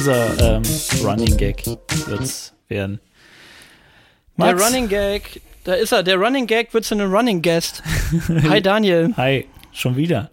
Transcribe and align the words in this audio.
unser 0.00 0.56
ähm, 0.56 0.62
Running 1.04 1.36
Gag 1.36 1.66
wird's 2.06 2.54
werden. 2.68 3.00
Max? 4.36 4.58
Der 4.58 4.66
Running 4.66 4.88
Gag, 4.88 5.42
da 5.64 5.74
ist 5.74 5.92
er. 5.92 6.02
Der 6.02 6.16
Running 6.16 6.46
Gag 6.46 6.72
wird 6.72 6.86
zu 6.86 6.94
einem 6.94 7.12
Running 7.12 7.42
Guest. 7.42 7.82
Hi 8.48 8.62
Daniel. 8.62 9.12
Hi, 9.18 9.46
schon 9.72 9.96
wieder. 9.96 10.30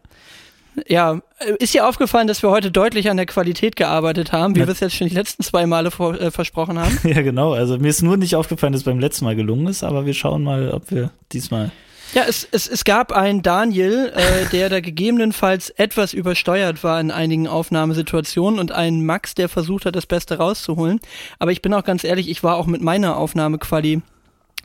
Ja, 0.88 1.20
ist 1.60 1.74
dir 1.74 1.86
aufgefallen, 1.86 2.28
dass 2.28 2.44
wir 2.44 2.50
heute 2.50 2.72
deutlich 2.72 3.10
an 3.10 3.18
der 3.18 3.26
Qualität 3.26 3.76
gearbeitet 3.76 4.32
haben, 4.32 4.56
wie 4.56 4.62
wir 4.62 4.70
es 4.70 4.80
jetzt 4.80 4.96
schon 4.96 5.10
die 5.10 5.14
letzten 5.14 5.44
zwei 5.44 5.66
Male 5.66 5.92
vor, 5.92 6.14
äh, 6.14 6.32
versprochen 6.32 6.80
haben? 6.80 6.98
Ja, 7.04 7.22
genau. 7.22 7.52
Also 7.52 7.78
mir 7.78 7.90
ist 7.90 8.02
nur 8.02 8.16
nicht 8.16 8.36
aufgefallen, 8.36 8.72
dass 8.72 8.82
es 8.82 8.86
beim 8.86 9.00
letzten 9.00 9.26
Mal 9.26 9.36
gelungen 9.36 9.68
ist, 9.68 9.84
aber 9.84 10.06
wir 10.06 10.14
schauen 10.14 10.44
mal, 10.44 10.72
ob 10.72 10.92
wir 10.92 11.12
diesmal. 11.34 11.72
Ja, 12.14 12.24
es, 12.28 12.48
es, 12.52 12.68
es 12.68 12.84
gab 12.84 13.12
einen 13.12 13.42
Daniel, 13.42 14.14
äh, 14.16 14.46
der 14.52 14.70
da 14.70 14.80
gegebenenfalls 14.80 15.70
etwas 15.72 16.14
übersteuert 16.14 16.84
war 16.84 17.00
in 17.00 17.12
einigen 17.12 17.48
Aufnahmesituationen 17.48 18.60
und 18.60 18.72
einen 18.72 19.06
Max, 19.06 19.36
der 19.36 19.50
versucht 19.50 19.86
hat, 19.86 19.96
das 19.96 20.06
Beste 20.06 20.38
rauszuholen. 20.38 21.00
Aber 21.40 21.52
ich 21.52 21.62
bin 21.62 21.74
auch 21.74 21.84
ganz 21.84 22.04
ehrlich, 22.04 22.30
ich 22.30 22.44
war 22.44 22.58
auch 22.58 22.68
mit 22.68 22.82
meiner 22.82 23.18
Aufnahmequali 23.18 24.02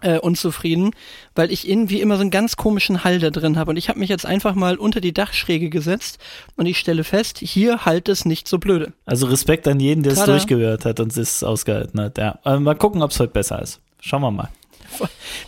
äh, 0.03 0.19
unzufrieden, 0.19 0.91
weil 1.35 1.51
ich 1.51 1.69
irgendwie 1.69 2.01
immer 2.01 2.17
so 2.17 2.23
einen 2.23 2.31
ganz 2.31 2.57
komischen 2.57 3.05
Hall 3.05 3.19
da 3.19 3.31
drin 3.31 3.57
habe. 3.57 3.71
Und 3.71 3.77
ich 3.77 3.89
habe 3.89 3.99
mich 3.99 4.09
jetzt 4.09 4.27
einfach 4.27 4.55
mal 4.55 4.77
unter 4.77 5.01
die 5.01 5.15
Dachschräge 5.15 5.71
gesetzt 5.71 6.19
und 6.57 6.67
ich 6.67 6.79
stelle 6.79 7.05
fest, 7.05 7.39
hier 7.39 7.85
halt 7.85 8.09
es 8.09 8.25
nicht 8.25 8.49
so 8.49 8.59
blöde. 8.59 8.93
Also 9.07 9.27
Respekt 9.27 9.67
an 9.69 9.81
jeden, 9.81 10.03
der 10.03 10.13
es 10.13 10.25
durchgehört 10.25 10.85
hat 10.85 11.01
und 11.01 11.17
es 11.17 11.43
ausgehalten 11.43 12.01
hat. 12.01 12.19
Ja. 12.19 12.39
Mal 12.59 12.75
gucken, 12.75 13.03
ob 13.03 13.11
es 13.11 13.21
heute 13.21 13.33
besser 13.33 13.63
ist. 13.63 13.81
Schauen 14.01 14.23
wir 14.23 14.31
mal. 14.31 14.49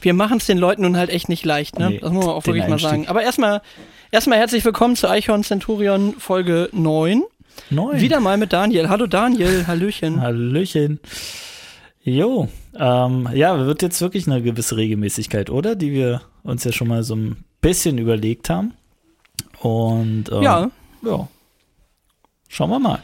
Wir 0.00 0.14
machen 0.14 0.38
es 0.38 0.46
den 0.46 0.58
Leuten 0.58 0.82
nun 0.82 0.96
halt 0.96 1.10
echt 1.10 1.28
nicht 1.28 1.44
leicht, 1.44 1.78
ne? 1.78 1.90
Nee, 1.90 1.98
das 1.98 2.12
muss 2.12 2.26
man 2.26 2.34
auch 2.34 2.46
wirklich 2.46 2.68
mal 2.68 2.78
sagen. 2.78 3.08
Aber 3.08 3.22
erstmal 3.22 3.62
erstmal 4.10 4.38
herzlich 4.38 4.64
willkommen 4.64 4.96
zu 4.96 5.08
Eichhorn 5.08 5.42
Centurion 5.42 6.14
Folge 6.18 6.68
9. 6.72 7.22
9. 7.70 8.00
Wieder 8.00 8.20
mal 8.20 8.36
mit 8.36 8.52
Daniel. 8.52 8.88
Hallo 8.88 9.06
Daniel, 9.06 9.66
Hallöchen. 9.66 10.20
Hallöchen. 10.20 11.00
Jo, 12.02 12.48
ähm, 12.78 13.28
ja, 13.32 13.64
wird 13.64 13.80
jetzt 13.82 14.00
wirklich 14.00 14.26
eine 14.26 14.42
gewisse 14.42 14.76
Regelmäßigkeit, 14.76 15.48
oder? 15.48 15.74
Die 15.74 15.92
wir 15.92 16.20
uns 16.42 16.64
ja 16.64 16.72
schon 16.72 16.88
mal 16.88 17.02
so 17.02 17.16
ein 17.16 17.44
bisschen 17.60 17.96
überlegt 17.98 18.50
haben. 18.50 18.74
Und 19.60 20.30
ähm, 20.30 20.42
ja. 20.42 20.70
ja. 21.02 21.28
Schauen 22.48 22.70
wir 22.70 22.78
mal. 22.78 23.02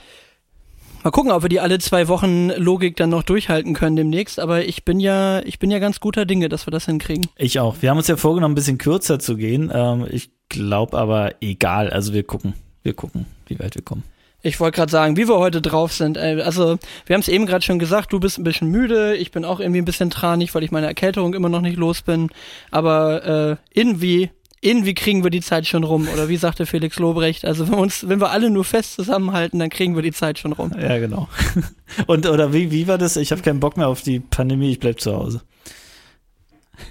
Mal 1.03 1.11
gucken, 1.13 1.33
ob 1.33 1.43
wir 1.43 1.49
die 1.49 1.61
alle 1.61 1.79
zwei 1.79 2.09
Wochen 2.09 2.51
Logik 2.51 2.97
dann 2.97 3.09
noch 3.09 3.23
durchhalten 3.23 3.73
können 3.73 3.97
demnächst. 3.97 4.39
Aber 4.39 4.65
ich 4.65 4.85
bin 4.85 5.01
ja, 5.01 5.41
ich 5.41 5.59
bin 5.59 5.71
ja 5.71 5.79
ganz 5.79 5.99
guter 5.99 6.27
Dinge, 6.27 6.51
dass 6.51 6.67
wir 6.67 6.71
das 6.71 6.85
hinkriegen. 6.85 7.27
Ich 7.37 7.59
auch. 7.59 7.77
Wir 7.81 7.91
haben 7.91 7.97
uns 7.97 8.09
ja 8.09 8.17
vorgenommen, 8.17 8.53
ein 8.53 8.55
bisschen 8.55 8.77
kürzer 8.77 9.19
zu 9.19 9.37
gehen. 9.37 9.71
Ähm, 9.73 10.07
ich 10.11 10.31
glaube 10.51 10.99
aber 10.99 11.35
egal. 11.41 11.89
Also 11.89 12.13
wir 12.13 12.23
gucken, 12.23 12.53
wir 12.83 12.93
gucken, 12.93 13.25
wie 13.47 13.59
weit 13.59 13.77
wir 13.77 13.83
kommen. 13.83 14.03
Ich 14.43 14.61
wollte 14.61 14.77
gerade 14.77 14.93
sagen, 14.93 15.17
wie 15.17 15.29
wir 15.29 15.39
heute 15.39 15.61
drauf 15.61 15.93
sind. 15.93 16.17
Also, 16.17 16.79
wir 17.05 17.15
haben 17.15 17.21
es 17.21 17.29
eben 17.29 17.45
gerade 17.45 17.63
schon 17.63 17.79
gesagt, 17.79 18.11
du 18.13 18.21
bist 18.21 18.39
ein 18.39 18.45
bisschen 18.45 18.69
müde, 18.69 19.15
ich 19.15 19.33
bin 19.33 19.45
auch 19.45 19.61
irgendwie 19.61 19.83
ein 19.83 19.85
bisschen 19.85 20.09
tranig, 20.09 20.55
weil 20.55 20.63
ich 20.63 20.71
meine 20.71 20.87
Erkältung 20.87 21.35
immer 21.35 21.51
noch 21.51 21.61
nicht 21.61 21.77
los 21.77 22.01
bin. 22.01 22.31
Aber 22.71 23.25
äh, 23.25 23.57
irgendwie, 23.79 24.31
irgendwie 24.61 24.95
kriegen 24.95 25.23
wir 25.25 25.31
die 25.31 25.41
Zeit 25.41 25.67
schon 25.67 25.85
rum. 25.85 26.09
Oder 26.13 26.29
wie 26.29 26.37
sagte 26.37 26.67
Felix 26.67 26.99
Lobrecht, 26.99 27.45
also 27.45 27.67
wenn 27.67 27.75
wir 27.75 27.79
uns, 27.79 28.09
wenn 28.09 28.21
wir 28.21 28.31
alle 28.31 28.51
nur 28.51 28.65
fest 28.65 28.95
zusammenhalten, 28.95 29.59
dann 29.59 29.71
kriegen 29.71 29.95
wir 29.95 30.03
die 30.03 30.13
Zeit 30.13 30.39
schon 30.39 30.53
rum. 30.53 30.73
Ja, 30.79 30.99
genau. 30.99 31.29
Und 32.07 32.27
oder 32.27 32.53
wie, 32.53 32.71
wie 32.71 32.87
war 32.87 32.99
das? 32.99 33.17
Ich 33.17 33.33
habe 33.33 33.43
keinen 33.43 33.61
Bock 33.61 33.77
mehr 33.77 33.89
auf 33.89 34.03
die 34.03 34.21
Pandemie, 34.21 34.73
ich 34.73 34.81
bleib 34.81 35.01
zu 35.01 35.15
Hause. 35.15 35.43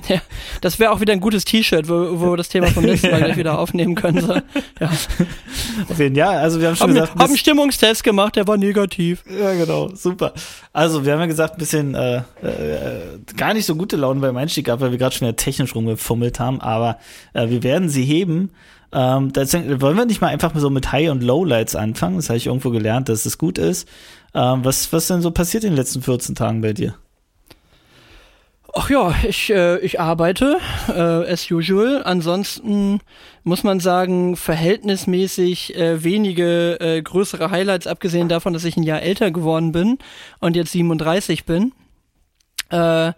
Ja, 0.07 0.21
das 0.61 0.79
wäre 0.79 0.91
auch 0.91 1.01
wieder 1.01 1.13
ein 1.13 1.19
gutes 1.19 1.45
T-Shirt, 1.45 1.87
wo, 1.87 2.19
wo 2.19 2.31
wir 2.31 2.37
das 2.37 2.49
Thema 2.49 2.67
vom 2.67 2.83
letzten 2.83 3.11
Mal 3.11 3.17
gleich 3.23 3.37
wieder 3.37 3.59
aufnehmen 3.59 3.95
können. 3.95 4.21
So. 4.21 4.33
Ja. 4.33 4.91
Auf 5.89 5.99
jeden 5.99 6.15
Fall, 6.15 6.37
also 6.37 6.59
wir 6.59 6.69
haben 6.69 6.75
schon 6.75 6.87
haben, 6.87 6.93
gesagt. 6.95 7.13
Haben 7.13 7.21
einen 7.21 7.37
Stimmungstest 7.37 8.03
gemacht, 8.03 8.35
der 8.35 8.47
war 8.47 8.57
negativ. 8.57 9.23
Ja, 9.29 9.53
genau, 9.53 9.89
super. 9.93 10.33
Also 10.73 11.05
wir 11.05 11.13
haben 11.13 11.19
ja 11.19 11.25
gesagt, 11.25 11.55
ein 11.55 11.59
bisschen 11.59 11.95
äh, 11.95 12.17
äh, 12.41 13.19
gar 13.35 13.53
nicht 13.53 13.65
so 13.65 13.75
gute 13.75 13.97
Laune 13.97 14.19
beim 14.19 14.37
Einstieg 14.37 14.65
gehabt, 14.65 14.81
weil 14.81 14.91
wir 14.91 14.97
gerade 14.97 15.15
schon 15.15 15.27
wieder 15.27 15.37
technisch 15.37 15.75
rumgefummelt 15.75 16.39
haben, 16.39 16.61
aber 16.61 16.97
äh, 17.33 17.49
wir 17.49 17.63
werden 17.63 17.89
sie 17.89 18.03
heben. 18.03 18.51
Ähm, 18.91 19.31
deswegen, 19.33 19.81
wollen 19.81 19.97
wir 19.97 20.05
nicht 20.05 20.21
mal 20.21 20.27
einfach 20.27 20.51
so 20.55 20.69
mit 20.69 20.91
High- 20.91 21.11
und 21.11 21.21
Lowlights 21.21 21.75
anfangen? 21.75 22.15
Das 22.15 22.29
habe 22.29 22.37
ich 22.37 22.47
irgendwo 22.47 22.71
gelernt, 22.71 23.09
dass 23.09 23.25
es 23.25 23.37
gut 23.37 23.57
ist. 23.57 23.87
Ähm, 24.33 24.63
was, 24.63 24.91
was 24.91 25.07
denn 25.07 25.21
so 25.21 25.31
passiert 25.31 25.63
in 25.63 25.71
den 25.71 25.77
letzten 25.77 26.01
14 26.01 26.35
Tagen 26.35 26.61
bei 26.61 26.73
dir? 26.73 26.95
Ach 28.73 28.89
ja, 28.89 29.15
ich, 29.27 29.49
äh, 29.49 29.79
ich 29.79 29.99
arbeite, 29.99 30.57
äh, 30.89 30.91
as 31.31 31.49
usual. 31.49 32.03
Ansonsten 32.03 32.99
muss 33.43 33.63
man 33.63 33.79
sagen, 33.79 34.35
verhältnismäßig 34.35 35.75
äh, 35.75 36.03
wenige 36.03 36.79
äh, 36.79 37.01
größere 37.01 37.51
Highlights, 37.51 37.87
abgesehen 37.87 38.29
davon, 38.29 38.53
dass 38.53 38.65
ich 38.65 38.77
ein 38.77 38.83
Jahr 38.83 39.01
älter 39.01 39.31
geworden 39.31 39.71
bin 39.71 39.97
und 40.39 40.55
jetzt 40.55 40.71
37 40.73 41.45
bin. 41.45 41.73
Äh, 42.69 43.13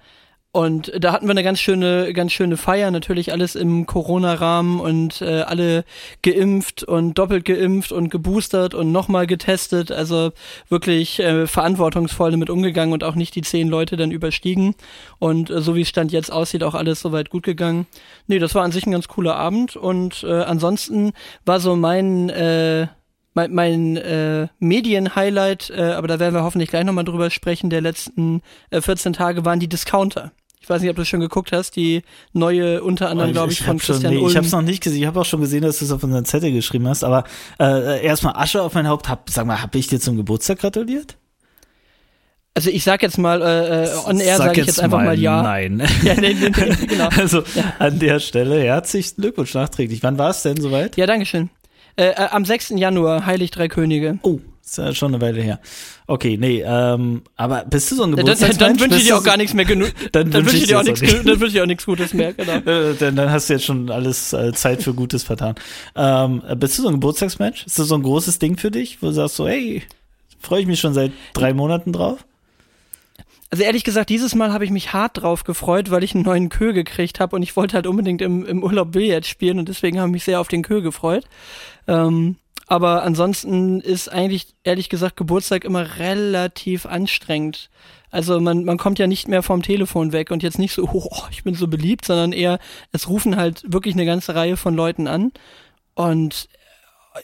und 0.54 0.92
da 1.00 1.14
hatten 1.14 1.28
wir 1.28 1.32
eine 1.32 1.44
ganz 1.44 1.62
schöne, 1.62 2.12
ganz 2.12 2.34
schöne 2.34 2.58
Feier, 2.58 2.92
natürlich 2.92 3.32
alles 3.32 3.56
im 3.56 3.86
Corona-Rahmen 3.86 4.82
und 4.82 5.22
äh, 5.22 5.44
alle 5.44 5.86
geimpft 6.24 6.84
und 6.84 7.14
doppelt 7.18 7.46
geimpft 7.46 7.94
und 7.94 8.10
geboostert 8.10 8.74
und 8.74 8.92
nochmal 8.92 9.28
getestet. 9.28 9.94
Also 9.94 10.34
wirklich 10.68 11.20
äh, 11.20 11.48
verantwortungsvoll 11.48 12.32
damit 12.32 12.50
umgegangen 12.50 12.92
und 12.92 13.06
auch 13.06 13.16
nicht 13.16 13.34
die 13.36 13.44
zehn 13.44 13.70
Leute 13.70 13.96
dann 13.96 14.12
überstiegen. 14.12 14.76
Und 15.20 15.50
äh, 15.50 15.62
so 15.62 15.76
wie 15.76 15.82
es 15.82 15.90
Stand 15.90 16.12
jetzt 16.12 16.34
aussieht, 16.34 16.64
auch 16.64 16.76
alles 16.76 17.00
soweit 17.00 17.30
gut 17.30 17.44
gegangen. 17.44 17.88
Nee, 18.28 18.40
das 18.40 18.54
war 18.54 18.64
an 18.64 18.74
sich 18.74 18.86
ein 18.86 18.92
ganz 18.92 19.08
cooler 19.08 19.38
Abend. 19.38 19.78
Und 19.78 20.24
äh, 20.24 20.44
ansonsten 20.44 21.14
war 21.46 21.62
so 21.62 21.78
mein 21.78 22.30
äh, 22.30 22.88
mein, 23.34 23.54
mein 23.54 23.96
äh, 23.96 24.50
Medien-Highlight, 24.60 25.70
äh, 25.70 25.94
aber 25.94 26.10
da 26.10 26.20
werden 26.20 26.36
wir 26.36 26.44
hoffentlich 26.44 26.70
gleich 26.70 26.84
nochmal 26.84 27.06
drüber 27.06 27.30
sprechen, 27.30 27.70
der 27.70 27.80
letzten 27.80 28.42
äh, 28.72 28.82
14 28.82 29.14
Tage 29.14 29.46
waren 29.46 29.62
die 29.62 29.70
Discounter. 29.70 30.34
Ich 30.72 30.76
weiß 30.76 30.82
nicht, 30.84 30.92
ob 30.92 30.96
du 30.96 31.04
schon 31.04 31.20
geguckt 31.20 31.52
hast, 31.52 31.76
die 31.76 32.02
neue 32.32 32.82
unter 32.82 33.10
anderem, 33.10 33.34
glaube 33.34 33.52
ich, 33.52 33.60
ich, 33.60 33.66
von 33.66 33.78
Christian 33.78 34.14
nee, 34.14 34.20
Ulm. 34.20 34.30
Ich 34.30 34.38
habe 34.38 34.46
es 34.46 34.54
noch 34.54 34.62
nicht 34.62 34.82
gesehen. 34.82 35.02
Ich 35.02 35.06
habe 35.06 35.20
auch 35.20 35.26
schon 35.26 35.42
gesehen, 35.42 35.64
dass 35.64 35.80
du 35.80 35.86
es 35.86 35.92
auf 35.92 36.02
unseren 36.02 36.24
Zettel 36.24 36.54
geschrieben 36.54 36.88
hast. 36.88 37.04
Aber 37.04 37.26
äh, 37.60 38.02
erstmal 38.06 38.38
Asche 38.38 38.62
auf 38.62 38.74
mein 38.74 38.88
Haupt. 38.88 39.10
Hab, 39.10 39.30
sag 39.30 39.46
mal, 39.46 39.62
habe 39.62 39.78
ich 39.78 39.88
dir 39.88 40.00
zum 40.00 40.16
Geburtstag 40.16 40.60
gratuliert? 40.60 41.18
Also 42.54 42.70
ich 42.70 42.86
sag 42.86 43.02
jetzt 43.02 43.18
mal, 43.18 43.42
äh, 43.42 43.84
äh 43.84 43.96
on 44.06 44.22
air 44.22 44.38
sage 44.38 44.50
sag 44.50 44.58
ich 44.60 44.66
jetzt 44.68 44.80
einfach 44.80 45.00
mal, 45.00 45.08
mal 45.08 45.20
ja. 45.20 45.44
Nein. 45.44 45.84
ja, 46.04 46.14
nee, 46.14 46.34
nee, 46.36 46.52
nee, 46.56 46.76
genau. 46.88 47.10
Also 47.18 47.44
ja. 47.54 47.74
an 47.80 48.00
der 48.00 48.22
Stelle 48.22 48.62
herzlichen 48.62 49.20
Glückwunsch 49.20 49.54
nachträglich. 49.54 50.02
Wann 50.04 50.18
war 50.18 50.30
es 50.30 50.42
denn 50.42 50.56
soweit? 50.56 50.96
Ja, 50.96 51.06
Dankeschön. 51.06 51.50
Äh, 51.98 52.12
äh, 52.12 52.28
am 52.32 52.46
6. 52.46 52.76
Januar, 52.78 53.26
Heilig 53.26 53.52
Drei 53.52 53.68
Könige. 53.68 54.20
Oh, 54.22 54.40
ist 54.72 54.78
ja 54.78 54.94
schon 54.96 55.14
eine 55.14 55.22
Weile 55.22 55.42
her. 55.42 55.60
Okay, 56.08 56.38
nee, 56.38 56.64
ähm, 56.66 57.24
aber 57.36 57.66
bist 57.66 57.92
du 57.92 57.96
so 57.96 58.04
ein 58.04 58.12
Geburtstagsmensch? 58.16 58.58
Dann, 58.58 58.78
dann 58.78 58.80
wünsche 58.80 58.98
ich 58.98 59.06
dir 59.06 59.18
auch 59.18 59.24
gar 59.24 59.38
nichts 59.38 59.54
mehr 59.54 59.66
genug. 59.66 59.92
dann, 60.12 60.32
dann 60.32 60.46
wünsche 60.46 60.58
ich 60.58 60.68
dir 60.68 60.80
auch 60.80 60.84
nichts, 60.84 61.02
dann 61.12 61.26
wünsche 61.26 61.48
ich 61.48 61.54
dir 61.54 61.64
auch 61.64 61.68
nichts 61.68 61.86
Gutes 61.86 62.14
mehr, 62.14 62.34
genau. 62.34 62.54
äh, 62.66 62.94
denn 62.96 63.16
dann 63.16 63.32
hast 63.32 63.50
du 63.50 63.54
jetzt 63.54 63.66
schon 63.66 63.90
alles 63.90 64.34
äh, 64.34 64.54
Zeit 64.54 64.82
für 64.84 64.94
Gutes 64.94 65.24
vertan. 65.24 65.56
Ähm, 65.96 66.42
bist 66.58 66.78
du 66.78 66.84
so 66.84 66.88
ein 66.88 66.96
Geburtstagsmensch? 66.96 67.66
Ist 67.66 67.80
das 67.80 67.88
so 67.88 67.96
ein 67.96 68.04
großes 68.04 68.40
Ding 68.40 68.58
für 68.58 68.72
dich, 68.72 69.02
wo 69.02 69.08
du 69.08 69.14
sagst 69.14 69.36
so, 69.36 69.48
hey, 69.48 69.84
freue 70.40 70.62
ich 70.62 70.68
mich 70.68 70.80
schon 70.80 70.94
seit 70.94 71.12
drei 71.34 71.54
Monaten 71.54 71.92
drauf? 71.92 72.26
Also 73.52 73.66
ehrlich 73.66 73.84
gesagt, 73.84 74.10
dieses 74.10 74.34
Mal 74.34 74.54
habe 74.54 74.64
ich 74.64 74.72
mich 74.72 74.94
hart 74.94 75.22
drauf 75.22 75.44
gefreut, 75.44 75.92
weil 75.92 76.06
ich 76.06 76.16
einen 76.16 76.24
neuen 76.24 76.48
Kö 76.48 76.72
gekriegt 76.72 77.20
habe 77.20 77.36
und 77.36 77.44
ich 77.44 77.58
wollte 77.58 77.76
halt 77.76 77.86
unbedingt 77.86 78.22
im, 78.22 78.46
im 78.46 78.64
Urlaub 78.64 78.94
Billard 78.94 79.26
spielen 79.26 79.60
und 79.60 79.68
deswegen 79.68 80.00
habe 80.00 80.08
ich 80.08 80.14
mich 80.14 80.24
sehr 80.24 80.40
auf 80.40 80.48
den 80.48 80.64
Kö 80.64 80.82
gefreut. 80.82 81.26
Ähm, 81.86 82.38
aber 82.72 83.04
ansonsten 83.04 83.82
ist 83.82 84.08
eigentlich, 84.08 84.56
ehrlich 84.64 84.88
gesagt, 84.88 85.18
Geburtstag 85.18 85.66
immer 85.66 85.98
relativ 85.98 86.86
anstrengend. 86.86 87.70
Also 88.12 88.40
man, 88.40 88.64
man 88.64 88.78
kommt 88.78 88.98
ja 88.98 89.08
nicht 89.08 89.28
mehr 89.28 89.44
vom 89.44 89.62
Telefon 89.62 90.14
weg 90.14 90.32
und 90.32 90.42
jetzt 90.42 90.58
nicht 90.58 90.72
so, 90.72 90.88
oh, 90.94 91.24
ich 91.32 91.44
bin 91.44 91.54
so 91.54 91.68
beliebt, 91.68 92.06
sondern 92.06 92.32
eher, 92.32 92.60
es 92.94 93.10
rufen 93.10 93.36
halt 93.36 93.62
wirklich 93.68 93.94
eine 93.96 94.06
ganze 94.06 94.36
Reihe 94.36 94.56
von 94.56 94.74
Leuten 94.74 95.10
an. 95.10 95.34
Und 95.96 96.48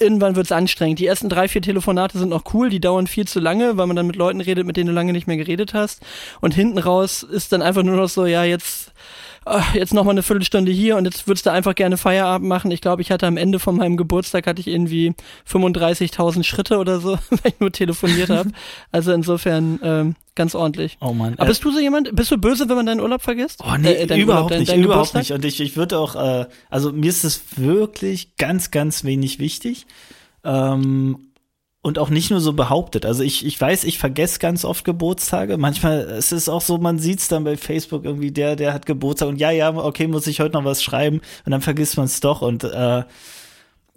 irgendwann 0.01 0.35
wird's 0.35 0.51
anstrengend. 0.51 0.99
Die 0.99 1.07
ersten 1.07 1.29
drei, 1.29 1.47
vier 1.47 1.61
Telefonate 1.61 2.17
sind 2.17 2.27
noch 2.27 2.53
cool, 2.53 2.69
die 2.69 2.81
dauern 2.81 3.07
viel 3.07 3.25
zu 3.25 3.39
lange, 3.39 3.77
weil 3.77 3.87
man 3.87 3.95
dann 3.95 4.07
mit 4.07 4.17
Leuten 4.17 4.41
redet, 4.41 4.67
mit 4.67 4.75
denen 4.75 4.87
du 4.87 4.93
lange 4.93 5.13
nicht 5.13 5.27
mehr 5.27 5.37
geredet 5.37 5.73
hast. 5.73 6.05
Und 6.41 6.55
hinten 6.55 6.77
raus 6.77 7.23
ist 7.23 7.53
dann 7.53 7.61
einfach 7.61 7.83
nur 7.83 7.95
noch 7.95 8.09
so, 8.09 8.25
ja, 8.25 8.43
jetzt 8.43 8.91
ach, 9.49 9.73
jetzt 9.73 9.93
noch 9.93 10.03
mal 10.03 10.11
eine 10.11 10.23
Viertelstunde 10.23 10.71
hier 10.71 10.97
und 10.97 11.05
jetzt 11.05 11.27
würdest 11.27 11.45
du 11.45 11.51
einfach 11.51 11.75
gerne 11.75 11.97
Feierabend 11.97 12.47
machen. 12.47 12.71
Ich 12.71 12.81
glaube, 12.81 13.01
ich 13.01 13.11
hatte 13.11 13.27
am 13.27 13.37
Ende 13.37 13.59
von 13.59 13.75
meinem 13.75 13.97
Geburtstag 13.97 14.47
hatte 14.47 14.59
ich 14.59 14.67
irgendwie 14.67 15.13
35.000 15.49 16.43
Schritte 16.43 16.77
oder 16.77 16.99
so, 16.99 17.17
weil 17.29 17.51
ich 17.51 17.59
nur 17.59 17.71
telefoniert 17.71 18.29
habe. 18.29 18.51
Also 18.91 19.11
insofern 19.11 19.79
ähm, 19.83 20.15
ganz 20.35 20.55
ordentlich. 20.55 20.97
Oh 21.01 21.13
Mann. 21.13 21.33
Aber 21.33 21.45
äh, 21.45 21.47
bist 21.49 21.63
du 21.63 21.71
so 21.71 21.79
jemand? 21.79 22.15
Bist 22.15 22.31
du 22.31 22.37
böse, 22.37 22.69
wenn 22.69 22.75
man 22.75 22.85
deinen 22.85 23.01
Urlaub 23.01 23.21
vergisst? 23.21 23.61
Oh 23.63 23.75
nee, 23.77 23.91
äh, 23.91 24.03
überhaupt 24.19 24.51
Urlaub, 24.51 24.59
nicht, 24.59 24.71
dein 24.71 24.83
überhaupt 24.83 25.13
nicht. 25.13 25.31
Und 25.31 25.45
ich, 25.45 25.59
ich 25.59 25.75
würde 25.75 25.99
auch, 25.99 26.15
äh, 26.15 26.45
also 26.69 26.91
mir 26.91 27.09
ist 27.09 27.23
es 27.23 27.41
wirklich 27.57 28.37
ganz, 28.37 28.71
ganz 28.71 29.03
wenig 29.03 29.39
wichtig. 29.39 29.85
Ähm, 30.43 31.26
und 31.87 31.99
auch 31.99 32.09
nicht 32.09 32.31
nur 32.31 32.41
so 32.41 32.51
behauptet. 32.51 33.05
Also 33.05 33.23
ich, 33.23 33.45
ich 33.45 33.59
weiß, 33.61 33.85
ich 33.85 33.97
vergesse 33.97 34.39
ganz 34.39 34.65
oft 34.65 34.83
Geburtstage. 34.83 35.57
Manchmal 35.57 36.01
ist 36.01 36.33
es 36.33 36.49
auch 36.49 36.59
so, 36.59 36.77
man 36.77 36.99
sieht 36.99 37.19
es 37.19 37.29
dann 37.29 37.45
bei 37.45 37.55
Facebook 37.55 38.03
irgendwie, 38.03 38.29
der, 38.29 38.57
der 38.57 38.73
hat 38.73 38.85
Geburtstag 38.85 39.29
und 39.29 39.37
ja, 39.37 39.51
ja, 39.51 39.73
okay, 39.73 40.05
muss 40.07 40.27
ich 40.27 40.41
heute 40.41 40.57
noch 40.57 40.65
was 40.65 40.83
schreiben 40.83 41.21
und 41.45 41.53
dann 41.53 41.61
vergisst 41.61 41.95
man 41.95 42.07
es 42.07 42.19
doch 42.19 42.41
und 42.41 42.65
äh, 42.65 43.03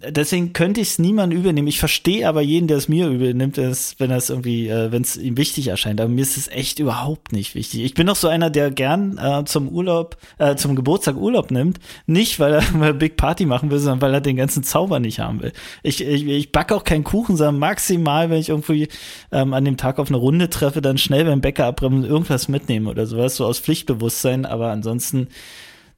deswegen 0.09 0.53
könnte 0.53 0.81
ich 0.81 0.89
es 0.89 0.99
niemandem 0.99 1.39
übernehmen. 1.39 1.67
Ich 1.67 1.79
verstehe 1.79 2.27
aber 2.27 2.41
jeden, 2.41 2.67
der 2.67 2.77
es 2.77 2.87
mir 2.87 3.07
übernimmt, 3.07 3.57
wenn 3.57 4.11
er 4.11 4.17
es 4.17 4.29
irgendwie, 4.29 4.67
äh, 4.67 4.91
wenn 4.91 5.03
es 5.03 5.17
ihm 5.17 5.37
wichtig 5.37 5.67
erscheint. 5.67 6.01
Aber 6.01 6.09
mir 6.09 6.21
ist 6.21 6.37
es 6.37 6.47
echt 6.47 6.79
überhaupt 6.79 7.31
nicht 7.31 7.55
wichtig. 7.55 7.83
Ich 7.83 7.93
bin 7.93 8.07
doch 8.07 8.15
so 8.15 8.27
einer, 8.27 8.49
der 8.49 8.71
gern 8.71 9.17
äh, 9.17 9.43
zum 9.45 9.69
Urlaub, 9.69 10.17
äh, 10.37 10.55
zum 10.55 10.75
Geburtstag 10.75 11.15
Urlaub 11.15 11.51
nimmt. 11.51 11.79
Nicht, 12.07 12.39
weil 12.39 12.53
er 12.53 12.71
mal 12.73 12.93
Big 12.93 13.17
Party 13.17 13.45
machen 13.45 13.69
will, 13.69 13.79
sondern 13.79 14.01
weil 14.01 14.13
er 14.13 14.21
den 14.21 14.37
ganzen 14.37 14.63
Zauber 14.63 14.99
nicht 14.99 15.19
haben 15.19 15.41
will. 15.41 15.53
Ich, 15.83 16.01
ich, 16.01 16.25
ich 16.25 16.51
backe 16.51 16.75
auch 16.75 16.83
keinen 16.83 17.03
Kuchen, 17.03 17.37
sondern 17.37 17.59
maximal, 17.59 18.29
wenn 18.29 18.39
ich 18.39 18.49
irgendwie 18.49 18.87
ähm, 19.31 19.53
an 19.53 19.65
dem 19.65 19.77
Tag 19.77 19.99
auf 19.99 20.07
eine 20.07 20.17
Runde 20.17 20.49
treffe, 20.49 20.81
dann 20.81 20.97
schnell 20.97 21.25
beim 21.25 21.41
Bäcker 21.41 21.65
abbremsen, 21.65 22.09
irgendwas 22.09 22.47
mitnehmen 22.47 22.87
oder 22.87 23.05
sowas, 23.05 23.35
so 23.35 23.45
aus 23.45 23.59
Pflichtbewusstsein. 23.59 24.45
Aber 24.45 24.71
ansonsten 24.71 25.27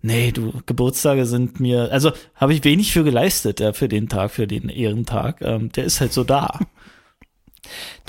Nee, 0.05 0.33
du, 0.33 0.51
Geburtstage 0.65 1.25
sind 1.25 1.61
mir, 1.61 1.89
also 1.93 2.11
habe 2.35 2.53
ich 2.53 2.65
wenig 2.65 2.91
für 2.91 3.05
geleistet, 3.05 3.61
ja, 3.61 3.71
für 3.71 3.87
den 3.87 4.09
Tag, 4.09 4.31
für 4.31 4.47
den 4.47 4.67
Ehrentag. 4.67 5.41
Ähm, 5.41 5.71
der 5.71 5.85
ist 5.85 6.01
halt 6.01 6.11
so 6.11 6.23
da. 6.25 6.59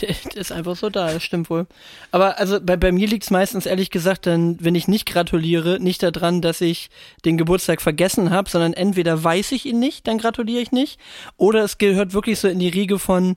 Der, 0.00 0.12
der, 0.34 0.40
ist 0.40 0.50
einfach 0.50 0.74
so 0.74 0.90
da, 0.90 1.12
das 1.12 1.22
stimmt 1.22 1.48
wohl. 1.48 1.68
Aber 2.10 2.40
also 2.40 2.60
bei, 2.60 2.76
bei 2.76 2.90
mir 2.90 3.06
liegt 3.06 3.22
es 3.22 3.30
meistens 3.30 3.66
ehrlich 3.66 3.90
gesagt 3.90 4.26
dann, 4.26 4.56
wenn 4.60 4.74
ich 4.74 4.88
nicht 4.88 5.06
gratuliere, 5.06 5.78
nicht 5.78 6.02
daran, 6.02 6.42
dass 6.42 6.60
ich 6.60 6.90
den 7.24 7.38
Geburtstag 7.38 7.80
vergessen 7.80 8.30
habe, 8.30 8.50
sondern 8.50 8.72
entweder 8.72 9.22
weiß 9.22 9.52
ich 9.52 9.64
ihn 9.64 9.78
nicht, 9.78 10.08
dann 10.08 10.18
gratuliere 10.18 10.60
ich 10.60 10.72
nicht, 10.72 10.98
oder 11.36 11.62
es 11.62 11.78
gehört 11.78 12.14
wirklich 12.14 12.40
so 12.40 12.48
in 12.48 12.58
die 12.58 12.68
Riege 12.68 12.98
von, 12.98 13.36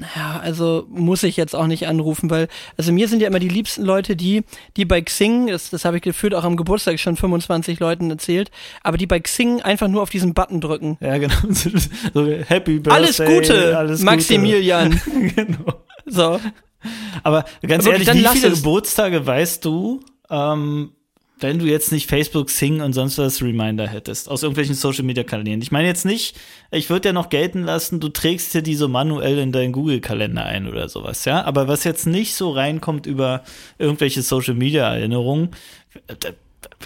naja, 0.00 0.40
also 0.40 0.86
muss 0.88 1.22
ich 1.22 1.36
jetzt 1.36 1.54
auch 1.54 1.66
nicht 1.66 1.86
anrufen, 1.86 2.30
weil, 2.30 2.48
also 2.76 2.92
mir 2.92 3.08
sind 3.08 3.20
ja 3.20 3.28
immer 3.28 3.38
die 3.38 3.48
liebsten 3.48 3.84
Leute, 3.84 4.16
die, 4.16 4.44
die 4.76 4.84
bei 4.84 5.00
Xing, 5.00 5.48
das, 5.48 5.70
das 5.70 5.84
habe 5.84 5.98
ich 5.98 6.02
gefühlt 6.02 6.34
auch 6.34 6.44
am 6.44 6.56
Geburtstag 6.56 6.98
schon 6.98 7.16
25 7.16 7.78
Leuten 7.80 8.10
erzählt, 8.10 8.50
aber 8.82 8.96
die 8.96 9.06
bei 9.06 9.20
Xing 9.20 9.62
einfach 9.62 9.88
nur 9.88 10.02
auf 10.02 10.10
diesen 10.10 10.34
Button 10.34 10.60
drücken. 10.60 10.98
Ja, 11.00 11.18
genau. 11.18 11.34
So, 12.14 12.26
Happy 12.26 12.78
Birthday. 12.78 12.92
Alles 12.92 13.18
Gute, 13.18 13.78
alles 13.78 14.02
Maximilian. 14.02 15.00
Gute. 15.04 15.34
genau. 15.34 15.82
So. 16.06 16.40
Aber 17.22 17.44
ganz 17.66 17.84
aber 17.84 17.94
ehrlich, 17.94 18.12
wie 18.12 18.38
viele 18.38 18.50
Geburtstage 18.50 19.26
weißt 19.26 19.64
du, 19.64 20.00
ähm, 20.30 20.92
wenn 21.40 21.58
du 21.58 21.66
jetzt 21.66 21.92
nicht 21.92 22.08
Facebook, 22.08 22.50
Sing 22.50 22.80
und 22.80 22.92
sonst 22.92 23.18
was 23.18 23.42
Reminder 23.42 23.86
hättest, 23.86 24.28
aus 24.28 24.42
irgendwelchen 24.42 24.74
Social 24.74 25.04
Media 25.04 25.24
Kanälen. 25.24 25.62
Ich 25.62 25.72
meine 25.72 25.88
jetzt 25.88 26.04
nicht, 26.04 26.38
ich 26.70 26.90
würde 26.90 27.08
ja 27.08 27.12
noch 27.12 27.28
gelten 27.28 27.62
lassen, 27.62 28.00
du 28.00 28.08
trägst 28.08 28.54
dir 28.54 28.62
die 28.62 28.74
so 28.74 28.88
manuell 28.88 29.38
in 29.38 29.52
deinen 29.52 29.72
Google-Kalender 29.72 30.44
ein 30.44 30.68
oder 30.68 30.88
sowas, 30.88 31.24
ja. 31.24 31.44
Aber 31.44 31.68
was 31.68 31.84
jetzt 31.84 32.06
nicht 32.06 32.34
so 32.34 32.50
reinkommt 32.50 33.06
über 33.06 33.42
irgendwelche 33.78 34.22
Social 34.22 34.54
Media 34.54 34.94
Erinnerungen, 34.94 35.50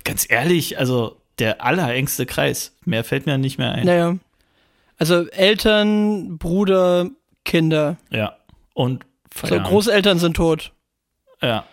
ganz 0.05 0.27
ehrlich, 0.29 0.79
also 0.79 1.17
der 1.39 1.65
allerengste 1.65 2.27
Kreis. 2.27 2.77
Mehr 2.85 3.05
fällt 3.05 3.27
mir 3.27 3.39
nicht 3.39 3.59
mehr 3.59 3.73
ein. 3.73 3.87
Naja. 3.87 4.17
Also 4.99 5.29
Eltern, 5.29 6.39
Bruder, 6.39 7.11
Kinder. 7.45 7.97
Ja. 8.11 8.37
Und 8.73 9.05
so, 9.43 9.59
Großeltern 9.59 10.19
sind 10.19 10.37
tot. 10.37 10.73
Ja. 11.43 11.65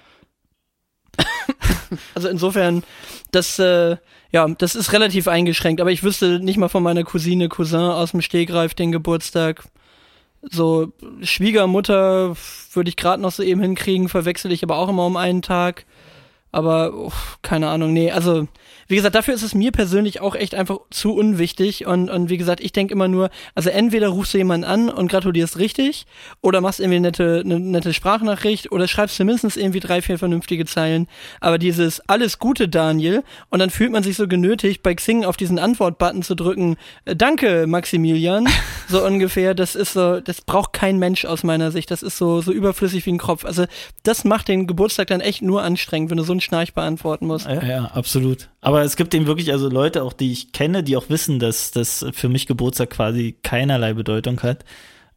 Also 2.15 2.29
insofern, 2.29 2.83
das, 3.31 3.59
äh, 3.59 3.97
ja, 4.31 4.47
das 4.47 4.75
ist 4.75 4.93
relativ 4.93 5.27
eingeschränkt, 5.27 5.81
aber 5.81 5.91
ich 5.91 6.03
wüsste 6.03 6.39
nicht 6.39 6.57
mal 6.57 6.69
von 6.69 6.83
meiner 6.83 7.03
Cousine, 7.03 7.49
Cousin 7.49 7.79
aus 7.79 8.11
dem 8.11 8.21
Stegreif 8.21 8.73
den 8.73 8.91
Geburtstag. 8.91 9.63
So, 10.41 10.91
Schwiegermutter 11.21 12.35
würde 12.73 12.89
ich 12.89 12.95
gerade 12.95 13.21
noch 13.21 13.31
so 13.31 13.43
eben 13.43 13.61
hinkriegen, 13.61 14.09
verwechsel 14.09 14.51
ich 14.51 14.63
aber 14.63 14.77
auch 14.77 14.89
immer 14.89 15.05
um 15.05 15.17
einen 15.17 15.41
Tag. 15.41 15.85
Aber, 16.51 16.93
oh, 16.93 17.11
keine 17.41 17.69
Ahnung, 17.69 17.93
nee, 17.93 18.11
also 18.11 18.47
wie 18.91 18.97
gesagt, 18.97 19.15
dafür 19.15 19.33
ist 19.33 19.41
es 19.41 19.55
mir 19.55 19.71
persönlich 19.71 20.19
auch 20.19 20.35
echt 20.35 20.53
einfach 20.53 20.79
zu 20.89 21.15
unwichtig. 21.15 21.87
Und, 21.87 22.09
und 22.09 22.29
wie 22.29 22.37
gesagt, 22.37 22.59
ich 22.59 22.73
denke 22.73 22.93
immer 22.93 23.07
nur, 23.07 23.29
also 23.55 23.69
entweder 23.69 24.09
rufst 24.09 24.33
du 24.33 24.37
jemanden 24.37 24.65
an 24.65 24.89
und 24.89 25.09
gratulierst 25.09 25.57
richtig 25.57 26.05
oder 26.41 26.59
machst 26.59 26.81
irgendwie 26.81 26.97
eine 26.97 27.07
nette, 27.07 27.41
eine 27.43 27.59
nette 27.59 27.93
Sprachnachricht 27.93 28.71
oder 28.71 28.89
schreibst 28.89 29.17
mindestens 29.19 29.55
irgendwie 29.55 29.79
drei, 29.79 30.01
vier 30.01 30.19
vernünftige 30.19 30.65
Zeilen. 30.65 31.07
Aber 31.39 31.57
dieses 31.57 32.01
alles 32.09 32.37
Gute, 32.37 32.67
Daniel, 32.67 33.23
und 33.49 33.59
dann 33.59 33.69
fühlt 33.69 33.93
man 33.93 34.03
sich 34.03 34.17
so 34.17 34.27
genötigt, 34.27 34.83
bei 34.83 34.93
Xing 34.93 35.23
auf 35.23 35.37
diesen 35.37 35.57
Antwort-Button 35.57 36.21
zu 36.21 36.35
drücken, 36.35 36.75
äh, 37.05 37.15
danke, 37.15 37.67
Maximilian, 37.67 38.47
so 38.89 39.05
ungefähr. 39.05 39.55
Das 39.55 39.75
ist 39.75 39.93
so, 39.93 40.19
das 40.19 40.41
braucht 40.41 40.73
kein 40.73 40.99
Mensch 40.99 41.23
aus 41.23 41.43
meiner 41.43 41.71
Sicht. 41.71 41.91
Das 41.91 42.03
ist 42.03 42.17
so, 42.17 42.41
so 42.41 42.51
überflüssig 42.51 43.05
wie 43.05 43.13
ein 43.13 43.17
Kropf. 43.17 43.45
Also 43.45 43.67
das 44.03 44.25
macht 44.25 44.49
den 44.49 44.67
Geburtstag 44.67 45.07
dann 45.07 45.21
echt 45.21 45.41
nur 45.41 45.63
anstrengend, 45.63 46.09
wenn 46.09 46.17
du 46.17 46.23
so 46.23 46.33
einen 46.33 46.41
Schnarch 46.41 46.73
beantworten 46.73 47.25
musst. 47.25 47.45
Ja, 47.45 47.63
ja 47.63 47.85
absolut. 47.85 48.50
Aber 48.61 48.83
es 48.83 48.95
gibt 48.95 49.13
eben 49.13 49.25
wirklich 49.25 49.51
also 49.51 49.69
Leute, 49.69 50.03
auch 50.03 50.13
die 50.13 50.31
ich 50.31 50.51
kenne, 50.51 50.83
die 50.83 50.95
auch 50.95 51.09
wissen, 51.09 51.39
dass 51.39 51.71
das 51.71 52.05
für 52.13 52.29
mich 52.29 52.45
Geburtstag 52.45 52.91
quasi 52.91 53.35
keinerlei 53.43 53.93
Bedeutung 53.93 54.41
hat. 54.43 54.63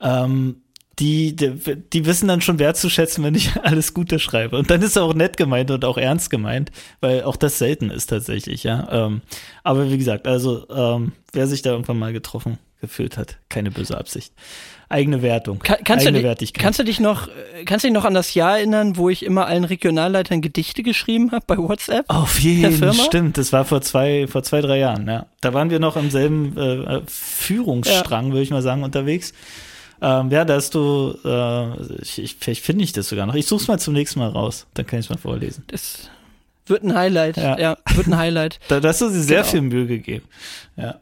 Ähm, 0.01 0.63
die, 0.99 1.35
die, 1.35 1.53
die 1.93 2.07
wissen 2.07 2.29
dann 2.29 2.41
schon 2.41 2.59
wertzuschätzen, 2.59 3.25
wenn 3.25 3.35
ich 3.35 3.57
alles 3.63 3.95
Gute 3.95 4.19
schreibe. 4.19 4.57
Und 4.57 4.71
dann 4.71 4.81
ist 4.81 4.91
es 4.91 4.97
auch 4.97 5.15
nett 5.15 5.37
gemeint 5.37 5.71
und 5.71 5.85
auch 5.85 5.99
ernst 5.99 6.31
gemeint, 6.31 6.71
weil 7.01 7.25
auch 7.25 7.37
das 7.37 7.59
selten 7.59 7.91
ist 7.91 8.07
tatsächlich, 8.07 8.65
ja. 8.65 8.89
Ähm, 8.91 9.23
aber 9.63 9.91
wie 9.91 9.99
gesagt, 9.99 10.27
also 10.27 10.67
ähm, 10.71 11.13
wer 11.33 11.47
sich 11.47 11.63
da 11.63 11.71
irgendwann 11.71 11.99
mal 11.99 12.13
getroffen 12.13 12.59
gefühlt 12.87 13.19
hat, 13.19 13.39
keine 13.49 13.71
böse 13.71 13.97
Absicht 13.99 14.33
eigene 14.89 15.23
Wertung. 15.23 15.59
Kann, 15.59 15.79
kannst, 15.85 16.07
eigene 16.07 16.23
du, 16.23 16.25
Wertigkeit. 16.25 16.63
kannst 16.63 16.79
du 16.79 16.85
dich 16.85 17.01
noch, 17.01 17.29
kannst 17.65 17.85
du 17.85 17.89
dich 17.89 17.95
noch 17.95 18.05
an 18.05 18.15
das 18.15 18.35
Jahr 18.35 18.59
erinnern, 18.59 18.97
wo 18.97 19.09
ich 19.09 19.25
immer 19.25 19.47
allen 19.47 19.65
Regionalleitern 19.65 20.41
Gedichte 20.41 20.83
geschrieben 20.83 21.33
habe 21.33 21.45
bei 21.47 21.59
WhatsApp? 21.59 22.05
Auf 22.09 22.39
jeden 22.39 22.73
Fall. 22.79 22.95
Stimmt, 22.95 23.39
das 23.39 23.53
war 23.53 23.65
vor 23.65 23.83
zwei, 23.83 24.27
vor 24.27 24.43
zwei, 24.43 24.61
drei 24.61 24.79
Jahren, 24.79 25.09
ja. 25.09 25.27
Da 25.41 25.53
waren 25.53 25.71
wir 25.71 25.81
noch 25.81 25.97
im 25.97 26.11
selben 26.11 26.57
äh, 26.57 27.01
Führungsstrang, 27.07 28.27
ja. 28.27 28.33
würde 28.33 28.43
ich 28.43 28.51
mal 28.51 28.63
sagen, 28.63 28.85
unterwegs. 28.85 29.33
Ähm, 30.01 30.31
ja, 30.31 30.45
da 30.45 30.55
hast 30.55 30.75
du, 30.75 31.17
äh, 31.25 32.03
ich, 32.03 32.21
ich, 32.21 32.37
vielleicht 32.39 32.65
finde 32.65 32.85
ich 32.85 32.93
das 32.93 33.09
sogar 33.09 33.27
noch. 33.27 33.35
Ich 33.35 33.47
such's 33.47 33.69
mal 33.69 33.79
zum 33.79 33.95
nächsten 33.95 34.21
Mal 34.21 34.29
raus, 34.29 34.67
dann 34.75 34.87
kann 34.87 34.99
ich 34.99 35.07
es 35.07 35.11
mal 35.11 35.19
vorlesen. 35.19 35.65
Das 35.69 36.11
wird 36.67 36.83
ein 36.83 36.95
Highlight, 36.95 37.37
ja, 37.37 37.59
ja 37.59 37.77
wird 37.95 38.07
ein 38.07 38.17
Highlight. 38.17 38.61
da, 38.69 38.81
da 38.81 38.89
hast 38.89 39.01
du 39.01 39.09
sie 39.09 39.23
sehr 39.23 39.41
genau. 39.41 39.51
viel 39.51 39.61
Mühe 39.63 39.87
gegeben, 39.87 40.27
ja. 40.77 41.01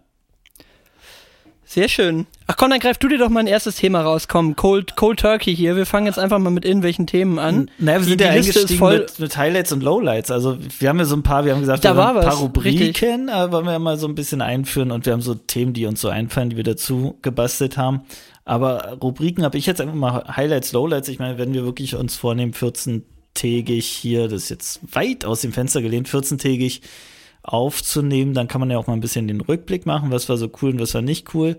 Sehr 1.72 1.88
schön. 1.88 2.26
Ach 2.48 2.58
komm, 2.58 2.68
dann 2.68 2.80
greif 2.80 2.98
du 2.98 3.08
dir 3.08 3.16
doch 3.16 3.30
mal 3.30 3.40
ein 3.40 3.46
erstes 3.46 3.76
Thema 3.76 4.02
raus. 4.02 4.28
Komm, 4.28 4.56
Cold, 4.56 4.94
Cold 4.94 5.20
Turkey 5.20 5.56
hier. 5.56 5.74
Wir 5.74 5.86
fangen 5.86 6.04
jetzt 6.04 6.18
einfach 6.18 6.38
mal 6.38 6.50
mit 6.50 6.66
irgendwelchen 6.66 7.06
Themen 7.06 7.38
an. 7.38 7.70
Naja, 7.78 8.00
wir 8.00 8.04
sind 8.04 8.20
die, 8.20 8.24
ja 8.24 8.30
eingestiegen 8.30 8.78
voll 8.78 8.98
mit, 8.98 9.18
mit, 9.18 9.36
Highlights 9.38 9.72
und 9.72 9.82
Lowlights. 9.82 10.30
Also 10.30 10.58
wir 10.80 10.90
haben 10.90 10.98
ja 10.98 11.06
so 11.06 11.16
ein 11.16 11.22
paar, 11.22 11.46
wir 11.46 11.54
haben 11.54 11.60
gesagt, 11.60 11.82
da 11.82 11.96
wir 11.96 12.04
haben 12.04 12.18
ein 12.18 12.24
paar 12.24 12.34
was, 12.34 12.42
Rubriken, 12.42 13.30
äh, 13.30 13.50
wollen 13.50 13.64
wir 13.64 13.72
ja 13.72 13.78
mal 13.78 13.96
so 13.96 14.06
ein 14.06 14.14
bisschen 14.14 14.42
einführen 14.42 14.90
und 14.90 15.06
wir 15.06 15.14
haben 15.14 15.22
so 15.22 15.34
Themen, 15.34 15.72
die 15.72 15.86
uns 15.86 16.02
so 16.02 16.10
einfallen, 16.10 16.50
die 16.50 16.58
wir 16.58 16.64
dazu 16.64 17.16
gebastelt 17.22 17.78
haben. 17.78 18.02
Aber 18.44 18.98
Rubriken 19.02 19.42
habe 19.42 19.56
ich 19.56 19.64
jetzt 19.64 19.80
einfach 19.80 19.94
mal 19.94 20.24
Highlights, 20.36 20.72
Lowlights. 20.72 21.08
Ich 21.08 21.20
meine, 21.20 21.38
wenn 21.38 21.54
wir 21.54 21.64
wirklich 21.64 21.94
uns 21.94 22.16
vornehmen, 22.16 22.52
14-tägig 22.52 23.80
hier, 23.80 24.28
das 24.28 24.42
ist 24.42 24.48
jetzt 24.50 24.80
weit 24.94 25.24
aus 25.24 25.40
dem 25.40 25.54
Fenster 25.54 25.80
gelehnt, 25.80 26.06
14-tägig 26.06 26.82
aufzunehmen. 27.42 28.34
Dann 28.34 28.48
kann 28.48 28.60
man 28.60 28.70
ja 28.70 28.78
auch 28.78 28.86
mal 28.86 28.94
ein 28.94 29.00
bisschen 29.00 29.28
den 29.28 29.40
Rückblick 29.40 29.86
machen, 29.86 30.10
was 30.10 30.28
war 30.28 30.36
so 30.36 30.50
cool 30.60 30.70
und 30.70 30.80
was 30.80 30.94
war 30.94 31.02
nicht 31.02 31.34
cool. 31.34 31.56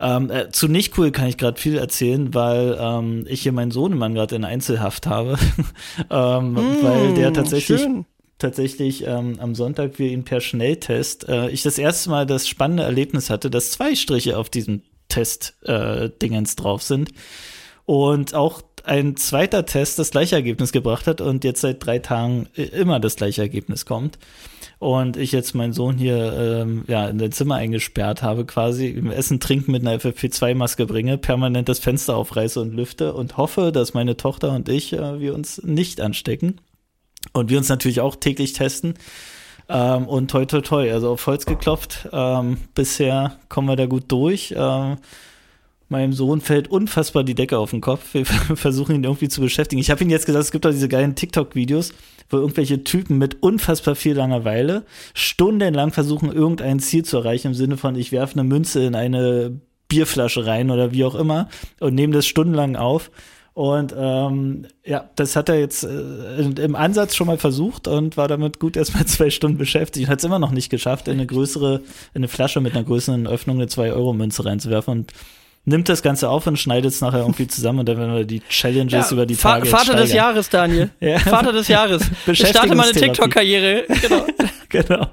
Ähm, 0.00 0.30
äh, 0.30 0.50
zu 0.50 0.68
nicht 0.68 0.98
cool 0.98 1.12
kann 1.12 1.28
ich 1.28 1.36
gerade 1.36 1.60
viel 1.60 1.78
erzählen, 1.78 2.34
weil 2.34 2.76
ähm, 2.78 3.24
ich 3.28 3.42
hier 3.42 3.52
meinen 3.52 3.70
Sohnemann 3.70 4.14
gerade 4.14 4.34
in 4.34 4.44
Einzelhaft 4.44 5.06
habe, 5.06 5.38
ähm, 6.10 6.52
mm, 6.52 6.82
weil 6.82 7.14
der 7.14 7.32
tatsächlich 7.32 7.80
schön. 7.80 8.04
tatsächlich 8.38 9.06
ähm, 9.06 9.36
am 9.38 9.54
Sonntag 9.54 9.98
wir 9.98 10.10
ihn 10.10 10.24
per 10.24 10.40
Schnelltest 10.40 11.28
äh, 11.28 11.48
ich 11.50 11.62
das 11.62 11.78
erste 11.78 12.10
Mal 12.10 12.26
das 12.26 12.48
spannende 12.48 12.82
Erlebnis 12.82 13.30
hatte, 13.30 13.50
dass 13.50 13.70
zwei 13.70 13.94
Striche 13.94 14.36
auf 14.36 14.50
diesem 14.50 14.82
Test 15.08 15.54
äh, 15.62 16.10
Dingens 16.20 16.56
drauf 16.56 16.82
sind 16.82 17.10
und 17.86 18.34
auch 18.34 18.62
ein 18.82 19.16
zweiter 19.16 19.64
Test 19.64 19.98
das 19.98 20.10
gleiche 20.10 20.34
Ergebnis 20.34 20.72
gebracht 20.72 21.06
hat 21.06 21.20
und 21.20 21.44
jetzt 21.44 21.60
seit 21.60 21.84
drei 21.84 22.00
Tagen 22.00 22.48
äh, 22.56 22.64
immer 22.64 22.98
das 22.98 23.16
gleiche 23.16 23.42
Ergebnis 23.42 23.86
kommt 23.86 24.18
und 24.78 25.16
ich 25.16 25.32
jetzt 25.32 25.54
meinen 25.54 25.72
Sohn 25.72 25.96
hier 25.96 26.32
ähm, 26.32 26.84
ja 26.86 27.08
in 27.08 27.18
dein 27.18 27.32
Zimmer 27.32 27.56
eingesperrt 27.56 28.22
habe, 28.22 28.44
quasi 28.44 28.88
im 28.88 29.10
Essen 29.10 29.40
Trinken 29.40 29.72
mit 29.72 29.86
einer 29.86 29.98
FFP2-Maske 29.98 30.86
bringe, 30.86 31.18
permanent 31.18 31.68
das 31.68 31.78
Fenster 31.78 32.16
aufreiße 32.16 32.60
und 32.60 32.74
lüfte 32.74 33.14
und 33.14 33.36
hoffe, 33.36 33.72
dass 33.72 33.94
meine 33.94 34.16
Tochter 34.16 34.52
und 34.52 34.68
ich 34.68 34.92
äh, 34.92 35.20
wir 35.20 35.34
uns 35.34 35.62
nicht 35.62 36.00
anstecken 36.00 36.60
und 37.32 37.50
wir 37.50 37.58
uns 37.58 37.68
natürlich 37.68 38.00
auch 38.00 38.16
täglich 38.16 38.52
testen. 38.52 38.94
Ähm, 39.68 40.06
und 40.06 40.30
toi 40.30 40.44
toi 40.44 40.60
toi, 40.60 40.92
also 40.92 41.10
auf 41.10 41.26
Holz 41.26 41.46
geklopft. 41.46 42.08
Ähm, 42.12 42.58
bisher 42.74 43.38
kommen 43.48 43.68
wir 43.68 43.76
da 43.76 43.86
gut 43.86 44.04
durch. 44.08 44.54
Ähm, 44.56 44.98
meinem 45.88 46.12
Sohn 46.12 46.40
fällt 46.40 46.68
unfassbar 46.68 47.24
die 47.24 47.34
Decke 47.34 47.58
auf 47.58 47.70
den 47.70 47.80
Kopf. 47.80 48.14
Wir 48.14 48.24
versuchen 48.56 48.94
ihn 48.94 49.04
irgendwie 49.04 49.28
zu 49.28 49.40
beschäftigen. 49.40 49.80
Ich 49.80 49.90
habe 49.90 50.02
ihn 50.02 50.10
jetzt 50.10 50.26
gesagt, 50.26 50.44
es 50.44 50.52
gibt 50.52 50.66
auch 50.66 50.70
diese 50.70 50.88
geilen 50.88 51.14
TikTok-Videos, 51.14 51.92
wo 52.30 52.38
irgendwelche 52.38 52.84
Typen 52.84 53.18
mit 53.18 53.42
unfassbar 53.42 53.94
viel 53.94 54.14
Langeweile 54.14 54.84
stundenlang 55.12 55.92
versuchen, 55.92 56.32
irgendein 56.32 56.80
Ziel 56.80 57.04
zu 57.04 57.18
erreichen, 57.18 57.48
im 57.48 57.54
Sinne 57.54 57.76
von, 57.76 57.96
ich 57.96 58.12
werfe 58.12 58.34
eine 58.34 58.44
Münze 58.44 58.84
in 58.84 58.94
eine 58.94 59.60
Bierflasche 59.88 60.46
rein 60.46 60.70
oder 60.70 60.92
wie 60.92 61.04
auch 61.04 61.14
immer 61.14 61.48
und 61.80 61.94
nehmen 61.94 62.12
das 62.12 62.26
stundenlang 62.26 62.76
auf. 62.76 63.10
Und 63.54 63.94
ähm, 63.96 64.66
ja, 64.84 65.08
das 65.14 65.36
hat 65.36 65.48
er 65.48 65.60
jetzt 65.60 65.84
äh, 65.84 66.40
im 66.40 66.74
Ansatz 66.74 67.14
schon 67.14 67.28
mal 67.28 67.38
versucht 67.38 67.86
und 67.86 68.16
war 68.16 68.26
damit 68.26 68.58
gut 68.58 68.76
erstmal 68.76 69.06
zwei 69.06 69.30
Stunden 69.30 69.58
beschäftigt. 69.58 70.08
Hat 70.08 70.18
es 70.18 70.24
immer 70.24 70.40
noch 70.40 70.50
nicht 70.50 70.70
geschafft, 70.70 71.06
in 71.06 71.14
eine 71.14 71.26
größere, 71.26 71.76
in 71.76 71.82
eine 72.14 72.28
Flasche 72.28 72.60
mit 72.60 72.74
einer 72.74 72.82
größeren 72.82 73.28
Öffnung 73.28 73.58
eine 73.58 73.66
2-Euro-Münze 73.66 74.44
reinzuwerfen. 74.44 74.98
Und 74.98 75.12
nimmt 75.64 75.88
das 75.88 76.02
Ganze 76.02 76.28
auf 76.28 76.46
und 76.46 76.58
schneidet 76.58 76.92
es 76.92 77.00
nachher 77.00 77.20
irgendwie 77.20 77.46
zusammen 77.46 77.80
und 77.80 77.88
dann 77.88 77.98
werden 77.98 78.14
wir 78.14 78.24
die 78.24 78.40
Challenges 78.40 79.10
ja, 79.10 79.12
über 79.12 79.26
die 79.26 79.36
Tage 79.36 79.66
Vater 79.66 79.94
des 79.94 80.12
Jahres, 80.12 80.50
Daniel. 80.50 80.90
ja. 81.00 81.18
Vater 81.18 81.52
des 81.52 81.68
Jahres. 81.68 82.02
Ich 82.26 82.46
starte 82.46 82.74
meine 82.74 82.92
TikTok-Karriere. 82.92 83.84
Genau. 84.04 84.26
genau. 84.68 85.06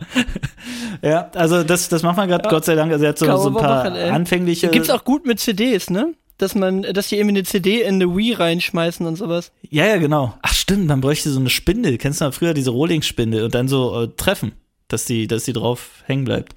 Ja, 1.02 1.30
also 1.36 1.64
das, 1.64 1.88
das 1.88 2.04
macht 2.04 2.18
man 2.18 2.28
gerade, 2.28 2.44
ja. 2.44 2.50
Gott 2.50 2.66
sei 2.66 2.76
Dank. 2.76 2.92
Also 2.92 3.06
er 3.06 3.10
hat 3.10 3.20
so, 3.20 3.26
so 3.38 3.50
ein 3.50 3.54
paar 3.54 3.90
machen, 3.90 3.96
anfängliche. 3.96 4.70
Gibt's 4.70 4.90
auch 4.90 5.06
gut 5.06 5.26
mit 5.26 5.40
CDs, 5.40 5.90
ne? 5.90 6.14
Dass 6.38 6.56
man, 6.56 6.82
dass 6.82 7.08
die 7.08 7.18
irgendwie 7.18 7.38
eine 7.38 7.44
CD 7.44 7.82
in 7.82 7.96
eine 7.96 8.18
Wii 8.18 8.34
reinschmeißen 8.34 9.06
und 9.06 9.16
sowas. 9.16 9.52
Ja, 9.70 9.86
ja, 9.86 9.98
genau. 9.98 10.34
Ach 10.42 10.54
stimmt, 10.54 10.88
man 10.88 11.00
bräuchte 11.00 11.30
so 11.30 11.40
eine 11.40 11.50
Spindel. 11.50 11.98
Kennst 11.98 12.20
du 12.20 12.26
mal 12.26 12.32
früher 12.32 12.54
diese 12.54 12.72
Rohling-Spindel 12.72 13.44
und 13.44 13.56
dann 13.56 13.68
so 13.68 14.02
äh, 14.02 14.08
treffen, 14.18 14.54
dass 14.88 15.06
die, 15.06 15.28
dass 15.28 15.44
die 15.44 15.54
drauf 15.54 16.04
hängen 16.06 16.26
bleibt. 16.26 16.56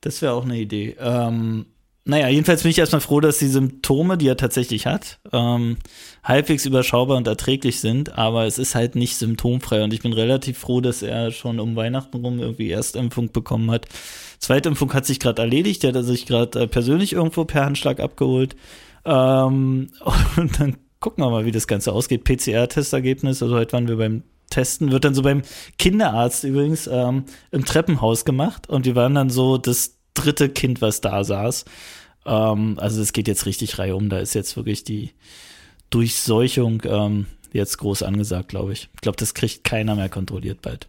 Das 0.00 0.22
wäre 0.22 0.32
auch 0.32 0.44
eine 0.44 0.56
Idee. 0.56 0.96
Ähm, 1.00 1.66
naja, 2.08 2.28
jedenfalls 2.28 2.62
bin 2.62 2.70
ich 2.70 2.78
erstmal 2.78 3.00
froh, 3.00 3.18
dass 3.18 3.38
die 3.38 3.48
Symptome, 3.48 4.16
die 4.16 4.28
er 4.28 4.36
tatsächlich 4.36 4.86
hat, 4.86 5.18
ähm, 5.32 5.76
halbwegs 6.22 6.64
überschaubar 6.64 7.16
und 7.16 7.26
erträglich 7.26 7.80
sind, 7.80 8.16
aber 8.16 8.46
es 8.46 8.58
ist 8.58 8.76
halt 8.76 8.94
nicht 8.94 9.16
symptomfrei 9.16 9.82
und 9.82 9.92
ich 9.92 10.02
bin 10.02 10.12
relativ 10.12 10.56
froh, 10.56 10.80
dass 10.80 11.02
er 11.02 11.32
schon 11.32 11.58
um 11.58 11.74
Weihnachten 11.74 12.24
rum 12.24 12.38
irgendwie 12.38 12.70
Erstimpfung 12.70 13.32
bekommen 13.32 13.72
hat. 13.72 13.86
Zweitimpfung 14.38 14.94
hat 14.94 15.04
sich 15.04 15.18
gerade 15.18 15.42
erledigt, 15.42 15.82
der 15.82 15.88
hat 15.88 15.96
er 15.96 16.04
sich 16.04 16.26
gerade 16.26 16.60
äh, 16.60 16.66
persönlich 16.68 17.12
irgendwo 17.12 17.44
per 17.44 17.64
Handschlag 17.64 17.98
abgeholt. 17.98 18.54
Ähm, 19.04 19.90
und 20.36 20.60
dann 20.60 20.76
gucken 21.00 21.24
wir 21.24 21.30
mal, 21.30 21.44
wie 21.44 21.50
das 21.50 21.66
Ganze 21.66 21.92
ausgeht. 21.92 22.22
PCR-Testergebnis, 22.22 23.42
also 23.42 23.56
heute 23.56 23.72
waren 23.72 23.88
wir 23.88 23.96
beim 23.96 24.22
Testen, 24.48 24.92
wird 24.92 25.04
dann 25.04 25.14
so 25.14 25.22
beim 25.22 25.42
Kinderarzt 25.76 26.44
übrigens 26.44 26.86
ähm, 26.86 27.24
im 27.50 27.64
Treppenhaus 27.64 28.24
gemacht 28.24 28.68
und 28.68 28.86
wir 28.86 28.94
waren 28.94 29.16
dann 29.16 29.28
so 29.28 29.58
das 29.58 29.95
dritte 30.16 30.48
Kind, 30.48 30.80
was 30.80 31.00
da 31.00 31.22
saß. 31.22 31.64
Ähm, 32.26 32.78
also 32.78 33.00
es 33.00 33.12
geht 33.12 33.28
jetzt 33.28 33.46
richtig 33.46 33.78
Reihe 33.78 33.96
um. 33.96 34.08
Da 34.08 34.18
ist 34.18 34.34
jetzt 34.34 34.56
wirklich 34.56 34.84
die 34.84 35.12
Durchseuchung 35.90 36.82
ähm, 36.84 37.26
jetzt 37.52 37.78
groß 37.78 38.02
angesagt, 38.02 38.48
glaube 38.48 38.72
ich. 38.72 38.88
Ich 38.94 39.00
glaube, 39.00 39.16
das 39.16 39.34
kriegt 39.34 39.64
keiner 39.64 39.94
mehr 39.94 40.08
kontrolliert 40.08 40.62
bald. 40.62 40.88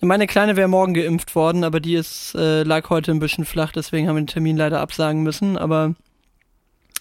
Meine 0.00 0.28
Kleine 0.28 0.56
wäre 0.56 0.68
morgen 0.68 0.94
geimpft 0.94 1.34
worden, 1.34 1.64
aber 1.64 1.80
die 1.80 1.94
ist, 1.94 2.34
äh, 2.36 2.62
lag 2.62 2.88
heute 2.88 3.10
ein 3.10 3.18
bisschen 3.18 3.44
flach, 3.44 3.72
deswegen 3.72 4.06
haben 4.06 4.14
wir 4.14 4.22
den 4.22 4.28
Termin 4.28 4.56
leider 4.56 4.80
absagen 4.80 5.24
müssen. 5.24 5.56
Aber 5.58 5.96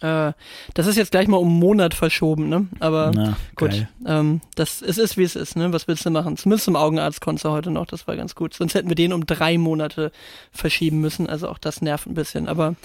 äh, 0.01 0.33
das 0.73 0.87
ist 0.87 0.95
jetzt 0.95 1.11
gleich 1.11 1.27
mal 1.27 1.37
um 1.37 1.47
einen 1.47 1.59
Monat 1.59 1.93
verschoben, 1.93 2.49
ne? 2.49 2.67
Aber 2.79 3.11
Na, 3.13 3.37
gut, 3.55 3.87
ähm, 4.05 4.41
das, 4.55 4.81
es 4.81 4.97
ist 4.97 5.17
wie 5.17 5.23
es 5.23 5.35
ist, 5.35 5.55
ne? 5.55 5.73
Was 5.73 5.87
willst 5.87 6.05
du 6.05 6.11
machen? 6.11 6.37
Zumindest 6.37 6.65
zum 6.65 6.75
Augenarzt 6.75 7.21
konntest 7.21 7.45
du 7.45 7.49
heute 7.49 7.71
noch, 7.71 7.85
das 7.85 8.07
war 8.07 8.15
ganz 8.15 8.35
gut. 8.35 8.53
Sonst 8.53 8.75
hätten 8.75 8.89
wir 8.89 8.95
den 8.95 9.13
um 9.13 9.25
drei 9.25 9.57
Monate 9.57 10.11
verschieben 10.51 10.99
müssen, 10.99 11.27
also 11.27 11.49
auch 11.49 11.57
das 11.57 11.81
nervt 11.81 12.07
ein 12.07 12.13
bisschen. 12.13 12.47
Aber 12.47 12.75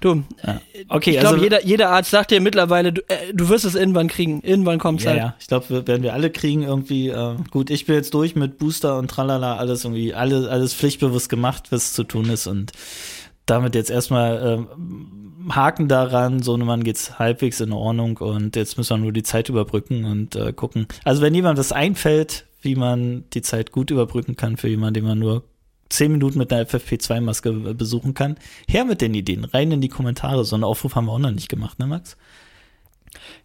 du, 0.00 0.22
ja. 0.46 0.60
okay, 0.88 1.10
ich 1.10 1.20
glaube, 1.20 1.34
also, 1.34 1.44
jeder, 1.44 1.64
jeder 1.64 1.90
Arzt 1.90 2.10
sagt 2.10 2.30
dir 2.30 2.40
mittlerweile, 2.40 2.92
du, 2.92 3.02
äh, 3.08 3.32
du 3.34 3.48
wirst 3.48 3.64
es 3.64 3.74
irgendwann 3.74 4.08
kriegen, 4.08 4.40
irgendwann 4.42 4.78
kommt 4.78 5.00
es 5.00 5.04
ja, 5.04 5.10
halt. 5.10 5.20
Ja, 5.20 5.34
ich 5.40 5.46
glaube, 5.46 5.86
werden 5.86 6.02
wir 6.02 6.14
alle 6.14 6.30
kriegen 6.30 6.62
irgendwie. 6.62 7.08
Äh, 7.08 7.36
gut, 7.50 7.70
ich 7.70 7.86
bin 7.86 7.96
jetzt 7.96 8.14
durch 8.14 8.34
mit 8.34 8.58
Booster 8.58 8.98
und 8.98 9.08
tralala, 9.08 9.56
alles 9.56 9.84
irgendwie, 9.84 10.14
alles, 10.14 10.46
alles 10.46 10.74
pflichtbewusst 10.74 11.28
gemacht, 11.28 11.70
was 11.70 11.92
zu 11.92 12.04
tun 12.04 12.30
ist 12.30 12.46
und 12.46 12.72
damit 13.46 13.74
jetzt 13.74 13.90
erstmal 13.90 14.58
äh, 14.60 14.76
Haken 15.50 15.88
daran, 15.88 16.42
so 16.42 16.56
man 16.56 16.84
geht's 16.84 17.18
halbwegs 17.18 17.60
in 17.60 17.72
Ordnung 17.72 18.18
und 18.18 18.56
jetzt 18.56 18.76
müssen 18.78 18.96
wir 18.96 19.02
nur 19.02 19.12
die 19.12 19.22
Zeit 19.22 19.48
überbrücken 19.48 20.04
und 20.04 20.36
äh, 20.36 20.52
gucken. 20.52 20.86
Also 21.04 21.22
wenn 21.22 21.34
jemand 21.34 21.58
das 21.58 21.72
einfällt, 21.72 22.46
wie 22.60 22.76
man 22.76 23.24
die 23.32 23.42
Zeit 23.42 23.72
gut 23.72 23.90
überbrücken 23.90 24.36
kann 24.36 24.56
für 24.56 24.68
jemanden, 24.68 24.94
den 24.94 25.04
man 25.04 25.18
nur 25.18 25.44
zehn 25.88 26.12
Minuten 26.12 26.38
mit 26.38 26.52
einer 26.52 26.66
FFP2-Maske 26.66 27.74
besuchen 27.74 28.14
kann, 28.14 28.36
her 28.66 28.84
mit 28.84 29.00
den 29.00 29.14
Ideen, 29.14 29.44
rein 29.44 29.72
in 29.72 29.80
die 29.80 29.88
Kommentare. 29.88 30.44
So 30.44 30.56
einen 30.56 30.64
Aufruf 30.64 30.94
haben 30.94 31.06
wir 31.06 31.12
auch 31.12 31.18
noch 31.18 31.30
nicht 31.30 31.48
gemacht, 31.48 31.78
ne 31.78 31.86
Max? 31.86 32.16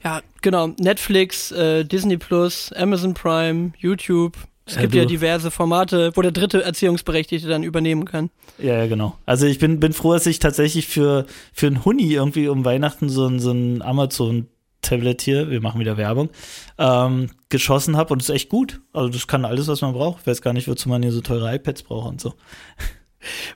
Ja, 0.04 0.22
genau. 0.42 0.68
Netflix, 0.80 1.52
äh, 1.52 1.84
Disney 1.84 2.18
Plus, 2.18 2.72
Amazon 2.74 3.14
Prime, 3.14 3.74
YouTube, 3.78 4.38
es 4.68 4.78
gibt 4.78 4.94
ja, 4.94 5.02
ja 5.02 5.08
diverse 5.08 5.50
Formate, 5.50 6.12
wo 6.16 6.22
der 6.22 6.32
dritte 6.32 6.62
Erziehungsberechtigte 6.62 7.48
dann 7.48 7.64
übernehmen 7.64 8.06
kann. 8.06 8.30
Ja, 8.58 8.80
ja, 8.80 8.88
genau. 8.88 9.18
Also 9.26 9.46
ich 9.46 9.60
bin, 9.60 9.80
bin 9.80 9.94
froh, 9.94 10.14
dass 10.14 10.26
ich 10.26 10.40
tatsächlich 10.40 10.88
für, 10.88 11.26
für 11.54 11.68
einen 11.68 11.86
Huni 11.86 12.14
irgendwie 12.14 12.50
um 12.50 12.66
Weihnachten 12.66 13.08
so 13.10 13.28
ein, 13.28 13.40
so 13.40 13.52
ein 13.52 13.82
Amazon-Tablet 13.82 15.22
hier, 15.22 15.50
wir 15.50 15.62
machen 15.62 15.80
wieder 15.80 15.96
Werbung, 15.96 16.30
ähm, 16.78 17.30
geschossen 17.50 17.96
habe 17.96 18.14
und 18.14 18.22
es 18.22 18.30
ist 18.30 18.36
echt 18.36 18.50
gut. 18.50 18.82
Also 18.92 19.10
das 19.10 19.28
kann 19.28 19.46
alles, 19.46 19.68
was 19.68 19.82
man 19.82 19.94
braucht. 19.94 20.22
Ich 20.22 20.28
weiß 20.28 20.42
gar 20.42 20.54
nicht, 20.54 20.68
wozu 20.68 20.90
man 20.90 21.02
hier 21.02 21.14
so 21.14 21.22
teure 21.22 21.56
iPads 21.56 21.84
braucht 21.84 22.10
und 22.10 22.22
so. 22.22 22.34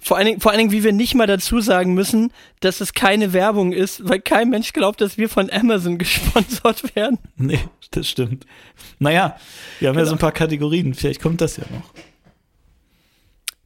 Vor 0.01 0.17
allen, 0.17 0.25
Dingen, 0.25 0.39
vor 0.41 0.51
allen 0.51 0.59
Dingen, 0.59 0.71
wie 0.71 0.83
wir 0.83 0.91
nicht 0.91 1.13
mal 1.13 1.27
dazu 1.27 1.61
sagen 1.61 1.93
müssen, 1.93 2.33
dass 2.61 2.81
es 2.81 2.93
keine 2.93 3.33
Werbung 3.33 3.71
ist, 3.73 4.07
weil 4.07 4.19
kein 4.19 4.49
Mensch 4.49 4.73
glaubt, 4.73 5.01
dass 5.01 5.17
wir 5.17 5.29
von 5.29 5.51
Amazon 5.51 5.97
gesponsert 5.99 6.95
werden. 6.95 7.19
Nee, 7.37 7.59
das 7.91 8.09
stimmt. 8.09 8.45
Naja, 8.99 9.37
wir 9.79 9.89
haben 9.89 9.95
genau. 9.95 10.05
ja 10.05 10.09
so 10.09 10.15
ein 10.15 10.19
paar 10.19 10.31
Kategorien. 10.31 10.93
Vielleicht 10.93 11.21
kommt 11.21 11.41
das 11.41 11.57
ja 11.57 11.63
noch. 11.71 11.93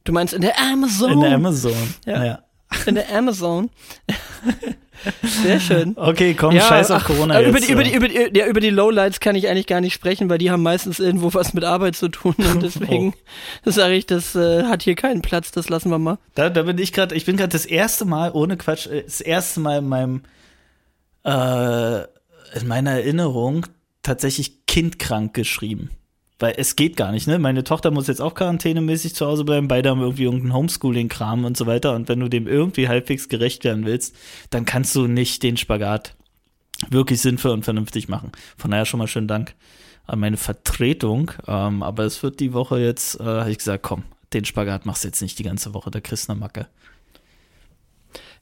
Du 0.04 0.12
meinst 0.12 0.34
in 0.34 0.42
der 0.42 0.58
Amazon? 0.60 1.12
In 1.12 1.20
der 1.20 1.34
Amazon. 1.34 1.94
Ja. 2.04 2.24
ja. 2.24 2.38
In 2.86 2.94
der 2.94 3.12
Amazon. 3.12 3.70
Sehr 5.42 5.60
schön. 5.60 5.94
Okay, 5.96 6.34
komm, 6.34 6.54
ja, 6.54 6.62
scheiß 6.62 6.90
auf 6.90 7.04
Corona 7.04 7.34
ach, 7.36 7.40
über 7.42 7.58
jetzt. 7.58 7.68
Die, 7.68 7.72
über, 7.72 7.84
die, 7.84 7.94
über, 7.94 8.08
die, 8.08 8.38
ja, 8.38 8.46
über 8.46 8.60
die 8.60 8.70
Lowlights 8.70 9.20
kann 9.20 9.36
ich 9.36 9.48
eigentlich 9.48 9.66
gar 9.66 9.80
nicht 9.80 9.94
sprechen, 9.94 10.28
weil 10.28 10.38
die 10.38 10.50
haben 10.50 10.62
meistens 10.62 10.98
irgendwo 10.98 11.34
was 11.34 11.54
mit 11.54 11.64
Arbeit 11.64 11.96
zu 11.96 12.08
tun 12.08 12.34
und 12.38 12.62
deswegen 12.62 13.14
oh. 13.64 13.70
sage 13.70 13.94
ich, 13.94 14.06
das 14.06 14.34
äh, 14.34 14.64
hat 14.64 14.82
hier 14.82 14.94
keinen 14.94 15.22
Platz, 15.22 15.52
das 15.52 15.68
lassen 15.68 15.90
wir 15.90 15.98
mal. 15.98 16.18
Da, 16.34 16.50
da 16.50 16.62
bin 16.62 16.78
ich 16.78 16.92
gerade, 16.92 17.14
ich 17.14 17.24
bin 17.24 17.36
gerade 17.36 17.50
das 17.50 17.66
erste 17.66 18.04
Mal, 18.04 18.30
ohne 18.32 18.56
Quatsch, 18.56 18.86
äh, 18.86 19.02
das 19.02 19.20
erste 19.20 19.60
Mal 19.60 19.78
in 19.78 19.88
meinem, 19.88 20.22
äh, 21.24 22.02
in 22.58 22.66
meiner 22.66 22.92
Erinnerung 22.92 23.66
tatsächlich 24.02 24.66
kindkrank 24.66 25.34
geschrieben. 25.34 25.90
Weil 26.38 26.54
es 26.58 26.76
geht 26.76 26.96
gar 26.96 27.12
nicht, 27.12 27.26
ne? 27.26 27.38
Meine 27.38 27.64
Tochter 27.64 27.90
muss 27.90 28.08
jetzt 28.08 28.20
auch 28.20 28.34
quarantänemäßig 28.34 29.14
zu 29.14 29.26
Hause 29.26 29.44
bleiben, 29.44 29.68
beide 29.68 29.88
haben 29.88 30.00
irgendwie 30.00 30.24
irgendeinen 30.24 30.52
Homeschooling-Kram 30.52 31.44
und 31.46 31.56
so 31.56 31.66
weiter. 31.66 31.94
Und 31.94 32.08
wenn 32.08 32.20
du 32.20 32.28
dem 32.28 32.46
irgendwie 32.46 32.88
halbwegs 32.88 33.28
gerecht 33.28 33.64
werden 33.64 33.86
willst, 33.86 34.14
dann 34.50 34.66
kannst 34.66 34.94
du 34.94 35.06
nicht 35.06 35.42
den 35.42 35.56
Spagat 35.56 36.14
wirklich 36.90 37.22
sinnvoll 37.22 37.52
und 37.52 37.64
vernünftig 37.64 38.08
machen. 38.08 38.32
Von 38.58 38.70
daher 38.70 38.84
schon 38.84 38.98
mal 38.98 39.06
schönen 39.06 39.28
Dank 39.28 39.54
an 40.06 40.20
meine 40.20 40.36
Vertretung. 40.36 41.32
Ähm, 41.46 41.82
aber 41.82 42.04
es 42.04 42.22
wird 42.22 42.40
die 42.40 42.52
Woche 42.52 42.78
jetzt, 42.80 43.18
äh, 43.18 43.24
habe 43.24 43.50
ich 43.50 43.58
gesagt, 43.58 43.82
komm, 43.82 44.04
den 44.32 44.44
Spagat 44.44 44.86
machst 44.86 45.04
du 45.04 45.08
jetzt 45.08 45.22
nicht 45.22 45.38
die 45.38 45.42
ganze 45.42 45.72
Woche, 45.74 45.90
da 45.90 46.00
kriegst 46.00 46.28
du 46.28 46.32
eine 46.32 46.40
Macke. 46.40 46.66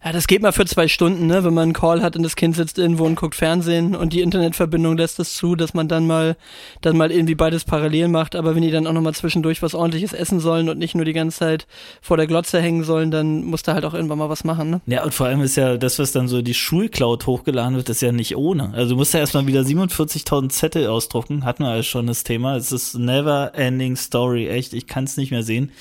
Ja, 0.04 0.12
das 0.12 0.26
geht 0.26 0.42
mal 0.42 0.52
für 0.52 0.66
zwei 0.66 0.86
Stunden, 0.86 1.28
ne? 1.28 1.44
Wenn 1.44 1.54
man 1.54 1.62
einen 1.62 1.72
Call 1.72 2.02
hat 2.02 2.14
und 2.14 2.24
das 2.24 2.36
Kind 2.36 2.54
sitzt 2.54 2.78
irgendwo 2.78 3.06
und 3.06 3.14
guckt 3.14 3.34
Fernsehen 3.34 3.96
und 3.96 4.12
die 4.12 4.20
Internetverbindung 4.20 4.98
lässt 4.98 5.18
es 5.18 5.34
zu, 5.34 5.56
dass 5.56 5.72
man 5.72 5.88
dann 5.88 6.06
mal, 6.06 6.36
dann 6.82 6.98
mal 6.98 7.10
irgendwie 7.10 7.34
beides 7.34 7.64
parallel 7.64 8.08
macht. 8.08 8.36
Aber 8.36 8.54
wenn 8.54 8.60
die 8.60 8.70
dann 8.70 8.86
auch 8.86 8.92
nochmal 8.92 9.14
zwischendurch 9.14 9.62
was 9.62 9.74
ordentliches 9.74 10.12
essen 10.12 10.40
sollen 10.40 10.68
und 10.68 10.78
nicht 10.78 10.94
nur 10.94 11.06
die 11.06 11.14
ganze 11.14 11.38
Zeit 11.38 11.66
vor 12.02 12.18
der 12.18 12.26
Glotze 12.26 12.60
hängen 12.60 12.84
sollen, 12.84 13.10
dann 13.10 13.44
muss 13.44 13.62
da 13.62 13.72
halt 13.72 13.86
auch 13.86 13.94
irgendwann 13.94 14.18
mal 14.18 14.28
was 14.28 14.44
machen, 14.44 14.68
ne? 14.68 14.82
Ja, 14.84 15.04
und 15.04 15.14
vor 15.14 15.26
allem 15.26 15.40
ist 15.40 15.56
ja 15.56 15.78
das, 15.78 15.98
was 15.98 16.12
dann 16.12 16.28
so 16.28 16.42
die 16.42 16.52
Schulcloud 16.52 17.26
hochgeladen 17.26 17.76
wird, 17.76 17.88
ist 17.88 18.02
ja 18.02 18.12
nicht 18.12 18.36
ohne. 18.36 18.74
Also 18.74 18.90
du 18.90 18.96
musst 18.96 19.14
ja 19.14 19.20
erstmal 19.20 19.46
wieder 19.46 19.62
47.000 19.62 20.50
Zettel 20.50 20.86
ausdrucken, 20.86 21.46
hatten 21.46 21.62
wir 21.62 21.70
alles 21.70 21.86
schon 21.86 22.08
das 22.08 22.24
Thema. 22.24 22.56
Es 22.56 22.72
ist 22.72 22.94
never 22.98 23.52
ending 23.54 23.96
story, 23.96 24.48
echt. 24.48 24.74
Ich 24.74 24.86
kann 24.86 25.04
es 25.04 25.16
nicht 25.16 25.30
mehr 25.30 25.42
sehen 25.42 25.72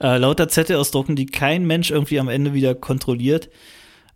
äh, 0.00 0.16
lauter 0.18 0.48
Zettel 0.48 0.76
ausdrucken, 0.76 1.16
die 1.16 1.26
kein 1.26 1.66
Mensch 1.66 1.90
irgendwie 1.90 2.18
am 2.18 2.28
Ende 2.28 2.54
wieder 2.54 2.74
kontrolliert, 2.74 3.50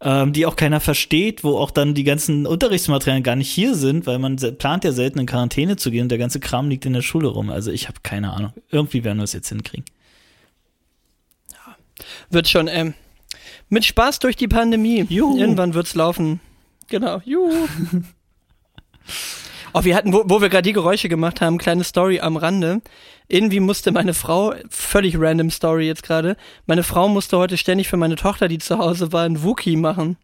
ähm, 0.01 0.33
die 0.33 0.47
auch 0.47 0.57
keiner 0.57 0.81
versteht, 0.81 1.45
wo 1.45 1.57
auch 1.59 1.71
dann 1.71 1.95
die 1.95 2.05
ganzen 2.05 2.47
Unterrichtsmaterialien 2.47 3.23
gar 3.23 3.37
nicht 3.37 3.51
hier 3.51 3.75
sind, 3.75 4.07
weil 4.07 4.19
man 4.19 4.37
plant 4.37 4.85
ja 4.85 4.93
selten 4.93 5.21
in 5.21 5.27
Quarantäne 5.27 5.77
zu 5.77 5.91
gehen 5.91 6.03
und 6.03 6.09
der 6.09 6.19
ganze 6.19 6.41
Kram 6.41 6.69
liegt 6.69 6.87
in 6.87 6.93
der 6.93 7.03
Schule 7.03 7.29
rum. 7.29 7.51
Also 7.51 7.71
ich 7.71 7.89
habe 7.89 7.99
keine 8.03 8.33
Ahnung. 8.33 8.53
Irgendwie 8.71 9.05
werden 9.05 9.19
wir 9.19 9.25
es 9.25 9.33
jetzt 9.33 9.49
hinkriegen. 9.49 9.85
Ja, 11.53 11.77
wird 12.31 12.49
schon, 12.49 12.69
ähm, 12.69 12.95
mit 13.69 13.85
Spaß 13.85 14.19
durch 14.19 14.37
die 14.37 14.49
Pandemie. 14.49 15.07
Juhu. 15.09 15.39
Irgendwann 15.39 15.75
wird's 15.75 15.95
laufen. 15.95 16.41
Genau. 16.89 17.21
Juhu. 17.25 17.69
Oh, 19.77 19.83
wir 19.83 19.97
hatten, 19.97 20.13
wo, 20.13 20.23
wo 20.27 20.41
wir 20.41 20.51
gerade 20.51 20.63
die 20.63 20.73
Geräusche 20.73 21.09
gemacht 21.09 21.41
haben, 21.41 21.59
kleine 21.59 21.83
Story 21.83 22.21
am 22.21 22.37
Rande. 22.37 22.81
Irgendwie 23.29 23.61
musste 23.61 23.91
meine 23.91 24.15
Frau, 24.15 24.55
völlig 24.69 25.19
random 25.19 25.51
Story 25.51 25.87
jetzt 25.87 26.03
gerade, 26.03 26.37
meine 26.67 26.83
Frau 26.83 27.09
musste 27.09 27.39
heute 27.39 27.57
ständig 27.57 27.89
für 27.89 27.97
meine 27.97 28.17
Tochter, 28.17 28.49
die 28.49 28.59
zu 28.59 28.79
Hause 28.79 29.13
war, 29.13 29.25
ein 29.25 29.43
Wookie 29.43 29.77
machen. 29.77 30.17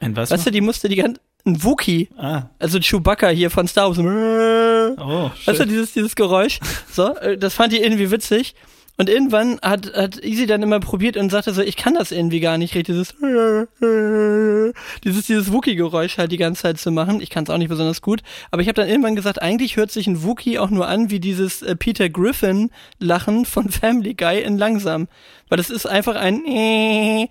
Ein 0.00 0.14
was? 0.16 0.30
Weißt 0.30 0.46
du, 0.46 0.50
die 0.50 0.60
musste 0.60 0.88
die 0.88 0.96
ganze, 0.96 1.20
ein 1.44 1.62
Wookie. 1.64 2.08
Ah. 2.16 2.44
Also 2.58 2.78
Chewbacca 2.78 3.28
hier 3.28 3.50
von 3.50 3.66
Star 3.66 3.88
Wars. 3.88 3.98
Oh, 3.98 5.30
shit. 5.36 5.48
Weißt 5.48 5.60
du, 5.60 5.66
dieses, 5.66 5.92
dieses 5.92 6.14
Geräusch? 6.14 6.60
So, 6.90 7.14
äh, 7.16 7.36
das 7.36 7.54
fand 7.54 7.72
die 7.72 7.82
irgendwie 7.82 8.10
witzig. 8.10 8.54
Und 9.00 9.08
irgendwann 9.08 9.60
hat, 9.62 9.94
hat 9.94 10.24
Easy 10.24 10.46
dann 10.46 10.60
immer 10.60 10.80
probiert 10.80 11.16
und 11.16 11.30
sagte 11.30 11.54
so, 11.54 11.62
ich 11.62 11.76
kann 11.76 11.94
das 11.94 12.10
irgendwie 12.10 12.40
gar 12.40 12.58
nicht 12.58 12.74
richtig, 12.74 12.96
dieses, 12.96 13.14
dieses, 15.04 15.26
dieses 15.26 15.52
Wookie-Geräusch 15.52 16.18
halt 16.18 16.32
die 16.32 16.36
ganze 16.36 16.62
Zeit 16.62 16.78
zu 16.78 16.90
machen. 16.90 17.20
Ich 17.20 17.30
kann 17.30 17.44
es 17.44 17.50
auch 17.50 17.58
nicht 17.58 17.68
besonders 17.68 18.02
gut. 18.02 18.22
Aber 18.50 18.60
ich 18.60 18.66
habe 18.66 18.74
dann 18.74 18.88
irgendwann 18.88 19.14
gesagt, 19.14 19.40
eigentlich 19.40 19.76
hört 19.76 19.92
sich 19.92 20.08
ein 20.08 20.24
Wookie 20.24 20.58
auch 20.58 20.70
nur 20.70 20.88
an 20.88 21.10
wie 21.10 21.20
dieses 21.20 21.62
äh, 21.62 21.76
Peter 21.76 22.08
Griffin-Lachen 22.08 23.44
von 23.44 23.68
Family 23.70 24.14
Guy 24.14 24.42
in 24.42 24.58
langsam. 24.58 25.06
Weil 25.48 25.58
das 25.58 25.70
ist 25.70 25.86
einfach 25.86 26.16
ein 26.16 26.42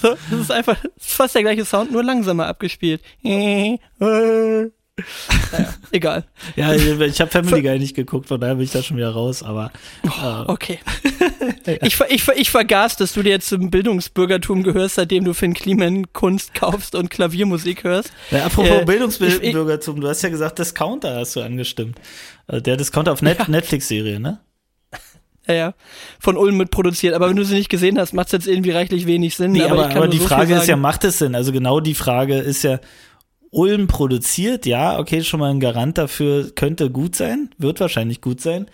so, 0.00 0.16
das 0.30 0.40
ist 0.40 0.52
einfach 0.52 0.76
fast 0.96 1.34
der 1.34 1.42
gleiche 1.42 1.64
Sound, 1.64 1.90
nur 1.90 2.04
langsamer 2.04 2.46
abgespielt. 2.46 3.02
Naja, 5.52 5.74
egal. 5.92 6.24
Ja, 6.56 6.72
ich 6.72 7.20
habe 7.20 7.30
Family 7.30 7.60
Guy 7.60 7.78
nicht 7.78 7.94
geguckt, 7.94 8.28
von 8.28 8.40
daher 8.40 8.54
bin 8.54 8.64
ich 8.64 8.70
da 8.70 8.82
schon 8.82 8.96
wieder 8.96 9.10
raus, 9.10 9.42
aber. 9.42 9.70
Äh. 10.04 10.50
Okay. 10.50 10.78
ich, 11.82 12.00
ich, 12.08 12.28
ich 12.28 12.50
vergaß, 12.50 12.96
dass 12.96 13.12
du 13.12 13.22
dir 13.22 13.30
jetzt 13.30 13.48
zum 13.48 13.70
Bildungsbürgertum 13.70 14.62
gehörst, 14.62 14.94
seitdem 14.94 15.24
du 15.24 15.34
Finn 15.34 15.52
Kliman 15.52 16.10
Kunst 16.14 16.54
kaufst 16.54 16.94
und 16.94 17.10
Klaviermusik 17.10 17.84
hörst. 17.84 18.10
Ja, 18.30 18.46
apropos 18.46 18.70
äh, 18.70 18.84
Bildungsbürgertum, 18.86 20.00
du 20.00 20.08
hast 20.08 20.22
ja 20.22 20.30
gesagt, 20.30 20.58
Discounter 20.58 21.16
hast 21.16 21.36
du 21.36 21.42
angestimmt. 21.42 22.00
Äh, 22.48 22.62
der 22.62 22.78
Discounter 22.78 23.12
auf 23.12 23.20
Net 23.20 23.38
ja. 23.38 23.48
Netflix-Serie, 23.48 24.18
ne? 24.18 24.40
Ja, 25.46 25.54
ja. 25.54 25.74
Von 26.18 26.36
Ulm 26.36 26.56
mit 26.56 26.70
produziert. 26.70 27.14
Aber 27.14 27.28
wenn 27.28 27.36
du 27.36 27.44
sie 27.44 27.54
nicht 27.54 27.68
gesehen 27.68 27.98
hast, 27.98 28.14
macht 28.14 28.28
es 28.28 28.32
jetzt 28.32 28.46
irgendwie 28.48 28.72
reichlich 28.72 29.06
wenig 29.06 29.36
Sinn. 29.36 29.52
Nee, 29.52 29.62
aber, 29.62 29.86
aber, 29.86 29.96
aber 29.96 30.08
die 30.08 30.18
so 30.18 30.26
Frage 30.26 30.54
ist 30.54 30.66
ja, 30.66 30.76
macht 30.76 31.04
es 31.04 31.18
Sinn? 31.18 31.34
Also 31.34 31.52
genau 31.52 31.80
die 31.80 31.94
Frage 31.94 32.38
ist 32.38 32.64
ja, 32.64 32.80
Ulm 33.50 33.86
produziert, 33.86 34.66
ja, 34.66 34.98
okay, 34.98 35.22
schon 35.22 35.40
mal 35.40 35.50
ein 35.50 35.60
Garant 35.60 35.98
dafür, 35.98 36.50
könnte 36.54 36.90
gut 36.90 37.16
sein, 37.16 37.50
wird 37.58 37.80
wahrscheinlich 37.80 38.20
gut 38.20 38.40
sein. 38.40 38.66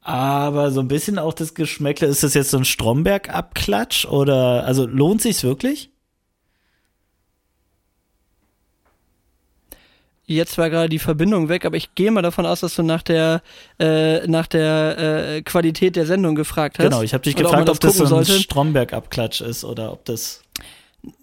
Aber 0.00 0.70
so 0.70 0.80
ein 0.80 0.88
bisschen 0.88 1.18
auch 1.18 1.32
das 1.32 1.54
Geschmäckle, 1.54 2.06
ist 2.06 2.22
das 2.22 2.34
jetzt 2.34 2.50
so 2.50 2.58
ein 2.58 2.64
Stromberg-Abklatsch 2.64 4.04
oder, 4.04 4.64
also 4.64 4.86
lohnt 4.86 5.22
sich's 5.22 5.42
wirklich? 5.42 5.90
Jetzt 10.26 10.56
war 10.56 10.70
gerade 10.70 10.88
die 10.88 10.98
Verbindung 10.98 11.50
weg, 11.50 11.66
aber 11.66 11.76
ich 11.76 11.94
gehe 11.94 12.10
mal 12.10 12.22
davon 12.22 12.46
aus, 12.46 12.60
dass 12.60 12.74
du 12.76 12.82
nach 12.82 13.02
der 13.02 13.42
äh, 13.78 14.26
nach 14.26 14.46
der 14.46 14.96
äh, 14.98 15.42
Qualität 15.42 15.96
der 15.96 16.06
Sendung 16.06 16.34
gefragt 16.34 16.78
hast. 16.78 16.84
Genau, 16.84 17.02
ich 17.02 17.12
habe 17.12 17.22
dich 17.22 17.36
gefragt, 17.36 17.68
ob 17.68 17.78
das, 17.78 18.00
ob 18.00 18.08
das 18.08 18.08
so 18.08 18.16
ein 18.16 18.24
Stromberg-Abklatsch 18.24 19.42
ist 19.42 19.64
oder 19.64 19.92
ob 19.92 20.06
das 20.06 20.42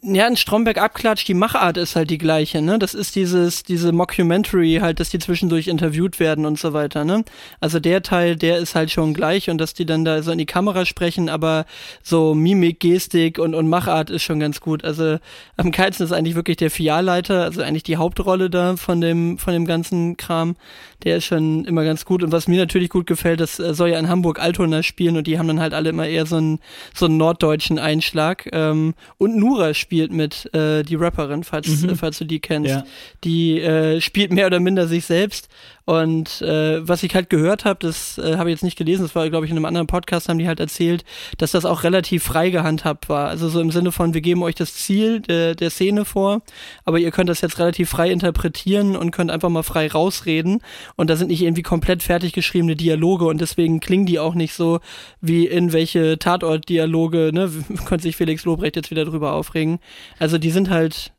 ja, 0.03 0.25
ein 0.25 0.35
Stromberg-Abklatsch, 0.35 1.25
die 1.25 1.33
Machart 1.33 1.77
ist 1.77 1.95
halt 1.95 2.09
die 2.09 2.17
gleiche, 2.17 2.61
ne? 2.61 2.79
Das 2.79 2.93
ist 2.93 3.15
dieses, 3.15 3.63
diese 3.63 3.91
Mockumentary 3.91 4.79
halt, 4.81 5.00
dass 5.00 5.09
die 5.09 5.19
zwischendurch 5.19 5.67
interviewt 5.67 6.19
werden 6.19 6.45
und 6.45 6.59
so 6.59 6.73
weiter, 6.73 7.05
ne? 7.05 7.23
Also 7.59 7.79
der 7.79 8.01
Teil, 8.01 8.35
der 8.35 8.57
ist 8.57 8.75
halt 8.75 8.91
schon 8.91 9.13
gleich 9.13 9.50
und 9.50 9.59
dass 9.59 9.73
die 9.73 9.85
dann 9.85 10.05
da 10.05 10.21
so 10.23 10.31
in 10.31 10.38
die 10.38 10.45
Kamera 10.45 10.85
sprechen, 10.85 11.29
aber 11.29 11.65
so 12.03 12.33
Mimik, 12.33 12.79
Gestik 12.79 13.39
und, 13.39 13.55
und 13.55 13.69
Machart 13.69 14.09
ist 14.09 14.23
schon 14.23 14.39
ganz 14.39 14.59
gut. 14.59 14.83
Also 14.83 15.17
am 15.57 15.71
geilsten 15.71 16.05
ist 16.05 16.11
eigentlich 16.11 16.35
wirklich 16.35 16.57
der 16.57 16.71
Filialleiter, 16.71 17.43
also 17.43 17.61
eigentlich 17.61 17.83
die 17.83 17.97
Hauptrolle 17.97 18.50
da 18.50 18.77
von 18.77 19.01
dem, 19.01 19.38
von 19.38 19.53
dem 19.53 19.65
ganzen 19.65 20.17
Kram. 20.17 20.55
Der 21.03 21.17
ist 21.17 21.25
schon 21.25 21.65
immer 21.65 21.83
ganz 21.83 22.05
gut. 22.05 22.21
Und 22.23 22.31
was 22.31 22.47
mir 22.47 22.59
natürlich 22.59 22.89
gut 22.89 23.07
gefällt, 23.07 23.39
das 23.39 23.55
soll 23.55 23.89
ja 23.89 24.00
in 24.00 24.09
Hamburg 24.09 24.39
Altona 24.39 24.83
spielen 24.83 25.17
und 25.17 25.25
die 25.25 25.39
haben 25.39 25.47
dann 25.47 25.59
halt 25.59 25.73
alle 25.73 25.89
immer 25.89 26.07
eher 26.07 26.27
so 26.27 26.35
einen, 26.35 26.59
so 26.93 27.05
einen 27.05 27.17
norddeutschen 27.17 27.79
Einschlag. 27.79 28.47
Ähm, 28.51 28.93
und 29.17 29.38
Nura 29.38 29.71
spielt 29.78 30.12
mit, 30.12 30.54
äh, 30.54 30.84
die 30.84 30.96
Rapperin, 30.96 31.44
falls, 31.44 31.68
mhm. 31.68 31.96
falls 31.96 32.18
du 32.18 32.25
die 32.25 32.40
kennst. 32.40 32.70
Ja. 32.70 32.84
Die 33.24 33.60
äh, 33.60 34.01
spielt 34.01 34.32
mehr 34.32 34.48
oder 34.48 34.60
minder 34.60 34.88
sich 34.88 35.06
selbst 35.06 35.50
und 35.91 36.41
äh, 36.41 36.88
was 36.88 37.03
ich 37.03 37.13
halt 37.15 37.29
gehört 37.29 37.65
habe, 37.65 37.79
das 37.81 38.17
äh, 38.17 38.38
habe 38.38 38.50
ich 38.50 38.53
jetzt 38.53 38.63
nicht 38.63 38.77
gelesen, 38.77 39.01
das 39.01 39.13
war, 39.13 39.29
glaube 39.29 39.45
ich, 39.45 39.51
in 39.51 39.57
einem 39.57 39.65
anderen 39.65 39.88
Podcast, 39.88 40.29
haben 40.29 40.39
die 40.39 40.48
halt 40.48 40.62
erzählt, 40.62 41.03
dass 41.38 41.51
das 41.51 41.65
auch 41.65 41.83
relativ 41.83 42.24
frei 42.24 42.50
gehandhabt 42.50 43.10
war. 43.10 43.27
Also 43.27 43.50
so 43.50 43.60
im 43.60 43.71
Sinne 43.71 43.91
von, 43.91 44.13
wir 44.13 44.21
geben 44.21 44.41
euch 44.41 44.55
das 44.55 44.74
Ziel 44.74 45.19
der, 45.19 45.53
der 45.53 45.69
Szene 45.69 46.05
vor, 46.05 46.43
aber 46.86 47.00
ihr 47.00 47.12
könnt 47.12 47.29
das 47.29 47.41
jetzt 47.41 47.60
relativ 47.60 47.89
frei 47.89 48.10
interpretieren 48.10 48.95
und 48.95 49.12
könnt 49.12 49.31
einfach 49.31 49.50
mal 49.50 49.63
frei 49.63 49.89
rausreden. 49.89 50.62
Und 50.95 51.10
da 51.10 51.17
sind 51.17 51.27
nicht 51.27 51.41
irgendwie 51.41 51.62
komplett 51.62 52.03
fertig 52.03 52.31
geschriebene 52.31 52.77
Dialoge 52.77 53.25
und 53.25 53.41
deswegen 53.41 53.81
klingen 53.81 54.05
die 54.05 54.17
auch 54.17 54.33
nicht 54.33 54.53
so 54.53 54.79
wie 55.19 55.45
in 55.45 55.74
welche 55.74 56.18
Tatort-Dialoge, 56.18 57.31
ne, 57.33 57.51
könnte 57.85 58.03
sich 58.03 58.16
Felix 58.16 58.46
Lobrecht 58.46 58.77
jetzt 58.77 58.92
wieder 58.92 59.03
drüber 59.03 59.33
aufregen. 59.33 59.79
Also 60.20 60.37
die 60.37 60.51
sind 60.51 60.70
halt 60.70 61.11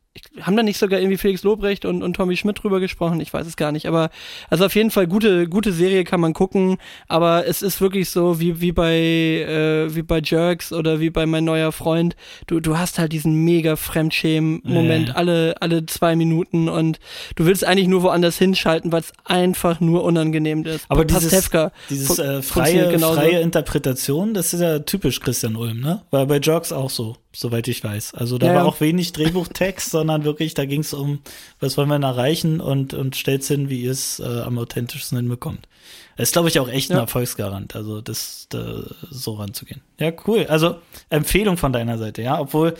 haben 0.42 0.56
da 0.56 0.62
nicht 0.62 0.78
sogar 0.78 1.00
irgendwie 1.00 1.16
Felix 1.16 1.42
Lobrecht 1.42 1.84
und, 1.84 2.02
und 2.02 2.14
Tommy 2.14 2.36
Schmidt 2.36 2.62
drüber 2.62 2.80
gesprochen? 2.80 3.20
Ich 3.20 3.32
weiß 3.32 3.46
es 3.46 3.56
gar 3.56 3.72
nicht. 3.72 3.86
Aber 3.86 4.10
also 4.50 4.66
auf 4.66 4.74
jeden 4.74 4.90
Fall 4.90 5.06
gute, 5.06 5.48
gute 5.48 5.72
Serie 5.72 6.04
kann 6.04 6.20
man 6.20 6.34
gucken. 6.34 6.76
Aber 7.08 7.46
es 7.46 7.62
ist 7.62 7.80
wirklich 7.80 8.10
so 8.10 8.38
wie, 8.38 8.60
wie 8.60 8.72
bei 8.72 8.92
äh, 8.92 9.94
wie 9.94 10.02
bei 10.02 10.20
Jerks 10.22 10.72
oder 10.72 11.00
wie 11.00 11.10
bei 11.10 11.24
mein 11.24 11.44
neuer 11.44 11.72
Freund. 11.72 12.14
Du, 12.46 12.60
du 12.60 12.76
hast 12.76 12.98
halt 12.98 13.12
diesen 13.12 13.44
mega 13.44 13.76
Fremdschämen-Moment 13.76 15.08
ja. 15.08 15.14
alle, 15.14 15.54
alle 15.60 15.86
zwei 15.86 16.14
Minuten 16.14 16.68
und 16.68 16.98
du 17.36 17.46
willst 17.46 17.64
eigentlich 17.64 17.88
nur 17.88 18.02
woanders 18.02 18.36
hinschalten, 18.36 18.92
weil 18.92 19.00
es 19.00 19.12
einfach 19.24 19.80
nur 19.80 20.04
unangenehm 20.04 20.64
ist. 20.64 20.84
Aber 20.88 21.04
dieses, 21.04 21.30
Pastewka 21.30 21.72
dieses 21.88 22.18
äh, 22.18 22.42
freie, 22.42 22.98
freie 22.98 23.40
Interpretation, 23.40 24.34
das 24.34 24.52
ist 24.52 24.60
ja 24.60 24.80
typisch 24.80 25.20
Christian 25.20 25.56
Ulm, 25.56 25.80
ne? 25.80 26.02
War 26.10 26.26
bei 26.26 26.38
Jerks 26.38 26.72
auch 26.72 26.90
so 26.90 27.16
soweit 27.34 27.68
ich 27.68 27.82
weiß. 27.82 28.14
Also 28.14 28.38
da 28.38 28.48
ja, 28.48 28.54
war 28.54 28.64
auch 28.66 28.80
wenig 28.80 29.12
Drehbuchtext, 29.12 29.90
sondern 29.90 30.24
wirklich, 30.24 30.54
da 30.54 30.64
ging 30.64 30.80
es 30.80 30.94
um, 30.94 31.20
was 31.60 31.76
wollen 31.76 31.88
wir 31.88 31.94
denn 31.94 32.02
erreichen 32.02 32.60
und, 32.60 32.94
und 32.94 33.16
stellt's 33.16 33.48
hin, 33.48 33.70
wie 33.70 33.82
ihr 33.82 33.92
es 33.92 34.20
äh, 34.20 34.40
am 34.40 34.58
authentischsten 34.58 35.18
hinbekommt. 35.18 35.68
Das 36.16 36.28
ist, 36.28 36.32
glaube 36.32 36.48
ich, 36.48 36.60
auch 36.60 36.68
echt 36.68 36.90
ein 36.90 36.98
Erfolgsgarant, 36.98 37.74
also 37.74 38.00
das 38.00 38.46
da, 38.50 38.82
so 39.10 39.34
ranzugehen. 39.34 39.80
Ja, 39.98 40.12
cool. 40.26 40.46
Also 40.46 40.76
Empfehlung 41.08 41.56
von 41.56 41.72
deiner 41.72 41.98
Seite, 41.98 42.22
ja, 42.22 42.38
obwohl 42.38 42.74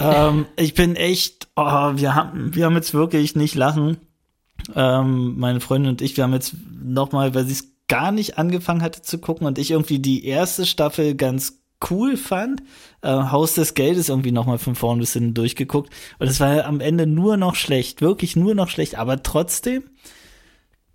ähm, 0.00 0.46
ich 0.56 0.74
bin 0.74 0.96
echt, 0.96 1.48
oh, 1.54 1.92
wir 1.94 2.14
haben, 2.14 2.54
wir 2.54 2.64
haben 2.64 2.74
jetzt 2.74 2.92
wirklich 2.92 3.36
nicht 3.36 3.54
lachen. 3.54 3.98
Ähm, 4.74 5.38
meine 5.38 5.60
Freundin 5.60 5.90
und 5.92 6.02
ich, 6.02 6.16
wir 6.16 6.24
haben 6.24 6.32
jetzt 6.32 6.54
noch 6.82 7.12
mal, 7.12 7.34
weil 7.34 7.44
sie 7.44 7.52
es 7.52 7.68
gar 7.88 8.10
nicht 8.10 8.36
angefangen 8.36 8.82
hatte 8.82 9.02
zu 9.02 9.18
gucken 9.18 9.46
und 9.46 9.58
ich 9.58 9.70
irgendwie 9.70 10.00
die 10.00 10.24
erste 10.24 10.66
Staffel 10.66 11.14
ganz 11.14 11.60
cool 11.90 12.16
fand. 12.16 12.62
Äh, 13.02 13.08
Haus 13.08 13.54
des 13.54 13.74
Geldes 13.74 14.08
irgendwie 14.08 14.32
nochmal 14.32 14.58
von 14.58 14.74
vorn 14.74 14.98
bis 14.98 15.12
hinten 15.12 15.34
durchgeguckt. 15.34 15.92
Und 16.18 16.28
es 16.28 16.40
war 16.40 16.64
am 16.64 16.80
Ende 16.80 17.06
nur 17.06 17.36
noch 17.36 17.54
schlecht, 17.54 18.00
wirklich 18.00 18.36
nur 18.36 18.54
noch 18.54 18.68
schlecht. 18.68 18.96
Aber 18.96 19.22
trotzdem 19.22 19.84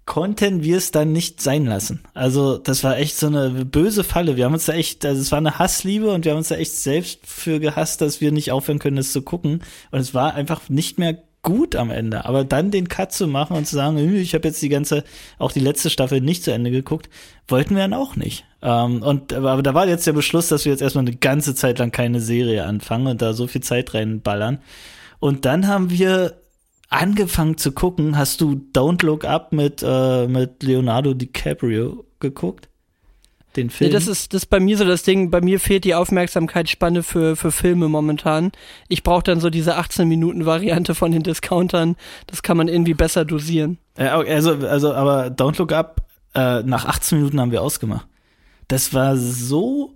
konnten 0.05 0.63
wir 0.63 0.77
es 0.77 0.91
dann 0.91 1.13
nicht 1.13 1.41
sein 1.41 1.65
lassen. 1.65 2.01
Also 2.13 2.57
das 2.57 2.83
war 2.83 2.97
echt 2.97 3.15
so 3.17 3.27
eine 3.27 3.65
böse 3.65 4.03
Falle. 4.03 4.35
Wir 4.35 4.45
haben 4.45 4.53
uns 4.53 4.65
da 4.65 4.73
echt, 4.73 5.05
also 5.05 5.21
es 5.21 5.31
war 5.31 5.37
eine 5.37 5.59
Hassliebe 5.59 6.11
und 6.11 6.25
wir 6.25 6.31
haben 6.31 6.39
uns 6.39 6.49
da 6.49 6.55
echt 6.55 6.73
selbst 6.73 7.19
für 7.25 7.59
gehasst, 7.59 8.01
dass 8.01 8.19
wir 8.19 8.31
nicht 8.31 8.51
aufhören 8.51 8.79
können, 8.79 8.97
das 8.97 9.11
zu 9.11 9.21
gucken. 9.21 9.63
Und 9.91 9.99
es 9.99 10.13
war 10.13 10.33
einfach 10.33 10.69
nicht 10.69 10.99
mehr 10.99 11.23
gut 11.43 11.75
am 11.75 11.89
Ende. 11.89 12.25
Aber 12.25 12.43
dann 12.43 12.71
den 12.71 12.87
Cut 12.87 13.11
zu 13.11 13.27
machen 13.27 13.57
und 13.57 13.67
zu 13.67 13.75
sagen, 13.75 13.97
ich 14.15 14.33
habe 14.33 14.47
jetzt 14.47 14.61
die 14.61 14.69
ganze, 14.69 15.03
auch 15.39 15.51
die 15.51 15.59
letzte 15.59 15.89
Staffel 15.89 16.21
nicht 16.21 16.43
zu 16.43 16.51
Ende 16.51 16.71
geguckt, 16.71 17.09
wollten 17.47 17.75
wir 17.75 17.81
dann 17.81 17.93
auch 17.93 18.15
nicht. 18.15 18.45
Ähm, 18.61 19.01
und 19.01 19.33
aber 19.33 19.63
da 19.63 19.73
war 19.73 19.87
jetzt 19.87 20.07
der 20.07 20.13
Beschluss, 20.13 20.49
dass 20.49 20.65
wir 20.65 20.71
jetzt 20.71 20.81
erstmal 20.81 21.05
eine 21.05 21.15
ganze 21.15 21.55
Zeit 21.55 21.79
lang 21.79 21.91
keine 21.91 22.19
Serie 22.19 22.65
anfangen 22.65 23.07
und 23.07 23.21
da 23.21 23.33
so 23.33 23.47
viel 23.47 23.61
Zeit 23.61 23.93
reinballern. 23.93 24.59
Und 25.19 25.45
dann 25.45 25.67
haben 25.67 25.89
wir 25.89 26.41
angefangen 26.89 27.57
zu 27.57 27.71
gucken. 27.71 28.17
Hast 28.17 28.41
du 28.41 28.61
Don't 28.73 29.03
Look 29.05 29.25
Up 29.25 29.51
mit, 29.53 29.83
äh, 29.83 30.27
mit 30.27 30.61
Leonardo 30.61 31.13
DiCaprio 31.13 32.05
geguckt? 32.19 32.70
Den 33.55 33.69
Film. 33.69 33.89
Nee, 33.89 33.93
das 33.93 34.07
ist 34.07 34.33
das 34.33 34.43
ist 34.43 34.49
bei 34.49 34.59
mir 34.59 34.77
so 34.77 34.85
das 34.85 35.03
Ding, 35.03 35.29
bei 35.29 35.41
mir 35.41 35.59
fehlt 35.59 35.83
die 35.83 35.95
Aufmerksamkeitsspanne 35.95 37.03
für, 37.03 37.35
für 37.35 37.51
Filme 37.51 37.87
momentan. 37.87 38.51
Ich 38.87 39.03
brauche 39.03 39.23
dann 39.23 39.39
so 39.39 39.49
diese 39.49 39.75
18 39.75 40.07
Minuten 40.07 40.45
Variante 40.45 40.95
von 40.95 41.11
den 41.11 41.23
Discountern, 41.23 41.95
das 42.27 42.43
kann 42.43 42.57
man 42.57 42.67
irgendwie 42.67 42.93
besser 42.93 43.25
dosieren. 43.25 43.77
Ja, 43.97 44.19
also 44.19 44.53
also 44.53 44.93
aber 44.93 45.27
Don't 45.27 45.57
Look 45.57 45.73
Up 45.73 46.01
äh, 46.33 46.63
nach 46.63 46.85
18 46.85 47.17
Minuten 47.17 47.39
haben 47.39 47.51
wir 47.51 47.61
ausgemacht. 47.61 48.07
Das 48.67 48.93
war 48.93 49.17
so 49.17 49.93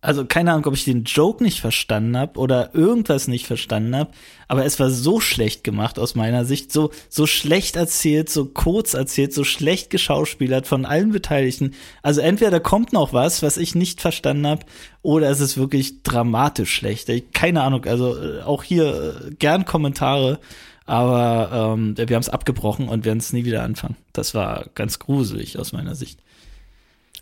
also 0.00 0.24
keine 0.24 0.52
Ahnung, 0.52 0.66
ob 0.66 0.74
ich 0.74 0.84
den 0.84 1.04
Joke 1.04 1.42
nicht 1.42 1.60
verstanden 1.60 2.16
habe 2.16 2.38
oder 2.38 2.72
irgendwas 2.72 3.26
nicht 3.26 3.46
verstanden 3.46 3.96
habe, 3.96 4.12
aber 4.46 4.64
es 4.64 4.78
war 4.78 4.90
so 4.90 5.18
schlecht 5.18 5.64
gemacht 5.64 5.98
aus 5.98 6.14
meiner 6.14 6.44
Sicht, 6.44 6.72
so 6.72 6.90
so 7.08 7.26
schlecht 7.26 7.74
erzählt, 7.74 8.30
so 8.30 8.44
kurz 8.44 8.94
erzählt, 8.94 9.32
so 9.34 9.42
schlecht 9.42 9.90
geschauspielert 9.90 10.68
von 10.68 10.86
allen 10.86 11.10
Beteiligten. 11.10 11.74
Also 12.02 12.20
entweder 12.20 12.60
kommt 12.60 12.92
noch 12.92 13.12
was, 13.12 13.42
was 13.42 13.56
ich 13.56 13.74
nicht 13.74 14.00
verstanden 14.00 14.46
habe, 14.46 14.66
oder 15.02 15.30
es 15.30 15.40
ist 15.40 15.58
wirklich 15.58 16.02
dramatisch 16.04 16.72
schlecht. 16.72 17.10
Keine 17.34 17.62
Ahnung, 17.62 17.84
also 17.86 18.16
äh, 18.16 18.42
auch 18.42 18.62
hier 18.62 19.16
äh, 19.26 19.34
gern 19.34 19.64
Kommentare, 19.64 20.38
aber 20.86 21.74
ähm, 21.76 21.96
wir 21.96 22.14
haben 22.14 22.22
es 22.22 22.28
abgebrochen 22.28 22.88
und 22.88 23.04
werden 23.04 23.18
es 23.18 23.32
nie 23.32 23.44
wieder 23.44 23.64
anfangen. 23.64 23.96
Das 24.12 24.32
war 24.32 24.66
ganz 24.76 25.00
gruselig 25.00 25.58
aus 25.58 25.72
meiner 25.72 25.96
Sicht. 25.96 26.20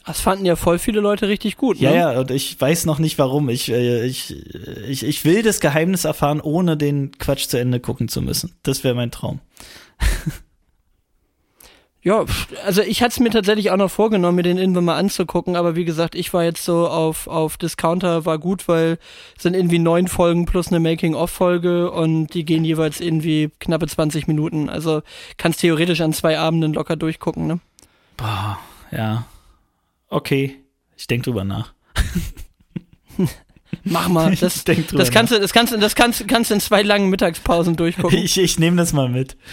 Das 0.07 0.21
fanden 0.21 0.47
ja 0.47 0.55
voll 0.55 0.79
viele 0.79 1.01
Leute 1.01 1.27
richtig 1.27 1.57
gut. 1.57 1.81
Ne? 1.81 1.89
Ja, 1.89 2.13
ja, 2.13 2.21
und 2.21 2.31
ich 2.31 2.61
weiß 2.61 2.87
noch 2.87 3.01
nicht 3.01 3.19
warum. 3.19 3.49
Ich, 3.49 3.71
äh, 3.71 4.07
ich, 4.07 4.37
ich, 4.89 5.03
ich 5.03 5.25
will 5.25 5.43
das 5.43 5.59
Geheimnis 5.59 6.05
erfahren, 6.05 6.41
ohne 6.41 6.77
den 6.77 7.19
Quatsch 7.19 7.49
zu 7.49 7.59
Ende 7.59 7.81
gucken 7.81 8.07
zu 8.09 8.23
müssen. 8.23 8.55
Das 8.63 8.85
wäre 8.85 8.95
mein 8.95 9.11
Traum. 9.11 9.41
Ja, 12.07 12.25
also 12.65 12.83
ich 12.83 13.03
hatte 13.03 13.15
es 13.15 13.19
mir 13.19 13.31
tatsächlich 13.31 13.73
auch 13.73 13.77
noch 13.77 13.91
vorgenommen, 13.91 14.37
mir 14.37 14.45
den 14.45 14.59
irgendwann 14.59 14.85
mal 14.85 14.97
anzugucken, 14.97 15.57
aber 15.57 15.75
wie 15.75 15.85
gesagt, 15.85 16.15
ich 16.15 16.33
war 16.33 16.45
jetzt 16.45 16.65
so 16.65 16.87
auf, 16.87 17.27
auf 17.27 17.57
Discounter, 17.57 18.25
war 18.25 18.39
gut, 18.39 18.69
weil 18.69 18.99
es 19.37 19.43
sind 19.43 19.55
irgendwie 19.55 19.81
neun 19.81 20.07
Folgen 20.07 20.47
plus 20.47 20.69
eine 20.69 20.79
Making-of-Folge 20.79 21.91
und 21.91 22.29
die 22.29 22.45
gehen 22.45 22.65
jeweils 22.65 23.01
irgendwie 23.01 23.51
knappe 23.59 23.89
20 23.89 24.29
Minuten. 24.29 24.69
Also 24.69 25.03
kannst 25.37 25.63
theoretisch 25.63 26.01
an 26.01 26.13
zwei 26.13 26.39
Abenden 26.39 26.75
locker 26.75 26.95
durchgucken, 26.95 27.49
ne? 27.49 27.59
Boah, 28.17 28.57
ja. 28.93 29.27
Okay, 30.09 30.57
ich 30.97 31.07
denk 31.07 31.25
drüber 31.25 31.45
nach. 31.45 31.75
Mach 33.85 34.09
mal, 34.09 34.35
das, 34.37 34.65
das 34.65 35.11
kannst 35.11 35.33
du, 35.33 35.39
das 35.39 35.53
kannst 35.53 35.73
du, 35.73 35.79
das 35.79 35.95
kannst, 35.95 36.29
kannst 36.29 36.51
du 36.51 36.55
in 36.55 36.61
zwei 36.61 36.83
langen 36.83 37.09
Mittagspausen 37.09 37.77
durchgucken. 37.77 38.19
Ich, 38.19 38.39
ich 38.39 38.59
nehme 38.59 38.77
das 38.77 38.93
mal 38.93 39.09
mit. 39.09 39.37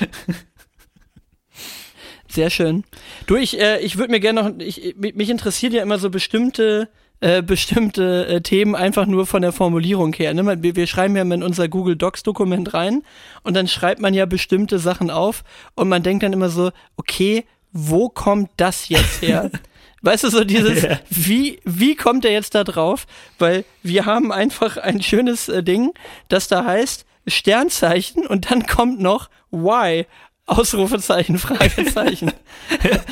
Sehr 2.28 2.50
schön. 2.50 2.84
Du, 3.28 3.36
ich, 3.36 3.60
äh, 3.60 3.80
ich 3.80 3.98
würde 3.98 4.12
mir 4.12 4.20
gerne 4.20 4.44
noch, 4.44 4.60
ich, 4.60 4.96
mich 4.98 5.30
interessiert 5.30 5.74
ja 5.74 5.84
immer 5.84 6.00
so 6.00 6.10
bestimmte 6.10 6.90
äh, 7.24 7.42
bestimmte 7.42 8.28
äh, 8.28 8.42
Themen 8.42 8.76
einfach 8.76 9.06
nur 9.06 9.26
von 9.26 9.42
der 9.42 9.54
Formulierung 9.54 10.12
her. 10.14 10.34
Ne? 10.34 10.62
Wir, 10.62 10.76
wir 10.76 10.88
schreiben 10.88 11.16
ja 11.16 11.22
in 11.22 11.44
unser 11.44 11.70
Google 11.70 11.96
Docs 11.96 12.24
Dokument 12.24 12.74
rein 12.74 13.02
und 13.44 13.56
dann 13.56 13.70
schreibt 13.70 14.02
man 14.02 14.14
ja 14.14 14.26
bestimmte 14.26 14.78
Sachen 14.78 15.10
auf 15.10 15.46
und 15.76 15.88
man 15.88 16.04
denkt 16.04 16.24
dann 16.24 16.34
immer 16.34 16.50
so, 16.50 16.72
okay, 16.98 17.46
wo 17.72 18.10
kommt 18.10 18.50
das 18.58 18.90
jetzt 18.90 19.22
her? 19.22 19.50
Weißt 20.04 20.26
du, 20.26 20.30
so 20.30 20.44
dieses, 20.44 20.84
yeah. 20.84 21.00
wie, 21.10 21.60
wie 21.64 21.96
kommt 21.96 22.26
er 22.26 22.32
jetzt 22.32 22.54
da 22.54 22.64
drauf? 22.64 23.08
Weil 23.40 23.66
wir 23.82 24.06
haben 24.06 24.32
einfach 24.32 24.78
ein 24.78 25.02
schönes 25.02 25.50
äh, 25.50 25.64
Ding, 25.64 25.94
das 26.28 26.48
da 26.48 26.66
heißt 26.66 27.06
Sternzeichen 27.26 28.28
und 28.28 28.52
dann 28.52 28.68
kommt 28.68 29.00
noch 29.00 29.30
Why. 29.50 30.06
Ausrufezeichen, 30.46 31.38
Fragezeichen. 31.38 32.34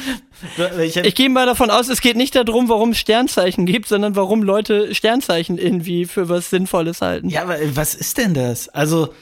ich, 0.82 0.97
ich 0.97 1.15
gehe 1.15 1.30
mal 1.30 1.45
davon 1.45 1.69
aus, 1.69 1.88
es 1.88 2.01
geht 2.01 2.17
nicht 2.17 2.36
darum, 2.36 2.67
warum 2.67 2.89
es 2.89 2.97
Sternzeichen 2.97 3.65
gibt, 3.65 3.88
sondern 3.88 4.17
warum 4.17 4.43
Leute 4.43 4.93
Sternzeichen 4.93 5.58
irgendwie 5.58 6.04
für 6.06 6.27
was 6.27 6.49
Sinnvolles 6.49 7.01
halten. 7.01 7.30
Ja, 7.30 7.43
aber 7.43 7.58
was 7.73 7.95
ist 7.95 8.17
denn 8.17 8.34
das? 8.34 8.67
Also, 8.67 9.13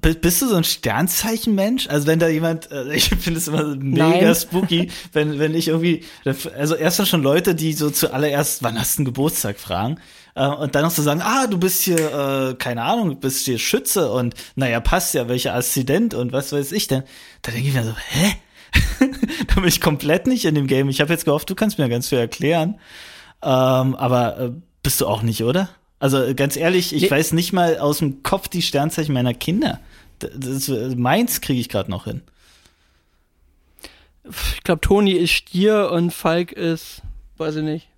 bist 0.00 0.42
du 0.42 0.48
so 0.48 0.56
ein 0.56 0.64
Sternzeichenmensch? 0.64 1.88
Also 1.88 2.06
wenn 2.06 2.18
da 2.18 2.28
jemand, 2.28 2.70
äh, 2.70 2.92
ich 2.94 3.08
finde 3.08 3.38
es 3.38 3.48
immer 3.48 3.74
mega 3.76 4.08
Nein. 4.08 4.34
spooky, 4.34 4.90
wenn, 5.12 5.38
wenn 5.38 5.54
ich 5.54 5.68
irgendwie, 5.68 6.04
also 6.24 6.74
erst 6.74 7.06
schon 7.08 7.22
Leute, 7.22 7.54
die 7.54 7.72
so 7.72 7.90
zuallererst, 7.90 8.62
wann 8.62 8.78
hast 8.78 8.96
du 8.96 9.00
einen 9.00 9.06
Geburtstag 9.06 9.58
fragen? 9.58 9.98
Äh, 10.34 10.46
und 10.46 10.74
dann 10.74 10.82
noch 10.82 10.90
zu 10.90 11.02
so 11.02 11.06
sagen, 11.06 11.22
ah, 11.22 11.46
du 11.46 11.58
bist 11.58 11.82
hier, 11.82 11.98
äh, 12.50 12.54
keine 12.54 12.82
Ahnung, 12.82 13.10
du 13.10 13.16
bist 13.16 13.44
hier 13.44 13.58
Schütze 13.58 14.10
und 14.10 14.34
naja, 14.54 14.80
passt 14.80 15.14
ja, 15.14 15.28
welcher 15.28 15.54
Aszendent 15.54 16.14
und 16.14 16.32
was 16.32 16.52
weiß 16.52 16.72
ich 16.72 16.86
denn. 16.86 17.02
Da 17.42 17.52
denke 17.52 17.68
ich 17.68 17.74
mir 17.74 17.84
so, 17.84 17.94
hä? 17.96 18.34
da 19.48 19.54
bin 19.56 19.64
ich 19.64 19.80
komplett 19.80 20.26
nicht 20.26 20.44
in 20.44 20.54
dem 20.54 20.66
Game. 20.66 20.88
Ich 20.88 21.00
habe 21.00 21.12
jetzt 21.12 21.24
gehofft, 21.24 21.50
du 21.50 21.54
kannst 21.54 21.78
mir 21.78 21.88
ganz 21.88 22.08
viel 22.08 22.18
erklären. 22.18 22.78
Ähm, 23.42 23.94
aber 23.96 24.38
äh, 24.38 24.50
bist 24.82 25.00
du 25.00 25.06
auch 25.06 25.22
nicht, 25.22 25.42
oder? 25.42 25.70
Also 26.00 26.34
ganz 26.34 26.56
ehrlich, 26.56 26.94
ich 26.94 27.02
nee. 27.02 27.10
weiß 27.10 27.32
nicht 27.32 27.52
mal 27.52 27.78
aus 27.78 27.98
dem 27.98 28.22
Kopf 28.22 28.48
die 28.48 28.62
Sternzeichen 28.62 29.12
meiner 29.12 29.34
Kinder. 29.34 29.78
Das, 30.18 30.66
das, 30.66 30.96
meins 30.96 31.40
kriege 31.40 31.60
ich 31.60 31.68
gerade 31.68 31.90
noch 31.90 32.04
hin. 32.04 32.22
Ich 34.24 34.64
glaube, 34.64 34.80
Toni 34.80 35.12
ist 35.12 35.30
Stier 35.30 35.90
und 35.92 36.12
Falk 36.12 36.52
ist, 36.52 37.02
weiß 37.36 37.56
ich 37.56 37.62
nicht. 37.64 37.88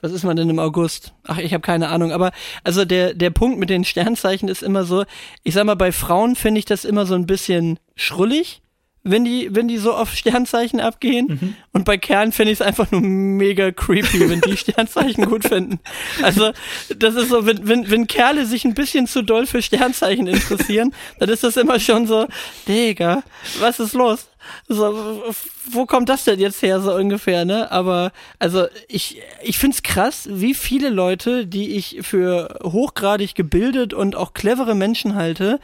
Was 0.00 0.12
ist 0.12 0.24
man 0.24 0.36
denn 0.36 0.50
im 0.50 0.58
August? 0.58 1.12
Ach, 1.24 1.38
ich 1.38 1.52
habe 1.52 1.62
keine 1.62 1.88
Ahnung. 1.88 2.12
Aber 2.12 2.32
also 2.64 2.84
der, 2.84 3.14
der 3.14 3.30
Punkt 3.30 3.58
mit 3.58 3.70
den 3.70 3.84
Sternzeichen 3.84 4.48
ist 4.48 4.62
immer 4.62 4.84
so, 4.84 5.04
ich 5.42 5.54
sag 5.54 5.64
mal, 5.64 5.74
bei 5.74 5.92
Frauen 5.92 6.36
finde 6.36 6.58
ich 6.58 6.64
das 6.64 6.84
immer 6.84 7.06
so 7.06 7.14
ein 7.14 7.26
bisschen 7.26 7.78
schrullig, 7.96 8.62
wenn 9.10 9.24
die, 9.24 9.48
wenn 9.52 9.68
die 9.68 9.78
so 9.78 9.94
auf 9.94 10.12
Sternzeichen 10.12 10.80
abgehen. 10.80 11.26
Mhm. 11.28 11.56
Und 11.72 11.84
bei 11.84 11.96
Kerlen 11.96 12.32
finde 12.32 12.52
ich 12.52 12.60
es 12.60 12.66
einfach 12.66 12.90
nur 12.90 13.00
mega 13.00 13.70
creepy, 13.70 14.28
wenn 14.28 14.40
die 14.40 14.56
Sternzeichen 14.56 15.26
gut 15.26 15.44
finden. 15.44 15.78
Also, 16.22 16.52
das 16.96 17.14
ist 17.14 17.28
so, 17.28 17.46
wenn, 17.46 17.66
wenn, 17.68 17.90
wenn 17.90 18.06
Kerle 18.06 18.46
sich 18.46 18.64
ein 18.64 18.74
bisschen 18.74 19.06
zu 19.06 19.22
doll 19.22 19.46
für 19.46 19.62
Sternzeichen 19.62 20.26
interessieren, 20.26 20.94
dann 21.18 21.28
ist 21.28 21.44
das 21.44 21.56
immer 21.56 21.78
schon 21.78 22.06
so, 22.06 22.26
Digga, 22.66 23.22
was 23.60 23.80
ist 23.80 23.94
los? 23.94 24.28
So, 24.68 25.24
wo 25.70 25.86
kommt 25.86 26.08
das 26.08 26.24
denn 26.24 26.38
jetzt 26.38 26.62
her, 26.62 26.80
so 26.80 26.94
ungefähr, 26.94 27.44
ne? 27.44 27.70
Aber, 27.72 28.12
also, 28.38 28.66
ich, 28.88 29.20
ich 29.42 29.58
find's 29.58 29.82
krass, 29.82 30.28
wie 30.30 30.54
viele 30.54 30.88
Leute, 30.88 31.46
die 31.46 31.76
ich 31.76 31.98
für 32.02 32.58
hochgradig 32.62 33.34
gebildet 33.34 33.92
und 33.92 34.14
auch 34.14 34.34
clevere 34.34 34.74
Menschen 34.74 35.14
halte, 35.14 35.58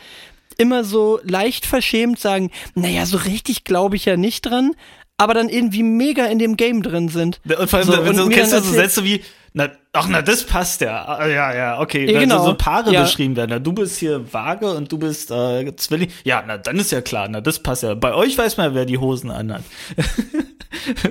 immer 0.62 0.84
so 0.84 1.20
leicht 1.24 1.66
verschämt 1.66 2.18
sagen, 2.18 2.50
naja, 2.74 3.04
so 3.04 3.18
richtig 3.18 3.64
glaube 3.64 3.96
ich 3.96 4.04
ja 4.04 4.16
nicht 4.16 4.42
dran, 4.42 4.72
aber 5.18 5.34
dann 5.34 5.48
irgendwie 5.48 5.82
mega 5.82 6.26
in 6.26 6.38
dem 6.38 6.56
Game 6.56 6.82
drin 6.82 7.08
sind. 7.08 7.40
Und 7.44 7.68
vor 7.68 7.80
allem, 7.80 7.88
so, 7.88 8.04
wenn 8.04 8.16
du 8.16 8.28
kennst 8.28 8.52
du 8.52 8.60
so 8.60 8.72
Sätze 8.72 9.04
wie, 9.04 9.22
na, 9.52 9.68
ach 9.92 10.08
na, 10.08 10.22
das 10.22 10.44
passt 10.44 10.80
ja. 10.80 11.04
Ah, 11.04 11.26
ja, 11.26 11.54
ja, 11.54 11.80
okay. 11.80 12.10
Ja, 12.10 12.20
genau. 12.20 12.44
so 12.44 12.54
Paare 12.54 12.92
ja. 12.92 13.02
beschrieben 13.02 13.36
werden. 13.36 13.50
Na, 13.50 13.58
du 13.58 13.72
bist 13.72 13.98
hier 13.98 14.32
vage 14.32 14.70
und 14.70 14.90
du 14.90 14.98
bist 14.98 15.30
äh, 15.30 15.76
Zwilling. 15.76 16.10
Ja, 16.24 16.42
na, 16.46 16.56
dann 16.56 16.78
ist 16.78 16.90
ja 16.90 17.02
klar, 17.02 17.28
na, 17.28 17.40
das 17.40 17.58
passt 17.58 17.82
ja. 17.82 17.94
Bei 17.94 18.14
euch 18.14 18.38
weiß 18.38 18.56
man, 18.56 18.74
wer 18.74 18.86
die 18.86 18.98
Hosen 18.98 19.30
anhat. 19.30 19.62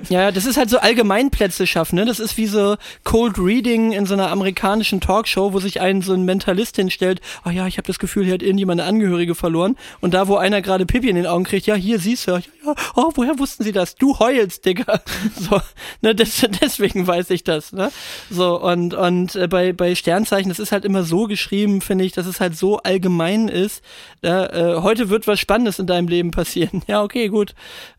ja, 0.10 0.32
das 0.32 0.46
ist 0.46 0.58
halt 0.58 0.70
so 0.70 0.80
Allgemeinplätze 0.80 1.68
schaffen, 1.68 1.96
ne? 1.96 2.06
Das 2.06 2.20
ist 2.20 2.38
wie 2.38 2.48
so 2.48 2.78
Cold 3.04 3.38
Reading 3.38 3.92
in 3.92 4.06
so 4.06 4.14
einer 4.14 4.30
amerikanischen 4.32 5.02
Talkshow, 5.02 5.54
wo 5.54 5.60
sich 5.60 5.82
ein 5.82 6.02
so 6.02 6.14
ein 6.14 6.24
Mentalist 6.24 6.76
hinstellt, 6.76 7.22
ah 7.44 7.50
oh 7.50 7.52
ja, 7.52 7.68
ich 7.68 7.78
habe 7.78 7.88
das 7.88 8.00
Gefühl, 8.00 8.26
hier 8.26 8.34
hat 8.34 8.42
irgendjemand 8.42 8.82
eine 8.82 8.90
Angehörige 8.90 9.36
verloren. 9.36 9.78
Und 10.00 10.14
da, 10.14 10.28
wo 10.28 10.38
einer 10.38 10.62
gerade 10.62 10.86
Pipi 10.86 11.10
in 11.10 11.16
den 11.16 11.28
Augen 11.28 11.44
kriegt, 11.44 11.68
ja, 11.68 11.76
hier 11.76 12.00
siehst 12.00 12.28
du, 12.28 12.32
ja, 12.32 12.42
ja, 12.66 12.76
oh, 12.96 13.12
woher 13.16 13.40
wussten 13.40 13.64
sie 13.64 13.72
das? 13.72 13.96
Du 13.96 14.20
heulst, 14.20 14.66
Digga. 14.66 15.02
So, 15.36 15.62
ne, 16.02 16.14
das, 16.14 16.46
deswegen 16.62 17.08
weiß 17.08 17.30
ich 17.32 17.44
das, 17.44 17.72
ne? 17.72 17.92
So, 18.30 18.62
und, 18.62 18.94
und 18.94 19.36
äh, 19.36 19.48
bei, 19.48 19.74
bei 19.74 19.96
Sternzeichen, 19.96 20.50
das 20.50 20.60
ist 20.60 20.72
halt 20.72 20.86
immer 20.86 21.04
so 21.04 21.26
geschrieben, 21.26 21.82
finde 21.82 22.06
ich, 22.06 22.12
dass 22.12 22.26
es 22.26 22.40
halt 22.40 22.56
so 22.56 22.78
allgemein 22.80 23.48
ist. 23.48 23.84
Äh, 24.24 24.30
äh, 24.30 24.82
heute 24.82 25.10
wird 25.10 25.28
was 25.28 25.40
Spannendes 25.40 25.80
in 25.80 25.88
deinem 25.88 26.08
Leben 26.08 26.32
passieren. 26.32 26.84
Ja, 26.92 27.04
okay, 27.04 27.30
gut. 27.30 27.54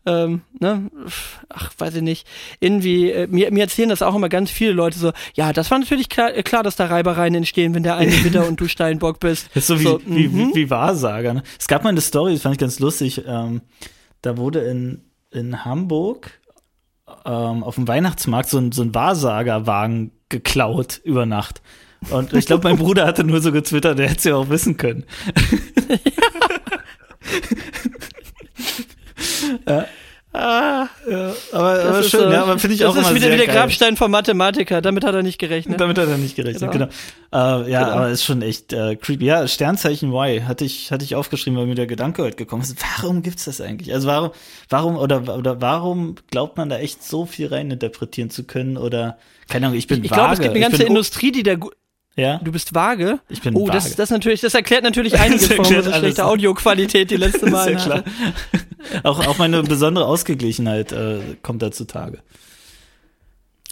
Ähm, 0.05 0.41
ne? 0.59 0.91
Weiß 1.77 1.95
ich 1.95 2.01
nicht, 2.01 2.27
irgendwie, 2.59 3.11
äh, 3.11 3.27
mir, 3.27 3.51
mir 3.51 3.61
erzählen 3.61 3.89
das 3.89 4.01
auch 4.01 4.15
immer 4.15 4.29
ganz 4.29 4.51
viele 4.51 4.71
Leute 4.71 4.97
so, 4.97 5.11
ja, 5.35 5.53
das 5.53 5.71
war 5.71 5.79
natürlich 5.79 6.09
klar, 6.09 6.35
äh, 6.35 6.43
klar 6.43 6.63
dass 6.63 6.75
da 6.75 6.85
Reibereien 6.85 7.35
entstehen, 7.35 7.73
wenn 7.73 7.83
der 7.83 7.95
eine 7.95 8.23
Witter 8.23 8.47
und 8.47 8.59
du 8.59 8.67
Steinbock 8.67 9.19
bist. 9.19 9.49
Das 9.53 9.63
ist 9.63 9.67
so 9.67 9.79
wie, 9.79 9.83
so, 9.83 10.01
wie, 10.05 10.33
wie, 10.33 10.45
mhm. 10.45 10.55
wie 10.55 10.69
Wahrsager. 10.69 11.33
Ne? 11.33 11.43
Es 11.59 11.67
gab 11.67 11.83
mal 11.83 11.89
eine 11.89 12.01
Story, 12.01 12.33
das 12.33 12.41
fand 12.41 12.55
ich 12.55 12.59
ganz 12.59 12.79
lustig, 12.79 13.23
ähm, 13.27 13.61
da 14.21 14.37
wurde 14.37 14.61
in, 14.61 15.01
in 15.31 15.65
Hamburg 15.65 16.39
ähm, 17.25 17.63
auf 17.63 17.75
dem 17.75 17.87
Weihnachtsmarkt 17.87 18.49
so 18.49 18.57
ein, 18.57 18.71
so 18.71 18.81
ein 18.81 18.95
Wahrsagerwagen 18.95 20.11
geklaut 20.29 21.01
über 21.03 21.25
Nacht. 21.25 21.61
Und 22.09 22.33
ich 22.33 22.45
glaube, 22.45 22.67
mein 22.67 22.77
Bruder 22.77 23.05
hatte 23.05 23.23
nur 23.23 23.41
so 23.41 23.51
getwittert, 23.51 23.99
der 23.99 24.09
hätte 24.09 24.17
es 24.17 24.23
ja 24.25 24.35
auch 24.35 24.49
wissen 24.49 24.77
können. 24.77 25.05
ja. 29.67 29.85
Ah, 30.35 30.89
ja, 31.07 31.31
aber, 31.51 31.83
aber 31.83 32.03
schön, 32.03 32.21
so, 32.21 32.31
ja, 32.31 32.41
aber 32.41 32.57
finde 32.57 32.73
ich 32.73 32.83
auch 32.85 32.93
immer 32.93 33.03
Das 33.03 33.11
ist 33.11 33.15
wieder 33.15 33.31
wie 33.31 33.37
der 33.37 33.45
Grabstein 33.45 33.95
vom 33.95 34.09
Mathematiker, 34.09 34.81
damit 34.81 35.03
hat 35.03 35.13
er 35.13 35.21
nicht 35.21 35.37
gerechnet. 35.37 35.79
Damit 35.79 35.99
hat 35.99 36.07
er 36.07 36.17
nicht 36.17 36.35
gerechnet, 36.35 36.71
genau. 36.71 36.87
genau. 37.31 37.63
Äh, 37.65 37.71
ja, 37.71 37.83
genau. 37.83 37.95
aber 37.97 38.09
ist 38.09 38.23
schon 38.23 38.41
echt 38.41 38.73
äh, 38.73 38.95
creepy. 38.95 39.25
Ja, 39.25 39.47
Sternzeichen 39.47 40.11
Y 40.11 40.47
hatte 40.47 40.65
ich, 40.65 40.91
hatte 40.91 41.05
ich 41.05 41.15
aufgeschrieben, 41.15 41.59
weil 41.59 41.67
mir 41.67 41.75
der 41.75 41.85
Gedanke 41.85 42.23
heute 42.23 42.35
gekommen 42.35 42.63
ist. 42.63 42.75
Warum 42.97 43.21
gibt's 43.21 43.45
das 43.45 43.61
eigentlich? 43.61 43.93
Also 43.93 44.07
warum, 44.07 44.31
warum, 44.69 44.97
oder, 44.97 45.37
oder 45.37 45.61
warum 45.61 46.15
glaubt 46.31 46.57
man 46.57 46.67
da 46.67 46.79
echt 46.79 47.03
so 47.03 47.27
viel 47.27 47.47
reininterpretieren 47.47 48.31
zu 48.31 48.43
können? 48.43 48.77
Oder, 48.77 49.19
keine 49.49 49.67
Ahnung, 49.67 49.77
ich 49.77 49.85
bin 49.85 49.99
Ich, 49.99 50.05
ich 50.05 50.11
glaube, 50.11 50.33
es 50.33 50.39
gibt 50.39 50.55
eine 50.55 50.61
ganze 50.61 50.81
Industrie, 50.81 51.31
die 51.31 51.43
da 51.43 51.57
ja. 52.15 52.39
Du 52.43 52.51
bist 52.51 52.75
vage? 52.75 53.19
Ich 53.29 53.41
bin 53.41 53.55
oh, 53.55 53.67
vage. 53.67 53.73
das, 53.73 53.95
das 53.95 54.09
natürlich, 54.09 54.41
das 54.41 54.53
erklärt 54.53 54.83
natürlich 54.83 55.19
einiges 55.19 55.47
von 55.47 55.59
unserer 55.59 55.97
schlechte 55.99 56.25
Audioqualität 56.25 57.09
die 57.09 57.17
letzte 57.17 57.45
Mal. 57.49 57.71
Ist 57.71 57.87
ja 57.87 58.01
klar. 58.01 58.03
auch, 59.03 59.25
auch 59.25 59.37
meine 59.37 59.63
besondere 59.63 60.05
Ausgeglichenheit 60.05 60.91
äh, 60.91 61.21
kommt 61.41 61.61
da 61.61 61.71
zutage. 61.71 62.19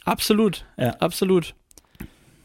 Absolut. 0.06 0.66
Ja. 0.78 0.92
Absolut. 1.00 1.54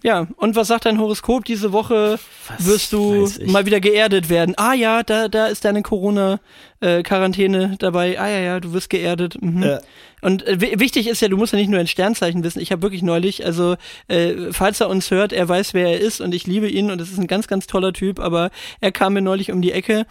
Ja, 0.02 0.28
und 0.36 0.54
was 0.54 0.68
sagt 0.68 0.84
dein 0.84 1.00
Horoskop? 1.00 1.44
Diese 1.44 1.72
Woche 1.72 2.20
was 2.48 2.66
wirst 2.66 2.92
du 2.92 3.28
mal 3.46 3.66
wieder 3.66 3.80
geerdet 3.80 4.28
werden. 4.28 4.54
Ah 4.56 4.74
ja, 4.74 5.02
da, 5.02 5.26
da 5.26 5.46
ist 5.46 5.64
deine 5.64 5.82
Corona-Quarantäne 5.82 7.72
äh, 7.72 7.76
dabei. 7.76 8.20
Ah 8.20 8.28
ja, 8.28 8.38
ja, 8.38 8.60
du 8.60 8.72
wirst 8.72 8.90
geerdet. 8.90 9.42
Mhm. 9.42 9.62
Ja. 9.62 9.80
Und 10.22 10.46
äh, 10.46 10.80
wichtig 10.80 11.08
ist 11.08 11.20
ja, 11.20 11.28
du 11.28 11.36
musst 11.36 11.52
ja 11.52 11.58
nicht 11.58 11.68
nur 11.68 11.80
ein 11.80 11.86
Sternzeichen 11.86 12.42
wissen. 12.42 12.60
Ich 12.60 12.72
habe 12.72 12.82
wirklich 12.82 13.02
neulich, 13.02 13.44
also 13.44 13.76
äh, 14.08 14.52
falls 14.52 14.80
er 14.80 14.88
uns 14.88 15.10
hört, 15.10 15.32
er 15.32 15.48
weiß, 15.48 15.74
wer 15.74 15.88
er 15.88 16.00
ist 16.00 16.20
und 16.20 16.34
ich 16.34 16.46
liebe 16.46 16.68
ihn 16.68 16.90
und 16.90 17.00
es 17.00 17.10
ist 17.10 17.18
ein 17.18 17.26
ganz, 17.26 17.48
ganz 17.48 17.66
toller 17.66 17.92
Typ, 17.92 18.18
aber 18.18 18.50
er 18.80 18.92
kam 18.92 19.14
mir 19.14 19.22
neulich 19.22 19.52
um 19.52 19.62
die 19.62 19.72
Ecke 19.72 20.06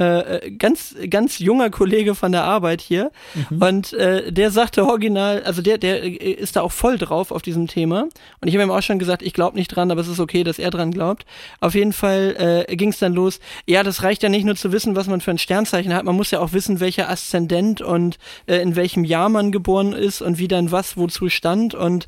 äh, 0.00 0.50
ganz, 0.52 0.94
ganz 1.08 1.38
junger 1.38 1.70
Kollege 1.70 2.14
von 2.14 2.32
der 2.32 2.44
Arbeit 2.44 2.80
hier. 2.80 3.10
Mhm. 3.50 3.62
Und 3.62 3.92
äh, 3.92 4.32
der 4.32 4.50
sagte 4.50 4.86
original, 4.86 5.42
also 5.42 5.62
der, 5.62 5.78
der 5.78 6.02
ist 6.22 6.56
da 6.56 6.62
auch 6.62 6.72
voll 6.72 6.98
drauf 6.98 7.30
auf 7.30 7.42
diesem 7.42 7.66
Thema. 7.66 8.08
Und 8.40 8.48
ich 8.48 8.54
habe 8.54 8.64
ihm 8.64 8.70
auch 8.70 8.82
schon 8.82 8.98
gesagt, 8.98 9.22
ich 9.22 9.32
glaube 9.32 9.56
nicht 9.56 9.68
dran, 9.68 9.90
aber 9.90 10.00
es 10.00 10.08
ist 10.08 10.20
okay, 10.20 10.44
dass 10.44 10.58
er 10.58 10.70
dran 10.70 10.90
glaubt. 10.90 11.26
Auf 11.60 11.74
jeden 11.74 11.92
Fall 11.92 12.66
äh, 12.68 12.76
ging 12.76 12.90
es 12.90 12.98
dann 12.98 13.14
los. 13.14 13.40
Ja, 13.66 13.82
das 13.82 14.02
reicht 14.02 14.22
ja 14.22 14.28
nicht 14.28 14.44
nur 14.44 14.56
zu 14.56 14.72
wissen, 14.72 14.96
was 14.96 15.06
man 15.06 15.20
für 15.20 15.30
ein 15.30 15.38
Sternzeichen 15.38 15.94
hat. 15.94 16.04
Man 16.04 16.16
muss 16.16 16.30
ja 16.30 16.40
auch 16.40 16.52
wissen, 16.52 16.80
welcher 16.80 17.08
Aszendent 17.10 17.80
und 17.80 18.18
äh, 18.46 18.56
in 18.56 18.76
welchem 18.76 19.04
Jahr 19.04 19.28
man 19.28 19.52
geboren 19.52 19.92
ist 19.92 20.22
und 20.22 20.38
wie 20.38 20.48
dann 20.48 20.72
was 20.72 20.96
wozu 20.96 21.28
stand. 21.28 21.74
Und 21.74 22.06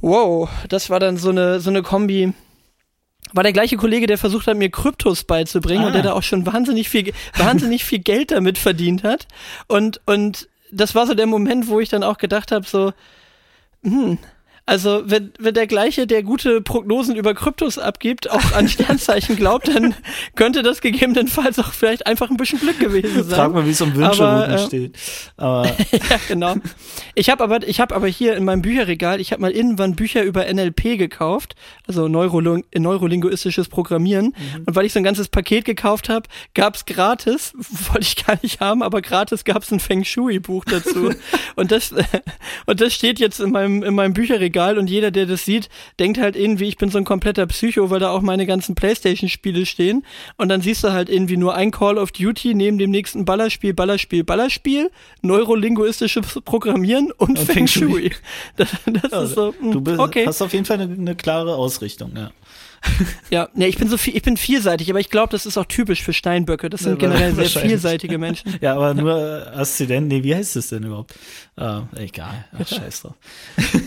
wow, 0.00 0.48
das 0.68 0.90
war 0.90 1.00
dann 1.00 1.16
so 1.16 1.30
eine, 1.30 1.60
so 1.60 1.70
eine 1.70 1.82
Kombi 1.82 2.32
war 3.32 3.42
der 3.42 3.52
gleiche 3.52 3.76
Kollege, 3.76 4.06
der 4.06 4.18
versucht 4.18 4.46
hat, 4.46 4.56
mir 4.56 4.70
Kryptos 4.70 5.24
beizubringen 5.24 5.84
ah. 5.84 5.86
und 5.88 5.92
der 5.94 6.02
da 6.02 6.12
auch 6.12 6.22
schon 6.22 6.46
wahnsinnig 6.46 6.88
viel, 6.88 7.12
wahnsinnig 7.36 7.84
viel 7.84 7.98
Geld 7.98 8.30
damit 8.30 8.58
verdient 8.58 9.02
hat. 9.04 9.26
Und, 9.66 10.00
und 10.06 10.48
das 10.70 10.94
war 10.94 11.06
so 11.06 11.14
der 11.14 11.26
Moment, 11.26 11.68
wo 11.68 11.80
ich 11.80 11.88
dann 11.88 12.02
auch 12.02 12.18
gedacht 12.18 12.52
habe, 12.52 12.66
so, 12.66 12.92
hm, 13.82 14.18
also, 14.68 15.02
wenn, 15.04 15.32
wenn 15.38 15.54
der 15.54 15.68
gleiche, 15.68 16.08
der 16.08 16.24
gute 16.24 16.60
Prognosen 16.60 17.14
über 17.14 17.34
Kryptos 17.34 17.78
abgibt, 17.78 18.28
auch 18.28 18.50
an 18.52 18.68
Sternzeichen 18.68 19.36
glaubt, 19.36 19.68
dann 19.68 19.94
könnte 20.34 20.64
das 20.64 20.80
gegebenenfalls 20.80 21.60
auch 21.60 21.72
vielleicht 21.72 22.08
einfach 22.08 22.30
ein 22.30 22.36
bisschen 22.36 22.58
Glück 22.58 22.80
gewesen 22.80 23.22
sein. 23.22 23.36
Frag 23.38 23.54
mal, 23.54 23.64
wie 23.64 23.70
es 23.70 23.80
um 23.80 23.94
Wünschelrouten 23.94 24.54
äh, 24.54 24.58
steht. 24.58 24.98
Aber 25.36 25.66
ja, 25.66 26.18
genau. 26.26 26.56
Ich 27.14 27.30
habe 27.30 27.44
aber, 27.44 27.66
ich 27.66 27.80
habe 27.80 27.94
aber 27.94 28.08
hier 28.08 28.34
in 28.36 28.44
meinem 28.44 28.62
Bücherregal, 28.62 29.20
ich 29.20 29.32
habe 29.32 29.42
mal 29.42 29.52
irgendwann 29.52 29.94
Bücher 29.94 30.22
über 30.22 30.52
NLP 30.52 30.98
gekauft, 30.98 31.54
also 31.86 32.08
Neuroling 32.08 32.64
neurolinguistisches 32.74 33.68
Programmieren. 33.68 34.26
Mhm. 34.26 34.64
Und 34.66 34.74
weil 34.74 34.84
ich 34.84 34.92
so 34.92 34.98
ein 34.98 35.04
ganzes 35.04 35.28
Paket 35.28 35.64
gekauft 35.64 36.08
habe, 36.08 36.28
gab's 36.54 36.86
gratis, 36.86 37.52
wollte 37.92 38.00
ich 38.00 38.26
gar 38.26 38.38
nicht 38.42 38.60
haben, 38.60 38.82
aber 38.82 39.00
gratis 39.00 39.44
gab's 39.44 39.70
ein 39.70 39.78
Feng 39.78 40.04
Shui-Buch 40.04 40.64
dazu. 40.64 41.10
und 41.54 41.70
das, 41.70 41.94
und 42.66 42.80
das 42.80 42.92
steht 42.92 43.20
jetzt 43.20 43.38
in 43.38 43.52
meinem, 43.52 43.84
in 43.84 43.94
meinem 43.94 44.12
Bücherregal 44.12 44.55
Regal 44.56 44.78
und 44.78 44.88
jeder, 44.88 45.10
der 45.10 45.26
das 45.26 45.44
sieht, 45.44 45.68
denkt 45.98 46.18
halt 46.18 46.34
irgendwie, 46.34 46.64
ich 46.64 46.78
bin 46.78 46.88
so 46.88 46.96
ein 46.96 47.04
kompletter 47.04 47.46
Psycho, 47.46 47.90
weil 47.90 48.00
da 48.00 48.10
auch 48.10 48.22
meine 48.22 48.46
ganzen 48.46 48.74
Playstation-Spiele 48.74 49.66
stehen. 49.66 50.02
Und 50.38 50.48
dann 50.48 50.62
siehst 50.62 50.82
du 50.82 50.92
halt 50.92 51.10
irgendwie 51.10 51.36
nur 51.36 51.54
ein 51.54 51.70
Call 51.70 51.98
of 51.98 52.10
Duty 52.10 52.54
neben 52.54 52.78
dem 52.78 52.90
nächsten 52.90 53.26
Ballerspiel, 53.26 53.74
Ballerspiel, 53.74 54.24
Ballerspiel, 54.24 54.90
neurolinguistisches 55.20 56.40
Programmieren 56.46 57.12
und, 57.18 57.38
und 57.38 57.40
Feng 57.40 57.66
Shui. 57.66 58.12
Das, 58.56 58.68
das 58.86 59.12
ja, 59.12 59.22
ist 59.22 59.34
so, 59.34 59.54
mh, 59.60 59.72
du 59.72 59.80
bist, 59.80 59.98
okay. 59.98 60.24
hast 60.26 60.40
auf 60.40 60.52
jeden 60.52 60.64
Fall 60.64 60.80
eine, 60.80 60.92
eine 60.92 61.14
klare 61.14 61.56
Ausrichtung, 61.56 62.12
ja. 62.16 62.30
Ja, 63.30 63.48
nee, 63.54 63.66
ich 63.66 63.78
bin 63.78 63.88
so 63.88 63.96
viel, 63.96 64.16
ich 64.16 64.22
bin 64.22 64.36
vielseitig, 64.36 64.90
aber 64.90 65.00
ich 65.00 65.10
glaube, 65.10 65.30
das 65.30 65.46
ist 65.46 65.56
auch 65.58 65.64
typisch 65.64 66.02
für 66.02 66.12
Steinböcke. 66.12 66.70
Das 66.70 66.80
sind 66.80 67.00
ja, 67.02 67.08
generell 67.08 67.34
sehr 67.34 67.48
vielseitige 67.48 68.18
Menschen. 68.18 68.54
ja, 68.60 68.74
aber 68.74 68.94
nur 68.94 69.16
äh, 69.16 69.58
Aszendent, 69.58 70.08
nee, 70.08 70.22
wie 70.22 70.34
heißt 70.34 70.56
das 70.56 70.68
denn 70.68 70.84
überhaupt? 70.84 71.14
Äh, 71.58 71.80
egal, 71.96 72.44
Ach, 72.52 72.66
scheiß 72.66 73.02
drauf. 73.02 73.14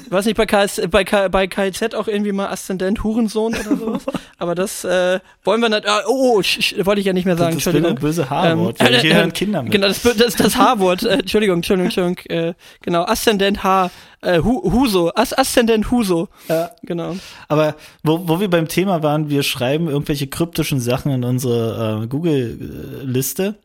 Was 0.10 0.26
nicht 0.26 0.38
bei, 0.38 0.46
KS, 0.46 0.82
bei, 0.90 1.04
K, 1.04 1.28
bei 1.28 1.48
KZ 1.48 1.94
auch 1.94 2.08
irgendwie 2.08 2.32
mal 2.32 2.48
Aszendent 2.48 3.04
Hurensohn 3.04 3.56
oder 3.56 3.78
sowas? 3.78 4.06
aber 4.38 4.56
das 4.56 4.84
äh, 4.84 5.20
wollen 5.44 5.62
wir 5.62 5.70
nicht. 5.70 5.88
Ah, 5.88 6.02
oh, 6.08 6.38
oh 6.38 6.42
sch, 6.42 6.62
sch, 6.62 6.86
wollte 6.86 7.02
ich 7.02 7.08
ja 7.08 7.14
nicht 7.14 7.26
mehr 7.26 7.38
sagen. 7.38 7.56
Das, 7.56 7.66
Entschuldigung. 7.66 7.96
Das 7.96 8.02
böse 8.02 8.30
H-Wort. 8.30 8.78
Ähm, 8.80 8.88
äh, 8.88 9.08
äh, 9.08 9.32
Kinder 9.32 9.64
mit. 9.64 9.72
Genau, 9.72 9.88
das, 9.88 10.02
das, 10.02 10.36
das 10.36 10.58
H-Wort. 10.58 11.04
Äh, 11.04 11.20
Entschuldigung, 11.20 11.58
Entschuldigung, 11.58 11.86
Entschuldigung. 11.86 12.18
Äh, 12.30 12.54
genau, 12.82 13.04
Aszendent 13.04 13.64
H. 13.64 13.92
Äh, 14.22 14.40
Huso, 14.40 15.12
As 15.16 15.34
Aszendent 15.34 15.92
Huso. 15.92 16.28
Ja. 16.48 16.72
Genau. 16.84 17.16
Aber 17.48 17.76
wo, 18.04 18.28
wo 18.28 18.40
wir 18.40 18.50
beim 18.50 18.68
Thema 18.68 19.02
waren, 19.02 19.30
wir 19.30 19.44
schreiben 19.44 19.88
irgendwelche 19.88 20.28
kryptischen 20.28 20.82
Sachen 20.82 21.12
in 21.12 21.24
unsere 21.24 22.04
äh, 22.04 22.08
Google-Liste. 22.08 23.56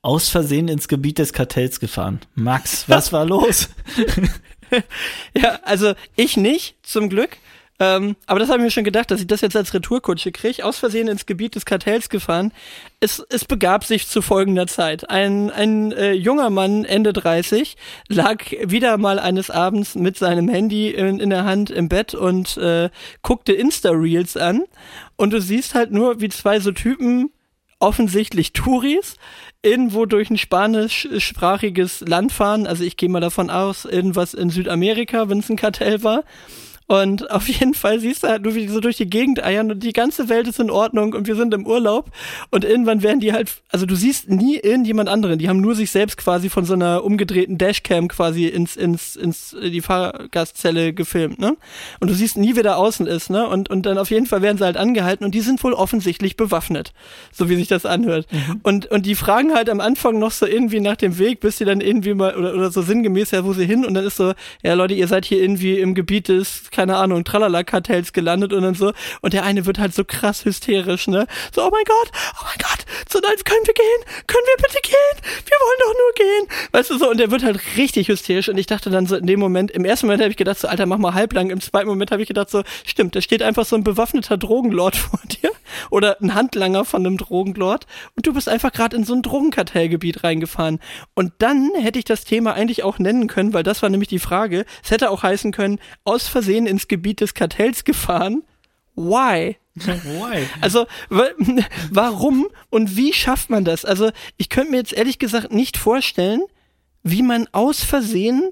Aus 0.00 0.28
Versehen 0.28 0.68
ins 0.68 0.88
Gebiet 0.88 1.18
des 1.18 1.32
Kartells 1.32 1.80
gefahren. 1.80 2.20
Max, 2.34 2.88
was 2.88 3.12
war 3.12 3.24
los? 3.26 3.68
ja, 5.34 5.58
also 5.64 5.94
ich 6.16 6.36
nicht, 6.36 6.76
zum 6.82 7.08
Glück. 7.08 7.36
Ähm, 7.80 8.16
aber 8.26 8.40
das 8.40 8.48
habe 8.48 8.58
ich 8.58 8.64
mir 8.64 8.70
schon 8.70 8.84
gedacht, 8.84 9.10
dass 9.10 9.20
ich 9.20 9.26
das 9.28 9.40
jetzt 9.40 9.54
als 9.56 9.72
Retourkutsche 9.72 10.32
kriege. 10.32 10.64
Aus 10.64 10.78
Versehen 10.78 11.06
ins 11.06 11.26
Gebiet 11.26 11.54
des 11.54 11.64
Kartells 11.64 12.08
gefahren. 12.08 12.52
Es, 12.98 13.24
es 13.30 13.44
begab 13.44 13.84
sich 13.84 14.08
zu 14.08 14.20
folgender 14.20 14.66
Zeit. 14.66 15.08
Ein, 15.10 15.50
ein 15.50 15.92
äh, 15.92 16.12
junger 16.12 16.50
Mann, 16.50 16.84
Ende 16.84 17.12
30, 17.12 17.76
lag 18.08 18.44
wieder 18.64 18.98
mal 18.98 19.20
eines 19.20 19.50
Abends 19.50 19.94
mit 19.94 20.18
seinem 20.18 20.48
Handy 20.48 20.90
in, 20.90 21.20
in 21.20 21.30
der 21.30 21.44
Hand 21.44 21.70
im 21.70 21.88
Bett 21.88 22.14
und 22.14 22.56
äh, 22.56 22.90
guckte 23.22 23.52
Insta-Reels 23.52 24.36
an. 24.36 24.64
Und 25.16 25.32
du 25.32 25.40
siehst 25.40 25.74
halt 25.74 25.92
nur, 25.92 26.20
wie 26.20 26.28
zwei 26.30 26.58
so 26.58 26.72
Typen, 26.72 27.30
offensichtlich 27.80 28.52
Touris, 28.54 29.16
irgendwo 29.62 30.04
durch 30.04 30.30
ein 30.30 30.38
spanischsprachiges 30.38 32.00
Land 32.00 32.32
fahren. 32.32 32.66
Also 32.66 32.82
ich 32.82 32.96
gehe 32.96 33.08
mal 33.08 33.20
davon 33.20 33.50
aus, 33.50 33.84
irgendwas 33.84 34.34
in 34.34 34.50
Südamerika, 34.50 35.28
wenn 35.28 35.38
es 35.38 35.48
ein 35.48 35.56
Kartell 35.56 36.02
war. 36.02 36.24
Und 36.88 37.30
auf 37.30 37.46
jeden 37.48 37.74
Fall 37.74 38.00
siehst 38.00 38.22
du 38.22 38.28
halt 38.28 38.42
nur, 38.42 38.54
wie 38.54 38.62
die 38.62 38.72
so 38.72 38.80
durch 38.80 38.96
die 38.96 39.08
Gegend 39.08 39.44
eiern 39.44 39.70
und 39.70 39.82
die 39.82 39.92
ganze 39.92 40.30
Welt 40.30 40.48
ist 40.48 40.58
in 40.58 40.70
Ordnung 40.70 41.12
und 41.12 41.26
wir 41.26 41.36
sind 41.36 41.52
im 41.52 41.66
Urlaub. 41.66 42.10
Und 42.50 42.64
irgendwann 42.64 43.02
werden 43.02 43.20
die 43.20 43.34
halt, 43.34 43.60
also 43.68 43.84
du 43.84 43.94
siehst 43.94 44.30
nie 44.30 44.56
irgendjemand 44.56 45.10
anderen. 45.10 45.38
Die 45.38 45.50
haben 45.50 45.60
nur 45.60 45.74
sich 45.74 45.90
selbst 45.90 46.16
quasi 46.16 46.48
von 46.48 46.64
so 46.64 46.72
einer 46.72 47.04
umgedrehten 47.04 47.58
Dashcam 47.58 48.08
quasi 48.08 48.46
ins, 48.46 48.74
ins, 48.74 49.16
ins, 49.16 49.54
die 49.62 49.82
Fahrgastzelle 49.82 50.94
gefilmt, 50.94 51.38
ne? 51.38 51.58
Und 52.00 52.08
du 52.08 52.14
siehst 52.14 52.38
nie, 52.38 52.56
wer 52.56 52.62
da 52.62 52.76
außen 52.76 53.06
ist, 53.06 53.28
ne? 53.28 53.46
Und, 53.46 53.68
und 53.68 53.84
dann 53.84 53.98
auf 53.98 54.10
jeden 54.10 54.24
Fall 54.24 54.40
werden 54.40 54.56
sie 54.56 54.64
halt 54.64 54.78
angehalten 54.78 55.26
und 55.26 55.34
die 55.34 55.42
sind 55.42 55.62
wohl 55.62 55.74
offensichtlich 55.74 56.36
bewaffnet. 56.36 56.94
So 57.32 57.50
wie 57.50 57.56
sich 57.56 57.68
das 57.68 57.84
anhört. 57.84 58.26
Mhm. 58.32 58.60
Und, 58.62 58.86
und 58.86 59.04
die 59.04 59.14
fragen 59.14 59.52
halt 59.52 59.68
am 59.68 59.80
Anfang 59.80 60.18
noch 60.18 60.30
so 60.30 60.46
irgendwie 60.46 60.80
nach 60.80 60.96
dem 60.96 61.18
Weg, 61.18 61.40
bis 61.40 61.58
sie 61.58 61.66
dann 61.66 61.82
irgendwie 61.82 62.14
mal, 62.14 62.34
oder, 62.34 62.54
oder 62.54 62.70
so 62.70 62.80
sinngemäß, 62.80 63.32
ja, 63.32 63.44
wo 63.44 63.52
sie 63.52 63.66
hin? 63.66 63.84
Und 63.84 63.92
dann 63.92 64.06
ist 64.06 64.16
so, 64.16 64.32
ja 64.62 64.72
Leute, 64.72 64.94
ihr 64.94 65.06
seid 65.06 65.26
hier 65.26 65.42
irgendwie 65.42 65.78
im 65.78 65.94
Gebiet 65.94 66.28
des 66.28 66.70
keine 66.78 66.96
Ahnung, 66.96 67.24
Tralala-Kartells 67.24 68.12
gelandet 68.12 68.52
und 68.52 68.62
dann 68.62 68.74
so. 68.74 68.92
Und 69.20 69.32
der 69.32 69.42
eine 69.42 69.66
wird 69.66 69.80
halt 69.80 69.92
so 69.92 70.04
krass 70.04 70.44
hysterisch, 70.44 71.08
ne? 71.08 71.26
So, 71.52 71.66
oh 71.66 71.70
mein 71.72 71.82
Gott, 71.84 72.12
oh 72.40 72.44
mein 72.44 72.58
Gott, 72.58 72.86
so, 73.08 73.18
nein, 73.18 73.34
können 73.44 73.66
wir 73.66 73.74
gehen? 73.74 74.24
Können 74.28 74.44
wir 74.46 74.62
bitte 74.62 74.78
gehen? 74.84 75.42
Wir 75.44 75.56
wollen 75.58 75.78
doch 75.80 75.94
nur 75.94 76.12
gehen. 76.14 76.68
Weißt 76.70 76.90
du 76.90 76.98
so, 76.98 77.10
und 77.10 77.18
der 77.18 77.32
wird 77.32 77.42
halt 77.42 77.60
richtig 77.76 78.06
hysterisch 78.06 78.48
und 78.48 78.58
ich 78.58 78.66
dachte 78.66 78.90
dann 78.90 79.06
so 79.06 79.16
in 79.16 79.26
dem 79.26 79.40
Moment, 79.40 79.72
im 79.72 79.84
ersten 79.84 80.06
Moment 80.06 80.22
habe 80.22 80.30
ich 80.30 80.36
gedacht 80.36 80.60
so, 80.60 80.68
Alter, 80.68 80.86
mach 80.86 80.98
mal 80.98 81.14
halblang. 81.14 81.50
Im 81.50 81.60
zweiten 81.60 81.88
Moment 81.88 82.12
habe 82.12 82.22
ich 82.22 82.28
gedacht 82.28 82.48
so, 82.48 82.62
stimmt, 82.86 83.16
da 83.16 83.20
steht 83.20 83.42
einfach 83.42 83.64
so 83.64 83.74
ein 83.74 83.82
bewaffneter 83.82 84.36
Drogenlord 84.36 84.94
vor 84.96 85.18
dir 85.24 85.50
oder 85.90 86.16
ein 86.20 86.34
Handlanger 86.34 86.84
von 86.84 87.04
einem 87.04 87.16
Drogenlord 87.16 87.86
und 88.14 88.24
du 88.24 88.32
bist 88.32 88.48
einfach 88.48 88.72
gerade 88.72 88.96
in 88.96 89.02
so 89.02 89.14
ein 89.14 89.22
Drogenkartellgebiet 89.22 90.22
reingefahren. 90.22 90.78
Und 91.14 91.32
dann 91.38 91.72
hätte 91.74 91.98
ich 91.98 92.04
das 92.04 92.24
Thema 92.24 92.54
eigentlich 92.54 92.84
auch 92.84 93.00
nennen 93.00 93.26
können, 93.26 93.52
weil 93.52 93.64
das 93.64 93.82
war 93.82 93.90
nämlich 93.90 94.08
die 94.08 94.20
Frage. 94.20 94.64
Es 94.84 94.92
hätte 94.92 95.10
auch 95.10 95.24
heißen 95.24 95.50
können, 95.50 95.80
aus 96.04 96.28
Versehen 96.28 96.66
ins 96.68 96.88
Gebiet 96.88 97.20
des 97.20 97.34
Kartells 97.34 97.84
gefahren. 97.84 98.42
Why? 98.94 99.56
Why? 99.74 100.46
Also, 100.60 100.86
warum 101.90 102.48
und 102.70 102.96
wie 102.96 103.12
schafft 103.12 103.50
man 103.50 103.64
das? 103.64 103.84
Also, 103.84 104.10
ich 104.36 104.48
könnte 104.48 104.72
mir 104.72 104.78
jetzt 104.78 104.92
ehrlich 104.92 105.18
gesagt 105.18 105.52
nicht 105.52 105.76
vorstellen, 105.76 106.42
wie 107.02 107.22
man 107.22 107.46
aus 107.52 107.84
Versehen 107.84 108.50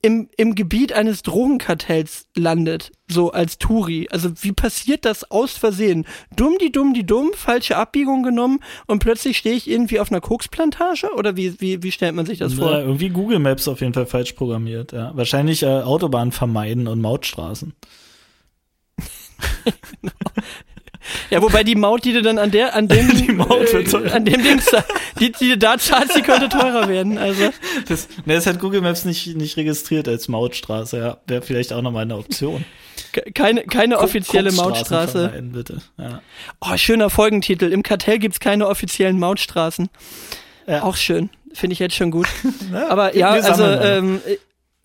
im, 0.00 0.28
im 0.36 0.54
Gebiet 0.54 0.92
eines 0.92 1.22
Drogenkartells 1.22 2.26
landet, 2.36 2.92
so 3.08 3.32
als 3.32 3.58
Turi. 3.58 4.08
Also 4.10 4.30
wie 4.42 4.52
passiert 4.52 5.04
das 5.04 5.28
aus 5.30 5.56
Versehen? 5.56 6.06
Dumm 6.36 6.56
die 6.60 6.70
dumm 6.70 6.94
die 6.94 7.04
dumm, 7.04 7.32
falsche 7.34 7.76
Abbiegung 7.76 8.22
genommen 8.22 8.60
und 8.86 9.00
plötzlich 9.00 9.38
stehe 9.38 9.56
ich 9.56 9.68
irgendwie 9.68 9.98
auf 9.98 10.10
einer 10.10 10.20
Koksplantage? 10.20 11.08
Oder 11.16 11.36
wie, 11.36 11.60
wie, 11.60 11.82
wie 11.82 11.90
stellt 11.90 12.14
man 12.14 12.26
sich 12.26 12.38
das 12.38 12.54
vor? 12.54 12.70
Ja, 12.70 12.80
irgendwie 12.80 13.08
Google 13.08 13.40
Maps 13.40 13.66
auf 13.66 13.80
jeden 13.80 13.94
Fall 13.94 14.06
falsch 14.06 14.32
programmiert, 14.32 14.92
ja. 14.92 15.10
Wahrscheinlich 15.16 15.62
äh, 15.62 15.66
Autobahnen 15.66 16.32
vermeiden 16.32 16.86
und 16.86 17.00
Mautstraßen. 17.00 17.74
genau. 20.00 20.12
Ja, 21.30 21.42
wobei 21.42 21.64
die 21.64 21.74
Maut, 21.74 22.04
die 22.04 22.12
du 22.12 22.22
dann 22.22 22.38
an 22.38 22.50
der, 22.50 22.74
an 22.74 22.88
dem, 22.88 23.08
die 23.16 23.32
Maut 23.32 23.72
wird 23.72 23.92
äh, 23.92 24.10
an 24.10 24.24
dem 24.24 24.42
Dings, 24.42 24.70
die, 25.20 25.32
die 25.32 25.50
du 25.50 25.58
da 25.58 25.78
zahlst, 25.78 26.16
die 26.16 26.22
könnte 26.22 26.48
teurer 26.48 26.88
werden. 26.88 27.18
Also. 27.18 27.50
Das, 27.88 28.08
ne, 28.24 28.34
das 28.34 28.46
hat 28.46 28.60
Google 28.60 28.80
Maps 28.80 29.04
nicht, 29.04 29.36
nicht 29.36 29.56
registriert 29.56 30.08
als 30.08 30.28
Mautstraße, 30.28 30.98
ja. 30.98 31.18
Wäre 31.26 31.42
vielleicht 31.42 31.72
auch 31.72 31.82
nochmal 31.82 32.02
eine 32.02 32.16
Option. 32.16 32.64
Keine, 33.34 33.64
keine 33.64 33.98
offizielle 33.98 34.52
Mautstraße. 34.52 35.32
Bitte. 35.52 35.78
Ja. 35.96 36.20
Oh, 36.60 36.76
schöner 36.76 37.10
Folgentitel. 37.10 37.72
Im 37.72 37.82
Kartell 37.82 38.18
gibt's 38.18 38.40
keine 38.40 38.66
offiziellen 38.66 39.18
Mautstraßen. 39.18 39.88
Ja. 40.66 40.82
Auch 40.82 40.96
schön. 40.96 41.30
Finde 41.54 41.72
ich 41.72 41.78
jetzt 41.78 41.94
schon 41.94 42.10
gut. 42.10 42.26
Ja, 42.72 42.88
Aber 42.88 43.16
ja, 43.16 43.30
also 43.30 43.64
ähm, 43.64 44.20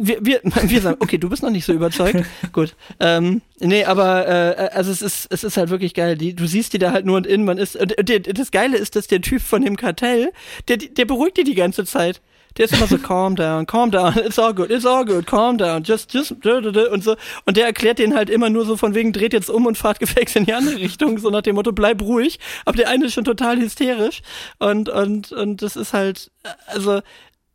wir, 0.07 0.25
wir, 0.25 0.41
wir 0.43 0.81
sagen, 0.81 0.97
okay, 0.99 1.17
du 1.17 1.29
bist 1.29 1.43
noch 1.43 1.49
nicht 1.49 1.65
so 1.65 1.73
überzeugt. 1.73 2.25
Gut. 2.51 2.75
Ähm, 2.99 3.41
nee, 3.59 3.85
aber 3.85 4.27
äh, 4.27 4.69
also 4.73 4.91
es 4.91 5.01
ist, 5.01 5.27
es 5.29 5.43
ist 5.43 5.57
halt 5.57 5.69
wirklich 5.69 5.93
geil. 5.93 6.17
Die, 6.17 6.35
du 6.35 6.45
siehst 6.45 6.73
die 6.73 6.79
da 6.79 6.91
halt 6.91 7.05
nur 7.05 7.17
und 7.17 7.27
in, 7.27 7.45
man 7.45 7.57
ist. 7.57 7.75
Und, 7.75 7.97
und 7.97 8.39
das 8.39 8.51
Geile 8.51 8.77
ist, 8.77 8.95
dass 8.95 9.07
der 9.07 9.21
Typ 9.21 9.41
von 9.41 9.63
dem 9.63 9.77
Kartell, 9.77 10.31
der, 10.67 10.77
der 10.77 11.05
beruhigt 11.05 11.37
die 11.37 11.43
die 11.43 11.55
ganze 11.55 11.85
Zeit. 11.85 12.21
Der 12.57 12.65
ist 12.65 12.73
immer 12.73 12.85
so, 12.85 12.99
calm 12.99 13.35
down, 13.35 13.65
calm 13.65 13.89
down, 13.89 14.15
it's 14.15 14.37
all 14.37 14.53
good, 14.53 14.69
it's 14.69 14.85
all 14.85 15.03
good, 15.03 15.25
calm 15.25 15.57
down, 15.57 15.81
just, 15.81 16.13
just, 16.13 16.33
und 16.45 17.03
so. 17.03 17.15
Und 17.45 17.57
der 17.57 17.65
erklärt 17.65 17.97
den 17.97 18.13
halt 18.13 18.29
immer 18.29 18.51
nur 18.51 18.63
so 18.63 18.77
von 18.77 18.93
wegen, 18.93 19.11
dreht 19.11 19.33
jetzt 19.33 19.49
um 19.49 19.65
und 19.65 19.75
fahrt 19.75 19.99
gefälligst 19.99 20.35
in 20.35 20.45
die 20.45 20.53
andere 20.53 20.77
Richtung, 20.77 21.17
so 21.17 21.31
nach 21.31 21.41
dem 21.41 21.55
Motto, 21.55 21.71
bleib 21.71 22.03
ruhig. 22.03 22.39
Aber 22.65 22.77
der 22.77 22.89
eine 22.89 23.05
ist 23.05 23.15
schon 23.15 23.23
total 23.23 23.59
hysterisch. 23.59 24.21
Und, 24.59 24.87
und, 24.87 25.31
und 25.31 25.63
das 25.63 25.75
ist 25.75 25.93
halt, 25.93 26.29
also, 26.67 27.01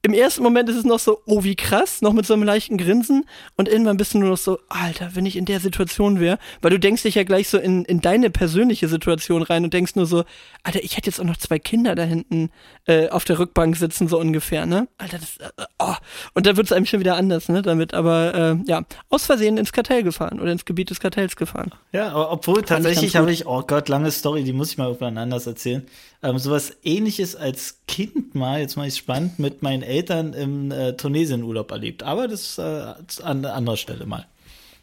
im 0.03 0.13
ersten 0.13 0.43
Moment 0.43 0.69
ist 0.69 0.77
es 0.77 0.85
noch 0.85 1.01
so, 1.01 1.21
oh, 1.27 1.43
wie 1.43 1.57
krass, 1.57 2.03
noch 2.03 2.13
mit 2.13 2.25
so 2.25 2.35
einem 2.35 2.45
leichten 2.45 2.79
Grinsen. 2.79 3.25
Und 3.57 3.69
irgendwann 3.69 3.97
bist 3.97 4.15
du 4.15 4.19
nur 4.19 4.31
noch 4.31 4.39
so, 4.39 4.59
Alter, 4.69 5.11
wenn 5.15 5.27
ich 5.27 5.37
in 5.37 5.45
der 5.45 5.59
Situation 5.59 6.21
wäre, 6.21 6.39
weil 6.63 6.71
du 6.71 6.79
denkst 6.79 7.03
dich 7.03 7.17
ja 7.17 7.25
gleich 7.25 7.49
so 7.49 7.59
in, 7.59 7.85
in 7.85 8.01
deine 8.01 8.31
persönliche 8.31 8.87
Situation 8.87 9.43
rein 9.43 9.65
und 9.65 9.75
denkst 9.75 9.97
nur 9.97 10.07
so, 10.07 10.25
Alter, 10.63 10.83
ich 10.85 10.97
hätte 10.97 11.11
jetzt 11.11 11.21
auch 11.21 11.25
noch 11.25 11.37
zwei 11.37 11.59
Kinder 11.59 11.97
da 11.97 12.05
hinten 12.05 12.51
äh, 12.87 13.09
auf 13.09 13.25
der 13.25 13.41
Rückbank 13.41 13.77
sitzen, 13.77 14.07
so 14.07 14.21
ungefähr, 14.21 14.67
ne? 14.67 14.87
Alter, 14.99 15.19
das, 15.19 15.37
äh, 15.39 15.65
oh. 15.81 15.95
Und 16.35 16.47
da 16.47 16.57
wird 16.57 16.67
es 16.67 16.73
einem 16.73 16.87
schon 16.87 17.01
wieder 17.01 17.17
anders, 17.17 17.49
ne? 17.49 17.63
Damit, 17.63 17.93
aber 17.93 18.35
äh, 18.35 18.71
ja, 18.71 18.83
aus 19.09 19.27
Versehen 19.27 19.59
ins 19.59 19.73
Kartell 19.73 20.05
gefahren 20.05 20.41
oder 20.41 20.53
ins 20.53 20.65
Gebiet 20.65 20.91
des 20.91 21.01
Kartells 21.01 21.35
gefahren. 21.35 21.73
Ja, 21.93 22.15
obwohl 22.31 22.63
tatsächlich 22.63 23.17
habe 23.17 23.33
ich, 23.33 23.47
oh 23.47 23.63
Gott, 23.67 23.89
lange 23.89 24.13
Story, 24.13 24.45
die 24.45 24.53
muss 24.53 24.71
ich 24.71 24.79
mal 24.79 24.87
irgendwann 24.87 25.19
anders 25.19 25.47
erzählen 25.47 25.87
ähm, 26.23 26.39
sowas 26.39 26.73
ähnliches 26.83 27.37
als 27.37 27.81
Kind 27.87 28.35
mal, 28.35 28.61
jetzt 28.61 28.77
mal 28.77 28.89
ich 28.89 28.97
spannend, 28.97 29.39
mit 29.39 29.63
meinen 29.63 29.83
Eltern 29.83 30.33
im 30.33 30.71
äh, 30.71 30.95
Tunesien-Urlaub 30.95 31.71
erlebt. 31.71 32.03
Aber 32.03 32.29
das 32.29 32.59
äh, 32.59 32.95
an 33.23 33.45
anderer 33.45 33.77
Stelle 33.77 34.07
mal. 34.07 34.27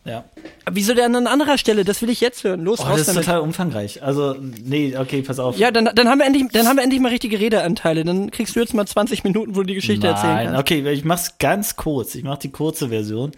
Ja. 0.05 0.23
Wieso 0.71 0.93
denn 0.93 1.15
an 1.15 1.25
anderer 1.25 1.57
Stelle? 1.57 1.83
Das 1.83 2.01
will 2.03 2.11
ich 2.11 2.21
jetzt 2.21 2.43
hören. 2.43 2.63
Los, 2.63 2.79
oh, 2.79 2.83
raus 2.83 2.99
Das 2.99 3.07
ist 3.07 3.15
total 3.15 3.39
umfangreich. 3.39 4.03
Also, 4.03 4.35
nee, 4.39 4.95
okay, 4.95 5.23
pass 5.23 5.39
auf. 5.39 5.57
Ja, 5.57 5.71
dann, 5.71 5.89
dann 5.95 6.07
haben 6.07 6.19
wir 6.19 6.27
endlich, 6.27 6.45
dann 6.53 6.67
haben 6.67 6.75
wir 6.75 6.83
endlich 6.83 7.01
mal 7.01 7.09
richtige 7.09 7.39
Redeanteile. 7.39 8.05
Dann 8.05 8.29
kriegst 8.29 8.55
du 8.55 8.59
jetzt 8.59 8.75
mal 8.75 8.85
20 8.85 9.23
Minuten, 9.23 9.55
wo 9.55 9.61
du 9.61 9.67
die 9.67 9.73
Geschichte 9.73 10.05
Nein, 10.05 10.15
erzählen 10.15 10.45
kannst. 10.45 10.59
okay, 10.59 10.91
ich 10.91 11.05
mach's 11.05 11.39
ganz 11.39 11.75
kurz. 11.75 12.13
Ich 12.13 12.23
mach 12.23 12.37
die 12.37 12.51
kurze 12.51 12.89
Version. 12.89 13.31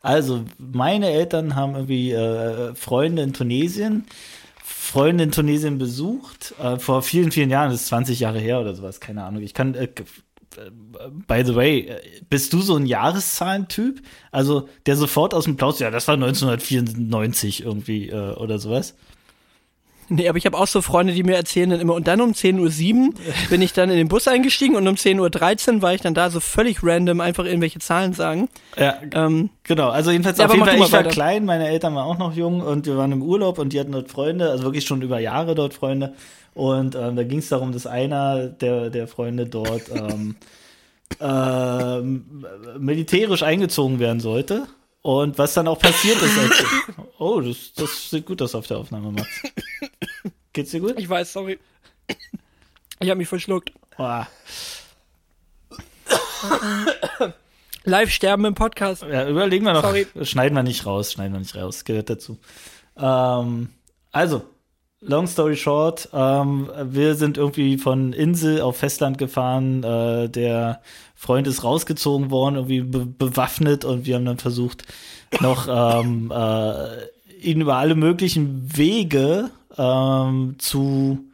Also, 0.00 0.44
meine 0.58 1.10
Eltern 1.10 1.56
haben 1.56 1.74
irgendwie 1.74 2.12
äh, 2.12 2.74
Freunde 2.74 3.22
in 3.22 3.34
Tunesien 3.34 4.06
Freunde 4.94 5.24
in 5.24 5.32
Tunesien 5.32 5.76
besucht, 5.76 6.54
äh, 6.62 6.78
vor 6.78 7.02
vielen, 7.02 7.32
vielen 7.32 7.50
Jahren, 7.50 7.72
das 7.72 7.80
ist 7.80 7.86
20 7.88 8.20
Jahre 8.20 8.38
her 8.38 8.60
oder 8.60 8.76
sowas, 8.76 9.00
keine 9.00 9.24
Ahnung. 9.24 9.42
Ich 9.42 9.52
kann, 9.52 9.74
äh, 9.74 9.88
by 11.26 11.42
the 11.44 11.56
way, 11.56 11.80
äh, 11.80 12.00
bist 12.30 12.52
du 12.52 12.60
so 12.60 12.76
ein 12.76 12.86
Jahreszahlentyp? 12.86 14.02
Also, 14.30 14.68
der 14.86 14.94
sofort 14.94 15.34
aus 15.34 15.46
dem 15.46 15.56
Plaus, 15.56 15.80
ja, 15.80 15.90
das 15.90 16.06
war 16.06 16.14
1994 16.14 17.64
irgendwie 17.64 18.08
äh, 18.08 18.34
oder 18.34 18.60
sowas. 18.60 18.94
Nee, 20.08 20.28
aber 20.28 20.38
ich 20.38 20.46
habe 20.46 20.56
auch 20.56 20.66
so 20.66 20.82
Freunde, 20.82 21.12
die 21.12 21.22
mir 21.22 21.36
erzählen 21.36 21.70
dann 21.70 21.80
immer, 21.80 21.94
und 21.94 22.06
dann 22.06 22.20
um 22.20 22.32
10.07 22.32 23.08
Uhr 23.08 23.14
bin 23.50 23.62
ich 23.62 23.72
dann 23.72 23.90
in 23.90 23.96
den 23.96 24.08
Bus 24.08 24.28
eingestiegen 24.28 24.76
und 24.76 24.86
um 24.86 24.94
10.13 24.94 25.76
Uhr 25.76 25.82
war 25.82 25.94
ich 25.94 26.00
dann 26.00 26.14
da 26.14 26.30
so 26.30 26.40
völlig 26.40 26.82
random 26.82 27.20
einfach 27.20 27.44
irgendwelche 27.44 27.78
Zahlen 27.78 28.12
sagen. 28.12 28.48
Ja, 28.76 28.98
ähm, 29.14 29.50
genau. 29.62 29.90
Also 29.90 30.10
jedenfalls 30.10 30.38
ja, 30.38 30.46
auf 30.46 30.52
jeden 30.52 30.64
Fall, 30.64 30.76
ich 30.76 30.80
war 30.80 30.92
weiter. 30.92 31.10
klein, 31.10 31.44
meine 31.44 31.68
Eltern 31.68 31.94
waren 31.94 32.06
auch 32.06 32.18
noch 32.18 32.34
jung 32.34 32.60
und 32.60 32.86
wir 32.86 32.96
waren 32.96 33.12
im 33.12 33.22
Urlaub 33.22 33.58
und 33.58 33.72
die 33.72 33.80
hatten 33.80 33.92
dort 33.92 34.10
Freunde, 34.10 34.50
also 34.50 34.64
wirklich 34.64 34.84
schon 34.84 35.02
über 35.02 35.18
Jahre 35.18 35.54
dort 35.54 35.74
Freunde. 35.74 36.14
Und 36.54 36.94
ähm, 36.94 37.16
da 37.16 37.24
ging 37.24 37.40
es 37.40 37.48
darum, 37.48 37.72
dass 37.72 37.86
einer 37.86 38.46
der, 38.46 38.90
der 38.90 39.08
Freunde 39.08 39.46
dort 39.46 39.82
ähm, 39.94 40.36
ähm, 41.20 42.46
militärisch 42.78 43.42
eingezogen 43.42 43.98
werden 43.98 44.20
sollte. 44.20 44.66
Und 45.02 45.36
was 45.36 45.52
dann 45.52 45.68
auch 45.68 45.78
passiert 45.78 46.16
ist. 46.22 46.38
Als, 46.38 46.64
oh, 47.18 47.40
das, 47.40 47.74
das 47.76 48.08
sieht 48.10 48.24
gut 48.24 48.40
aus 48.40 48.54
auf 48.54 48.66
der 48.66 48.78
Aufnahme, 48.78 49.12
Max. 49.12 49.28
Geht's 50.54 50.70
dir 50.70 50.80
gut? 50.80 50.98
Ich 50.98 51.08
weiß, 51.08 51.32
sorry. 51.32 51.58
Ich 53.00 53.10
habe 53.10 53.18
mich 53.18 53.28
verschluckt. 53.28 53.72
Oh. 53.98 54.22
Live 57.84 58.10
sterben 58.10 58.44
im 58.44 58.54
Podcast. 58.54 59.02
Ja, 59.02 59.28
überlegen 59.28 59.64
wir 59.64 59.72
noch. 59.72 59.82
Sorry. 59.82 60.06
Schneiden 60.22 60.54
wir 60.54 60.62
nicht 60.62 60.86
raus, 60.86 61.12
schneiden 61.12 61.32
wir 61.32 61.40
nicht 61.40 61.56
raus. 61.56 61.84
Gehört 61.84 62.08
dazu. 62.08 62.38
Ähm, 62.96 63.70
also, 64.12 64.42
long 65.00 65.26
story 65.26 65.56
short, 65.56 66.08
ähm, 66.12 66.70
wir 66.84 67.16
sind 67.16 67.36
irgendwie 67.36 67.76
von 67.76 68.12
Insel 68.12 68.60
auf 68.60 68.76
Festland 68.76 69.18
gefahren. 69.18 69.82
Äh, 69.82 70.28
der 70.28 70.82
Freund 71.16 71.48
ist 71.48 71.64
rausgezogen 71.64 72.30
worden, 72.30 72.54
irgendwie 72.54 72.82
be 72.82 73.06
bewaffnet 73.06 73.84
und 73.84 74.06
wir 74.06 74.14
haben 74.14 74.24
dann 74.24 74.38
versucht, 74.38 74.84
noch 75.40 75.66
ähm, 75.68 76.32
äh, 76.32 77.08
ihn 77.40 77.60
über 77.60 77.74
alle 77.76 77.96
möglichen 77.96 78.76
Wege 78.76 79.50
ähm, 79.78 80.56
zu 80.58 81.24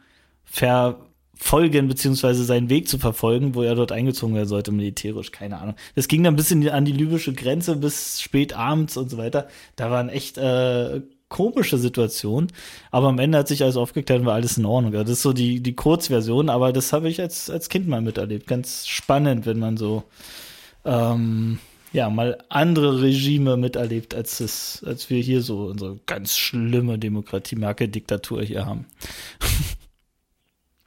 verfolgen, 0.45 1.87
beziehungsweise 1.87 2.43
seinen 2.43 2.69
Weg 2.69 2.87
zu 2.87 2.97
verfolgen, 2.97 3.55
wo 3.55 3.63
er 3.63 3.75
dort 3.75 3.91
eingezogen 3.91 4.35
werden 4.35 4.47
sollte, 4.47 4.71
militärisch, 4.71 5.31
keine 5.31 5.59
Ahnung. 5.59 5.75
Das 5.95 6.07
ging 6.07 6.23
dann 6.23 6.33
ein 6.33 6.37
bisschen 6.37 6.67
an 6.69 6.85
die 6.85 6.91
libysche 6.91 7.33
Grenze 7.33 7.75
bis 7.75 8.21
spät 8.21 8.53
abends 8.53 8.97
und 8.97 9.09
so 9.09 9.17
weiter. 9.17 9.47
Da 9.75 9.89
waren 9.91 10.09
echt 10.09 10.37
äh, 10.37 11.01
komische 11.29 11.77
Situationen, 11.77 12.51
aber 12.91 13.07
am 13.07 13.17
Ende 13.17 13.39
hat 13.39 13.47
sich 13.47 13.63
alles 13.63 13.77
aufgeklärt 13.77 14.19
und 14.21 14.25
war 14.27 14.35
alles 14.35 14.57
in 14.57 14.65
Ordnung. 14.65 14.91
Das 14.91 15.09
ist 15.09 15.21
so 15.21 15.33
die, 15.33 15.61
die 15.61 15.75
Kurzversion, 15.75 16.49
aber 16.49 16.73
das 16.73 16.93
habe 16.93 17.09
ich 17.09 17.19
als, 17.19 17.49
als 17.49 17.69
Kind 17.69 17.87
mal 17.87 18.01
miterlebt. 18.01 18.45
Ganz 18.47 18.87
spannend, 18.87 19.45
wenn 19.45 19.57
man 19.57 19.77
so 19.77 20.03
ähm, 20.85 21.59
ja, 21.93 22.09
mal 22.09 22.37
andere 22.49 23.01
Regime 23.01 23.57
miterlebt, 23.57 24.15
als 24.15 24.39
es, 24.39 24.83
als 24.85 25.09
wir 25.09 25.21
hier 25.21 25.41
so 25.41 25.65
unsere 25.65 25.99
ganz 26.05 26.37
schlimme 26.37 26.97
Demokratie-Marke-Diktatur 26.97 28.43
hier 28.43 28.65
haben. 28.65 28.85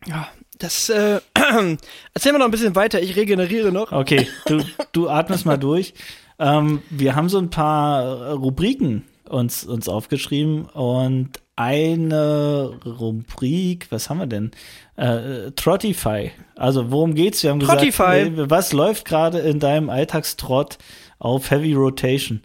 Ja, 0.07 0.29
das 0.59 0.89
äh, 0.89 1.21
erzählen 1.35 2.35
wir 2.35 2.39
noch 2.39 2.47
ein 2.47 2.51
bisschen 2.51 2.75
weiter. 2.75 3.03
Ich 3.03 3.17
regeneriere 3.17 3.73
noch. 3.73 3.93
Okay, 3.93 4.29
du, 4.47 4.63
du 4.93 5.09
atmest 5.09 5.47
mal 5.47 5.59
durch. 5.59 5.95
Ähm, 6.39 6.83
wir 6.91 7.17
haben 7.17 7.29
so 7.29 7.39
ein 7.39 7.51
paar 7.51 8.33
Rubriken 8.33 9.05
uns, 9.29 9.65
uns 9.65 9.89
aufgeschrieben 9.89 10.67
und 10.67 11.41
eine 11.57 12.79
Rubrik, 12.85 13.87
was 13.91 14.11
haben 14.11 14.19
wir 14.19 14.27
denn? 14.27 14.51
Äh, 14.97 15.53
Trottify. 15.53 16.33
Also 16.57 16.91
worum 16.91 17.15
geht's? 17.15 17.43
Wir 17.43 17.51
haben 17.51 17.61
Trottify. 17.61 18.31
gesagt, 18.31 18.51
was 18.51 18.73
läuft 18.73 19.05
gerade 19.05 19.39
in 19.39 19.61
deinem 19.61 19.91
Alltagstrott 19.91 20.79
auf 21.19 21.51
Heavy 21.51 21.75
Rotation? 21.75 22.43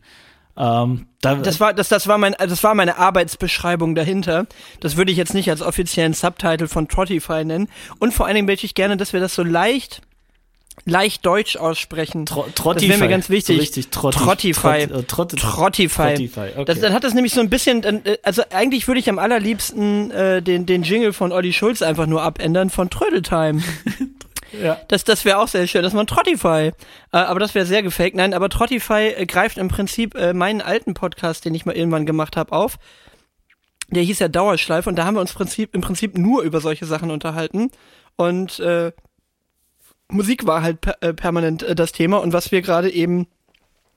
Ähm, 0.57 1.07
da, 1.21 1.35
das 1.35 1.59
war 1.59 1.73
das, 1.73 1.89
das 1.89 2.07
war 2.07 2.17
mein 2.17 2.35
das 2.37 2.63
war 2.63 2.75
meine 2.75 2.97
Arbeitsbeschreibung 2.97 3.95
dahinter. 3.95 4.45
Das 4.79 4.97
würde 4.97 5.11
ich 5.11 5.17
jetzt 5.17 5.33
nicht 5.33 5.49
als 5.49 5.61
offiziellen 5.61 6.13
Subtitle 6.13 6.67
von 6.67 6.87
Trottify 6.87 7.45
nennen. 7.45 7.69
Und 7.99 8.13
vor 8.13 8.25
allen 8.25 8.35
Dingen 8.35 8.47
möchte 8.47 8.65
ich 8.65 8.75
gerne, 8.75 8.97
dass 8.97 9.13
wir 9.13 9.19
das 9.19 9.33
so 9.33 9.43
leicht 9.43 10.01
leicht 10.85 11.25
deutsch 11.25 11.57
aussprechen. 11.57 12.25
Tro 12.25 12.45
Trottify. 12.55 12.87
Das 12.87 12.99
wäre 12.99 13.07
mir 13.07 13.09
ganz 13.09 13.29
wichtig. 13.29 13.55
So 13.55 13.61
richtig 13.61 13.89
Trotti 13.89 14.19
Trottify. 14.19 14.87
Trott, 14.87 14.91
äh, 14.91 15.03
Trott, 15.03 15.31
Trottify. 15.37 16.15
Trottify. 16.15 16.49
Okay. 16.55 16.65
Das, 16.65 16.79
dann 16.79 16.93
hat 16.93 17.03
das 17.03 17.13
nämlich 17.13 17.33
so 17.33 17.41
ein 17.41 17.49
bisschen, 17.49 17.83
äh, 17.83 18.17
also 18.23 18.43
eigentlich 18.51 18.87
würde 18.87 18.99
ich 18.99 19.09
am 19.09 19.19
allerliebsten 19.19 20.11
äh, 20.11 20.41
den, 20.41 20.65
den 20.65 20.83
Jingle 20.83 21.13
von 21.13 21.31
Olli 21.31 21.53
Schulz 21.53 21.81
einfach 21.81 22.07
nur 22.07 22.21
abändern 22.21 22.69
von 22.69 22.89
Trödeltime. 22.89 23.61
ja. 24.61 24.77
Das, 24.87 25.03
das 25.03 25.25
wäre 25.25 25.39
auch 25.39 25.47
sehr 25.47 25.67
schön, 25.67 25.83
dass 25.83 25.93
man 25.93 26.07
Trottify. 26.07 26.67
Äh, 26.67 26.73
aber 27.11 27.39
das 27.39 27.55
wäre 27.55 27.65
sehr 27.65 27.83
gefaked. 27.83 28.15
Nein, 28.15 28.33
aber 28.33 28.49
Trottify 28.49 29.13
äh, 29.15 29.25
greift 29.25 29.57
im 29.57 29.67
Prinzip 29.67 30.15
äh, 30.15 30.33
meinen 30.33 30.61
alten 30.61 30.93
Podcast, 30.93 31.45
den 31.45 31.55
ich 31.55 31.65
mal 31.65 31.75
irgendwann 31.75 32.05
gemacht 32.05 32.37
habe, 32.37 32.51
auf. 32.51 32.77
Der 33.91 34.03
hieß 34.03 34.19
ja 34.19 34.27
Dauerschleife 34.27 34.89
und 34.89 34.97
da 34.97 35.05
haben 35.05 35.15
wir 35.15 35.21
uns 35.21 35.33
Prinzip, 35.33 35.73
im 35.73 35.81
Prinzip 35.81 36.17
nur 36.17 36.43
über 36.43 36.61
solche 36.61 36.85
Sachen 36.85 37.09
unterhalten. 37.09 37.71
Und 38.15 38.59
äh, 38.59 38.91
Musik 40.11 40.45
war 40.45 40.61
halt 40.61 40.81
per 40.81 41.01
äh, 41.01 41.13
permanent 41.13 41.63
äh, 41.63 41.75
das 41.75 41.91
Thema 41.91 42.17
und 42.17 42.33
was 42.33 42.51
wir 42.51 42.61
gerade 42.61 42.91
eben 42.91 43.27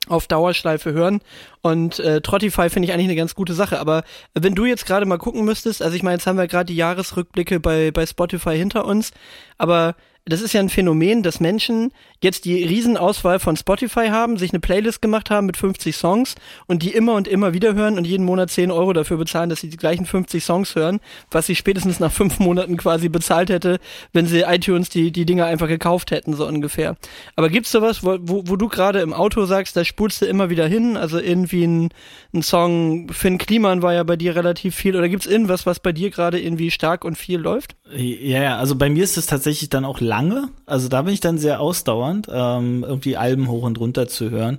auf 0.08 0.26
Dauerschleife 0.26 0.92
hören. 0.92 1.20
Und 1.62 2.00
äh, 2.00 2.20
Trottify 2.20 2.68
finde 2.68 2.86
ich 2.86 2.92
eigentlich 2.92 3.06
eine 3.06 3.16
ganz 3.16 3.34
gute 3.34 3.54
Sache. 3.54 3.78
Aber 3.78 4.02
wenn 4.34 4.54
du 4.54 4.66
jetzt 4.66 4.84
gerade 4.84 5.06
mal 5.06 5.18
gucken 5.18 5.44
müsstest, 5.44 5.80
also 5.80 5.96
ich 5.96 6.02
meine, 6.02 6.16
jetzt 6.16 6.26
haben 6.26 6.36
wir 6.36 6.48
gerade 6.48 6.66
die 6.66 6.76
Jahresrückblicke 6.76 7.60
bei, 7.60 7.92
bei 7.92 8.04
Spotify 8.04 8.56
hinter 8.56 8.84
uns, 8.84 9.12
aber 9.58 9.94
das 10.24 10.40
ist 10.40 10.52
ja 10.52 10.60
ein 10.60 10.68
Phänomen, 10.68 11.24
dass 11.24 11.40
Menschen 11.40 11.90
jetzt 12.22 12.44
die 12.44 12.62
Riesenauswahl 12.62 13.40
von 13.40 13.56
Spotify 13.56 14.08
haben, 14.08 14.36
sich 14.36 14.52
eine 14.52 14.60
Playlist 14.60 15.02
gemacht 15.02 15.30
haben 15.30 15.46
mit 15.46 15.56
50 15.56 15.96
Songs 15.96 16.36
und 16.66 16.84
die 16.84 16.90
immer 16.90 17.14
und 17.14 17.26
immer 17.26 17.52
wieder 17.52 17.74
hören 17.74 17.98
und 17.98 18.06
jeden 18.06 18.24
Monat 18.24 18.50
10 18.50 18.70
Euro 18.70 18.92
dafür 18.92 19.16
bezahlen, 19.16 19.50
dass 19.50 19.60
sie 19.60 19.68
die 19.68 19.76
gleichen 19.76 20.06
50 20.06 20.44
Songs 20.44 20.76
hören, 20.76 21.00
was 21.32 21.46
sie 21.46 21.56
spätestens 21.56 21.98
nach 21.98 22.12
fünf 22.12 22.38
Monaten 22.38 22.76
quasi 22.76 23.08
bezahlt 23.08 23.50
hätte, 23.50 23.80
wenn 24.12 24.26
sie 24.26 24.42
iTunes 24.42 24.88
die, 24.88 25.10
die 25.10 25.26
Dinger 25.26 25.46
einfach 25.46 25.66
gekauft 25.66 26.12
hätten, 26.12 26.34
so 26.34 26.46
ungefähr. 26.46 26.96
Aber 27.34 27.48
gibt's 27.48 27.72
sowas, 27.72 28.04
wo, 28.04 28.18
wo, 28.20 28.44
wo 28.46 28.54
du 28.54 28.68
gerade 28.68 29.00
im 29.00 29.12
Auto 29.12 29.44
sagst, 29.44 29.76
da 29.76 29.84
spulst 29.84 30.22
du 30.22 30.26
immer 30.26 30.50
wieder 30.50 30.68
hin, 30.68 30.96
also 30.96 31.18
irgendwie 31.52 31.64
ein, 31.64 31.90
ein 32.34 32.42
Song, 32.42 33.08
Finn 33.10 33.38
Kliman 33.38 33.82
war 33.82 33.94
ja 33.94 34.02
bei 34.02 34.16
dir 34.16 34.34
relativ 34.34 34.74
viel, 34.74 34.96
oder 34.96 35.08
gibt's 35.08 35.26
irgendwas, 35.26 35.66
was 35.66 35.80
bei 35.80 35.92
dir 35.92 36.10
gerade 36.10 36.40
irgendwie 36.40 36.70
stark 36.70 37.04
und 37.04 37.16
viel 37.16 37.38
läuft? 37.38 37.76
Ja, 37.94 38.42
ja, 38.42 38.58
also 38.58 38.76
bei 38.76 38.90
mir 38.90 39.04
ist 39.04 39.16
es 39.16 39.26
tatsächlich 39.26 39.68
dann 39.70 39.84
auch 39.84 40.00
lange. 40.00 40.48
Also 40.66 40.88
da 40.88 41.02
bin 41.02 41.14
ich 41.14 41.20
dann 41.20 41.38
sehr 41.38 41.60
ausdauernd, 41.60 42.28
ähm, 42.32 42.84
irgendwie 42.86 43.16
Alben 43.16 43.48
hoch 43.48 43.62
und 43.62 43.78
runter 43.78 44.08
zu 44.08 44.30
hören. 44.30 44.58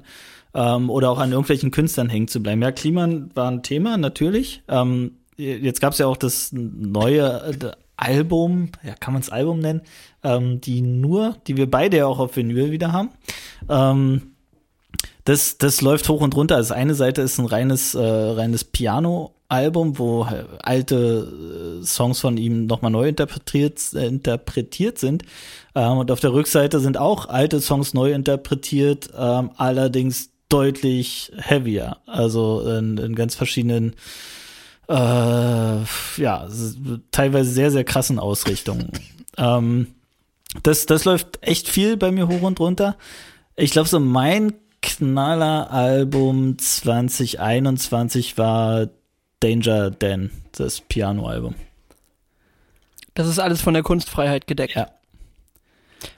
Ähm, 0.56 0.91
oder 0.91 1.10
auch 1.10 1.17
an 1.17 1.32
irgendwelchen 1.32 1.71
Künstlern 1.71 2.10
hängen 2.10 2.27
zu 2.27 2.41
bleiben. 2.41 2.62
Ja, 2.62 2.71
Kliman 2.71 3.32
war 3.34 3.49
ein 3.49 3.63
Thema, 3.63 3.97
natürlich. 3.97 4.62
Ähm, 4.67 5.13
jetzt 5.36 5.82
gab 5.82 5.93
es 5.93 5.99
ja 5.99 6.06
auch 6.06 6.17
das 6.17 6.51
neue 6.53 7.56
Album, 7.97 8.70
ja, 8.84 8.93
kann 8.93 9.13
man 9.13 9.22
es 9.22 9.32
Album 9.32 9.59
nennen, 9.59 9.82
ähm, 10.24 10.61
die 10.61 10.82
nur, 10.82 11.38
die 11.47 11.57
wir 11.57 11.70
beide 11.70 11.97
ja 11.97 12.05
auch 12.05 12.20
auf 12.20 12.36
Vinyl 12.36 12.70
wieder 12.70 12.91
haben. 12.91 13.09
Ähm, 13.67 14.32
das, 15.26 15.57
das 15.57 15.82
läuft 15.82 16.09
hoch 16.09 16.21
und 16.21 16.36
runter. 16.36 16.55
Also 16.55 16.74
eine 16.74 16.95
Seite 16.95 17.21
ist 17.21 17.39
ein 17.39 17.45
reines, 17.45 17.95
äh, 17.95 18.01
reines 18.01 18.63
Piano-Album, 18.63 19.97
wo 19.97 20.28
alte 20.61 21.80
äh, 21.82 21.86
Songs 21.86 22.19
von 22.19 22.38
ihm 22.38 22.65
nochmal 22.65 22.91
neu 22.91 23.07
interpretiert, 23.07 23.80
äh, 23.93 24.05
interpretiert 24.05 24.99
sind. 24.99 25.24
Ähm, 25.76 25.97
und 25.99 26.11
auf 26.11 26.19
der 26.19 26.34
Rückseite 26.34 26.80
sind 26.80 26.97
auch 26.97 27.30
alte 27.30 27.61
Songs 27.61 27.93
neu 27.93 28.11
interpretiert, 28.11 29.09
ähm, 29.17 29.51
allerdings 29.55 30.30
deutlich 30.49 31.32
heavier. 31.38 31.97
Also 32.05 32.61
in, 32.61 32.97
in 32.97 33.15
ganz 33.15 33.36
verschiedenen 33.36 33.95
äh, 34.89 34.93
ja, 34.93 36.47
teilweise 37.11 37.49
sehr, 37.49 37.71
sehr 37.71 37.86
krassen 37.86 38.19
Ausrichtungen. 38.19 38.91
ähm, 39.38 39.88
das, 40.61 40.86
das 40.86 41.05
läuft 41.05 41.39
echt 41.41 41.69
viel 41.69 41.95
bei 41.97 42.11
mir 42.11 42.28
hoch 42.28 42.41
und 42.41 42.59
runter. 42.59 42.97
Ich 43.55 43.71
glaube, 43.71 43.88
so 43.88 43.99
mein 43.99 44.53
Knaller-Album 44.84 46.59
2021 46.59 48.38
war 48.38 48.89
Danger 49.39 49.89
Dan, 49.89 50.29
das 50.51 50.81
Piano-Album. 50.81 51.55
Das 53.15 53.27
ist 53.27 53.39
alles 53.39 53.61
von 53.61 53.73
der 53.73 53.84
Kunstfreiheit 53.84 54.45
gedeckt. 54.45 54.75
Ja. 54.75 54.89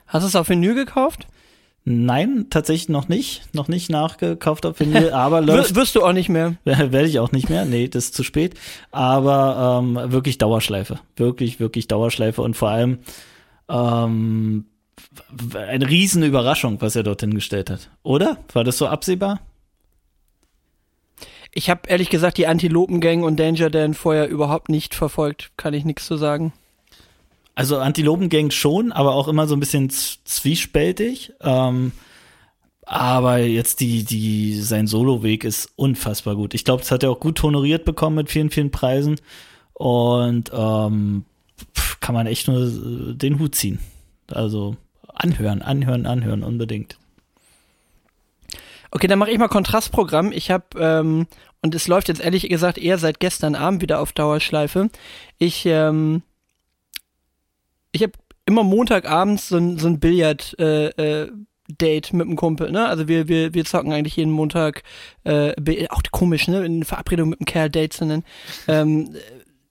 Hast 0.08 0.24
du 0.24 0.28
es 0.28 0.36
auf 0.36 0.50
Vinyl 0.50 0.74
gekauft? 0.74 1.28
Nein, 1.84 2.48
tatsächlich 2.50 2.90
noch 2.90 3.08
nicht. 3.08 3.54
Noch 3.54 3.68
nicht 3.68 3.92
nachgekauft 3.92 4.66
auf 4.66 4.80
Vinyl, 4.80 5.12
aber 5.12 5.42
läuft. 5.46 5.76
Wirst 5.76 5.96
du 5.96 6.04
auch 6.04 6.14
nicht 6.14 6.30
mehr. 6.30 6.56
Werde 6.64 7.06
ich 7.06 7.20
auch 7.20 7.32
nicht 7.32 7.50
mehr. 7.50 7.66
Nee, 7.66 7.88
das 7.88 8.06
ist 8.06 8.16
zu 8.16 8.24
spät. 8.24 8.56
Aber 8.92 9.80
ähm, 9.84 10.12
wirklich 10.12 10.40
Dauerschleife. 10.40 11.00
Wirklich, 11.16 11.60
wirklich 11.60 11.88
Dauerschleife. 11.88 12.42
Und 12.42 12.58
vor 12.58 12.70
allem 12.70 13.00
ähm, 13.70 14.66
eine 15.56 15.90
riesen 15.90 16.24
Überraschung, 16.24 16.82
was 16.82 16.96
er 16.96 17.04
dorthin 17.04 17.34
gestellt 17.34 17.70
hat. 17.70 17.90
Oder? 18.04 18.38
War 18.54 18.64
das 18.64 18.78
so 18.78 18.88
absehbar? 18.88 19.42
Ich 21.54 21.70
habe 21.70 21.82
ehrlich 21.88 22.10
gesagt 22.10 22.38
die 22.38 22.48
Antilopen-Gang 22.48 23.24
und 23.24 23.40
Danger 23.40 23.70
Dan 23.70 23.94
vorher 23.94 24.28
überhaupt 24.28 24.70
nicht 24.70 24.94
verfolgt. 24.94 25.52
Kann 25.58 25.74
ich 25.74 25.86
nichts 25.86 26.06
zu 26.06 26.18
sagen. 26.18 26.54
Also 27.56 27.78
Antilopengang 27.78 28.52
schon, 28.52 28.92
aber 28.92 29.16
auch 29.16 29.30
immer 29.30 29.48
so 29.48 29.56
ein 29.56 29.62
bisschen 29.62 29.90
zwiespältig. 29.90 31.32
Ähm, 31.40 31.94
aber 32.86 33.38
jetzt 33.38 33.80
die, 33.80 34.04
die, 34.04 34.60
sein 34.60 34.88
Soloweg 34.88 35.46
ist 35.46 35.72
unfassbar 35.78 36.36
gut. 36.36 36.54
Ich 36.54 36.66
glaube, 36.66 36.82
das 36.82 36.92
hat 36.92 37.04
er 37.04 37.12
auch 37.12 37.20
gut 37.22 37.42
honoriert 37.42 37.86
bekommen 37.86 38.18
mit 38.18 38.30
vielen, 38.30 38.52
vielen 38.52 38.72
Preisen. 38.72 39.16
Und 39.74 40.52
ähm, 40.54 41.24
kann 42.02 42.14
man 42.14 42.28
echt 42.28 42.50
nur 42.50 42.68
äh, 42.68 43.14
den 43.16 43.40
Hut 43.40 43.56
ziehen. 43.56 43.80
Also 44.30 44.76
anhören, 45.16 45.62
anhören, 45.62 46.06
anhören, 46.06 46.44
unbedingt. 46.44 46.98
Okay, 48.92 49.08
dann 49.08 49.20
mache 49.20 49.32
ich 49.32 49.38
mal 49.38 49.48
Kontrastprogramm. 49.48 50.32
Ich 50.32 50.52
habe, 50.52 50.66
ähm, 50.78 51.28
und 51.62 51.76
es 51.76 51.88
läuft 51.88 52.08
jetzt 52.08 52.22
ehrlich 52.22 52.48
gesagt 52.48 52.78
eher 52.78 52.98
seit 52.98 53.20
gestern 53.20 53.56
Abend 53.56 53.82
wieder 53.82 54.00
auf 54.00 54.14
Dauerschleife. 54.14 54.90
Ich 55.38 55.66
ähm, 55.66 56.22
ich 57.96 58.04
habe 58.04 58.14
immer 58.46 58.64
Montagabends 58.64 59.50
so 59.50 59.58
ein, 59.58 59.80
so 59.80 59.88
ein 59.88 60.00
Billard 60.00 60.56
äh, 60.60 60.88
äh, 60.88 61.32
Date 61.68 62.14
mit 62.14 62.28
einem 62.28 62.36
Kumpel, 62.36 62.72
ne? 62.72 62.88
Also 62.88 63.08
wir, 63.08 63.28
wir, 63.28 63.56
wir 63.56 63.66
zocken 63.66 63.92
eigentlich 63.92 64.18
jeden 64.18 64.32
Montag, 64.32 64.84
äh, 65.24 65.54
auch 65.90 66.04
komisch, 66.12 66.48
ne? 66.48 66.64
In 66.64 66.84
Verabredung 66.84 67.30
mit 67.30 67.40
einem 67.40 67.46
Kerl 67.46 67.70
Date 67.70 67.94
zu 67.94 68.06
nennen. 68.06 68.24
Ähm, 68.68 69.16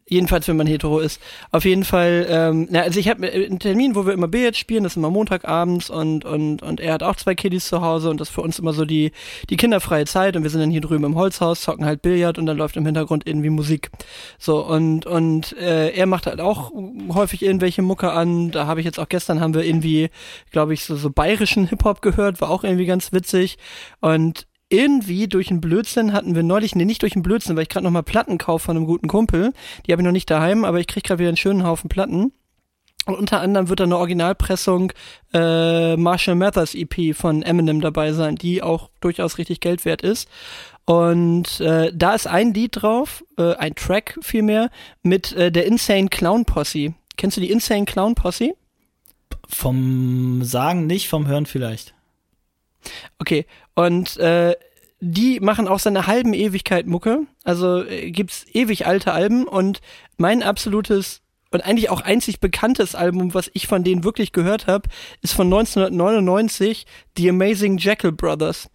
Jedenfalls, 0.06 0.46
wenn 0.48 0.58
man 0.58 0.66
hetero 0.66 0.98
ist. 0.98 1.18
Auf 1.50 1.64
jeden 1.64 1.82
Fall, 1.82 2.26
ähm, 2.28 2.68
na, 2.70 2.82
also 2.82 3.00
ich 3.00 3.08
habe 3.08 3.26
einen 3.26 3.58
Termin, 3.58 3.94
wo 3.94 4.04
wir 4.04 4.12
immer 4.12 4.28
Billard 4.28 4.54
spielen, 4.54 4.82
das 4.82 4.92
ist 4.92 4.96
immer 4.98 5.08
Montagabends 5.08 5.88
und, 5.88 6.26
und, 6.26 6.62
und 6.62 6.78
er 6.78 6.92
hat 6.92 7.02
auch 7.02 7.16
zwei 7.16 7.34
Kiddies 7.34 7.66
zu 7.66 7.80
Hause 7.80 8.10
und 8.10 8.20
das 8.20 8.28
ist 8.28 8.34
für 8.34 8.42
uns 8.42 8.58
immer 8.58 8.74
so 8.74 8.84
die, 8.84 9.12
die 9.48 9.56
kinderfreie 9.56 10.04
Zeit 10.04 10.36
und 10.36 10.42
wir 10.42 10.50
sind 10.50 10.60
dann 10.60 10.70
hier 10.70 10.82
drüben 10.82 11.04
im 11.04 11.14
Holzhaus, 11.14 11.62
zocken 11.62 11.86
halt 11.86 12.02
Billard 12.02 12.38
und 12.38 12.44
dann 12.44 12.58
läuft 12.58 12.76
im 12.76 12.84
Hintergrund 12.84 13.26
irgendwie 13.26 13.48
Musik. 13.48 13.90
So, 14.38 14.62
und, 14.66 15.06
und 15.06 15.56
äh, 15.56 15.88
er 15.92 16.04
macht 16.04 16.26
halt 16.26 16.40
auch 16.40 16.72
häufig 17.08 17.42
irgendwelche 17.42 17.80
Mucke 17.80 18.12
an. 18.12 18.50
Da 18.50 18.66
habe 18.66 18.80
ich 18.80 18.86
jetzt 18.86 19.00
auch 19.00 19.08
gestern 19.08 19.40
haben 19.40 19.54
wir 19.54 19.64
irgendwie, 19.64 20.10
glaube 20.50 20.74
ich, 20.74 20.84
so, 20.84 20.96
so 20.96 21.08
bayerischen 21.08 21.66
Hip-Hop 21.68 22.02
gehört, 22.02 22.42
war 22.42 22.50
auch 22.50 22.62
irgendwie 22.62 22.86
ganz 22.86 23.12
witzig. 23.12 23.56
Und 24.00 24.46
irgendwie 24.68 25.28
durch 25.28 25.50
einen 25.50 25.60
Blödsinn 25.60 26.12
hatten 26.12 26.34
wir 26.34 26.42
neulich, 26.42 26.74
nee, 26.74 26.84
nicht 26.84 27.02
durch 27.02 27.14
einen 27.14 27.22
Blödsinn, 27.22 27.56
weil 27.56 27.64
ich 27.64 27.68
gerade 27.68 27.84
noch 27.84 27.90
mal 27.90 28.02
Platten 28.02 28.38
kaufe 28.38 28.66
von 28.66 28.76
einem 28.76 28.86
guten 28.86 29.08
Kumpel. 29.08 29.52
Die 29.86 29.92
habe 29.92 30.02
ich 30.02 30.06
noch 30.06 30.12
nicht 30.12 30.30
daheim, 30.30 30.64
aber 30.64 30.80
ich 30.80 30.86
krieg 30.86 31.04
gerade 31.04 31.18
wieder 31.20 31.28
einen 31.28 31.36
schönen 31.36 31.64
Haufen 31.64 31.88
Platten. 31.88 32.32
Und 33.06 33.16
unter 33.16 33.40
anderem 33.40 33.68
wird 33.68 33.80
da 33.80 33.84
eine 33.84 33.98
Originalpressung 33.98 34.92
äh, 35.34 35.96
Marshall 35.96 36.36
Mathers 36.36 36.74
EP 36.74 37.14
von 37.14 37.42
Eminem 37.42 37.82
dabei 37.82 38.12
sein, 38.12 38.36
die 38.36 38.62
auch 38.62 38.88
durchaus 39.00 39.36
richtig 39.36 39.60
Geld 39.60 39.84
wert 39.84 40.00
ist. 40.00 40.28
Und 40.86 41.60
äh, 41.60 41.92
da 41.94 42.14
ist 42.14 42.26
ein 42.26 42.54
Lied 42.54 42.82
drauf, 42.82 43.24
äh, 43.38 43.54
ein 43.56 43.74
Track 43.74 44.18
vielmehr, 44.22 44.70
mit 45.02 45.32
äh, 45.32 45.52
der 45.52 45.66
Insane 45.66 46.08
Clown 46.08 46.46
Posse. 46.46 46.94
Kennst 47.16 47.36
du 47.36 47.40
die 47.42 47.50
Insane 47.50 47.84
Clown 47.84 48.14
Posse? 48.14 48.54
Vom 49.48 50.42
Sagen 50.42 50.86
nicht, 50.86 51.08
vom 51.08 51.26
Hören 51.26 51.46
vielleicht. 51.46 51.94
Okay, 53.18 53.46
und 53.74 54.16
äh, 54.18 54.54
die 55.00 55.40
machen 55.40 55.68
auch 55.68 55.78
seine 55.78 56.06
halben 56.06 56.34
Ewigkeit 56.34 56.86
Mucke. 56.86 57.26
Also 57.44 57.84
äh, 57.84 58.10
gibt's 58.10 58.46
ewig 58.52 58.86
alte 58.86 59.12
Alben 59.12 59.46
und 59.46 59.80
mein 60.16 60.42
absolutes 60.42 61.20
und 61.54 61.64
eigentlich 61.64 61.88
auch 61.88 62.00
einzig 62.00 62.40
bekanntes 62.40 62.96
Album, 62.96 63.32
was 63.32 63.48
ich 63.54 63.68
von 63.68 63.84
denen 63.84 64.02
wirklich 64.02 64.32
gehört 64.32 64.66
habe, 64.66 64.88
ist 65.22 65.34
von 65.34 65.46
1999, 65.46 66.84
The 67.16 67.30
Amazing 67.30 67.78
Jackal 67.78 68.10
Brothers. 68.10 68.68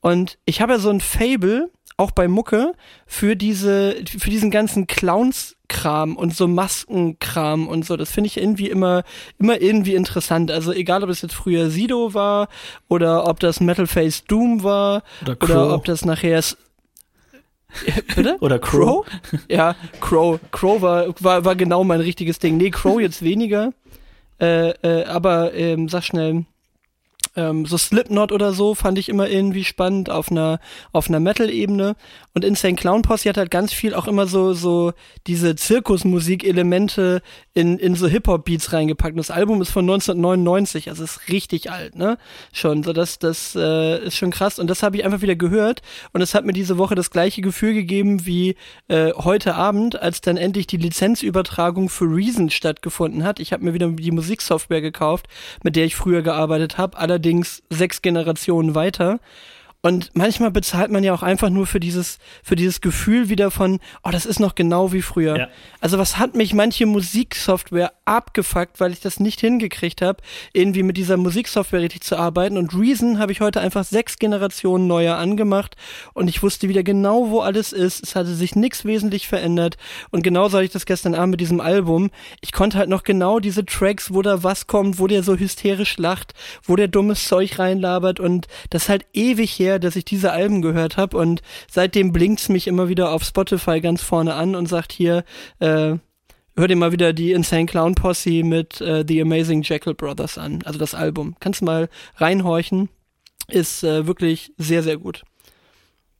Und 0.00 0.38
ich 0.44 0.60
habe 0.60 0.74
ja 0.74 0.78
so 0.78 0.90
ein 0.90 1.00
Fable 1.00 1.70
auch 1.96 2.10
bei 2.10 2.28
Mucke 2.28 2.72
für 3.06 3.36
diese, 3.36 3.96
für 4.06 4.30
diesen 4.30 4.50
ganzen 4.50 4.86
Clowns-Kram 4.86 6.16
und 6.16 6.34
so 6.34 6.46
Maskenkram 6.46 7.68
und 7.68 7.84
so. 7.86 7.96
Das 7.96 8.10
finde 8.10 8.28
ich 8.28 8.36
irgendwie 8.36 8.68
immer, 8.68 9.02
immer 9.38 9.60
irgendwie 9.60 9.94
interessant. 9.94 10.50
Also 10.50 10.72
egal, 10.72 11.02
ob 11.04 11.10
es 11.10 11.22
jetzt 11.22 11.34
früher 11.34 11.70
Sido 11.70 12.12
war 12.12 12.48
oder 12.88 13.26
ob 13.26 13.40
das 13.40 13.60
Metal 13.60 13.86
Face 13.86 14.24
Doom 14.24 14.62
war 14.62 15.02
oder, 15.22 15.36
oder 15.42 15.74
ob 15.74 15.84
das 15.84 16.04
nachher 16.04 16.42
Bitte? 18.14 18.36
Oder 18.40 18.58
Crow? 18.58 19.04
Crow? 19.04 19.40
Ja, 19.48 19.74
Crow. 20.00 20.38
Crow 20.50 20.80
war, 20.80 21.06
war, 21.20 21.44
war 21.44 21.56
genau 21.56 21.84
mein 21.84 22.00
richtiges 22.00 22.38
Ding. 22.38 22.56
Nee, 22.56 22.70
Crow 22.70 23.00
jetzt 23.00 23.22
weniger. 23.22 23.72
Äh, 24.40 24.70
äh, 24.70 25.04
aber 25.04 25.54
ähm, 25.54 25.88
sag 25.88 26.04
schnell, 26.04 26.44
ähm, 27.36 27.66
so 27.66 27.78
Slipknot 27.78 28.32
oder 28.32 28.52
so 28.52 28.74
fand 28.74 28.98
ich 28.98 29.08
immer 29.08 29.28
irgendwie 29.28 29.64
spannend 29.64 30.10
auf 30.10 30.30
einer 30.30 30.58
auf 30.92 31.08
einer 31.08 31.20
Metal-Ebene. 31.20 31.96
Und 32.34 32.44
Insane 32.44 32.74
Clown 32.74 33.02
Posse 33.02 33.28
hat 33.28 33.36
halt 33.36 33.50
ganz 33.50 33.72
viel 33.72 33.94
auch 33.94 34.08
immer 34.08 34.26
so 34.26 34.52
so 34.52 34.92
diese 35.26 35.54
Zirkusmusik-Elemente 35.54 37.22
in 37.56 37.78
in 37.78 37.94
so 37.94 38.06
Hip-Hop-Beats 38.06 38.72
reingepackt. 38.72 39.12
Und 39.12 39.18
das 39.18 39.30
Album 39.30 39.60
ist 39.62 39.70
von 39.70 39.84
1999, 39.84 40.88
also 40.88 41.04
ist 41.04 41.28
richtig 41.28 41.70
alt, 41.70 41.96
ne? 41.96 42.18
Schon, 42.52 42.82
so 42.82 42.92
das 42.92 43.18
das 43.18 43.56
äh, 43.56 44.04
ist 44.04 44.16
schon 44.16 44.30
krass. 44.30 44.58
Und 44.58 44.68
das 44.68 44.82
habe 44.82 44.96
ich 44.96 45.04
einfach 45.04 45.22
wieder 45.22 45.36
gehört. 45.36 45.82
Und 46.12 46.20
es 46.20 46.34
hat 46.34 46.44
mir 46.44 46.52
diese 46.52 46.78
Woche 46.78 46.94
das 46.94 47.10
gleiche 47.10 47.42
Gefühl 47.42 47.74
gegeben 47.74 48.26
wie 48.26 48.56
äh, 48.88 49.12
heute 49.14 49.54
Abend, 49.54 50.00
als 50.00 50.20
dann 50.20 50.36
endlich 50.36 50.66
die 50.66 50.76
Lizenzübertragung 50.76 51.88
für 51.88 52.04
Reason 52.04 52.50
stattgefunden 52.50 53.24
hat. 53.24 53.40
Ich 53.40 53.52
habe 53.52 53.64
mir 53.64 53.74
wieder 53.74 53.88
die 53.88 54.10
Musiksoftware 54.10 54.80
gekauft, 54.80 55.26
mit 55.62 55.76
der 55.76 55.84
ich 55.84 55.96
früher 55.96 56.22
gearbeitet 56.22 56.78
habe. 56.78 56.96
Allerdings 56.96 57.16
allerdings 57.16 57.62
sechs 57.70 58.02
Generationen 58.02 58.74
weiter. 58.74 59.20
Und 59.86 60.10
manchmal 60.14 60.50
bezahlt 60.50 60.90
man 60.90 61.04
ja 61.04 61.14
auch 61.14 61.22
einfach 61.22 61.48
nur 61.48 61.64
für 61.64 61.78
dieses, 61.78 62.18
für 62.42 62.56
dieses 62.56 62.80
Gefühl 62.80 63.28
wieder 63.28 63.52
von, 63.52 63.78
oh, 64.02 64.10
das 64.10 64.26
ist 64.26 64.40
noch 64.40 64.56
genau 64.56 64.92
wie 64.92 65.00
früher. 65.00 65.38
Ja. 65.38 65.48
Also 65.80 65.96
was 65.96 66.18
hat 66.18 66.34
mich 66.34 66.54
manche 66.54 66.86
Musiksoftware 66.86 67.92
abgefuckt, 68.04 68.80
weil 68.80 68.90
ich 68.90 68.98
das 68.98 69.20
nicht 69.20 69.38
hingekriegt 69.38 70.02
habe, 70.02 70.24
irgendwie 70.52 70.82
mit 70.82 70.96
dieser 70.96 71.16
Musiksoftware 71.16 71.82
richtig 71.82 72.02
zu 72.02 72.16
arbeiten. 72.16 72.58
Und 72.58 72.74
Reason 72.74 73.20
habe 73.20 73.30
ich 73.30 73.40
heute 73.40 73.60
einfach 73.60 73.84
sechs 73.84 74.18
Generationen 74.18 74.88
neuer 74.88 75.18
angemacht 75.18 75.76
und 76.14 76.26
ich 76.26 76.42
wusste 76.42 76.68
wieder 76.68 76.82
genau, 76.82 77.30
wo 77.30 77.38
alles 77.38 77.72
ist. 77.72 78.02
Es 78.02 78.16
hatte 78.16 78.34
sich 78.34 78.56
nichts 78.56 78.84
wesentlich 78.84 79.28
verändert. 79.28 79.76
Und 80.10 80.24
genauso 80.24 80.56
hatte 80.56 80.64
ich 80.64 80.72
das 80.72 80.86
gestern 80.86 81.14
Abend 81.14 81.30
mit 81.30 81.40
diesem 81.40 81.60
Album. 81.60 82.10
Ich 82.40 82.50
konnte 82.50 82.76
halt 82.76 82.88
noch 82.88 83.04
genau 83.04 83.38
diese 83.38 83.64
Tracks, 83.64 84.12
wo 84.12 84.22
da 84.22 84.42
was 84.42 84.66
kommt, 84.66 84.98
wo 84.98 85.06
der 85.06 85.22
so 85.22 85.36
hysterisch 85.36 85.96
lacht, 85.96 86.34
wo 86.64 86.74
der 86.74 86.88
dummes 86.88 87.28
Zeug 87.28 87.60
reinlabert 87.60 88.18
und 88.18 88.48
das 88.70 88.88
halt 88.88 89.06
ewig 89.12 89.56
her 89.60 89.75
dass 89.78 89.96
ich 89.96 90.04
diese 90.04 90.32
Alben 90.32 90.62
gehört 90.62 90.96
habe 90.96 91.16
und 91.16 91.42
seitdem 91.70 92.12
blinkt's 92.12 92.48
mich 92.48 92.66
immer 92.66 92.88
wieder 92.88 93.12
auf 93.12 93.24
Spotify 93.24 93.80
ganz 93.80 94.02
vorne 94.02 94.34
an 94.34 94.54
und 94.54 94.66
sagt 94.66 94.92
hier, 94.92 95.24
äh, 95.58 95.96
hör 96.56 96.68
dir 96.68 96.76
mal 96.76 96.92
wieder 96.92 97.12
die 97.12 97.32
Insane 97.32 97.66
Clown 97.66 97.94
Posse 97.94 98.42
mit 98.42 98.80
äh, 98.80 99.04
The 99.06 99.22
Amazing 99.22 99.62
Jackal 99.62 99.94
Brothers 99.94 100.38
an, 100.38 100.62
also 100.64 100.78
das 100.78 100.94
Album. 100.94 101.36
Kannst 101.40 101.62
mal 101.62 101.88
reinhorchen, 102.16 102.88
ist 103.48 103.84
äh, 103.84 104.06
wirklich 104.06 104.52
sehr, 104.56 104.82
sehr 104.82 104.96
gut. 104.96 105.22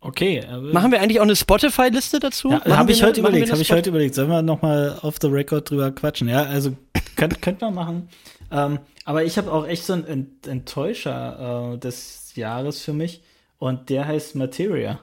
Okay. 0.00 0.44
Machen 0.72 0.92
wir 0.92 1.00
eigentlich 1.00 1.18
auch 1.18 1.24
eine 1.24 1.34
Spotify-Liste 1.34 2.20
dazu? 2.20 2.50
Ja, 2.50 2.76
habe 2.76 2.92
ich 2.92 3.02
heute 3.02 3.20
überlegt, 3.20 3.50
habe 3.50 3.62
ich 3.62 3.72
heute 3.72 3.90
überlegt. 3.90 4.14
Sollen 4.14 4.28
wir 4.28 4.42
nochmal 4.42 4.98
auf 5.02 5.16
the 5.20 5.26
record 5.26 5.68
drüber 5.68 5.90
quatschen? 5.90 6.28
Ja, 6.28 6.44
also 6.44 6.76
könnt, 7.16 7.42
könnt 7.42 7.60
man 7.60 7.74
machen. 7.74 8.08
Ähm, 8.52 8.78
aber 9.04 9.24
ich 9.24 9.36
habe 9.36 9.50
auch 9.50 9.66
echt 9.66 9.84
so 9.84 9.94
einen 9.94 10.38
Enttäuscher 10.46 11.72
äh, 11.74 11.78
des 11.78 12.36
Jahres 12.36 12.82
für 12.82 12.92
mich 12.92 13.22
und 13.58 13.90
der 13.90 14.06
heißt 14.06 14.34
Materia. 14.34 15.00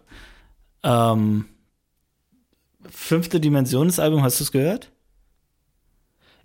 Ähm, 0.83 1.45
fünfte 2.89 3.39
Dimensionsalbum, 3.39 4.23
hast 4.23 4.39
du 4.39 4.43
es 4.43 4.51
gehört? 4.51 4.89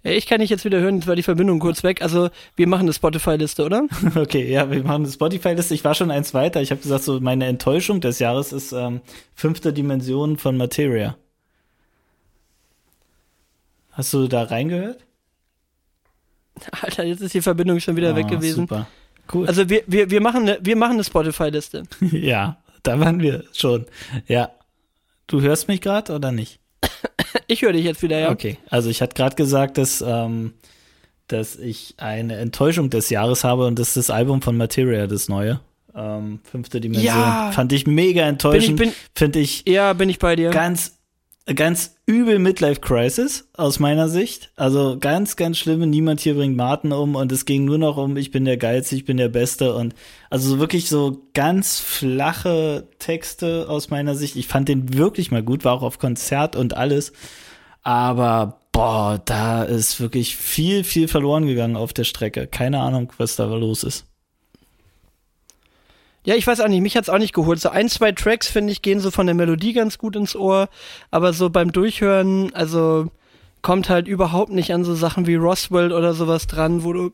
Ich 0.05 0.27
kann 0.27 0.41
dich 0.41 0.49
jetzt 0.49 0.65
wieder 0.65 0.79
hören, 0.79 0.97
jetzt 0.97 1.09
war 1.09 1.17
die 1.17 1.25
Verbindung 1.25 1.59
kurz 1.59 1.83
weg. 1.83 2.03
Also 2.03 2.31
wir 2.55 2.69
machen 2.69 2.83
eine 2.83 2.93
Spotify-Liste, 2.93 3.65
oder? 3.65 3.87
Okay, 4.15 4.51
ja, 4.51 4.71
wir 4.71 4.83
machen 4.85 5.05
eine 5.05 5.13
Spotify-Liste. 5.13 5.75
Ich 5.75 5.85
war 5.85 5.95
schon 5.95 6.11
eins 6.11 6.35
weiter. 6.35 6.63
Ich 6.63 6.71
habe 6.71 6.81
gesagt, 6.81 7.03
so 7.03 7.21
meine 7.21 7.47
Enttäuschung 7.47 8.01
des 8.01 8.21
Jahres 8.21 8.53
ist 8.53 8.73
ähm, 8.73 9.01
fünfte 9.35 9.73
Dimension 9.73 10.39
von 10.39 10.57
Materia. 10.57 11.17
Hast 13.91 14.13
du 14.15 14.29
da 14.29 14.45
reingehört? 14.45 15.05
Alter, 16.83 17.05
jetzt 17.05 17.21
ist 17.21 17.35
die 17.35 17.43
Verbindung 17.43 17.81
schon 17.81 17.97
wieder 17.97 18.13
oh, 18.13 18.17
weg 18.17 18.29
gewesen. 18.29 18.63
Super. 18.63 18.87
Cool. 19.33 19.47
Also 19.47 19.69
wir, 19.69 19.83
wir, 19.87 20.11
wir 20.11 20.21
machen 20.21 20.43
eine, 20.43 20.59
wir 20.61 20.77
machen 20.77 20.95
eine 20.95 21.05
Spotify-Liste. 21.05 21.85
ja, 22.01 22.59
da 22.83 23.01
waren 23.01 23.21
wir 23.21 23.45
schon. 23.53 23.87
Ja. 24.27 24.51
Du 25.27 25.43
hörst 25.43 25.69
mich 25.69 25.81
gerade 25.81 26.13
oder 26.15 26.33
nicht? 26.33 26.61
Ich 27.47 27.63
höre 27.63 27.73
dich 27.73 27.85
jetzt 27.85 28.03
wieder, 28.03 28.19
ja. 28.19 28.31
Okay, 28.31 28.59
also 28.69 28.91
ich 28.91 29.01
hatte 29.01 29.15
gerade 29.15 29.35
gesagt, 29.35 29.79
dass, 29.79 30.03
ähm, 30.07 30.55
dass 31.29 31.57
ich 31.57 31.95
eine 31.97 32.37
Enttäuschung 32.37 32.91
des 32.91 33.09
Jahres 33.09 33.43
habe 33.43 33.67
und 33.67 33.79
das 33.79 33.89
ist 33.89 33.97
das 33.97 34.11
Album 34.11 34.43
von 34.43 34.57
Materia, 34.57 35.07
das 35.07 35.29
neue. 35.29 35.61
Ähm, 35.95 36.41
fünfte 36.45 36.81
Dimension. 36.81 37.15
Ja. 37.15 37.51
Fand 37.53 37.73
ich 37.73 37.87
mega 37.87 38.23
enttäuschend. 38.23 38.95
Finde 39.15 39.39
ich. 39.39 39.65
Ja, 39.67 39.93
bin 39.95 40.09
ich 40.09 40.19
bei 40.19 40.37
dir. 40.37 40.51
Ganz 40.51 40.98
ganz 41.55 41.97
übel 42.07 42.39
Midlife 42.39 42.81
Crisis 42.81 43.49
aus 43.57 43.79
meiner 43.79 44.09
Sicht. 44.09 44.51
Also 44.57 44.99
ganz, 44.99 45.37
ganz 45.37 45.59
schlimme. 45.59 45.87
Niemand 45.87 46.21
hier 46.21 46.35
bringt 46.35 46.57
Martin 46.57 46.93
um 46.93 47.15
und 47.15 47.33
es 47.33 47.45
ging 47.45 47.65
nur 47.65 47.79
noch 47.79 47.97
um, 47.97 48.17
ich 48.17 48.31
bin 48.31 48.45
der 48.45 48.57
Geilste, 48.57 48.97
ich 48.97 49.05
bin 49.05 49.17
der 49.17 49.29
Beste 49.29 49.75
und 49.75 49.95
also 50.31 50.59
wirklich 50.59 50.89
so 50.89 51.23
ganz 51.35 51.81
flache 51.81 52.89
Texte 52.99 53.67
aus 53.69 53.91
meiner 53.91 54.15
Sicht. 54.15 54.37
Ich 54.37 54.47
fand 54.47 54.69
den 54.69 54.95
wirklich 54.95 55.31
mal 55.31 55.43
gut, 55.43 55.65
war 55.65 55.75
auch 55.75 55.83
auf 55.83 55.99
Konzert 55.99 56.57
und 56.57 56.77
alles. 56.77 57.13
Aber 57.83 58.61
boah, 58.73 59.21
da 59.25 59.63
ist 59.63 60.01
wirklich 60.01 60.37
viel, 60.37 60.85
viel 60.85 61.09
verloren 61.09 61.47
gegangen 61.47 61.77
auf 61.77 61.93
der 61.93 62.05
Strecke. 62.05 62.47
Keine 62.47 62.81
Ahnung, 62.81 63.13
was 63.17 63.37
da 63.37 63.45
los 63.47 63.85
ist. 63.85 64.07
Ja, 66.29 66.35
ich 66.35 66.47
weiß 66.47 66.61
auch 66.61 66.69
nicht, 66.69 66.83
mich 66.83 66.95
hat's 66.95 67.09
auch 67.09 67.17
nicht 67.17 67.33
geholt. 67.33 67.59
So 67.59 67.71
ein, 67.71 67.89
zwei 67.89 68.13
Tracks, 68.13 68.49
finde 68.49 68.71
ich, 68.71 68.83
gehen 68.83 69.01
so 69.01 69.11
von 69.11 69.25
der 69.25 69.35
Melodie 69.35 69.73
ganz 69.73 69.97
gut 69.97 70.15
ins 70.15 70.37
Ohr, 70.37 70.69
aber 71.11 71.33
so 71.33 71.49
beim 71.49 71.73
Durchhören, 71.73 72.55
also 72.55 73.11
kommt 73.63 73.89
halt 73.89 74.09
überhaupt 74.09 74.53
nicht 74.53 74.75
an 74.75 74.85
so 74.85 74.95
Sachen 74.95 75.27
wie 75.27 75.37
Roswell 75.37 75.91
oder 75.91 76.13
sowas 76.13 76.47
dran, 76.47 76.85
wo 76.85 76.93
du 76.93 77.13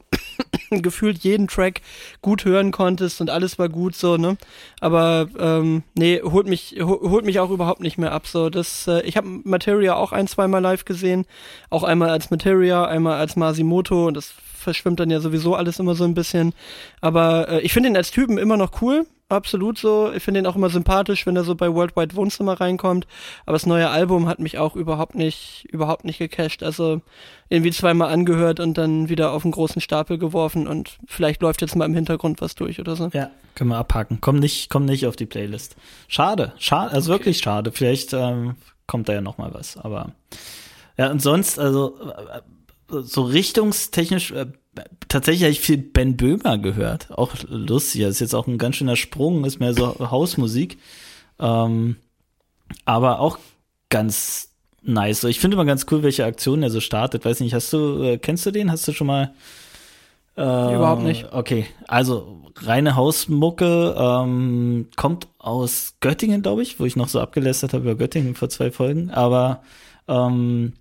gefühlt 0.71 1.19
jeden 1.19 1.47
Track 1.47 1.81
gut 2.23 2.45
hören 2.45 2.73
konntest 2.73 3.21
und 3.21 3.31
alles 3.31 3.57
war 3.57 3.69
gut 3.69 3.95
so, 3.95 4.17
ne? 4.17 4.37
Aber 4.81 5.29
ähm, 5.39 5.85
nee, 5.95 6.21
holt 6.21 6.49
mich 6.49 6.75
holt 6.81 7.25
mich 7.25 7.39
auch 7.39 7.51
überhaupt 7.51 7.83
nicht 7.83 7.99
mehr 7.99 8.11
ab 8.11 8.27
so. 8.27 8.51
Das 8.51 8.89
äh, 8.89 9.03
ich 9.03 9.17
habe 9.17 9.29
Materia 9.45 9.95
auch 9.95 10.11
ein, 10.11 10.27
zweimal 10.27 10.61
live 10.61 10.85
gesehen, 10.85 11.25
auch 11.71 11.85
einmal 11.85 12.11
als 12.11 12.33
Materia, 12.33 12.85
einmal 12.85 13.21
als 13.21 13.37
Masimoto 13.37 14.09
und 14.09 14.17
das 14.17 14.35
verschwimmt 14.65 14.99
dann 15.01 15.11
ja 15.11 15.21
sowieso 15.21 15.55
alles 15.55 15.79
immer 15.79 15.95
so 15.95 16.05
ein 16.05 16.15
bisschen. 16.15 16.53
Aber 17.01 17.49
äh, 17.49 17.61
ich 17.61 17.73
finde 17.73 17.91
ihn 17.91 17.97
als 17.97 18.11
Typen 18.11 18.39
immer 18.39 18.57
noch 18.57 18.83
cool. 18.83 19.07
Absolut 19.29 19.79
so. 19.79 20.13
Ich 20.13 20.23
finde 20.23 20.41
ihn 20.41 20.47
auch 20.47 20.55
immer 20.57 20.69
sympathisch, 20.69 21.27
wenn 21.27 21.35
er 21.35 21.45
so 21.45 21.55
bei 21.55 21.73
Worldwide 21.73 22.15
Wohnzimmer 22.15 22.61
reinkommt. 22.61 23.07
Aber 23.47 23.55
das 23.55 23.65
neue 23.65 23.89
Album 23.89 24.29
hat 24.29 24.39
mich 24.39 24.59
auch 24.59 24.77
überhaupt 24.77 25.15
nicht, 25.15 25.67
überhaupt 25.71 26.05
nicht 26.05 26.19
gecasht. 26.19 26.63
Also 26.63 27.01
irgendwie 27.49 27.71
zweimal 27.71 28.11
angehört 28.11 28.61
und 28.61 28.77
dann 28.77 29.09
wieder 29.09 29.33
auf 29.33 29.45
einen 29.45 29.53
großen 29.53 29.81
Stapel 29.81 30.19
geworfen 30.19 30.67
und 30.67 30.99
vielleicht 31.07 31.41
läuft 31.43 31.63
jetzt 31.63 31.75
mal 31.75 31.87
im 31.87 31.95
Hintergrund 31.95 32.41
was 32.41 32.55
durch 32.55 32.81
oder 32.81 32.97
so. 32.97 33.09
Ja, 33.13 33.31
können 33.55 33.71
wir 33.71 33.79
abhaken. 33.79 34.19
Komm 34.21 34.37
nicht, 34.37 34.69
komm 34.71 34.85
nicht 34.85 35.07
auf 35.07 35.17
die 35.17 35.27
Playlist. 35.27 35.77
Schade, 36.09 36.53
schade, 36.59 36.93
also 36.93 37.13
okay. 37.13 37.21
wirklich 37.21 37.39
schade. 37.39 37.73
Vielleicht 37.73 38.13
ähm, 38.13 38.57
kommt 38.87 39.09
da 39.09 39.15
ja 39.15 39.21
noch 39.21 39.39
mal 39.39 39.55
was. 39.55 39.77
Aber 39.77 40.13
ja, 40.97 41.11
und 41.11 41.21
sonst, 41.21 41.59
also 41.59 41.97
äh, 42.01 42.41
so 42.89 43.23
richtungstechnisch, 43.23 44.33
äh, 44.33 44.47
tatsächlich 45.09 45.43
habe 45.43 45.53
ich 45.53 45.61
viel 45.61 45.79
Ben 45.79 46.17
Böhmer 46.17 46.59
gehört. 46.59 47.11
Auch 47.11 47.33
lustig. 47.49 48.03
Das 48.03 48.13
ist 48.13 48.21
jetzt 48.21 48.35
auch 48.35 48.47
ein 48.47 48.59
ganz 48.59 48.77
schöner 48.77 48.97
Sprung, 48.97 49.45
ist 49.45 49.61
mehr 49.61 49.75
so 49.75 50.11
Hausmusik. 50.11 50.79
Ähm, 51.39 51.97
aber 52.85 53.21
auch 53.21 53.39
ganz 53.89 54.51
nice. 54.83 55.21
So, 55.21 55.29
ich 55.29 55.41
finde 55.41 55.57
immer 55.57 55.65
ganz 55.65 55.87
cool, 55.91 56.03
welche 56.03 56.25
Aktionen 56.25 56.63
er 56.63 56.71
so 56.71 56.81
startet. 56.81 57.25
Weiß 57.25 57.41
nicht, 57.41 57.55
hast 57.55 57.73
du, 57.73 58.03
äh, 58.03 58.19
kennst 58.19 58.47
du 58.47 58.51
den? 58.51 58.71
Hast 58.71 58.87
du 58.89 58.93
schon 58.93 59.07
mal? 59.07 59.35
Äh, 60.37 60.43
Überhaupt 60.43 61.03
nicht. 61.03 61.33
Okay, 61.33 61.67
also 61.87 62.43
reine 62.57 62.97
Hausmucke 62.97 63.95
ähm, 63.97 64.89
kommt 64.97 65.29
aus 65.39 65.95
Göttingen, 66.01 66.43
glaube 66.43 66.63
ich, 66.63 66.81
wo 66.81 66.85
ich 66.85 66.97
noch 66.97 67.09
so 67.09 67.21
abgelästert 67.21 67.73
habe 67.73 67.85
über 67.85 67.95
Göttingen 67.95 68.35
vor 68.35 68.49
zwei 68.49 68.71
Folgen. 68.71 69.11
Aber 69.11 69.63
ähm, 70.09 70.73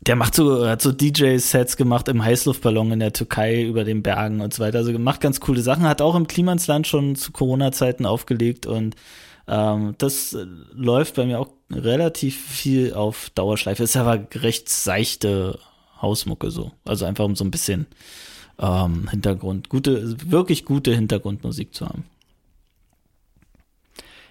der 0.00 0.16
macht 0.16 0.34
so, 0.34 0.66
hat 0.66 0.80
so 0.80 0.92
DJ-Sets 0.92 1.76
gemacht 1.76 2.08
im 2.08 2.24
Heißluftballon 2.24 2.92
in 2.92 3.00
der 3.00 3.12
Türkei 3.12 3.62
über 3.62 3.84
den 3.84 4.02
Bergen 4.02 4.40
und 4.40 4.54
so 4.54 4.62
weiter. 4.62 4.78
Also 4.78 4.98
macht 4.98 5.20
ganz 5.20 5.40
coole 5.40 5.60
Sachen, 5.60 5.84
hat 5.84 6.00
auch 6.00 6.14
im 6.14 6.26
Klimansland 6.26 6.86
schon 6.86 7.16
zu 7.16 7.32
Corona-Zeiten 7.32 8.06
aufgelegt 8.06 8.66
und 8.66 8.96
ähm, 9.46 9.94
das 9.98 10.36
läuft 10.72 11.16
bei 11.16 11.26
mir 11.26 11.40
auch 11.40 11.48
relativ 11.70 12.40
viel 12.40 12.94
auf 12.94 13.30
Dauerschleife. 13.34 13.82
Ist 13.82 13.96
aber 13.96 14.26
recht 14.34 14.68
seichte 14.68 15.58
Hausmucke 16.00 16.50
so. 16.50 16.72
Also 16.84 17.04
einfach 17.04 17.24
um 17.24 17.36
so 17.36 17.44
ein 17.44 17.50
bisschen 17.50 17.86
ähm, 18.58 19.08
Hintergrund, 19.10 19.68
gute, 19.68 20.30
wirklich 20.30 20.64
gute 20.64 20.94
Hintergrundmusik 20.94 21.74
zu 21.74 21.86
haben. 21.86 22.04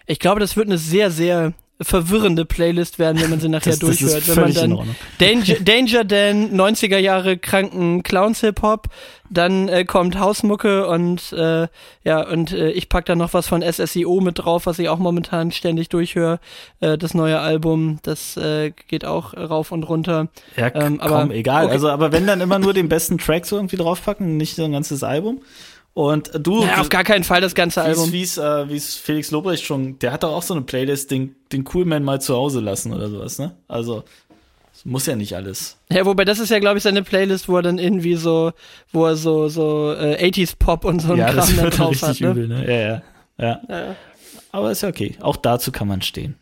Ich 0.05 0.19
glaube, 0.19 0.39
das 0.39 0.55
wird 0.55 0.67
eine 0.67 0.77
sehr, 0.77 1.11
sehr 1.11 1.53
verwirrende 1.81 2.45
Playlist 2.45 2.99
werden, 2.99 3.21
wenn 3.21 3.29
man 3.29 3.39
sie 3.39 3.49
nachher 3.49 3.71
das, 3.71 3.79
durchhört. 3.79 4.27
Das 4.27 4.35
wenn 4.35 4.43
man 4.43 4.53
dann 4.53 4.95
Danger, 5.17 5.59
Danger 5.61 6.03
Dan, 6.03 6.51
90er 6.51 6.97
Jahre 6.97 7.37
kranken 7.37 8.03
Clowns 8.03 8.41
Hip 8.41 8.61
Hop, 8.61 8.87
dann 9.29 9.69
äh, 9.69 9.85
kommt 9.85 10.19
Hausmucke 10.19 10.87
und 10.87 11.31
äh, 11.33 11.67
ja, 12.03 12.27
und 12.27 12.51
äh, 12.51 12.71
ich 12.71 12.89
pack 12.89 13.05
da 13.05 13.15
noch 13.15 13.33
was 13.33 13.47
von 13.47 13.61
SSIO 13.61 14.21
mit 14.21 14.39
drauf, 14.39 14.65
was 14.65 14.79
ich 14.79 14.89
auch 14.89 14.99
momentan 14.99 15.51
ständig 15.51 15.89
durchhöre. 15.89 16.39
Äh, 16.79 16.97
das 16.97 17.13
neue 17.13 17.39
Album, 17.39 17.99
das 18.03 18.35
äh, 18.37 18.71
geht 18.87 19.05
auch 19.05 19.33
rauf 19.35 19.71
und 19.71 19.83
runter. 19.83 20.27
Ja, 20.57 20.73
ähm, 20.73 20.99
aber, 20.99 21.21
komm, 21.21 21.31
egal. 21.31 21.65
Okay. 21.65 21.73
Also, 21.73 21.89
aber 21.89 22.11
wenn 22.11 22.27
dann 22.27 22.41
immer 22.41 22.59
nur 22.59 22.73
den 22.73 22.89
besten 22.89 23.17
Track 23.17 23.45
so 23.45 23.55
irgendwie 23.55 23.77
draufpacken, 23.77 24.37
nicht 24.37 24.55
so 24.55 24.63
ein 24.63 24.71
ganzes 24.71 25.03
Album. 25.03 25.41
Und 25.93 26.31
du. 26.33 26.63
Ja, 26.63 26.79
auf 26.79 26.89
gar 26.89 27.03
keinen 27.03 27.23
Fall 27.23 27.41
das 27.41 27.55
ganze 27.55 27.81
Album. 27.81 28.11
Wie 28.11 28.21
es 28.21 28.37
äh, 28.37 28.79
Felix 28.79 29.31
Lobrecht 29.31 29.65
schon, 29.65 29.99
der 29.99 30.11
hat 30.11 30.23
doch 30.23 30.31
auch 30.31 30.43
so 30.43 30.53
eine 30.53 30.63
Playlist, 30.63 31.11
den, 31.11 31.35
den 31.51 31.63
Coolman 31.63 32.03
mal 32.03 32.21
zu 32.21 32.35
Hause 32.35 32.59
lassen 32.59 32.93
oder 32.93 33.09
sowas, 33.09 33.39
ne? 33.39 33.55
Also, 33.67 34.03
muss 34.85 35.05
ja 35.05 35.15
nicht 35.15 35.35
alles. 35.35 35.77
Ja, 35.91 36.05
wobei 36.05 36.23
das 36.25 36.39
ist 36.39 36.49
ja, 36.49 36.59
glaube 36.59 36.77
ich, 36.77 36.83
seine 36.83 37.03
Playlist, 37.03 37.49
wo 37.49 37.57
er 37.57 37.63
dann 37.63 37.79
irgendwie 37.79 38.15
so, 38.15 38.53
wo 38.91 39.05
er 39.05 39.15
so, 39.15 39.49
so 39.49 39.93
äh, 39.93 40.23
80s 40.25 40.55
Pop 40.57 40.85
und 40.85 41.01
so 41.01 41.13
ein 41.13 41.19
ja, 41.19 41.31
Kram 41.31 41.57
da 41.57 41.69
drauf 41.69 42.01
hat. 42.01 42.19
Ne? 42.21 42.29
Übel, 42.29 42.47
ne? 42.47 42.65
Ja, 42.65 42.79
ja, 42.79 43.01
ja, 43.37 43.61
ja. 43.69 43.95
Aber 44.51 44.71
ist 44.71 44.81
ja 44.81 44.89
okay. 44.89 45.15
Auch 45.19 45.35
dazu 45.35 45.71
kann 45.71 45.87
man 45.87 46.01
stehen. 46.01 46.35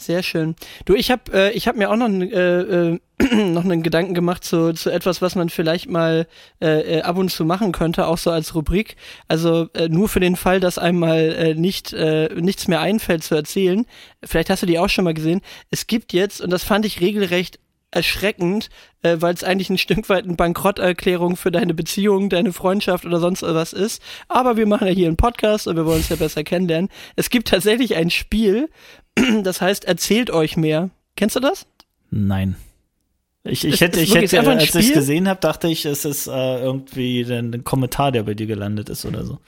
Sehr 0.00 0.22
schön. 0.22 0.56
Du, 0.86 0.94
ich 0.94 1.10
habe 1.10 1.30
äh, 1.30 1.52
ich 1.52 1.68
hab 1.68 1.76
mir 1.76 1.90
auch 1.90 1.96
noch, 1.96 2.08
äh, 2.08 2.94
äh, 2.94 2.98
noch 3.34 3.64
einen 3.64 3.82
Gedanken 3.82 4.14
gemacht 4.14 4.44
zu, 4.44 4.72
zu 4.72 4.88
etwas, 4.88 5.20
was 5.20 5.34
man 5.34 5.50
vielleicht 5.50 5.90
mal 5.90 6.26
äh, 6.62 7.00
äh, 7.00 7.02
ab 7.02 7.18
und 7.18 7.30
zu 7.30 7.44
machen 7.44 7.72
könnte, 7.72 8.06
auch 8.06 8.16
so 8.16 8.30
als 8.30 8.54
Rubrik. 8.54 8.96
Also 9.28 9.68
äh, 9.74 9.90
nur 9.90 10.08
für 10.08 10.20
den 10.20 10.36
Fall, 10.36 10.58
dass 10.58 10.78
einem 10.78 11.00
mal 11.00 11.18
äh, 11.18 11.54
nicht, 11.54 11.92
äh, 11.92 12.30
nichts 12.34 12.66
mehr 12.66 12.80
einfällt 12.80 13.24
zu 13.24 13.34
erzählen. 13.34 13.84
Vielleicht 14.24 14.48
hast 14.48 14.62
du 14.62 14.66
die 14.66 14.78
auch 14.78 14.88
schon 14.88 15.04
mal 15.04 15.12
gesehen. 15.12 15.42
Es 15.70 15.86
gibt 15.86 16.14
jetzt, 16.14 16.40
und 16.40 16.48
das 16.48 16.64
fand 16.64 16.86
ich 16.86 17.02
regelrecht 17.02 17.58
erschreckend, 17.90 18.70
äh, 19.02 19.16
weil 19.20 19.34
es 19.34 19.44
eigentlich 19.44 19.70
ein 19.70 19.78
Stück 19.78 20.08
weit 20.08 20.24
eine 20.24 20.34
Bankrotterklärung 20.34 21.36
für 21.36 21.50
deine 21.50 21.74
Beziehung, 21.74 22.28
deine 22.28 22.52
Freundschaft 22.52 23.04
oder 23.04 23.18
sonst 23.18 23.42
was 23.42 23.72
ist. 23.72 24.02
Aber 24.28 24.56
wir 24.56 24.66
machen 24.66 24.86
ja 24.86 24.92
hier 24.92 25.08
einen 25.08 25.16
Podcast 25.16 25.66
und 25.66 25.76
wir 25.76 25.86
wollen 25.86 25.98
uns 25.98 26.08
ja 26.08 26.16
besser 26.16 26.44
kennenlernen. 26.44 26.90
Es 27.16 27.30
gibt 27.30 27.48
tatsächlich 27.48 27.96
ein 27.96 28.10
Spiel, 28.10 28.68
das 29.42 29.60
heißt, 29.60 29.84
erzählt 29.84 30.30
euch 30.30 30.56
mehr. 30.56 30.90
Kennst 31.16 31.36
du 31.36 31.40
das? 31.40 31.66
Nein. 32.10 32.56
Ich, 33.42 33.64
ich 33.64 33.80
hätte, 33.80 34.00
ich 34.00 34.14
hätte, 34.14 34.40
als 34.40 34.74
ich 34.74 34.74
es 34.74 34.92
gesehen 34.92 35.26
habe, 35.26 35.40
dachte 35.40 35.68
ich, 35.68 35.86
es 35.86 36.04
ist 36.04 36.26
äh, 36.26 36.60
irgendwie 36.60 37.22
ein, 37.22 37.54
ein, 37.54 37.64
Kommentar, 37.64 38.12
der 38.12 38.24
bei 38.24 38.34
dir 38.34 38.46
gelandet 38.46 38.90
ist 38.90 39.06
oder 39.06 39.24
so. 39.24 39.38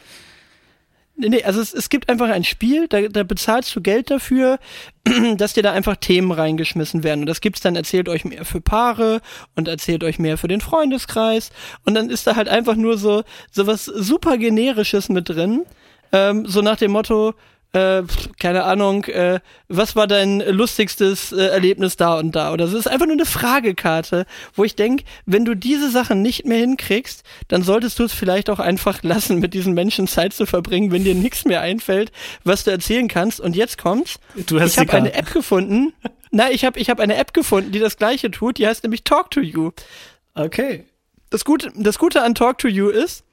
Nee, 1.29 1.45
also 1.45 1.61
es, 1.61 1.73
es 1.73 1.89
gibt 1.89 2.09
einfach 2.09 2.29
ein 2.29 2.45
Spiel, 2.45 2.89
da, 2.89 3.03
da 3.03 3.23
bezahlst 3.23 3.75
du 3.75 3.81
Geld 3.81 4.11
dafür, 4.11 4.59
dass 5.37 5.53
dir 5.53 5.63
da 5.63 5.73
einfach 5.73 5.97
Themen 5.97 6.33
reingeschmissen 6.33 7.05
werden. 7.05 7.21
Und 7.21 7.27
das 7.27 7.41
gibt's 7.41 7.61
dann, 7.61 7.77
erzählt 7.77 8.09
euch 8.09 8.25
mehr 8.25 8.45
für 8.45 8.61
Paare 8.61 9.21
und 9.55 9.69
erzählt 9.69 10.05
euch 10.05 10.19
mehr 10.19 10.39
für 10.39 10.49
den 10.49 10.61
Freundeskreis. 10.61 11.51
Und 11.85 11.95
dann 11.95 12.11
ist 12.11 12.27
da 12.27 12.37
halt 12.37 12.49
einfach 12.49 12.77
nur 12.77 12.99
so, 12.99 13.23
so 13.51 13.67
was 13.67 13.85
super 13.85 14.37
generisches 14.37 15.09
mit 15.09 15.29
drin. 15.29 15.65
Ähm, 16.13 16.47
so 16.47 16.61
nach 16.61 16.77
dem 16.77 16.93
Motto, 16.93 17.35
äh, 17.73 18.03
keine 18.39 18.65
Ahnung, 18.65 19.05
äh, 19.05 19.41
was 19.69 19.97
war 19.97 20.07
dein 20.07 20.41
lustigstes 20.41 21.33
äh, 21.33 21.47
Erlebnis 21.47 21.97
da 21.97 22.19
und 22.19 22.33
da? 22.37 22.53
Oder 22.53 22.67
so. 22.67 22.77
Es 22.77 22.87
ist 22.87 22.93
einfach 22.93 23.07
nur 23.07 23.15
eine 23.15 23.25
Fragekarte, 23.25 24.27
wo 24.55 24.65
ich 24.65 24.77
denke, 24.77 25.05
wenn 25.25 25.45
du 25.45 25.55
diese 25.55 25.91
Sachen 25.91 26.21
nicht 26.21 26.45
mehr 26.45 26.59
hinkriegst, 26.59 27.23
dann 27.49 27.63
solltest 27.63 27.99
du 27.99 28.05
es 28.05 28.13
vielleicht 28.13 28.51
auch 28.51 28.59
einfach 28.59 29.03
lassen, 29.03 29.39
mit 29.39 29.55
diesen 29.55 29.73
Menschen 29.73 30.07
Zeit 30.07 30.35
zu 30.35 30.45
verbringen, 30.45 30.93
wenn 30.93 31.05
dir 31.05 31.15
nichts 31.15 31.45
mehr 31.45 31.63
einfällt, 31.63 32.13
was 32.45 32.65
du 32.65 32.71
erzählen 32.71 33.09
kannst. 33.09 33.41
Und 33.41 33.57
jetzt 33.57 33.79
kommt's. 33.79 34.19
Du 34.47 34.61
hast 34.61 34.73
ich 34.73 34.79
habe 34.79 34.93
eine 34.93 35.15
App 35.15 35.33
gefunden. 35.33 35.95
Nein, 36.31 36.53
ich 36.53 36.65
habe 36.65 36.79
ich 36.79 36.91
hab 36.91 37.01
eine 37.01 37.17
App 37.17 37.33
gefunden, 37.33 37.73
die 37.73 37.79
das 37.79 37.97
gleiche 37.97 38.31
tut. 38.31 38.59
Die 38.59 38.67
heißt 38.67 38.83
nämlich 38.83 39.05
Talk 39.05 39.31
to 39.31 39.41
You. 39.41 39.71
Okay. 40.35 40.85
Das 41.31 41.45
Gute, 41.47 41.73
das 41.75 41.99
Gute 41.99 42.23
an 42.23 42.35
Talk 42.35 42.59
to 42.59 42.69
You 42.69 42.89
ist, 42.89 43.25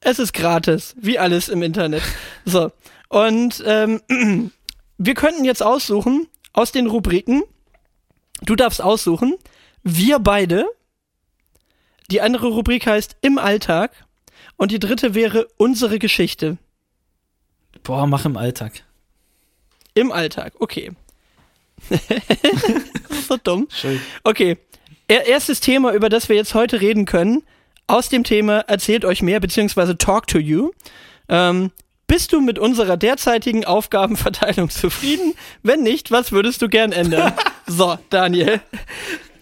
es 0.00 0.18
ist 0.18 0.32
gratis, 0.32 0.94
wie 0.98 1.18
alles 1.18 1.48
im 1.48 1.62
Internet. 1.62 2.02
So. 2.46 2.72
Und 3.12 3.62
ähm, 3.66 4.00
wir 4.96 5.14
könnten 5.14 5.44
jetzt 5.44 5.62
aussuchen 5.62 6.28
aus 6.54 6.72
den 6.72 6.86
Rubriken. 6.86 7.42
Du 8.40 8.56
darfst 8.56 8.80
aussuchen. 8.80 9.36
Wir 9.82 10.18
beide. 10.18 10.64
Die 12.10 12.22
andere 12.22 12.48
Rubrik 12.48 12.86
heißt 12.86 13.16
Im 13.20 13.36
Alltag. 13.36 14.06
Und 14.56 14.70
die 14.70 14.78
dritte 14.78 15.14
wäre 15.14 15.46
unsere 15.58 15.98
Geschichte. 15.98 16.56
Boah, 17.82 18.06
mach 18.06 18.24
im 18.24 18.38
Alltag. 18.38 18.82
Im 19.92 20.10
Alltag, 20.10 20.54
okay. 20.58 20.92
so 23.28 23.36
dumm. 23.36 23.68
Schön. 23.70 24.00
Okay. 24.24 24.56
Er 25.06 25.26
erstes 25.26 25.60
Thema, 25.60 25.92
über 25.92 26.08
das 26.08 26.30
wir 26.30 26.36
jetzt 26.36 26.54
heute 26.54 26.80
reden 26.80 27.04
können. 27.04 27.42
Aus 27.86 28.08
dem 28.08 28.24
Thema 28.24 28.60
Erzählt 28.60 29.04
euch 29.04 29.20
mehr, 29.20 29.38
beziehungsweise 29.38 29.98
Talk 29.98 30.28
to 30.28 30.38
You. 30.38 30.70
Ähm, 31.28 31.72
bist 32.12 32.34
du 32.34 32.42
mit 32.42 32.58
unserer 32.58 32.98
derzeitigen 32.98 33.64
Aufgabenverteilung 33.64 34.68
zufrieden? 34.68 35.32
Wenn 35.62 35.82
nicht, 35.82 36.10
was 36.10 36.30
würdest 36.30 36.60
du 36.60 36.68
gern 36.68 36.92
ändern? 36.92 37.32
so, 37.66 37.96
Daniel. 38.10 38.60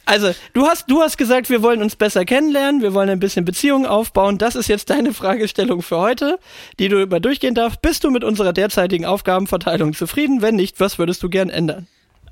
Also, 0.07 0.31
du 0.53 0.69
hast, 0.69 0.89
du 0.89 1.01
hast 1.01 1.19
gesagt, 1.19 1.51
wir 1.51 1.63
wollen 1.63 1.83
uns 1.83 1.97
besser 1.97 2.25
kennenlernen, 2.25 2.81
wir 2.81 2.95
wollen 2.95 3.11
ein 3.11 3.19
bisschen 3.19 3.45
Beziehungen 3.45 3.87
aufbauen. 3.87 4.39
Das 4.39 4.55
ist 4.55 4.69
jetzt 4.69 4.89
deine 4.89 5.13
Fragestellung 5.13 5.83
für 5.83 5.99
heute, 5.99 6.39
die 6.79 6.87
du 6.87 7.03
über 7.03 7.19
durchgehen 7.19 7.57
darfst. 7.57 7.83
Bist 7.83 8.05
du 8.05 8.11
mit 8.13 8.23
unserer 8.23 8.53
derzeitigen 8.53 9.05
Aufgabenverteilung 9.05 9.93
zufrieden? 9.93 10.41
Wenn 10.41 10.55
nicht, 10.55 10.79
was 10.79 10.97
würdest 10.97 11.25
du 11.25 11.29
gern 11.29 11.51
ändern? 11.51 11.89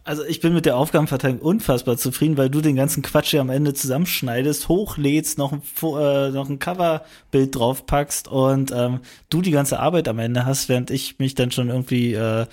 Also 0.08 0.24
ich 0.24 0.40
bin 0.40 0.54
mit 0.54 0.64
der 0.64 0.78
Aufgabenverteilung 0.78 1.38
unfassbar 1.38 1.98
zufrieden, 1.98 2.38
weil 2.38 2.48
du 2.48 2.62
den 2.62 2.76
ganzen 2.76 3.02
Quatsch 3.02 3.32
hier 3.32 3.42
am 3.42 3.50
Ende 3.50 3.74
zusammenschneidest, 3.74 4.66
hochlädst, 4.66 5.36
noch 5.36 5.52
ein, 5.52 5.60
äh, 5.82 6.30
noch 6.30 6.48
ein 6.48 6.58
Coverbild 6.58 7.54
draufpackst 7.54 8.26
und 8.26 8.72
ähm, 8.74 9.00
du 9.28 9.42
die 9.42 9.50
ganze 9.50 9.80
Arbeit 9.80 10.08
am 10.08 10.18
Ende 10.18 10.46
hast, 10.46 10.70
während 10.70 10.90
ich 10.90 11.18
mich 11.18 11.34
dann 11.34 11.50
schon 11.50 11.68
irgendwie 11.68 12.14
äh, 12.14 12.46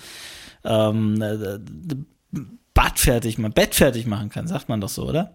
ähm, 0.64 1.22
äh, 1.22 1.58
Bad 2.74 2.98
fertig, 2.98 3.38
mein 3.38 3.52
Bett 3.52 3.74
fertig 3.74 4.04
machen 4.04 4.28
kann, 4.28 4.46
sagt 4.46 4.68
man 4.68 4.82
doch 4.82 4.90
so, 4.90 5.08
oder? 5.08 5.32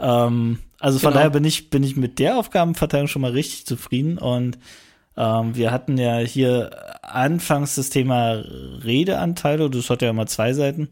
Ähm, 0.00 0.58
also 0.80 0.98
von 0.98 1.10
Genau. 1.10 1.18
daher 1.18 1.30
bin 1.30 1.44
ich 1.44 1.70
bin 1.70 1.84
ich 1.84 1.94
mit 1.94 2.18
der 2.18 2.36
Aufgabenverteilung 2.36 3.06
schon 3.06 3.22
mal 3.22 3.30
richtig 3.30 3.66
zufrieden 3.66 4.18
und 4.18 4.58
ähm, 5.16 5.54
wir 5.54 5.70
hatten 5.70 5.98
ja 5.98 6.18
hier 6.18 6.70
anfangs 7.02 7.76
das 7.76 7.90
Thema 7.90 8.42
Redeanteile, 8.82 9.70
das 9.70 9.88
hat 9.88 10.02
ja 10.02 10.10
immer 10.10 10.26
zwei 10.26 10.52
Seiten. 10.52 10.88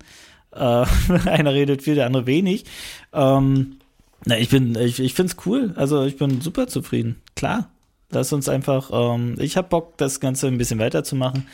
Äh, 0.53 0.85
einer 1.27 1.53
redet 1.53 1.83
viel, 1.83 1.95
der 1.95 2.07
andere 2.07 2.27
wenig. 2.27 2.65
Ähm, 3.13 3.79
na, 4.25 4.39
ich 4.39 4.49
bin, 4.49 4.75
ich, 4.77 5.01
ich 5.01 5.15
find's 5.15 5.37
cool. 5.47 5.73
Also 5.77 6.05
ich 6.05 6.17
bin 6.17 6.41
super 6.41 6.67
zufrieden. 6.67 7.17
Klar. 7.35 7.71
Lass 8.11 8.33
uns 8.33 8.49
einfach, 8.49 8.91
ähm, 8.93 9.37
ich 9.39 9.57
hab 9.57 9.69
Bock, 9.69 9.99
das 9.99 10.19
Ganze 10.19 10.47
ein 10.47 10.59
bisschen 10.59 10.79
weiterzumachen. 10.79 11.47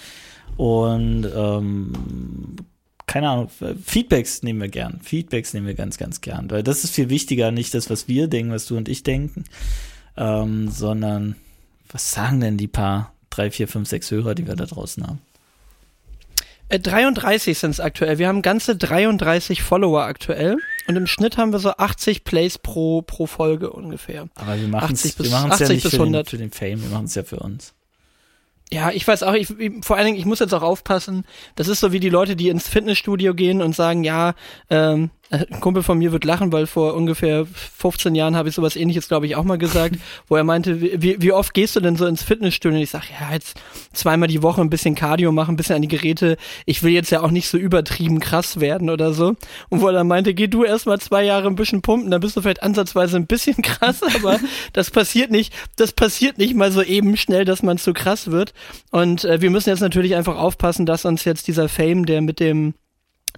Und 0.56 1.28
ähm, 1.34 2.56
keine 3.06 3.28
Ahnung, 3.28 3.50
Feedbacks 3.84 4.42
nehmen 4.42 4.60
wir 4.60 4.68
gern. 4.68 5.00
Feedbacks 5.02 5.52
nehmen 5.52 5.66
wir 5.66 5.74
ganz, 5.74 5.98
ganz 5.98 6.20
gern. 6.20 6.50
Weil 6.50 6.62
das 6.62 6.84
ist 6.84 6.94
viel 6.94 7.10
wichtiger, 7.10 7.50
nicht 7.50 7.74
das, 7.74 7.90
was 7.90 8.08
wir 8.08 8.28
denken, 8.28 8.52
was 8.52 8.66
du 8.66 8.76
und 8.76 8.88
ich 8.88 9.02
denken, 9.02 9.44
ähm, 10.16 10.68
sondern 10.70 11.36
was 11.90 12.12
sagen 12.12 12.40
denn 12.40 12.56
die 12.56 12.68
paar 12.68 13.12
drei, 13.30 13.50
vier, 13.50 13.68
fünf, 13.68 13.88
sechs 13.88 14.10
Hörer, 14.10 14.34
die 14.34 14.46
wir 14.46 14.56
da 14.56 14.66
draußen 14.66 15.06
haben? 15.06 15.20
Äh, 16.74 16.80
33 16.80 17.56
sind 17.56 17.70
es 17.70 17.80
aktuell. 17.80 18.18
Wir 18.18 18.26
haben 18.26 18.42
ganze 18.42 18.76
33 18.76 19.62
Follower 19.62 20.02
aktuell. 20.02 20.56
Und 20.88 20.96
im 20.96 21.06
Schnitt 21.06 21.36
haben 21.36 21.52
wir 21.52 21.60
so 21.60 21.70
80 21.70 22.24
Plays 22.24 22.58
pro, 22.58 23.02
pro 23.02 23.26
Folge 23.26 23.70
ungefähr. 23.70 24.28
Aber 24.34 24.60
wir 24.60 24.68
machen 24.68 24.94
80 24.94 25.20
es 25.20 25.30
ja 25.30 25.44
80 25.44 25.68
nicht 25.68 25.82
bis 25.84 25.90
für 25.92 25.98
den, 25.98 26.06
100. 26.06 26.30
für 26.30 26.38
den 26.38 26.50
Fame, 26.50 26.82
wir 26.82 26.90
machen 26.90 27.06
es 27.06 27.14
ja 27.14 27.22
für 27.22 27.38
uns. 27.38 27.74
Ja, 28.72 28.90
ich 28.90 29.06
weiß 29.06 29.22
auch, 29.22 29.34
ich, 29.34 29.50
ich, 29.58 29.84
vor 29.84 29.96
allen 29.96 30.06
Dingen, 30.06 30.18
ich 30.18 30.24
muss 30.24 30.40
jetzt 30.40 30.52
auch 30.52 30.62
aufpassen, 30.62 31.24
das 31.54 31.68
ist 31.68 31.80
so 31.80 31.92
wie 31.92 32.00
die 32.00 32.08
Leute, 32.08 32.34
die 32.34 32.48
ins 32.48 32.66
Fitnessstudio 32.66 33.34
gehen 33.34 33.62
und 33.62 33.76
sagen, 33.76 34.02
ja, 34.02 34.34
ähm, 34.68 35.10
ein 35.30 35.60
Kumpel 35.60 35.82
von 35.82 35.98
mir 35.98 36.12
wird 36.12 36.24
lachen, 36.24 36.52
weil 36.52 36.66
vor 36.66 36.94
ungefähr 36.94 37.46
15 37.46 38.14
Jahren 38.14 38.36
habe 38.36 38.48
ich 38.48 38.54
sowas 38.54 38.76
ähnliches, 38.76 39.08
glaube 39.08 39.26
ich, 39.26 39.36
auch 39.36 39.44
mal 39.44 39.58
gesagt, 39.58 39.96
wo 40.28 40.36
er 40.36 40.44
meinte, 40.44 40.80
wie, 40.80 41.20
wie 41.20 41.32
oft 41.32 41.54
gehst 41.54 41.76
du 41.76 41.80
denn 41.80 41.96
so 41.96 42.06
ins 42.06 42.22
Fitnessstudio? 42.22 42.76
Und 42.76 42.82
ich 42.82 42.90
sage, 42.90 43.06
ja, 43.18 43.32
jetzt 43.32 43.58
zweimal 43.92 44.28
die 44.28 44.42
Woche 44.42 44.60
ein 44.60 44.70
bisschen 44.70 44.94
Cardio 44.94 45.32
machen, 45.32 45.54
ein 45.54 45.56
bisschen 45.56 45.76
an 45.76 45.82
die 45.82 45.88
Geräte. 45.88 46.36
Ich 46.66 46.82
will 46.82 46.92
jetzt 46.92 47.10
ja 47.10 47.22
auch 47.22 47.30
nicht 47.30 47.48
so 47.48 47.58
übertrieben 47.58 48.20
krass 48.20 48.60
werden 48.60 48.90
oder 48.90 49.12
so. 49.12 49.34
Und 49.70 49.80
wo 49.80 49.86
er 49.88 49.94
dann 49.94 50.08
meinte, 50.08 50.34
geh 50.34 50.46
du 50.46 50.64
erstmal 50.64 51.00
zwei 51.00 51.24
Jahre 51.24 51.48
ein 51.48 51.56
bisschen 51.56 51.82
pumpen, 51.82 52.10
dann 52.10 52.20
bist 52.20 52.36
du 52.36 52.42
vielleicht 52.42 52.62
ansatzweise 52.62 53.16
ein 53.16 53.26
bisschen 53.26 53.56
krass, 53.62 54.02
aber 54.02 54.38
das 54.72 54.90
passiert 54.90 55.30
nicht, 55.30 55.52
das 55.76 55.92
passiert 55.92 56.38
nicht 56.38 56.54
mal 56.54 56.70
so 56.70 56.82
eben 56.82 57.16
schnell, 57.16 57.44
dass 57.44 57.62
man 57.62 57.78
zu 57.78 57.92
krass 57.92 58.30
wird. 58.30 58.52
Und 58.90 59.24
äh, 59.24 59.40
wir 59.40 59.50
müssen 59.50 59.70
jetzt 59.70 59.80
natürlich 59.80 60.14
einfach 60.14 60.36
aufpassen, 60.36 60.86
dass 60.86 61.04
uns 61.04 61.24
jetzt 61.24 61.48
dieser 61.48 61.68
Fame, 61.68 62.06
der 62.06 62.20
mit 62.20 62.40
dem 62.40 62.74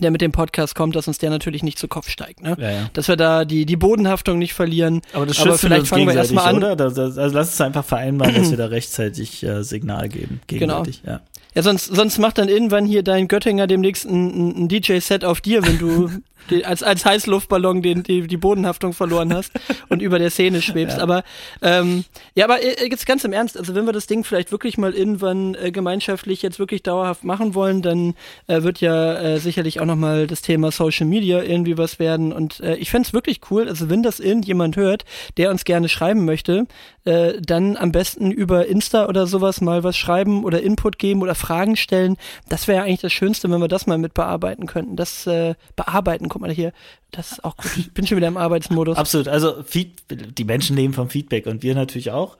der 0.01 0.11
mit 0.11 0.21
dem 0.21 0.33
Podcast 0.33 0.75
kommt, 0.75 0.95
dass 0.95 1.09
uns 1.09 1.19
der 1.19 1.31
natürlich 1.31 1.63
nicht 1.63 1.79
zu 1.79 1.89
Kopf 1.89 2.09
steigt, 2.11 2.43
ne? 2.43 2.57
Ja, 2.59 2.71
ja. 2.71 2.91
Dass 2.93 3.09
wir 3.09 3.17
da 3.17 3.45
die, 3.45 3.65
die 3.67 3.77
Bodenhaftung 3.77 4.39
nicht 4.39 4.55
verlieren. 4.55 5.03
Aber 5.13 5.27
das 5.27 5.39
Aber 5.41 5.51
schützt 5.51 5.61
vielleicht 5.63 5.81
uns 5.81 5.89
fangen 5.89 6.07
wir 6.07 6.15
erstmal 6.15 6.49
an. 6.49 6.57
oder? 6.57 6.77
Das, 6.77 6.99
also 6.99 7.35
lass 7.37 7.49
uns 7.51 7.61
einfach 7.61 7.85
vereinbaren, 7.85 8.35
dass 8.35 8.51
wir 8.51 8.59
da 8.59 8.67
rechtzeitig 8.77 9.43
äh, 9.43 9.63
Signal 9.63 10.09
geben. 10.09 10.41
Genau. 10.47 10.83
Gegenseitig, 10.83 11.03
ja. 11.07 11.21
Ja, 11.55 11.63
sonst, 11.63 11.87
sonst 11.87 12.19
macht 12.19 12.37
dann 12.37 12.49
irgendwann 12.51 12.85
hier 12.85 13.03
dein 13.03 13.29
Göttinger 13.29 13.67
demnächst 13.67 14.05
ein, 14.05 14.65
ein 14.65 14.69
DJ-Set 14.69 15.25
auf 15.25 15.41
dir, 15.41 15.67
wenn 15.67 15.79
du 15.79 16.11
die, 16.51 16.65
als, 16.65 16.83
als 16.83 17.05
Heißluftballon 17.05 17.83
den, 17.83 18.03
die, 18.03 18.27
die 18.27 18.37
Bodenhaftung 18.37 18.93
verloren 18.93 19.33
hast 19.35 19.53
und 19.89 20.03
über 20.03 20.19
der 20.19 20.31
Szene 20.31 20.63
schwebst. 20.63 20.97
Ja. 20.97 21.03
Aber 21.03 21.25
ähm, 21.63 22.05
ja, 22.35 22.45
aber 22.45 22.63
äh, 22.63 22.89
jetzt 22.89 23.07
ganz 23.07 23.25
im 23.25 23.33
Ernst, 23.33 23.59
also 23.59 23.75
wenn 23.75 23.87
wir 23.87 23.93
das 23.93 24.07
Ding 24.07 24.25
vielleicht 24.25 24.53
wirklich 24.53 24.79
mal 24.79 24.95
irgendwann 24.95 25.55
äh, 25.55 25.71
gemeinschaftlich 25.71 26.43
jetzt 26.43 26.59
wirklich 26.59 26.83
dauerhaft 26.83 27.25
machen 27.25 27.55
wollen, 27.55 27.83
dann 27.83 28.15
äh, 28.47 28.63
wird 28.63 28.81
ja 28.81 29.15
äh, 29.15 29.39
sicherlich 29.39 29.81
auch 29.81 29.87
nochmal 29.87 30.27
das 30.27 30.43
Thema 30.43 30.71
Social 30.71 31.07
Media 31.07 31.43
irgendwie 31.43 31.79
was 31.79 31.99
werden. 31.99 32.33
Und 32.33 32.61
äh, 32.61 32.77
ich 32.77 32.91
fänd's 32.91 33.13
wirklich 33.13 33.41
cool, 33.51 33.69
also 33.69 33.91
wenn 33.91 34.03
das 34.03 34.21
irgendjemand 34.21 34.77
hört, 34.77 35.05
der 35.37 35.51
uns 35.51 35.65
gerne 35.65 35.89
schreiben 35.89 36.25
möchte, 36.25 36.67
äh, 37.07 37.41
dann 37.41 37.77
am 37.77 37.93
besten 37.93 38.31
über 38.31 38.67
Insta 38.67 39.07
oder 39.07 39.27
sowas 39.27 39.61
mal 39.61 39.85
was 39.85 39.97
schreiben 39.97 40.45
oder 40.45 40.63
Input 40.63 40.99
geben 40.99 41.23
oder 41.23 41.35
Fragen 41.35 41.77
stellen. 41.77 42.17
Das 42.49 42.69
wäre 42.69 42.79
ja 42.79 42.85
eigentlich 42.85 43.01
das 43.01 43.13
Schönste, 43.13 43.51
wenn 43.51 43.61
wir 43.61 43.69
das 43.69 43.87
mal 43.87 43.99
mit 43.99 44.15
bearbeiten 44.15 44.67
könnten. 44.67 44.97
Das 44.97 45.27
äh, 45.27 45.55
bearbeiten, 45.77 46.29
guck 46.37 46.43
mal 46.43 46.53
hier, 46.53 46.73
das 47.13 47.33
ist 47.33 47.45
auch 47.45 47.57
gut. 47.57 47.71
Ich 47.79 47.95
bin 47.95 48.07
schon 48.07 48.19
wieder 48.19 48.29
im 48.29 48.37
Arbeitsmodus. 48.37 48.99
Absolut. 48.99 49.27
Also 49.27 49.63
Feed, 49.63 50.03
die 50.11 50.45
Menschen 50.45 50.77
leben 50.77 50.93
vom 50.93 51.09
Feedback 51.09 51.47
und 51.47 51.63
wir 51.63 51.75
natürlich 51.75 52.11
auch. 52.11 52.37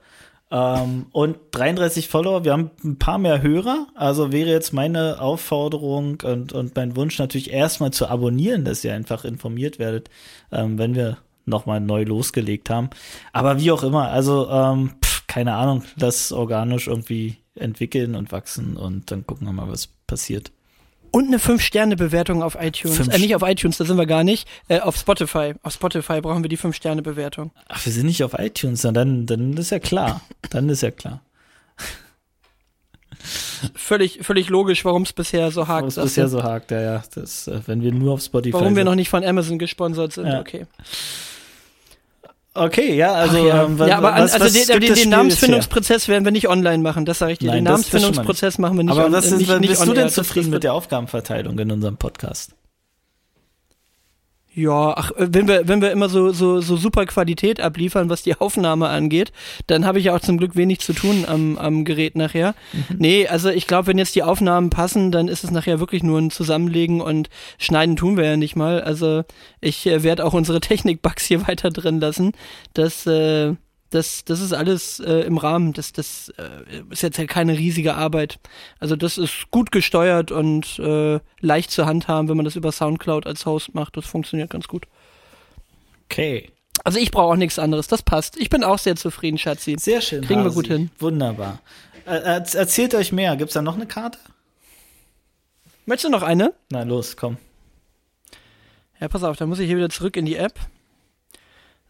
Ähm, 0.51 1.07
und 1.11 1.37
33 1.51 2.07
Follower, 2.07 2.45
wir 2.45 2.53
haben 2.53 2.69
ein 2.83 2.99
paar 2.99 3.17
mehr 3.17 3.41
Hörer. 3.41 3.87
Also 3.95 4.31
wäre 4.31 4.51
jetzt 4.51 4.71
meine 4.71 5.19
Aufforderung 5.19 6.21
und, 6.23 6.53
und 6.53 6.75
mein 6.75 6.95
Wunsch 6.95 7.17
natürlich 7.17 7.51
erstmal 7.51 7.91
zu 7.91 8.07
abonnieren, 8.07 8.65
dass 8.65 8.83
ihr 8.83 8.93
einfach 8.93 9.25
informiert 9.25 9.79
werdet, 9.79 10.11
ähm, 10.51 10.77
wenn 10.77 10.93
wir 10.93 11.17
nochmal 11.45 11.81
neu 11.81 12.03
losgelegt 12.03 12.69
haben. 12.69 12.91
Aber 13.33 13.59
wie 13.59 13.71
auch 13.71 13.81
immer, 13.81 14.09
also 14.09 14.47
ähm, 14.47 14.91
pff, 15.03 15.25
keine 15.25 15.55
Ahnung, 15.55 15.81
das 15.97 16.31
organisch 16.31 16.87
irgendwie 16.87 17.37
entwickeln 17.55 18.13
und 18.13 18.31
wachsen 18.31 18.77
und 18.77 19.09
dann 19.09 19.25
gucken 19.25 19.47
wir 19.47 19.53
mal, 19.53 19.67
was 19.67 19.87
passiert. 20.05 20.51
Und 21.11 21.27
eine 21.27 21.37
5-Sterne-Bewertung 21.37 22.43
auf 22.43 22.55
iTunes. 22.59 22.97
Fünf- 22.97 23.13
Äh, 23.13 23.19
nicht 23.19 23.35
auf 23.35 23.41
iTunes, 23.43 23.77
da 23.77 23.85
sind 23.85 23.97
wir 23.97 24.05
gar 24.05 24.23
nicht. 24.23 24.47
Äh, 24.67 24.79
auf 24.79 24.95
Spotify. 24.97 25.53
Auf 25.63 25.73
Spotify 25.73 26.21
brauchen 26.21 26.43
wir 26.43 26.49
die 26.49 26.57
5-Sterne-Bewertung. 26.57 27.51
Ach, 27.67 27.85
wir 27.85 27.91
sind 27.93 28.05
nicht 28.05 28.23
auf 28.23 28.33
iTunes, 28.37 28.83
na, 28.83 28.91
dann, 28.91 29.25
dann 29.25 29.53
ist 29.57 29.71
ja 29.71 29.79
klar. 29.79 30.21
Dann 30.49 30.69
ist 30.69 30.81
ja 30.81 30.91
klar. 30.91 31.21
Völlig, 33.73 34.19
völlig 34.21 34.49
logisch, 34.49 34.85
warum 34.85 35.01
es 35.03 35.13
bisher 35.13 35.49
so 35.51 35.67
hakt. 35.67 35.87
Was 35.87 35.95
sagst 35.95 36.07
bisher 36.09 36.27
so 36.27 36.43
hakt, 36.43 36.71
ja, 36.71 36.81
ja. 36.81 37.03
Das, 37.15 37.47
äh, 37.47 37.59
wenn 37.65 37.81
wir 37.81 37.91
nur 37.91 38.13
auf 38.13 38.21
Spotify 38.21 38.53
warum 38.53 38.75
wir 38.75 38.81
sind. 38.81 38.85
noch 38.85 38.95
nicht 38.95 39.09
von 39.09 39.23
Amazon 39.23 39.57
gesponsert 39.57 40.13
sind. 40.13 40.27
Ja. 40.27 40.39
Okay. 40.39 40.67
Okay, 42.57 42.95
ja, 42.95 43.13
also, 43.13 43.37
Ach 43.37 43.45
ja. 43.45 43.63
ähm, 43.63 43.79
wa- 43.79 43.87
ja, 43.87 43.97
aber 43.97 44.11
was, 44.13 44.33
also 44.33 44.45
was 44.45 44.53
den, 44.53 44.79
den, 44.79 44.93
den 44.93 45.09
Namensfindungsprozess 45.09 46.07
werden 46.07 46.25
wir 46.25 46.31
nicht 46.31 46.49
online 46.49 46.79
machen, 46.79 47.05
das 47.05 47.19
sage 47.19 47.33
ich 47.33 47.39
dir. 47.39 47.47
Nein, 47.47 47.57
den 47.57 47.63
Namensfindungsprozess 47.65 48.57
machen 48.57 48.77
wir 48.77 48.83
nicht 48.83 48.93
bisher? 48.93 49.05
Aber 49.05 49.13
was 49.15 49.25
ist, 49.27 49.37
nicht, 49.37 49.59
nicht 49.59 49.69
bist 49.69 49.81
on 49.81 49.87
du 49.89 49.93
denn 49.93 50.09
zufrieden 50.09 50.49
mit 50.49 50.63
der 50.63 50.73
Aufgabenverteilung 50.73 51.57
in 51.59 51.71
unserem 51.71 51.97
Podcast? 51.97 52.51
Ja, 54.57 54.97
ach, 54.97 55.11
äh, 55.11 55.27
wenn 55.29 55.47
wir, 55.47 55.67
wenn 55.67 55.83
wir 55.83 55.91
immer 55.91 56.09
so, 56.09 56.31
so, 56.31 56.61
so 56.61 56.77
super 56.77 57.05
Qualität 57.05 57.61
abliefern, 57.61 58.09
was 58.09 58.23
die 58.23 58.33
Aufnahme 58.39 58.89
angeht, 58.89 59.31
dann 59.67 59.85
habe 59.85 59.99
ich 59.99 60.05
ja 60.05 60.15
auch 60.15 60.19
zum 60.19 60.39
Glück 60.39 60.55
wenig 60.55 60.79
zu 60.79 60.93
tun 60.93 61.25
am, 61.27 61.59
am 61.59 61.85
Gerät 61.85 62.15
nachher. 62.15 62.55
Mhm. 62.73 62.95
Nee, 62.97 63.27
also 63.27 63.49
ich 63.49 63.67
glaube, 63.67 63.85
wenn 63.85 63.99
jetzt 63.99 64.15
die 64.15 64.23
Aufnahmen 64.23 64.71
passen, 64.71 65.11
dann 65.11 65.27
ist 65.27 65.43
es 65.43 65.51
nachher 65.51 65.79
wirklich 65.79 66.01
nur 66.01 66.17
ein 66.19 66.31
Zusammenlegen 66.31 67.01
und 67.01 67.29
schneiden 67.59 67.95
tun 67.95 68.17
wir 68.17 68.25
ja 68.25 68.35
nicht 68.35 68.55
mal. 68.55 68.81
Also 68.81 69.25
ich 69.61 69.85
äh, 69.85 70.01
werde 70.01 70.25
auch 70.25 70.33
unsere 70.33 70.59
Technik-Bugs 70.61 71.25
hier 71.25 71.47
weiter 71.47 71.69
drin 71.69 71.99
lassen. 71.99 72.31
Das, 72.73 73.05
äh, 73.05 73.53
das, 73.89 74.25
das 74.25 74.41
ist 74.41 74.53
alles 74.53 74.99
äh, 74.99 75.21
im 75.21 75.37
Rahmen. 75.37 75.73
Das, 75.73 75.93
das 75.93 76.29
äh, 76.37 76.81
ist 76.89 77.03
jetzt 77.03 77.17
halt 77.17 77.29
keine 77.29 77.57
riesige 77.57 77.95
Arbeit. 77.95 78.39
Also 78.79 78.95
das 78.95 79.17
ist 79.17 79.49
gut 79.51 79.71
gesteuert 79.71 80.31
und 80.31 80.79
äh, 80.79 81.19
leicht 81.39 81.71
zu 81.71 81.85
handhaben, 81.85 82.29
wenn 82.29 82.37
man 82.37 82.45
das 82.45 82.55
über 82.55 82.71
Soundcloud 82.71 83.25
als 83.25 83.45
Host 83.45 83.73
macht. 83.73 83.95
Das 83.97 84.05
funktioniert 84.05 84.49
ganz 84.49 84.67
gut. 84.67 84.85
Okay. 86.09 86.51
Also 86.83 86.99
ich 86.99 87.11
brauche 87.11 87.33
auch 87.33 87.37
nichts 87.37 87.59
anderes. 87.59 87.87
Das 87.87 88.03
passt. 88.03 88.37
Ich 88.37 88.49
bin 88.49 88.63
auch 88.63 88.79
sehr 88.79 88.95
zufrieden, 88.95 89.37
Schatzi. 89.37 89.75
Sehr 89.79 90.01
schön. 90.01 90.23
Kriegen 90.23 90.43
wir 90.43 90.51
gut 90.51 90.67
hin. 90.67 90.91
Wunderbar. 90.99 91.59
Äh, 92.05 92.41
erzählt 92.53 92.95
euch 92.95 93.11
mehr. 93.11 93.35
Gibt's 93.35 93.53
da 93.53 93.61
noch 93.61 93.75
eine 93.75 93.87
Karte? 93.87 94.19
Möchtest 95.85 96.05
du 96.05 96.09
noch 96.09 96.23
eine? 96.23 96.53
Na 96.69 96.83
los, 96.83 97.15
komm. 97.15 97.37
Ja, 98.99 99.07
pass 99.07 99.23
auf, 99.23 99.37
dann 99.37 99.49
muss 99.49 99.59
ich 99.59 99.67
hier 99.67 99.77
wieder 99.77 99.89
zurück 99.89 100.17
in 100.17 100.25
die 100.25 100.35
App. 100.35 100.59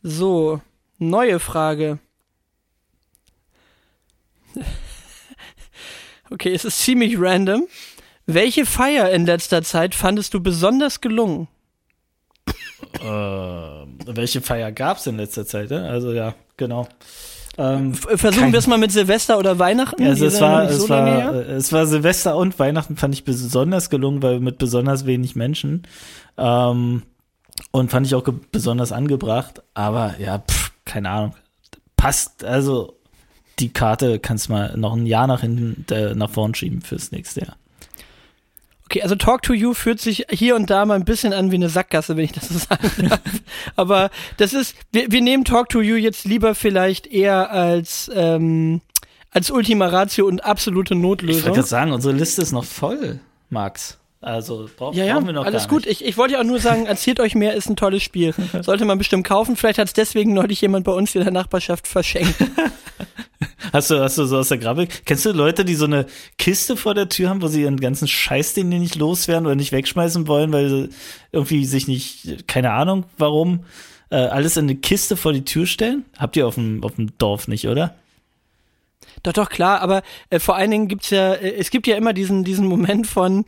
So, 0.04 0.62
Neue 0.98 1.39
Frage. 1.39 2.00
Okay, 6.30 6.54
es 6.54 6.66
ist 6.66 6.80
ziemlich 6.80 7.16
random. 7.18 7.68
Welche 8.26 8.66
Feier 8.66 9.10
in 9.12 9.26
letzter 9.26 9.64
Zeit 9.64 9.95
fandest 9.95 10.34
du 10.34 10.41
besonders 10.41 11.00
gelungen? 11.00 11.48
Äh, 12.95 13.06
welche 13.06 14.41
Feier 14.41 14.74
gab 14.74 14.98
es 14.98 15.08
in 15.08 15.16
letzter 15.16 15.45
Zeit? 15.45 15.70
Ne? 15.70 15.88
Also 15.88 16.12
ja, 16.12 16.36
genau. 16.58 16.88
Ähm, 17.58 17.93
Versuchen 17.93 18.52
wir 18.52 18.60
es 18.60 18.68
mal 18.68 18.78
mit 18.78 18.91
Silvester 18.91 19.39
oder 19.39 19.58
Weihnachten. 19.58 20.06
Also 20.06 20.26
es 20.26 20.39
war, 20.41 20.70
es, 20.70 20.82
so 20.82 20.89
war, 20.89 21.34
es 21.34 21.72
war 21.72 21.88
Silvester 21.88 22.36
und 22.36 22.60
Weihnachten 22.60 22.98
fand 22.98 23.16
ich 23.16 23.24
besonders 23.24 23.89
gelungen, 23.89 24.22
weil 24.22 24.39
mit 24.39 24.58
besonders 24.58 25.06
wenig 25.06 25.36
Menschen. 25.36 25.84
Ähm, 26.38 27.04
und 27.72 27.89
fand 27.89 28.06
ich 28.06 28.14
auch 28.14 28.24
besonders 28.52 28.91
angebracht. 28.91 29.64
Aber 29.74 30.16
ja, 30.20 30.39
pff, 30.39 30.66
keine 30.88 31.09
Ahnung 31.09 31.33
passt, 31.97 32.45
also 32.45 32.93
die 33.59 33.69
Karte 33.73 34.19
kannst 34.19 34.47
du 34.47 34.53
mal 34.53 34.77
noch 34.77 34.95
ein 34.95 35.05
Jahr 35.05 35.27
nach 35.27 35.41
hinten, 35.41 35.85
äh, 35.91 36.13
nach 36.15 36.29
vorn 36.29 36.55
schieben 36.55 36.81
fürs 36.81 37.11
nächste 37.11 37.41
Jahr. 37.41 37.57
Okay, 38.85 39.01
also 39.01 39.15
Talk 39.15 39.41
to 39.41 39.51
You 39.51 39.73
fühlt 39.73 39.99
sich 39.99 40.25
hier 40.29 40.55
und 40.55 40.69
da 40.69 40.85
mal 40.85 40.93
ein 40.93 41.03
bisschen 41.03 41.33
an 41.33 41.51
wie 41.51 41.55
eine 41.55 41.67
Sackgasse, 41.67 42.15
wenn 42.15 42.23
ich 42.23 42.31
das 42.31 42.47
so 42.47 42.57
sagen 42.69 43.09
darf. 43.09 43.19
Aber 43.75 44.11
das 44.38 44.53
ist, 44.53 44.75
wir, 44.93 45.11
wir 45.11 45.21
nehmen 45.21 45.43
Talk 45.43 45.67
to 45.69 45.81
You 45.81 45.95
jetzt 45.95 46.23
lieber 46.23 46.55
vielleicht 46.55 47.07
eher 47.07 47.51
als, 47.51 48.09
ähm, 48.13 48.79
als 49.31 49.51
Ultima 49.51 49.88
Ratio 49.88 50.27
und 50.27 50.45
absolute 50.45 50.95
Notlösung. 50.95 51.39
Ich 51.39 51.47
wollte 51.47 51.63
sagen, 51.63 51.91
unsere 51.91 52.13
Liste 52.13 52.41
ist 52.41 52.53
noch 52.53 52.63
voll, 52.63 53.19
Max. 53.49 53.97
Also 54.28 54.69
brauch, 54.75 54.93
ja, 54.93 55.05
ja, 55.05 55.13
brauchen 55.13 55.28
wir 55.28 55.34
noch 55.34 55.45
alles 55.45 55.69
gut. 55.69 55.86
Ich, 55.86 56.03
ich 56.03 56.17
wollte 56.17 56.34
ja 56.34 56.41
auch 56.41 56.43
nur 56.43 56.59
sagen, 56.59 56.86
erzählt 56.86 57.21
euch 57.21 57.34
mehr, 57.34 57.53
ist 57.53 57.69
ein 57.69 57.78
tolles 57.78 58.03
Spiel. 58.03 58.34
Sollte 58.61 58.84
man 58.84 58.97
bestimmt 58.97 59.25
kaufen. 59.25 59.55
Vielleicht 59.55 59.80
hat 59.80 59.88
es 59.88 59.93
deswegen 59.93 60.34
neulich 60.34 60.59
jemand 60.59 60.84
bei 60.84 60.91
uns 60.91 61.15
in 61.15 61.23
der 61.23 61.32
Nachbarschaft 61.32 61.88
verschenkt. 61.88 62.36
Hast 63.73 63.91
du, 63.91 63.99
hast 63.99 64.17
du 64.17 64.25
so 64.25 64.38
aus 64.38 64.47
der 64.47 64.57
Grabbel? 64.57 64.88
Kennst 65.05 65.25
du 65.25 65.32
Leute, 65.32 65.65
die 65.65 65.75
so 65.75 65.86
eine 65.86 66.05
Kiste 66.38 66.78
vor 66.78 66.95
der 66.95 67.09
Tür 67.09 67.30
haben, 67.30 67.41
wo 67.41 67.47
sie 67.47 67.63
ihren 67.63 67.80
ganzen 67.80 68.07
Scheiß, 68.07 68.53
den 68.53 68.71
die 68.71 68.80
nicht 68.80 68.95
loswerden 68.95 69.45
oder 69.45 69.55
nicht 69.55 69.73
wegschmeißen 69.73 70.28
wollen, 70.28 70.53
weil 70.53 70.69
sie 70.69 70.89
irgendwie 71.32 71.65
sich 71.65 71.88
nicht, 71.88 72.47
keine 72.47 72.71
Ahnung, 72.71 73.03
warum, 73.17 73.65
äh, 74.09 74.15
alles 74.15 74.57
in 74.57 74.65
eine 74.65 74.75
Kiste 74.75 75.17
vor 75.17 75.34
die 75.34 75.43
Tür 75.43 75.65
stellen? 75.65 76.05
Habt 76.17 76.38
ihr 76.38 76.47
auf 76.47 76.55
dem, 76.55 76.84
auf 76.84 76.95
dem 76.95 77.15
Dorf 77.17 77.47
nicht, 77.47 77.67
oder? 77.67 77.93
Doch, 79.23 79.34
doch, 79.34 79.49
klar, 79.49 79.82
aber 79.82 80.01
äh, 80.30 80.39
vor 80.39 80.55
allen 80.55 80.71
Dingen 80.71 80.88
gibt's 80.88 81.09
ja, 81.09 81.34
äh, 81.34 81.55
es 81.55 81.69
gibt 81.69 81.88
ja 81.88 81.97
immer 81.97 82.13
diesen, 82.13 82.43
diesen 82.43 82.65
Moment 82.65 83.05
von, 83.05 83.45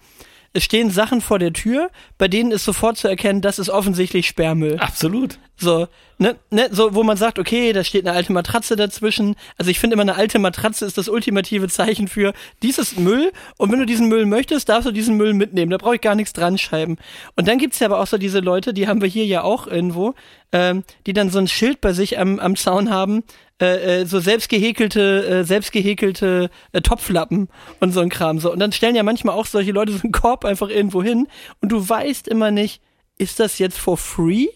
es 0.54 0.64
stehen 0.64 0.89
Sachen 0.89 1.22
vor 1.22 1.39
der 1.39 1.54
Tür, 1.54 1.89
bei 2.18 2.28
denen 2.28 2.52
ist 2.52 2.66
sofort 2.66 2.97
zu 2.97 3.08
erkennen, 3.08 3.41
das 3.41 3.60
ist 3.60 3.70
offensichtlich 3.70 4.28
Sperrmüll. 4.28 4.78
Absolut. 4.80 5.39
So, 5.58 5.88
ne, 6.20 6.36
ne, 6.51 6.70
so, 6.72 6.93
wo 6.93 7.03
man 7.03 7.17
sagt, 7.17 7.39
okay, 7.39 7.74
da 7.74 7.84
steht 7.84 8.05
eine 8.05 8.15
alte 8.15 8.32
Matratze 8.32 8.76
dazwischen. 8.76 9.36
Also 9.57 9.72
ich 9.72 9.80
finde 9.80 9.95
immer, 9.95 10.03
eine 10.03 10.15
alte 10.15 10.38
Matratze 10.38 10.86
ist 10.86 10.97
das 10.97 11.09
ultimative 11.09 11.67
Zeichen 11.67 12.07
für, 12.07 12.34
dies 12.61 12.78
ist 12.78 12.99
Müll 12.99 13.32
und 13.57 13.72
wenn 13.72 13.80
du 13.80 13.86
diesen 13.86 14.07
Müll 14.07 14.26
möchtest, 14.26 14.70
darfst 14.70 14.88
du 14.88 14.91
diesen 14.91 15.17
Müll 15.17 15.34
mitnehmen. 15.34 15.72
Da 15.72 15.78
brauche 15.78 15.95
ich 15.95 16.01
gar 16.01 16.15
nichts 16.15 16.34
dran 16.34 16.57
schreiben. 16.57 16.97
Und 17.36 17.47
dann 17.47 17.57
gibt's 17.57 17.80
ja 17.80 17.88
aber 17.88 17.99
auch 17.99 18.07
so 18.07 18.17
diese 18.17 18.39
Leute, 18.39 18.74
die 18.74 18.88
haben 18.88 19.01
wir 19.01 19.07
hier 19.07 19.26
ja 19.26 19.43
auch 19.43 19.65
irgendwo, 19.65 20.13
ähm, 20.51 20.84
die 21.05 21.13
dann 21.13 21.30
so 21.30 21.39
ein 21.39 21.47
Schild 21.47 21.82
bei 21.82 21.93
sich 21.93 22.20
am, 22.20 22.39
am 22.39 22.55
Zaun 22.55 22.89
haben, 22.89 23.24
äh, 23.61 24.01
äh, 24.01 24.05
so 24.05 24.20
selbstgehäkelte, 24.20 25.26
äh, 25.26 25.43
selbstgehäkelte 25.43 26.49
äh, 26.72 26.82
Topflappen 26.82 27.49
und 27.80 27.91
so 27.91 27.99
ein 27.99 28.09
Kram. 28.09 28.39
So. 28.39 28.51
Und 28.51 28.59
dann 28.59 28.72
stellen 28.72 28.95
ja 28.95 29.03
manchmal 29.03 29.36
auch 29.36 29.45
solche 29.45 29.72
Leute 29.72 29.91
so 29.93 29.99
einen 30.03 30.11
Korb 30.11 30.45
einfach 30.45 30.70
irgendwo 30.70 31.03
hin 31.03 31.28
und 31.61 31.72
du 31.72 31.88
weißt 31.88 32.28
immer 32.28 32.51
nicht, 32.51 32.82
ist 33.20 33.39
das 33.39 33.59
jetzt 33.59 33.78
for 33.78 33.97
free? 33.97 34.47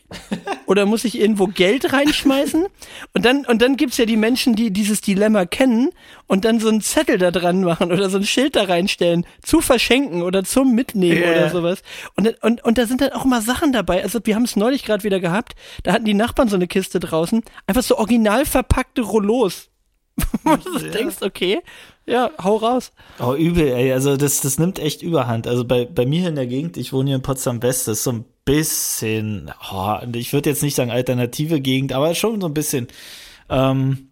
Oder 0.66 0.86
muss 0.86 1.04
ich 1.04 1.20
irgendwo 1.20 1.48
Geld 1.48 1.92
reinschmeißen? 1.92 2.66
Und 3.14 3.26
dann, 3.26 3.46
und 3.46 3.62
dann 3.62 3.76
gibt's 3.76 3.98
ja 3.98 4.06
die 4.06 4.16
Menschen, 4.16 4.56
die 4.56 4.72
dieses 4.72 5.02
Dilemma 5.02 5.46
kennen 5.46 5.90
und 6.28 6.46
dann 6.46 6.62
so 6.62 6.70
einen 6.70 6.82
Zettel 6.82 7.18
da 7.18 7.30
dran 7.30 7.62
machen 7.62 7.92
oder 7.92 8.10
so 8.10 8.18
ein 8.18 8.24
Schild 8.24 8.56
da 8.56 8.64
reinstellen, 8.64 9.26
zu 9.42 9.60
verschenken 9.60 10.24
oder 10.24 10.46
zum 10.46 10.74
Mitnehmen 10.74 11.22
yeah. 11.22 11.32
oder 11.32 11.50
sowas. 11.50 11.84
Und, 12.16 12.42
und, 12.42 12.64
und 12.64 12.78
da 12.78 12.88
sind 12.88 13.02
dann 13.02 13.12
auch 13.12 13.26
mal 13.26 13.42
Sachen 13.42 13.74
dabei. 13.74 14.02
Also 14.02 14.20
wir 14.24 14.34
haben 14.34 14.46
es 14.46 14.56
neulich 14.56 14.86
gerade 14.86 15.04
wieder 15.04 15.20
gehabt, 15.20 15.56
da 15.84 15.92
hatten 15.92 16.06
die 16.06 16.14
Nachbarn 16.14 16.48
so 16.48 16.56
eine 16.56 16.68
Kiste 16.68 17.02
draußen, 17.02 17.44
einfach 17.68 17.84
so 17.84 17.98
original 17.98 18.46
verpackte 18.46 19.02
Rollos. 19.02 19.70
Wo 20.44 20.56
du 20.56 20.78
ja. 20.78 20.92
denkst, 20.92 21.18
okay, 21.22 21.60
ja, 22.06 22.30
hau 22.42 22.58
raus. 22.58 22.92
Oh, 23.20 23.34
übel, 23.34 23.68
ey. 23.68 23.92
Also 23.92 24.16
das, 24.16 24.42
das 24.42 24.60
nimmt 24.60 24.78
echt 24.78 25.02
überhand. 25.02 25.48
Also 25.48 25.66
bei, 25.66 25.86
bei 25.86 26.06
mir 26.06 26.30
in 26.30 26.36
der 26.36 26.48
Gegend, 26.48 26.78
ich 26.78 26.94
wohne 26.94 27.10
hier 27.10 27.16
in 27.16 27.22
Potsdam 27.24 27.64
West, 27.64 27.88
das 27.88 27.98
ist 28.00 28.04
so 28.04 28.12
ein 28.12 28.26
bisschen, 28.46 29.52
oh, 29.72 29.98
ich 30.14 30.34
würde 30.34 30.50
jetzt 30.50 30.64
nicht 30.64 30.76
sagen 30.76 30.92
alternative 30.92 31.62
Gegend, 31.62 31.94
aber 31.94 32.16
schon 32.16 32.42
so 32.42 32.48
ein 32.48 32.54
bisschen. 32.54 32.88
Ähm, 33.50 34.10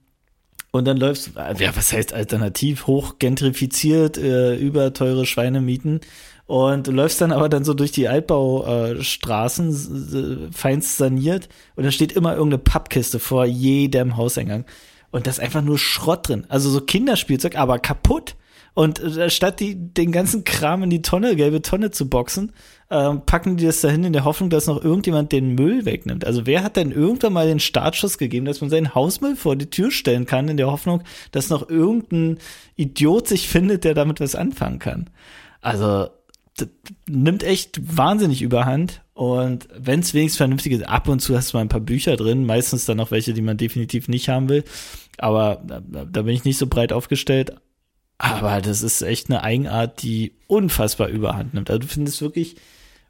und 0.71 0.85
dann 0.85 0.97
läufst 0.97 1.31
ja, 1.35 1.75
was 1.75 1.91
heißt 1.91 2.13
alternativ, 2.13 2.87
hoch 2.87 3.19
gentrifiziert, 3.19 4.17
äh, 4.17 4.55
über 4.55 4.93
teure 4.93 5.25
Schweine 5.25 5.59
mieten. 5.59 5.99
Und 6.45 6.87
du 6.87 6.91
läufst 6.91 7.21
dann 7.21 7.31
aber 7.31 7.49
dann 7.49 7.63
so 7.63 7.73
durch 7.73 7.91
die 7.91 8.07
Altbaustraßen, 8.07 10.49
äh, 10.49 10.53
feinst 10.53 10.97
saniert, 10.97 11.49
und 11.75 11.85
da 11.85 11.91
steht 11.91 12.13
immer 12.13 12.33
irgendeine 12.33 12.63
Pappkiste 12.63 13.19
vor 13.19 13.45
jedem 13.45 14.17
Hauseingang. 14.17 14.65
Und 15.11 15.27
da 15.27 15.31
ist 15.31 15.39
einfach 15.39 15.61
nur 15.61 15.77
Schrott 15.77 16.29
drin. 16.29 16.45
Also 16.47 16.69
so 16.69 16.81
Kinderspielzeug, 16.81 17.57
aber 17.57 17.79
kaputt. 17.79 18.35
Und 18.73 18.99
äh, 18.99 19.29
statt 19.29 19.59
die, 19.59 19.75
den 19.75 20.11
ganzen 20.11 20.43
Kram 20.43 20.83
in 20.83 20.89
die 20.89 21.01
Tonne, 21.01 21.35
gelbe 21.35 21.61
Tonne 21.61 21.91
zu 21.91 22.07
boxen, 22.09 22.53
äh, 22.89 23.15
packen 23.15 23.57
die 23.57 23.65
das 23.65 23.81
dahin 23.81 24.03
in 24.03 24.13
der 24.13 24.23
Hoffnung, 24.23 24.49
dass 24.49 24.67
noch 24.67 24.81
irgendjemand 24.81 25.31
den 25.31 25.55
Müll 25.55 25.85
wegnimmt. 25.85 26.25
Also 26.25 26.45
wer 26.45 26.63
hat 26.63 26.77
denn 26.77 26.91
irgendwann 26.91 27.33
mal 27.33 27.47
den 27.47 27.59
Startschuss 27.59 28.17
gegeben, 28.17 28.45
dass 28.45 28.61
man 28.61 28.69
seinen 28.69 28.95
Hausmüll 28.95 29.35
vor 29.35 29.55
die 29.55 29.69
Tür 29.69 29.91
stellen 29.91 30.25
kann, 30.25 30.47
in 30.47 30.57
der 30.57 30.71
Hoffnung, 30.71 31.03
dass 31.31 31.49
noch 31.49 31.69
irgendein 31.69 32.37
Idiot 32.77 33.27
sich 33.27 33.49
findet, 33.49 33.83
der 33.83 33.93
damit 33.93 34.21
was 34.21 34.35
anfangen 34.35 34.79
kann? 34.79 35.09
Also 35.59 36.07
nimmt 37.07 37.43
echt 37.43 37.97
wahnsinnig 37.97 38.41
überhand. 38.41 39.01
Und 39.13 39.67
wenn 39.77 39.99
es 39.99 40.13
wenigstens 40.13 40.37
vernünftig 40.37 40.73
ist, 40.73 40.87
ab 40.87 41.07
und 41.07 41.19
zu 41.19 41.35
hast 41.35 41.53
du 41.53 41.57
mal 41.57 41.61
ein 41.61 41.69
paar 41.69 41.79
Bücher 41.79 42.15
drin, 42.15 42.45
meistens 42.45 42.85
dann 42.85 42.99
auch 42.99 43.11
welche, 43.11 43.33
die 43.33 43.41
man 43.41 43.57
definitiv 43.57 44.07
nicht 44.07 44.29
haben 44.29 44.49
will. 44.49 44.63
Aber 45.17 45.61
da, 45.65 45.81
da 45.81 46.21
bin 46.23 46.33
ich 46.33 46.45
nicht 46.45 46.57
so 46.57 46.67
breit 46.67 46.93
aufgestellt. 46.93 47.55
Aber 48.21 48.61
das 48.61 48.83
ist 48.83 49.01
echt 49.01 49.31
eine 49.31 49.43
Eigenart, 49.43 50.03
die 50.03 50.33
unfassbar 50.45 51.07
überhand 51.07 51.55
nimmt. 51.55 51.71
Also 51.71 51.79
du 51.79 51.87
findest 51.87 52.21
wirklich 52.21 52.55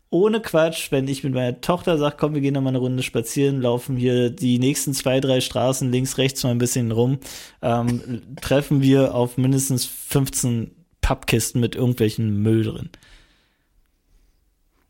ohne 0.10 0.40
Quatsch, 0.42 0.90
wenn 0.92 1.06
ich 1.10 1.26
mit 1.26 1.34
meiner 1.34 1.60
Tochter 1.60 1.98
sage, 1.98 2.16
komm, 2.18 2.34
wir 2.34 2.40
gehen 2.40 2.54
noch 2.54 2.62
mal 2.62 2.70
eine 2.70 2.78
Runde 2.78 3.04
spazieren, 3.04 3.62
laufen 3.62 3.98
hier 3.98 4.30
die 4.30 4.58
nächsten 4.58 4.94
zwei, 4.94 5.20
drei 5.20 5.42
Straßen 5.42 5.92
links, 5.92 6.18
rechts 6.18 6.44
mal 6.44 6.52
ein 6.52 6.60
bisschen 6.60 6.94
rum, 6.94 7.20
ähm, 7.62 8.22
treffen 8.42 8.82
wir 8.82 9.14
auf 9.14 9.38
mindestens 9.38 9.86
15 9.86 10.72
Pappkisten 11.02 11.60
mit 11.60 11.76
irgendwelchen 11.76 12.42
Müll 12.42 12.64
drin. 12.64 12.90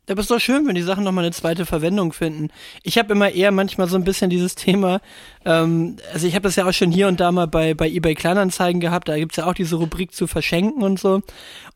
Aber 0.08 0.18
es 0.18 0.24
ist 0.24 0.30
doch 0.32 0.40
schön, 0.40 0.66
wenn 0.66 0.74
die 0.74 0.82
Sachen 0.82 1.04
nochmal 1.04 1.24
eine 1.24 1.32
zweite 1.32 1.64
Verwendung 1.64 2.12
finden. 2.12 2.48
Ich 2.82 2.98
habe 2.98 3.12
immer 3.12 3.30
eher 3.30 3.52
manchmal 3.52 3.86
so 3.86 3.96
ein 3.96 4.02
bisschen 4.02 4.30
dieses 4.30 4.56
Thema, 4.56 5.00
ähm, 5.44 5.96
also 6.12 6.26
ich 6.26 6.34
habe 6.34 6.42
das 6.42 6.56
ja 6.56 6.66
auch 6.66 6.72
schon 6.72 6.90
hier 6.90 7.06
und 7.06 7.20
da 7.20 7.30
mal 7.30 7.46
bei, 7.46 7.74
bei 7.74 7.88
eBay 7.88 8.16
Kleinanzeigen 8.16 8.80
gehabt, 8.80 9.08
da 9.08 9.16
gibt's 9.16 9.36
ja 9.36 9.46
auch 9.46 9.54
diese 9.54 9.76
Rubrik 9.76 10.12
zu 10.12 10.26
verschenken 10.26 10.82
und 10.82 10.98
so. 10.98 11.22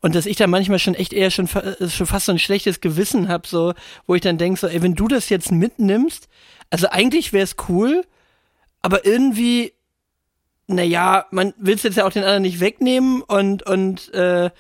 Und 0.01 0.17
dass 0.17 0.27
ich 0.27 0.37
da 0.37 0.49
manchmal 0.49 0.81
schon 0.81 0.97
echt 0.97 1.13
eher 1.13 1.31
schon, 1.31 1.49
äh, 1.55 1.89
schon 1.89 2.07
fast 2.07 2.27
so 2.27 2.33
ein 2.33 2.41
schlechtes 2.41 2.81
Gewissen 2.81 3.29
hab, 3.29 3.47
so, 3.47 3.75
wo 4.09 4.17
ich 4.17 4.23
dann 4.23 4.39
denk 4.39 4.59
so, 4.59 4.67
ey, 4.67 4.83
wenn 4.83 4.97
du 4.97 5.07
das 5.07 5.29
jetzt 5.29 5.53
mitnimmst, 5.53 6.29
also 6.69 6.89
eigentlich 6.89 7.33
wäre 7.33 7.45
es 7.45 7.55
cool, 7.69 8.03
aber 8.83 9.07
irgendwie 9.07 9.73
naja, 10.69 11.27
man 11.31 11.55
will 11.59 11.77
es 11.77 11.85
jetzt 11.85 11.97
ja 11.97 12.05
auch 12.05 12.13
den 12.13 12.25
anderen 12.25 12.43
nicht 12.43 12.59
wegnehmen 12.59 13.23
und, 13.23 13.63
und 13.65 14.13
äh, 14.15 14.51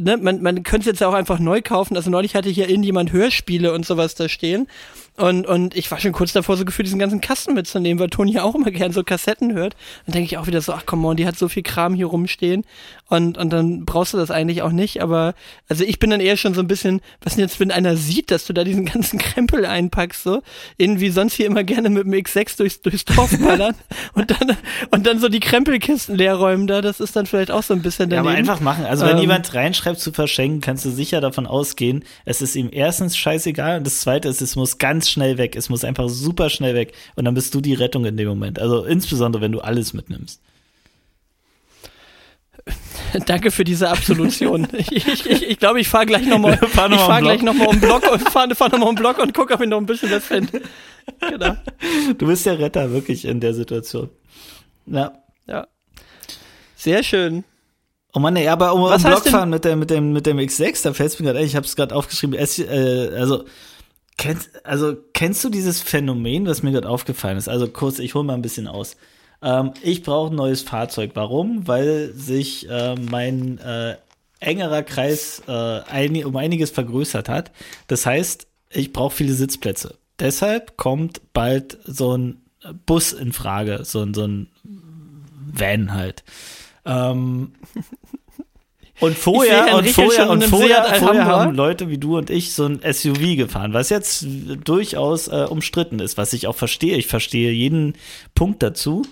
ne, 0.00 0.16
man, 0.16 0.42
man 0.42 0.62
könnte 0.62 0.90
es 0.90 0.98
jetzt 0.98 1.02
auch 1.02 1.14
einfach 1.14 1.38
neu 1.38 1.62
kaufen. 1.62 1.96
Also 1.96 2.10
neulich 2.10 2.34
hatte 2.34 2.48
hier 2.48 2.68
irgendjemand 2.68 3.12
Hörspiele 3.12 3.72
und 3.72 3.86
sowas 3.86 4.14
da 4.14 4.28
stehen. 4.28 4.68
Und, 5.16 5.46
und 5.46 5.76
ich 5.76 5.90
war 5.90 5.98
schon 5.98 6.12
kurz 6.12 6.32
davor, 6.32 6.56
so 6.56 6.64
gefühlt 6.64 6.86
diesen 6.86 6.98
ganzen 6.98 7.20
Kasten 7.20 7.54
mitzunehmen, 7.54 7.98
weil 7.98 8.10
Toni 8.10 8.32
ja 8.32 8.42
auch 8.42 8.54
immer 8.54 8.70
gern 8.70 8.92
so 8.92 9.02
Kassetten 9.02 9.54
hört. 9.54 9.76
Dann 10.04 10.12
denke 10.12 10.26
ich 10.26 10.38
auch 10.38 10.46
wieder 10.46 10.60
so, 10.60 10.72
ach 10.72 10.84
komm 10.84 11.04
on, 11.04 11.16
die 11.16 11.26
hat 11.26 11.38
so 11.38 11.48
viel 11.48 11.62
Kram 11.62 11.94
hier 11.94 12.06
rumstehen. 12.06 12.64
Und, 13.08 13.38
und 13.38 13.52
dann 13.52 13.84
brauchst 13.84 14.14
du 14.14 14.16
das 14.18 14.30
eigentlich 14.30 14.62
auch 14.62 14.72
nicht. 14.72 15.02
Aber 15.02 15.34
also 15.68 15.84
ich 15.84 15.98
bin 15.98 16.10
dann 16.10 16.20
eher 16.20 16.36
schon 16.36 16.54
so 16.54 16.60
ein 16.60 16.66
bisschen, 16.66 17.00
was 17.22 17.34
denn 17.34 17.42
jetzt, 17.42 17.60
wenn 17.60 17.70
einer 17.70 17.96
sieht, 17.96 18.30
dass 18.30 18.46
du 18.46 18.52
da 18.52 18.64
diesen 18.64 18.84
ganzen 18.84 19.18
Krempel 19.26 19.64
einpackst, 19.64 20.22
so, 20.22 20.42
irgendwie 20.76 21.10
sonst 21.10 21.34
hier 21.34 21.46
immer 21.46 21.64
gerne 21.64 21.88
mit 21.88 22.04
dem 22.04 22.12
X6 22.12 22.56
durchs, 22.56 22.82
durchs 22.82 23.04
Dorf 23.04 23.36
ballern 23.38 23.74
und 24.14 24.30
dann, 24.30 24.56
und 24.90 25.06
dann 25.06 25.20
so 25.20 25.28
die 25.28 25.40
Krempelkisten 25.40 26.16
leer 26.16 26.34
räumen 26.34 26.66
da, 26.66 26.82
das 26.82 27.00
ist 27.00 27.14
dann 27.14 27.26
vielleicht 27.26 27.50
auch 27.50 27.62
so 27.62 27.74
ein 27.74 27.82
bisschen 27.82 28.10
daneben. 28.10 28.26
Ja, 28.26 28.30
aber 28.32 28.38
einfach 28.38 28.60
machen. 28.60 28.84
Also 28.84 29.06
wenn 29.06 29.16
ähm, 29.16 29.22
jemand 29.22 29.54
reinschreibt 29.54 30.00
zu 30.00 30.12
verschenken, 30.12 30.60
kannst 30.60 30.84
du 30.84 30.90
sicher 30.90 31.20
davon 31.20 31.46
ausgehen, 31.46 32.04
es 32.24 32.42
ist 32.42 32.56
ihm 32.56 32.68
erstens 32.72 33.16
scheißegal 33.16 33.78
und 33.78 33.86
das 33.86 34.00
zweite 34.00 34.28
ist, 34.28 34.42
es 34.42 34.56
muss 34.56 34.78
ganz 34.78 35.05
schnell 35.10 35.38
weg. 35.38 35.56
Es 35.56 35.68
muss 35.68 35.84
einfach 35.84 36.08
super 36.08 36.50
schnell 36.50 36.74
weg. 36.74 36.92
Und 37.14 37.24
dann 37.24 37.34
bist 37.34 37.54
du 37.54 37.60
die 37.60 37.74
Rettung 37.74 38.04
in 38.04 38.16
dem 38.16 38.28
Moment. 38.28 38.58
Also 38.58 38.84
insbesondere, 38.84 39.42
wenn 39.42 39.52
du 39.52 39.60
alles 39.60 39.92
mitnimmst. 39.92 40.40
Danke 43.26 43.50
für 43.50 43.64
diese 43.64 43.88
Absolution. 43.88 44.66
ich 44.76 44.86
glaube, 44.86 45.10
ich, 45.10 45.26
ich, 45.26 45.48
ich, 45.48 45.58
glaub, 45.58 45.76
ich 45.76 45.88
fahre 45.88 46.06
gleich 46.06 46.26
nochmal 46.26 46.56
fahr 46.56 46.88
noch 46.88 47.06
fahr 47.06 47.20
gleich 47.20 47.42
nochmal 47.42 47.68
um 47.68 47.80
Block 47.80 48.10
und 48.10 48.28
fahre 48.28 48.54
fahr 48.54 48.68
nochmal 48.70 48.88
um 48.88 48.94
Block 48.94 49.18
und 49.18 49.34
gucke, 49.34 49.54
ob 49.54 49.60
ich 49.60 49.68
noch 49.68 49.78
ein 49.78 49.86
bisschen 49.86 50.10
was 50.10 50.24
finde. 50.24 50.62
Genau. 51.20 51.56
Du 52.18 52.26
bist 52.26 52.46
der 52.46 52.58
Retter 52.58 52.90
wirklich 52.92 53.24
in 53.24 53.40
der 53.40 53.54
Situation. 53.54 54.10
Ja. 54.86 55.12
Ja. 55.46 55.66
Sehr 56.74 57.02
schön. 57.02 57.44
Oh 58.12 58.18
Mann, 58.18 58.36
ja, 58.36 58.52
aber 58.52 58.74
um, 58.74 58.82
um 58.82 59.02
Blockfahren 59.02 59.50
mit 59.50 59.64
dem, 59.64 59.78
mit 59.78 59.90
dem, 59.90 60.12
mit 60.12 60.26
dem 60.26 60.38
X6, 60.38 60.82
da 60.82 60.94
fällt 60.94 61.12
es 61.12 61.20
mir 61.20 61.26
gerade 61.26 61.44
ich 61.44 61.54
habe 61.54 61.66
es 61.66 61.76
gerade 61.76 61.94
aufgeschrieben, 61.94 62.34
es, 62.34 62.58
äh, 62.58 63.10
also 63.14 63.44
Kennst, 64.18 64.64
also 64.64 64.96
kennst 65.12 65.44
du 65.44 65.50
dieses 65.50 65.82
Phänomen, 65.82 66.46
was 66.46 66.62
mir 66.62 66.72
gerade 66.72 66.88
aufgefallen 66.88 67.36
ist? 67.36 67.48
Also 67.48 67.68
kurz, 67.68 67.98
ich 67.98 68.14
hole 68.14 68.24
mal 68.24 68.34
ein 68.34 68.42
bisschen 68.42 68.66
aus. 68.66 68.96
Ähm, 69.42 69.72
ich 69.82 70.02
brauche 70.02 70.32
ein 70.32 70.36
neues 70.36 70.62
Fahrzeug. 70.62 71.10
Warum? 71.14 71.68
Weil 71.68 72.12
sich 72.14 72.68
äh, 72.68 72.94
mein 72.94 73.58
äh, 73.58 73.96
engerer 74.40 74.82
Kreis 74.82 75.42
äh, 75.46 75.52
ein, 75.52 76.24
um 76.24 76.36
einiges 76.36 76.70
vergrößert 76.70 77.28
hat. 77.28 77.52
Das 77.88 78.06
heißt, 78.06 78.46
ich 78.70 78.92
brauche 78.92 79.14
viele 79.14 79.34
Sitzplätze. 79.34 79.96
Deshalb 80.18 80.76
kommt 80.76 81.20
bald 81.32 81.78
so 81.84 82.16
ein 82.16 82.42
Bus 82.86 83.12
in 83.12 83.32
Frage, 83.32 83.84
so, 83.84 84.10
so 84.12 84.24
ein 84.24 84.48
Van 85.52 85.92
halt. 85.92 86.24
Ähm, 86.84 87.52
und 89.00 89.16
vorher, 89.16 89.76
und 89.76 89.88
vorher, 89.88 90.30
und 90.30 90.44
vorher, 90.44 90.84
vorher 90.98 91.24
haben 91.26 91.54
Leute 91.54 91.90
wie 91.90 91.98
du 91.98 92.16
und 92.16 92.30
ich 92.30 92.52
so 92.52 92.66
ein 92.66 92.80
SUV 92.80 93.36
gefahren, 93.36 93.72
was 93.72 93.90
jetzt 93.90 94.26
durchaus 94.64 95.28
äh, 95.28 95.46
umstritten 95.48 96.00
ist, 96.00 96.16
was 96.16 96.32
ich 96.32 96.46
auch 96.46 96.56
verstehe. 96.56 96.96
Ich 96.96 97.06
verstehe 97.06 97.52
jeden 97.52 97.94
Punkt 98.34 98.62
dazu. 98.62 99.02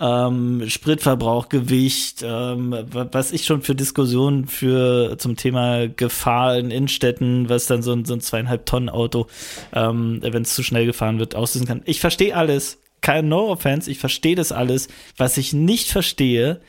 Ähm, 0.00 0.64
Spritverbrauch, 0.68 1.48
Gewicht, 1.48 2.22
ähm, 2.22 2.74
was 2.92 3.32
ich 3.32 3.44
schon 3.44 3.62
für 3.62 3.74
Diskussionen 3.74 4.46
für 4.46 5.18
zum 5.18 5.36
Thema 5.36 5.88
Gefahr 5.88 6.56
in 6.56 6.70
Innenstädten, 6.70 7.48
was 7.48 7.66
dann 7.66 7.82
so 7.82 7.92
ein, 7.92 8.04
so 8.04 8.14
ein 8.14 8.20
zweieinhalb 8.20 8.64
Tonnen 8.64 8.88
Auto, 8.88 9.26
ähm, 9.72 10.20
wenn 10.22 10.42
es 10.42 10.54
zu 10.54 10.62
schnell 10.62 10.86
gefahren 10.86 11.18
wird, 11.18 11.34
auslösen 11.34 11.66
kann. 11.66 11.82
Ich 11.84 12.00
verstehe 12.00 12.36
alles. 12.36 12.78
Kein 13.00 13.28
No 13.28 13.50
Offense, 13.50 13.90
ich 13.90 13.98
verstehe 13.98 14.34
das 14.34 14.52
alles. 14.52 14.88
Was 15.16 15.36
ich 15.36 15.52
nicht 15.52 15.90
verstehe, 15.90 16.60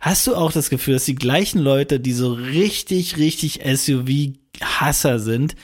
Hast 0.00 0.26
du 0.26 0.34
auch 0.34 0.52
das 0.52 0.70
Gefühl, 0.70 0.94
dass 0.94 1.04
die 1.04 1.16
gleichen 1.16 1.58
Leute, 1.58 1.98
die 1.98 2.12
so 2.12 2.32
richtig, 2.32 3.16
richtig 3.16 3.60
SUV-Hasser 3.64 5.18
sind, 5.18 5.56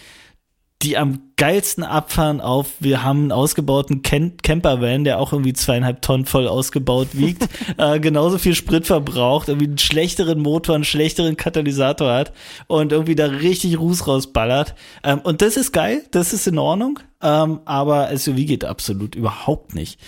die 0.85 0.99
am 0.99 1.21
geilsten 1.37 1.83
abfahren 1.83 2.41
auf, 2.41 2.73
wir 2.79 3.03
haben 3.03 3.23
einen 3.23 3.33
ausgebauten 3.33 4.03
Campervan, 4.03 5.05
der 5.05 5.19
auch 5.19 5.33
irgendwie 5.33 5.55
zweieinhalb 5.55 6.03
Tonnen 6.03 6.27
voll 6.27 6.47
ausgebaut 6.47 7.09
wiegt, 7.13 7.49
äh, 7.79 7.99
genauso 8.01 8.39
viel 8.39 8.55
Sprit 8.55 8.87
verbraucht, 8.87 9.49
irgendwie 9.49 9.69
einen 9.69 9.79
schlechteren 9.79 10.41
Motor, 10.41 10.75
einen 10.75 10.85
schlechteren 10.85 11.37
Katalysator 11.37 12.13
hat 12.13 12.33
und 12.67 12.93
irgendwie 12.93 13.15
da 13.15 13.27
richtig 13.27 13.79
Ruß 13.79 14.07
rausballert. 14.07 14.75
Ähm, 15.03 15.21
und 15.21 15.41
das 15.43 15.57
ist 15.57 15.73
geil, 15.73 16.05
das 16.11 16.33
ist 16.33 16.47
in 16.47 16.59
Ordnung, 16.59 16.99
ähm, 17.23 17.61
aber 17.65 18.15
SUV 18.17 18.37
geht 18.37 18.65
absolut 18.65 19.15
überhaupt 19.15 19.75
nicht. 19.75 19.99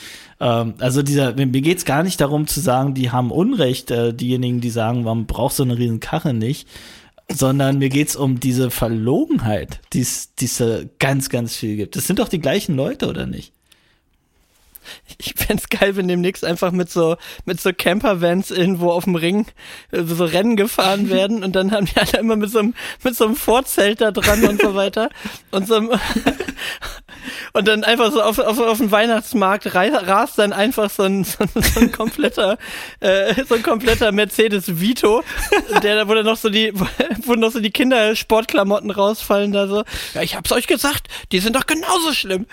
Ähm, 0.41 0.75
also 0.79 1.03
dieser, 1.03 1.35
mir 1.35 1.47
geht's 1.47 1.85
gar 1.85 2.03
nicht 2.03 2.21
darum 2.21 2.47
zu 2.47 2.61
sagen, 2.61 2.95
die 2.95 3.11
haben 3.11 3.31
Unrecht, 3.31 3.91
äh, 3.91 4.13
diejenigen, 4.13 4.61
die 4.61 4.71
sagen, 4.71 5.03
man 5.03 5.27
braucht 5.27 5.57
so 5.57 5.63
eine 5.63 5.79
riesen 5.79 6.01
Karre 6.01 6.35
nicht, 6.35 6.69
sondern 7.31 7.79
mir 7.79 7.89
geht's 7.89 8.17
um 8.17 8.41
diese 8.41 8.71
Verlogenheit, 8.71 9.81
die 9.93 10.01
es 10.01 10.33
ganz, 10.99 11.29
ganz 11.29 11.57
viel 11.57 11.77
gibt. 11.77 11.97
Das 11.97 12.07
sind 12.07 12.19
doch 12.19 12.29
die 12.29 12.41
gleichen 12.41 12.77
Leute, 12.77 13.09
oder 13.09 13.27
nicht? 13.27 13.53
Ich 15.19 15.35
fände 15.37 15.63
geil, 15.71 15.97
wenn 15.97 16.09
demnächst 16.09 16.45
einfach 16.45 16.73
mit 16.73 16.91
so, 16.91 17.17
mit 17.45 17.61
so 17.61 17.71
Campervans 17.77 18.51
irgendwo 18.51 18.91
auf 18.91 19.05
dem 19.05 19.17
Ring 19.17 19.47
äh, 19.91 20.03
so 20.05 20.25
Rennen 20.25 20.57
gefahren 20.57 21.11
werden 21.11 21.43
und 21.43 21.57
dann 21.57 21.73
haben 21.73 21.87
die 21.87 21.97
alle 21.97 22.19
immer 22.21 22.37
mit 22.37 22.51
so 22.51 22.61
einem, 22.61 22.75
mit 23.03 23.17
so 23.17 23.25
einem 23.25 23.37
Vorzelt 23.37 24.01
da 24.01 24.11
dran 24.11 24.45
und 24.45 24.61
so 24.61 24.75
weiter 24.75 25.11
und 25.51 25.67
so 25.67 25.77
einem, 25.77 25.91
und 27.53 27.69
dann 27.69 27.85
einfach 27.85 28.13
so 28.13 28.23
auf, 28.23 28.39
auf, 28.39 28.59
auf 28.59 28.79
den 28.79 28.91
Weihnachtsmarkt 28.91 29.75
rast 29.75 30.39
dann 30.39 30.53
einfach 30.53 30.91
so 30.91 31.05
ein, 31.05 31.25
so 31.25 31.45
so 31.77 31.81
ein 31.81 31.93
kompletter, 31.93 32.59
äh, 33.01 33.35
so 33.45 33.55
ein 33.55 33.63
kompletter 33.63 34.13
Mercedes 34.13 34.81
Vito, 34.81 35.23
der, 35.83 36.09
wo 36.09 36.15
dann 36.15 36.27
noch 36.27 36.37
so 36.37 36.49
die, 36.49 36.73
wo 37.25 37.35
noch 37.35 37.51
so 37.51 37.61
die 37.61 37.71
Kindersportklamotten 37.71 38.91
rausfallen 38.91 39.53
da 39.53 39.67
so. 39.67 39.85
Ja, 40.15 40.23
ich 40.23 40.37
hab's 40.37 40.53
euch 40.53 40.67
gesagt, 40.67 41.09
die 41.33 41.39
sind 41.41 41.57
doch 41.57 41.67
genauso 41.67 42.13
schlimm. 42.13 42.47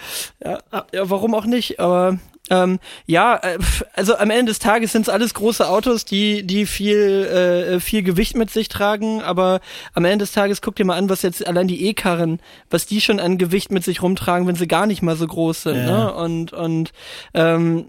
Ja, 0.43 0.59
ja 0.91 1.09
warum 1.09 1.33
auch 1.35 1.45
nicht, 1.45 1.79
aber 1.79 2.17
ähm, 2.49 2.79
ja, 3.05 3.39
äh, 3.41 3.57
also 3.93 4.17
am 4.17 4.29
Ende 4.29 4.51
des 4.51 4.59
Tages 4.59 4.91
sind 4.91 5.03
es 5.03 5.09
alles 5.09 5.33
große 5.33 5.67
Autos, 5.67 6.03
die, 6.03 6.45
die 6.45 6.65
viel, 6.65 6.97
äh, 6.97 7.79
viel 7.79 8.03
Gewicht 8.03 8.35
mit 8.35 8.49
sich 8.49 8.67
tragen, 8.67 9.21
aber 9.21 9.61
am 9.93 10.03
Ende 10.03 10.25
des 10.25 10.33
Tages 10.33 10.61
guck 10.61 10.75
dir 10.75 10.83
mal 10.83 10.97
an, 10.97 11.09
was 11.09 11.21
jetzt 11.21 11.47
allein 11.47 11.69
die 11.69 11.87
E-Karren, 11.87 12.41
was 12.69 12.85
die 12.85 12.99
schon 12.99 13.21
an 13.21 13.37
Gewicht 13.37 13.71
mit 13.71 13.85
sich 13.85 14.01
rumtragen, 14.01 14.45
wenn 14.45 14.55
sie 14.55 14.67
gar 14.67 14.87
nicht 14.87 15.01
mal 15.01 15.15
so 15.15 15.25
groß 15.25 15.63
sind. 15.63 15.77
Ja. 15.77 15.85
Ne? 15.85 16.13
Und, 16.13 16.51
und 16.51 16.91
ähm, 17.33 17.85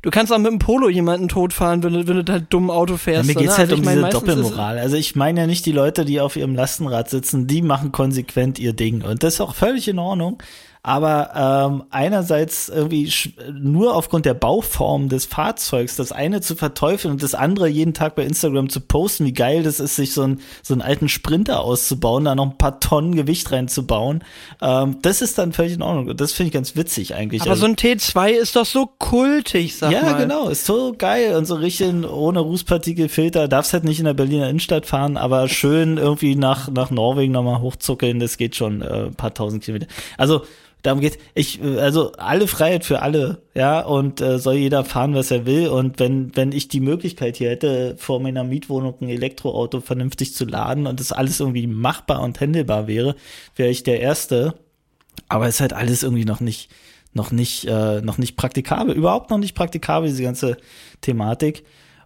du 0.00 0.10
kannst 0.10 0.32
auch 0.32 0.38
mit 0.38 0.50
dem 0.50 0.58
Polo 0.58 0.88
jemanden 0.88 1.28
totfahren, 1.28 1.82
wenn 1.82 1.92
du, 1.92 2.08
wenn 2.08 2.16
du 2.16 2.24
da 2.24 2.38
dumm 2.38 2.70
Auto 2.70 2.96
fährst. 2.96 3.28
Ja, 3.28 3.34
mir 3.34 3.38
geht's 3.38 3.58
ne? 3.58 3.58
halt 3.58 3.72
also 3.72 3.82
um 3.82 3.88
diese 3.88 4.08
Doppelmoral. 4.08 4.78
Also 4.78 4.96
ich 4.96 5.16
meine 5.16 5.40
ja 5.40 5.46
nicht 5.46 5.66
die 5.66 5.72
Leute, 5.72 6.06
die 6.06 6.18
auf 6.18 6.36
ihrem 6.36 6.54
Lastenrad 6.54 7.10
sitzen, 7.10 7.46
die 7.46 7.60
machen 7.60 7.92
konsequent 7.92 8.58
ihr 8.58 8.72
Ding. 8.72 9.02
Und 9.02 9.22
das 9.22 9.34
ist 9.34 9.40
auch 9.42 9.54
völlig 9.54 9.86
in 9.86 9.98
Ordnung 9.98 10.38
aber 10.86 11.30
ähm, 11.34 11.84
einerseits 11.88 12.68
irgendwie 12.68 13.10
nur 13.50 13.96
aufgrund 13.96 14.26
der 14.26 14.34
Bauform 14.34 15.08
des 15.08 15.24
Fahrzeugs 15.24 15.96
das 15.96 16.12
eine 16.12 16.42
zu 16.42 16.56
verteufeln 16.56 17.12
und 17.12 17.22
das 17.22 17.34
andere 17.34 17.68
jeden 17.68 17.94
Tag 17.94 18.16
bei 18.16 18.22
Instagram 18.22 18.68
zu 18.68 18.82
posten, 18.82 19.24
wie 19.24 19.32
geil 19.32 19.62
das 19.62 19.80
ist, 19.80 19.96
sich 19.96 20.12
so, 20.12 20.24
ein, 20.24 20.40
so 20.62 20.74
einen 20.74 20.82
alten 20.82 21.08
Sprinter 21.08 21.62
auszubauen, 21.62 22.26
da 22.26 22.34
noch 22.34 22.50
ein 22.50 22.58
paar 22.58 22.80
Tonnen 22.80 23.14
Gewicht 23.14 23.50
reinzubauen, 23.50 24.24
ähm, 24.60 24.98
das 25.00 25.22
ist 25.22 25.38
dann 25.38 25.54
völlig 25.54 25.72
in 25.72 25.80
Ordnung. 25.80 26.08
Und 26.08 26.20
das 26.20 26.32
finde 26.32 26.48
ich 26.48 26.52
ganz 26.52 26.76
witzig 26.76 27.14
eigentlich. 27.14 27.40
Aber 27.40 27.52
also, 27.52 27.62
so 27.62 27.66
ein 27.66 27.76
T2 27.76 28.32
ist 28.32 28.54
doch 28.54 28.66
so 28.66 28.84
kultig, 28.98 29.76
sag 29.76 29.90
ja, 29.90 30.02
mal. 30.02 30.10
Ja, 30.10 30.18
genau, 30.18 30.48
ist 30.50 30.66
so 30.66 30.94
geil 30.98 31.34
und 31.34 31.46
so 31.46 31.54
richtig 31.54 32.04
ohne 32.04 32.40
Rußpartikelfilter, 32.40 33.48
darfst 33.48 33.72
halt 33.72 33.84
nicht 33.84 34.00
in 34.00 34.04
der 34.04 34.12
Berliner 34.12 34.50
Innenstadt 34.50 34.84
fahren, 34.84 35.16
aber 35.16 35.48
schön 35.48 35.96
irgendwie 35.96 36.36
nach, 36.36 36.68
nach 36.68 36.90
Norwegen 36.90 37.32
nochmal 37.32 37.62
hochzuckeln, 37.62 38.20
das 38.20 38.36
geht 38.36 38.54
schon 38.54 38.82
äh, 38.82 39.06
ein 39.06 39.14
paar 39.14 39.32
tausend 39.32 39.64
Kilometer. 39.64 39.86
Also 40.18 40.42
darum 40.84 41.00
geht 41.00 41.18
ich 41.34 41.60
also 41.62 42.12
alle 42.12 42.46
Freiheit 42.46 42.84
für 42.84 43.02
alle 43.02 43.42
ja 43.54 43.80
und 43.80 44.20
äh, 44.20 44.38
soll 44.38 44.54
jeder 44.54 44.84
fahren 44.84 45.14
was 45.14 45.32
er 45.32 45.46
will. 45.46 45.68
Und 45.68 45.98
wenn 45.98 46.36
wenn 46.36 46.52
ich 46.52 46.68
die 46.68 46.80
Möglichkeit 46.80 47.36
hier 47.36 47.50
hätte 47.50 47.96
vor 47.98 48.20
meiner 48.20 48.44
Mietwohnung 48.44 48.94
ein 49.00 49.08
Elektroauto 49.08 49.80
vernünftig 49.80 50.34
zu 50.34 50.44
laden 50.44 50.86
und 50.86 51.00
das 51.00 51.10
alles 51.10 51.40
irgendwie 51.40 51.66
machbar 51.66 52.22
und 52.22 52.40
handelbar 52.40 52.86
wäre 52.86 53.16
wäre 53.56 53.70
ich 53.70 53.82
der 53.82 54.00
erste. 54.00 54.54
Aber 55.28 55.48
es 55.48 55.56
ist 55.56 55.60
halt 55.60 55.72
alles 55.72 56.02
irgendwie 56.02 56.26
noch 56.26 56.40
nicht 56.40 56.70
noch 57.14 57.32
nicht 57.32 57.64
äh, 57.64 58.02
noch 58.02 58.18
nicht 58.18 58.36
praktikabel 58.36 58.94
überhaupt 58.94 59.30
noch 59.30 59.38
nicht 59.38 59.54
praktikabel 59.54 60.10
diese 60.10 60.22
ganze 60.22 60.58
Thematik 61.00 61.64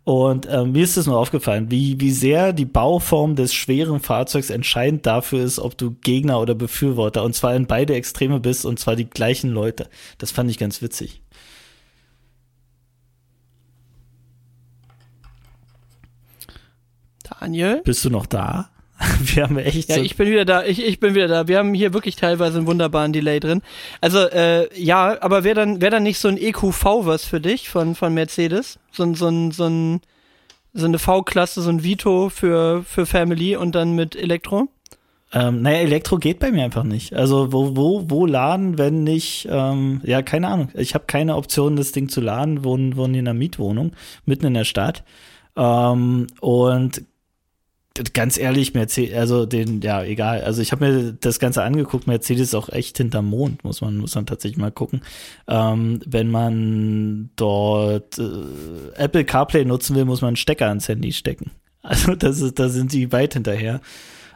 und 0.09 0.47
äh, 0.47 0.65
mir 0.65 0.85
ist 0.85 0.97
es 0.97 1.07
nur 1.07 1.19
aufgefallen, 1.19 1.71
wie, 1.71 2.01
wie 2.01 2.13
sehr 2.13 2.55
die 2.55 2.65
Bauform 2.65 3.37
des 3.37 3.53
schweren 3.53 4.01
Fahrzeugs 4.01 4.49
entscheidend 4.49 5.05
dafür 5.05 5.45
ist, 5.45 5.59
ob 5.59 5.77
du 5.77 5.97
Gegner 6.01 6.41
oder 6.41 6.55
Befürworter 6.55 7.23
und 7.25 7.35
zwar 7.35 7.55
in 7.55 7.67
beide 7.67 7.95
Extreme 7.95 8.41
bist 8.41 8.65
und 8.65 8.79
zwar 8.79 8.97
die 8.97 9.05
gleichen 9.05 9.51
Leute. 9.51 9.91
Das 10.17 10.31
fand 10.31 10.51
ich 10.51 10.57
ganz 10.57 10.81
witzig. 10.81 11.21
Daniel? 17.23 17.83
Bist 17.85 18.03
du 18.03 18.09
noch 18.09 18.25
da? 18.25 18.71
Wir 19.21 19.45
haben 19.45 19.59
echt. 19.59 19.89
Ja, 19.89 19.97
so 19.97 20.03
ich 20.03 20.17
bin 20.17 20.29
wieder 20.29 20.45
da. 20.45 20.65
Ich, 20.65 20.85
ich 20.85 20.99
bin 20.99 21.15
wieder 21.15 21.29
da. 21.29 21.49
Wir 21.49 21.59
haben 21.59 21.75
hier 21.75 21.93
wirklich 21.93 22.17
teilweise 22.17 22.59
einen 22.59 22.67
wunderbaren 22.67 23.13
Delay 23.13 23.41
drin. 23.41 23.63
Also 24.01 24.19
äh, 24.19 24.69
ja, 24.81 25.17
aber 25.21 25.45
wäre 25.45 25.55
dann 25.55 25.81
wäre 25.81 25.93
dann 25.93 26.03
nicht 26.03 26.19
so 26.19 26.29
ein 26.29 26.37
EQV 26.37 26.85
was 27.07 27.25
für 27.25 27.41
dich 27.41 27.69
von 27.69 27.95
von 27.95 28.13
Mercedes? 28.13 28.79
So 28.91 29.05
ein 29.05 29.15
so 29.15 29.29
ein 29.29 29.53
so 29.53 29.67
ein 29.67 30.01
so 30.75 30.87
eine 30.87 30.99
V-Klasse, 30.99 31.63
so 31.63 31.71
ein 31.71 31.83
Vito 31.83 32.29
für, 32.29 32.83
für 32.85 33.07
Family 33.07 33.57
und 33.57 33.75
dann 33.75 33.95
mit 33.95 34.17
Elektro? 34.17 34.69
Ähm, 35.33 35.61
naja, 35.61 35.79
Elektro 35.79 36.17
geht 36.17 36.39
bei 36.39 36.51
mir 36.51 36.65
einfach 36.65 36.85
nicht. 36.85 37.13
Also 37.15 37.53
wo, 37.53 37.77
wo, 37.77 38.05
wo 38.09 38.25
laden, 38.25 38.79
wenn 38.79 39.05
nicht, 39.05 39.47
ähm, 39.51 40.01
ja, 40.05 40.23
keine 40.23 40.49
Ahnung. 40.49 40.71
Ich 40.75 40.95
habe 40.95 41.05
keine 41.07 41.37
Option, 41.37 41.77
das 41.77 41.93
Ding 41.93 42.09
zu 42.09 42.21
laden, 42.21 42.65
wohnen, 42.65 42.97
wohnen 42.97 43.15
in 43.15 43.29
einer 43.29 43.39
Mietwohnung, 43.39 43.93
mitten 44.25 44.47
in 44.47 44.55
der 44.55 44.65
Stadt. 44.65 45.05
Ähm, 45.57 46.29
und 46.41 47.03
ganz 48.15 48.39
ehrlich, 48.39 48.75
Mercedes, 48.75 49.17
also 49.17 49.47
den, 49.47 49.81
ja, 49.81 50.03
egal. 50.03 50.43
Also 50.43 50.63
ich 50.63 50.73
habe 50.73 50.89
mir 50.89 51.13
das 51.13 51.39
Ganze 51.39 51.63
angeguckt, 51.63 52.07
Mercedes 52.07 52.49
ist 52.49 52.55
auch 52.55 52.69
echt 52.69 52.97
hinterm 52.99 53.27
Mond, 53.27 53.65
muss 53.65 53.81
man, 53.81 53.97
muss 53.99 54.15
man 54.15 54.27
tatsächlich 54.27 54.59
mal 54.59 54.73
gucken. 54.73 55.03
Ähm, 55.47 56.01
wenn 56.07 56.31
man 56.31 57.31
dort 57.37 58.19
äh, 58.19 58.23
Apple 58.97 59.25
CarPlay 59.25 59.65
nutzen 59.65 59.97
will, 59.97 60.05
muss 60.05 60.21
man 60.21 60.29
einen 60.29 60.37
Stecker 60.37 60.69
ans 60.69 60.89
Handy 60.89 61.13
stecken. 61.13 61.51
Also 61.81 62.17
das 62.17 62.41
ist, 62.41 62.59
da 62.59 62.69
sind 62.69 62.91
sie 62.91 63.13
weit 63.13 63.35
hinterher. 63.35 63.81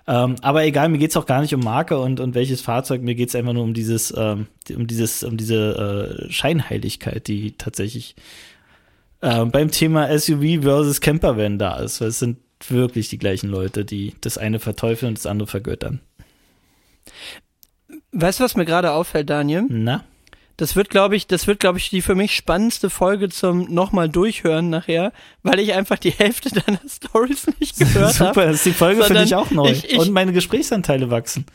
Ähm, 0.06 0.36
aber 0.42 0.64
egal, 0.64 0.88
mir 0.88 0.98
geht's 0.98 1.16
auch 1.16 1.26
gar 1.26 1.40
nicht 1.42 1.54
um 1.54 1.60
Marke 1.60 1.98
und, 1.98 2.18
und 2.18 2.34
welches 2.34 2.60
Fahrzeug, 2.60 3.02
mir 3.02 3.14
geht's 3.14 3.34
einfach 3.34 3.52
nur 3.52 3.62
um 3.64 3.74
dieses, 3.74 4.12
ähm, 4.16 4.46
um 4.74 4.86
dieses, 4.86 5.22
um 5.22 5.36
diese 5.36 6.26
äh, 6.26 6.30
Scheinheiligkeit, 6.30 7.28
die 7.28 7.52
tatsächlich 7.52 8.16
äh, 9.20 9.44
beim 9.44 9.70
Thema 9.70 10.16
SUV 10.18 10.62
versus 10.62 11.00
Campervan 11.00 11.58
da 11.58 11.78
ist. 11.78 12.00
Weil 12.00 12.08
es 12.08 12.18
sind 12.18 12.38
wirklich 12.70 13.08
die 13.08 13.18
gleichen 13.18 13.48
Leute, 13.48 13.84
die 13.84 14.14
das 14.20 14.38
eine 14.38 14.58
verteufeln 14.58 15.10
und 15.10 15.18
das 15.18 15.26
andere 15.26 15.48
vergöttern. 15.48 16.00
Weißt 18.12 18.40
du, 18.40 18.44
was 18.44 18.56
mir 18.56 18.64
gerade 18.64 18.92
auffällt, 18.92 19.30
Daniel? 19.30 19.64
Na? 19.68 20.04
Das 20.58 20.76
wird, 20.76 20.90
glaube 20.90 21.16
ich, 21.16 21.26
das 21.26 21.46
wird, 21.46 21.60
glaube 21.60 21.78
ich, 21.78 21.90
die 21.90 22.02
für 22.02 22.14
mich 22.14 22.36
spannendste 22.36 22.90
Folge 22.90 23.30
zum 23.30 23.72
nochmal 23.72 24.08
durchhören 24.08 24.70
nachher, 24.70 25.12
weil 25.42 25.58
ich 25.58 25.72
einfach 25.72 25.98
die 25.98 26.10
Hälfte 26.10 26.50
deiner 26.66 26.80
Stories 26.88 27.46
nicht 27.58 27.78
gehört 27.78 28.20
habe. 28.20 28.34
Super, 28.34 28.46
das 28.46 28.56
ist 28.56 28.66
die 28.66 28.72
Folge 28.72 29.02
für 29.02 29.14
dich 29.14 29.34
auch 29.34 29.50
neu. 29.50 29.70
Ich, 29.70 29.90
ich, 29.90 29.98
und 29.98 30.12
meine 30.12 30.32
Gesprächsanteile 30.32 31.10
wachsen. 31.10 31.46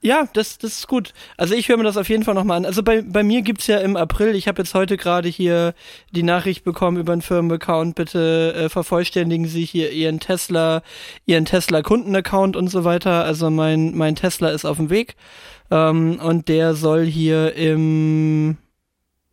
Ja, 0.00 0.28
das, 0.32 0.58
das 0.58 0.78
ist 0.78 0.86
gut. 0.86 1.12
Also 1.36 1.54
ich 1.54 1.68
höre 1.68 1.76
mir 1.76 1.82
das 1.82 1.96
auf 1.96 2.08
jeden 2.08 2.22
Fall 2.22 2.34
nochmal 2.34 2.58
an. 2.58 2.64
Also 2.64 2.84
bei, 2.84 3.02
bei 3.02 3.24
mir 3.24 3.42
gibt's 3.42 3.66
ja 3.66 3.78
im 3.78 3.96
April, 3.96 4.36
ich 4.36 4.46
habe 4.46 4.62
jetzt 4.62 4.72
heute 4.74 4.96
gerade 4.96 5.28
hier 5.28 5.74
die 6.12 6.22
Nachricht 6.22 6.62
bekommen 6.62 6.98
über 6.98 7.12
einen 7.12 7.22
Firmenaccount, 7.22 7.96
bitte 7.96 8.54
äh, 8.54 8.68
vervollständigen 8.68 9.48
Sie 9.48 9.64
hier 9.64 9.90
Ihren 9.90 10.20
Tesla, 10.20 10.82
Ihren 11.26 11.46
Tesla-Kundenaccount 11.46 12.54
und 12.56 12.68
so 12.68 12.84
weiter. 12.84 13.24
Also 13.24 13.50
mein, 13.50 13.96
mein 13.96 14.14
Tesla 14.14 14.50
ist 14.50 14.64
auf 14.64 14.76
dem 14.76 14.88
Weg. 14.88 15.16
Ähm, 15.70 16.20
und 16.22 16.48
der 16.48 16.74
soll 16.74 17.04
hier 17.04 17.54
im 17.56 18.56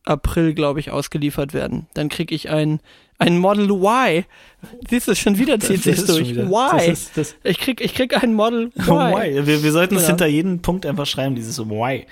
April, 0.03 0.55
glaube 0.55 0.79
ich, 0.79 0.89
ausgeliefert 0.89 1.53
werden. 1.53 1.87
Dann 1.93 2.09
krieg 2.09 2.31
ich 2.31 2.49
ein 2.49 2.79
ein 3.17 3.37
Model 3.37 3.69
Y. 3.71 4.25
Siehst 4.89 5.07
du, 5.07 5.15
schon 5.15 5.37
wieder 5.37 5.59
zieht 5.59 5.83
sich 5.83 6.05
durch. 6.05 6.31
Y. 6.31 6.49
Das 6.71 6.87
ist, 6.87 7.17
das 7.17 7.35
ich 7.43 7.59
krieg, 7.59 7.81
ich 7.81 7.93
krieg 7.93 8.21
ein 8.21 8.33
Model 8.33 8.71
Y. 8.75 9.37
y. 9.37 9.45
Wir, 9.45 9.63
wir 9.63 9.71
sollten 9.71 9.95
es 9.95 10.03
ja. 10.03 10.09
hinter 10.09 10.27
jedem 10.27 10.61
Punkt 10.61 10.85
einfach 10.85 11.05
schreiben, 11.05 11.35
dieses 11.35 11.59
Y. 11.59 12.05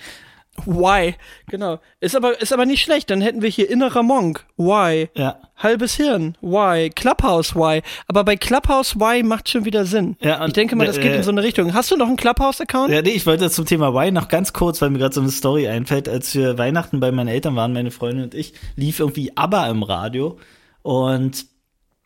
Y, 0.68 1.16
genau. 1.48 1.80
Ist 2.00 2.16
aber, 2.16 2.40
ist 2.40 2.54
aber 2.54 2.66
nicht 2.66 2.84
schlecht. 2.84 3.10
Dann 3.10 3.22
hätten 3.22 3.42
wir 3.42 3.50
hier 3.50 3.70
innerer 3.70 4.04
Monk. 4.04 4.46
Y. 4.58 5.10
Ja. 5.16 5.40
Halbes 5.58 5.96
Hirn. 5.96 6.38
Y. 6.42 6.90
Clubhouse 6.94 7.56
Y. 7.56 7.82
Aber 8.08 8.24
bei 8.24 8.36
Clubhouse 8.36 8.96
Y 8.96 9.28
macht 9.28 9.50
schon 9.50 9.66
wieder 9.66 9.86
Sinn. 9.86 10.16
Ja, 10.22 10.42
und, 10.42 10.50
ich 10.50 10.54
denke 10.54 10.76
mal, 10.76 10.86
das 10.86 10.98
äh, 10.98 11.02
geht 11.02 11.16
in 11.16 11.24
so 11.24 11.32
eine 11.32 11.42
Richtung. 11.42 11.74
Hast 11.74 11.90
du 11.92 11.98
noch 11.98 12.08
einen 12.08 12.18
Clubhouse-Account? 12.18 12.92
Ja, 12.92 13.02
nee, 13.02 13.10
ich 13.10 13.26
wollte 13.26 13.50
zum 13.50 13.66
Thema 13.66 13.90
Y 13.90 14.14
noch 14.14 14.28
ganz 14.28 14.54
kurz, 14.54 14.82
weil 14.82 14.92
mir 14.92 15.00
gerade 15.00 15.16
so 15.16 15.22
eine 15.22 15.32
Story 15.32 15.68
einfällt. 15.68 16.08
Als 16.08 16.36
wir 16.36 16.58
Weihnachten 16.58 17.00
bei 17.00 17.12
meinen 17.12 17.30
Eltern 17.30 17.56
waren, 17.56 17.74
meine 17.74 17.92
Freundin 17.92 18.26
und 18.26 18.36
ich, 18.36 18.54
lief 18.76 19.00
irgendwie 19.00 19.36
ABBA 19.36 19.70
im 19.70 19.84
Radio. 19.84 20.38
Und 20.84 21.48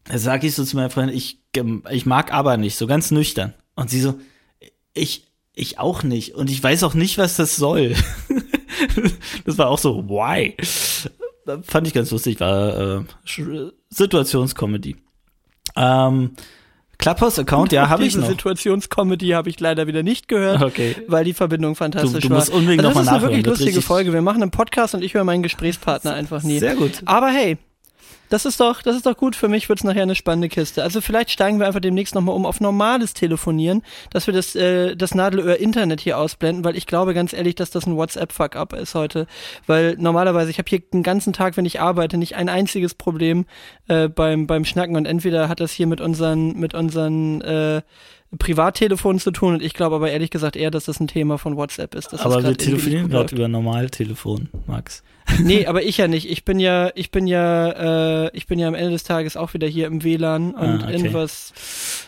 da 0.05 0.17
sag 0.17 0.43
ich 0.45 0.55
so 0.55 0.63
zu 0.63 0.77
meiner 0.77 0.89
Freundin, 0.89 1.15
ich, 1.15 1.39
ich 1.91 2.05
mag 2.05 2.31
aber 2.31 2.55
nicht, 2.55 2.77
so 2.77 2.87
ganz 2.87 3.11
nüchtern. 3.11 3.53
Und 3.75 3.89
sie 3.89 3.99
so, 3.99 4.17
ich, 4.93 5.25
ich 5.53 5.79
auch 5.79 6.03
nicht. 6.03 6.35
Und 6.35 6.49
ich 6.49 6.63
weiß 6.63 6.83
auch 6.83 6.93
nicht, 6.93 7.17
was 7.17 7.35
das 7.35 7.57
soll. 7.57 7.95
das 9.45 9.57
war 9.57 9.67
auch 9.67 9.79
so, 9.79 10.07
why? 10.07 10.55
Fand 11.63 11.87
ich 11.87 11.93
ganz 11.93 12.11
lustig, 12.11 12.39
war 12.39 12.99
äh, 12.99 13.03
Situationscomedy. 13.89 14.95
Ähm, 15.75 16.31
Clubhouse-Account, 16.97 17.71
ja, 17.71 17.89
habe 17.89 18.05
ich 18.05 18.15
noch. 18.15 18.27
Situationscomedy 18.27 19.29
habe 19.29 19.49
ich 19.49 19.59
leider 19.59 19.87
wieder 19.87 20.03
nicht 20.03 20.27
gehört, 20.27 20.63
okay. 20.63 20.95
weil 21.07 21.23
die 21.23 21.33
Verbindung 21.33 21.75
fantastisch 21.75 22.23
du, 22.23 22.29
du 22.29 22.33
musst 22.33 22.49
unbedingt 22.49 22.83
war. 22.83 22.89
Also 22.89 22.99
das 22.99 23.07
ist 23.07 23.13
eine 23.13 23.21
wirklich 23.21 23.45
lustige 23.45 23.81
Folge. 23.81 24.13
Wir 24.13 24.21
machen 24.21 24.41
einen 24.41 24.51
Podcast 24.51 24.95
und 24.95 25.03
ich 25.03 25.13
höre 25.13 25.23
meinen 25.23 25.43
Gesprächspartner 25.43 26.13
einfach 26.13 26.43
nie. 26.43 26.59
Sehr 26.59 26.75
gut. 26.75 27.03
Aber 27.05 27.29
hey, 27.29 27.57
das 28.29 28.45
ist 28.45 28.59
doch, 28.59 28.81
das 28.81 28.95
ist 28.95 29.05
doch 29.05 29.15
gut. 29.15 29.35
Für 29.35 29.47
mich 29.47 29.69
wird's 29.69 29.83
nachher 29.83 30.03
eine 30.03 30.15
spannende 30.15 30.49
Kiste. 30.49 30.83
Also 30.83 31.01
vielleicht 31.01 31.31
steigen 31.31 31.59
wir 31.59 31.67
einfach 31.67 31.79
demnächst 31.79 32.15
nochmal 32.15 32.35
um 32.35 32.45
auf 32.45 32.59
normales 32.59 33.13
Telefonieren, 33.13 33.83
dass 34.11 34.27
wir 34.27 34.33
das, 34.33 34.55
äh, 34.55 34.95
das 34.95 35.15
Nadelöhr 35.15 35.57
Internet 35.57 36.01
hier 36.01 36.17
ausblenden, 36.17 36.63
weil 36.63 36.75
ich 36.75 36.87
glaube 36.87 37.13
ganz 37.13 37.33
ehrlich, 37.33 37.55
dass 37.55 37.69
das 37.69 37.85
ein 37.85 37.95
WhatsApp-Fuck-up 37.95 38.73
ist 38.73 38.95
heute. 38.95 39.27
Weil 39.65 39.95
normalerweise, 39.97 40.51
ich 40.51 40.57
habe 40.57 40.69
hier 40.69 40.79
den 40.79 41.03
ganzen 41.03 41.33
Tag, 41.33 41.57
wenn 41.57 41.65
ich 41.65 41.79
arbeite, 41.79 42.17
nicht 42.17 42.35
ein 42.35 42.49
einziges 42.49 42.93
Problem 42.93 43.45
äh, 43.87 44.07
beim, 44.09 44.47
beim 44.47 44.65
Schnacken 44.65 44.95
und 44.95 45.05
entweder 45.05 45.49
hat 45.49 45.59
das 45.59 45.71
hier 45.71 45.87
mit 45.87 46.01
unseren, 46.01 46.53
mit 46.59 46.73
unseren 46.73 47.41
äh, 47.41 47.81
Privattelefon 48.37 49.19
zu 49.19 49.31
tun 49.31 49.55
und 49.55 49.63
ich 49.63 49.73
glaube 49.73 49.95
aber 49.95 50.11
ehrlich 50.11 50.31
gesagt 50.31 50.57
eher, 50.57 50.69
dass 50.69 50.85
das 50.85 50.99
ein 50.99 51.07
Thema 51.07 51.37
von 51.37 51.55
WhatsApp 51.55 51.95
ist. 51.95 52.13
aber 52.13 52.43
wir 52.43 52.57
telefonieren 52.57 53.09
gerade 53.09 53.33
über 53.33 53.47
Normaltelefon, 53.47 54.49
Max. 54.65 55.01
nee, 55.39 55.65
aber 55.65 55.83
ich 55.83 55.97
ja 55.97 56.07
nicht. 56.07 56.29
Ich 56.29 56.43
bin 56.43 56.59
ja, 56.59 56.91
ich 56.95 57.11
bin 57.11 57.27
ja, 57.27 58.25
äh, 58.25 58.29
ich 58.33 58.47
bin 58.47 58.59
ja 58.59 58.67
am 58.67 58.75
Ende 58.75 58.91
des 58.91 59.03
Tages 59.03 59.37
auch 59.37 59.53
wieder 59.53 59.67
hier 59.67 59.87
im 59.87 60.03
WLAN 60.03 60.53
und 60.53 60.57
ah, 60.57 60.83
okay. 60.83 60.93
irgendwas, 60.93 61.53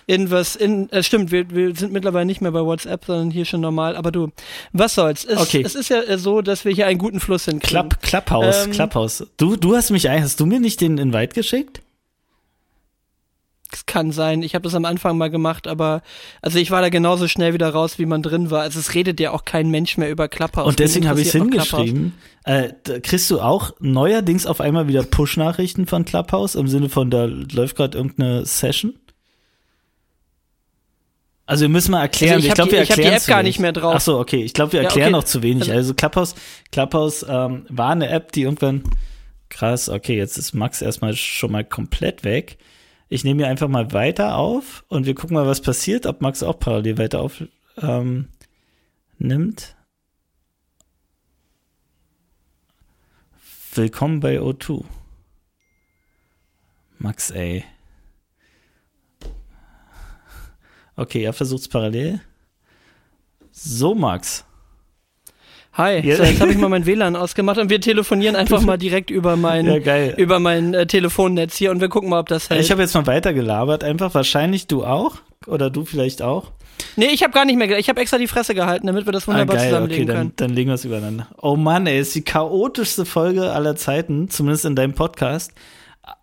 irgendwas, 0.08 0.56
in, 0.56 0.90
äh, 0.90 1.04
stimmt, 1.04 1.32
wir, 1.32 1.50
wir 1.52 1.76
sind 1.76 1.94
mittlerweile 1.94 2.26
nicht 2.26 2.42
mehr 2.42 2.52
bei 2.52 2.62
WhatsApp, 2.62 3.06
sondern 3.06 3.32
hier 3.32 3.46
schon 3.46 3.62
normal. 3.62 3.96
Aber 3.96 4.12
du, 4.12 4.30
was 4.74 4.96
soll's? 4.96 5.26
Es, 5.26 5.40
okay. 5.40 5.64
es 5.66 5.76
ist 5.76 5.90
ja 5.90 6.18
so, 6.18 6.42
dass 6.42 6.66
wir 6.66 6.74
hier 6.74 6.88
einen 6.88 7.00
guten 7.00 7.20
Fluss 7.20 7.46
hinkriegen. 7.46 7.70
Klapp, 7.70 8.02
Klapphaus, 8.02 8.66
ähm, 8.66 8.72
Klapphaus. 8.72 9.26
Du, 9.38 9.56
du 9.56 9.76
hast 9.76 9.90
mich, 9.90 10.10
hast 10.10 10.40
du 10.40 10.46
mir 10.46 10.60
nicht 10.60 10.82
den 10.82 10.98
Invite 10.98 11.34
geschickt? 11.34 11.82
Es 13.72 13.86
kann 13.86 14.12
sein. 14.12 14.42
Ich 14.42 14.56
habe 14.56 14.64
das 14.64 14.74
am 14.74 14.86
Anfang 14.86 15.18
mal 15.18 15.30
gemacht, 15.30 15.68
aber 15.68 16.02
also 16.42 16.58
ich 16.58 16.72
war 16.72 16.82
da 16.82 16.90
genauso 16.90 17.28
schnell 17.28 17.54
wieder 17.54 17.70
raus, 17.70 18.00
wie 18.00 18.06
man 18.06 18.24
drin 18.24 18.50
war. 18.50 18.62
Also 18.62 18.80
es 18.80 18.96
redet 18.96 19.20
ja 19.20 19.32
auch 19.32 19.46
kein 19.46 19.70
Mensch 19.70 19.98
mehr 19.98 20.10
über 20.10 20.28
Clubhouse. 20.28 20.68
Und 20.68 20.80
deswegen 20.80 21.08
habe 21.08 21.22
ich 21.22 21.28
es 21.28 21.34
hingeschrieben. 21.34 22.14
Äh, 22.46 22.70
kriegst 23.02 23.30
du 23.30 23.42
auch 23.42 23.72
neuerdings 23.80 24.48
auf 24.48 24.60
einmal 24.60 24.88
wieder 24.88 25.04
Push-Nachrichten 25.04 25.86
von 25.86 26.04
Clubhouse 26.06 26.56
im 26.56 26.68
Sinne 26.68 26.90
von, 26.90 27.12
da 27.12 27.26
läuft 27.26 27.76
gerade 27.76 27.98
irgendeine 27.98 28.46
Session? 28.46 28.96
Also 31.46 31.64
wir 31.64 31.70
müssen 31.70 31.92
mal 31.92 32.02
erklären. 32.02 32.36
Also 32.36 32.46
ich, 32.46 32.50
ich 32.50 32.54
glaube, 32.54 32.72
wir 32.72 32.80
erklären. 32.80 33.00
Ich 33.00 33.06
habe 33.08 33.18
die 33.18 33.24
App 33.24 33.28
gar 33.28 33.44
nicht 33.44 33.60
mehr 33.60 33.72
drauf. 33.72 33.96
Ach 33.98 34.02
so, 34.02 34.20
okay. 34.20 34.44
Ich 34.44 34.54
glaube, 34.54 34.74
wir 34.74 34.82
erklären 34.82 35.12
ja, 35.12 35.18
okay. 35.18 35.24
noch 35.24 35.24
zu 35.24 35.42
wenig. 35.42 35.64
Also, 35.64 35.74
also 35.74 35.94
Clubhouse, 35.96 36.36
Clubhouse 36.72 37.26
ähm, 37.28 37.66
war 37.70 37.90
eine 37.90 38.10
App, 38.10 38.32
die 38.32 38.44
irgendwann 38.44 38.84
krass. 39.50 39.90
Okay, 39.90 40.16
jetzt 40.16 40.38
ist 40.38 40.54
Max 40.54 40.82
erstmal 40.82 41.16
schon 41.16 41.52
mal 41.52 41.64
komplett 41.64 42.24
weg. 42.24 42.60
Ich 43.12 43.24
nehme 43.24 43.42
hier 43.42 43.50
einfach 43.50 43.68
mal 43.68 43.92
weiter 43.92 44.38
auf 44.38 44.86
und 44.88 45.08
wir 45.08 45.16
gucken 45.16 45.34
mal, 45.34 45.48
was 45.48 45.62
passiert, 45.62 46.06
ob 46.06 46.22
Max 46.22 46.44
auch 46.44 46.60
parallel 46.60 47.00
weiter 47.00 47.22
auf 47.22 47.44
ähm, 47.78 48.30
nimmt. 49.18 49.76
Willkommen 53.74 54.20
bei 54.20 54.40
O2. 54.40 54.86
Max, 57.00 57.32
ey. 57.32 57.64
Okay, 60.96 61.24
er 61.24 61.34
versucht 61.34 61.62
es 61.62 61.68
parallel. 61.68 62.22
So, 63.52 63.96
Max. 63.96 64.46
Hi, 65.74 66.00
ja. 66.06 66.18
so, 66.18 66.24
jetzt 66.24 66.42
habe 66.42 66.52
ich 66.52 66.58
mal 66.58 66.68
mein 66.68 66.86
WLAN 66.86 67.16
ausgemacht 67.16 67.58
und 67.58 67.70
wir 67.70 67.80
telefonieren 67.80 68.36
einfach 68.36 68.62
mal 68.62 68.78
direkt 68.78 69.12
über 69.12 69.36
mein, 69.36 69.66
ja, 69.66 70.10
über 70.16 70.40
mein 70.40 70.74
äh, 70.74 70.88
Telefonnetz 70.88 71.56
hier 71.56 71.72
und 71.72 71.80
wir 71.80 71.90
gucken 71.90 72.10
mal, 72.10 72.20
ob 72.20 72.28
das 72.28 72.50
hält. 72.50 72.62
Ich 72.62 72.72
habe 72.72 72.82
jetzt 72.82 72.96
mal 72.96 73.06
weitergelabert, 73.08 73.84
einfach 73.84 74.14
wahrscheinlich 74.14 74.68
du 74.68 74.84
auch 74.84 75.18
oder 75.48 75.70
du 75.70 75.86
vielleicht 75.86 76.22
auch. 76.22 76.52
Nee, 76.96 77.08
ich 77.08 77.24
habe 77.24 77.34
gar 77.34 77.46
nicht 77.46 77.58
mehr, 77.58 77.78
ich 77.78 77.88
habe 77.90 78.02
extra 78.02 78.18
die 78.18 78.28
Fresse 78.28 78.56
gehalten, 78.56 78.88
damit 78.88 79.06
wir 79.06 79.14
das 79.14 79.28
wunderbar 79.28 79.56
ah, 79.56 79.60
geil, 79.60 79.70
zusammenlegen 79.70 80.10
okay, 80.10 80.18
können. 80.18 80.34
Dann, 80.36 80.48
dann 80.48 80.56
legen 80.56 80.70
wir 80.70 80.76
es 80.76 80.86
übereinander. 80.86 81.28
Oh 81.42 81.56
Mann, 81.56 81.88
ey, 81.88 82.00
ist 82.00 82.16
die 82.16 82.24
chaotischste 82.24 83.06
Folge 83.06 83.52
aller 83.52 83.76
Zeiten, 83.76 84.30
zumindest 84.30 84.66
in 84.66 84.76
deinem 84.76 84.94
Podcast. 84.94 85.54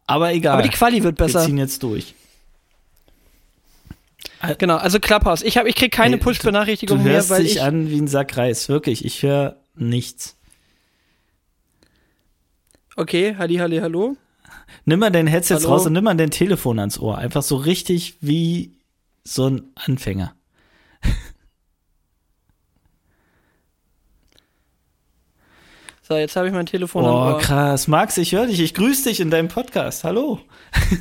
Aber 0.07 0.33
egal. 0.33 0.55
Aber 0.55 0.63
die 0.63 0.71
Quali 0.71 1.03
wird 1.03 1.17
besser. 1.17 1.41
Wir 1.41 1.47
ziehen 1.47 1.59
jetzt 1.59 1.83
durch. 1.83 2.15
Genau, 4.59 4.77
also 4.77 5.01
Clubhouse. 5.01 5.43
Ich 5.43 5.57
habe, 5.57 5.69
ich 5.69 5.75
krieg 5.75 5.93
keine 5.93 6.19
Push-Benachrichtigung 6.19 7.03
mehr, 7.03 7.29
weil 7.31 7.43
dich 7.43 7.57
ich 7.57 7.63
an 7.63 7.91
wie 7.91 7.99
ein 7.99 8.09
Sack 8.09 8.37
Reis, 8.37 8.69
wirklich. 8.69 9.05
Ich 9.05 9.23
höre 9.23 9.57
nichts. 9.75 10.37
Okay, 12.97 13.35
Halli, 13.37 13.57
Halli, 13.57 13.79
hallo. 13.79 14.17
Nimm 14.85 15.01
mal 15.01 15.11
dein 15.11 15.27
Headset 15.27 15.57
hallo? 15.57 15.69
raus 15.69 15.87
und 15.87 15.93
nimm 15.93 16.05
mal 16.05 16.15
dein 16.15 16.31
Telefon 16.31 16.79
ans 16.79 16.99
Ohr. 16.99 17.19
Einfach 17.19 17.43
so 17.43 17.57
richtig 17.57 18.17
wie 18.21 18.79
so 19.25 19.49
ein 19.49 19.65
Anfänger. 19.75 20.35
So, 26.09 26.17
jetzt 26.17 26.37
habe 26.37 26.47
ich 26.47 26.53
mein 26.55 26.67
Telefon 26.67 27.05
Oh, 27.05 27.09
am 27.09 27.35
Ohr. 27.35 27.39
krass. 27.39 27.89
Max, 27.89 28.17
ich 28.17 28.33
höre 28.33 28.47
dich. 28.47 28.61
Ich 28.61 28.75
grüße 28.75 29.09
dich 29.09 29.19
in 29.19 29.31
deinem 29.31 29.49
Podcast. 29.49 30.05
Hallo. 30.05 30.39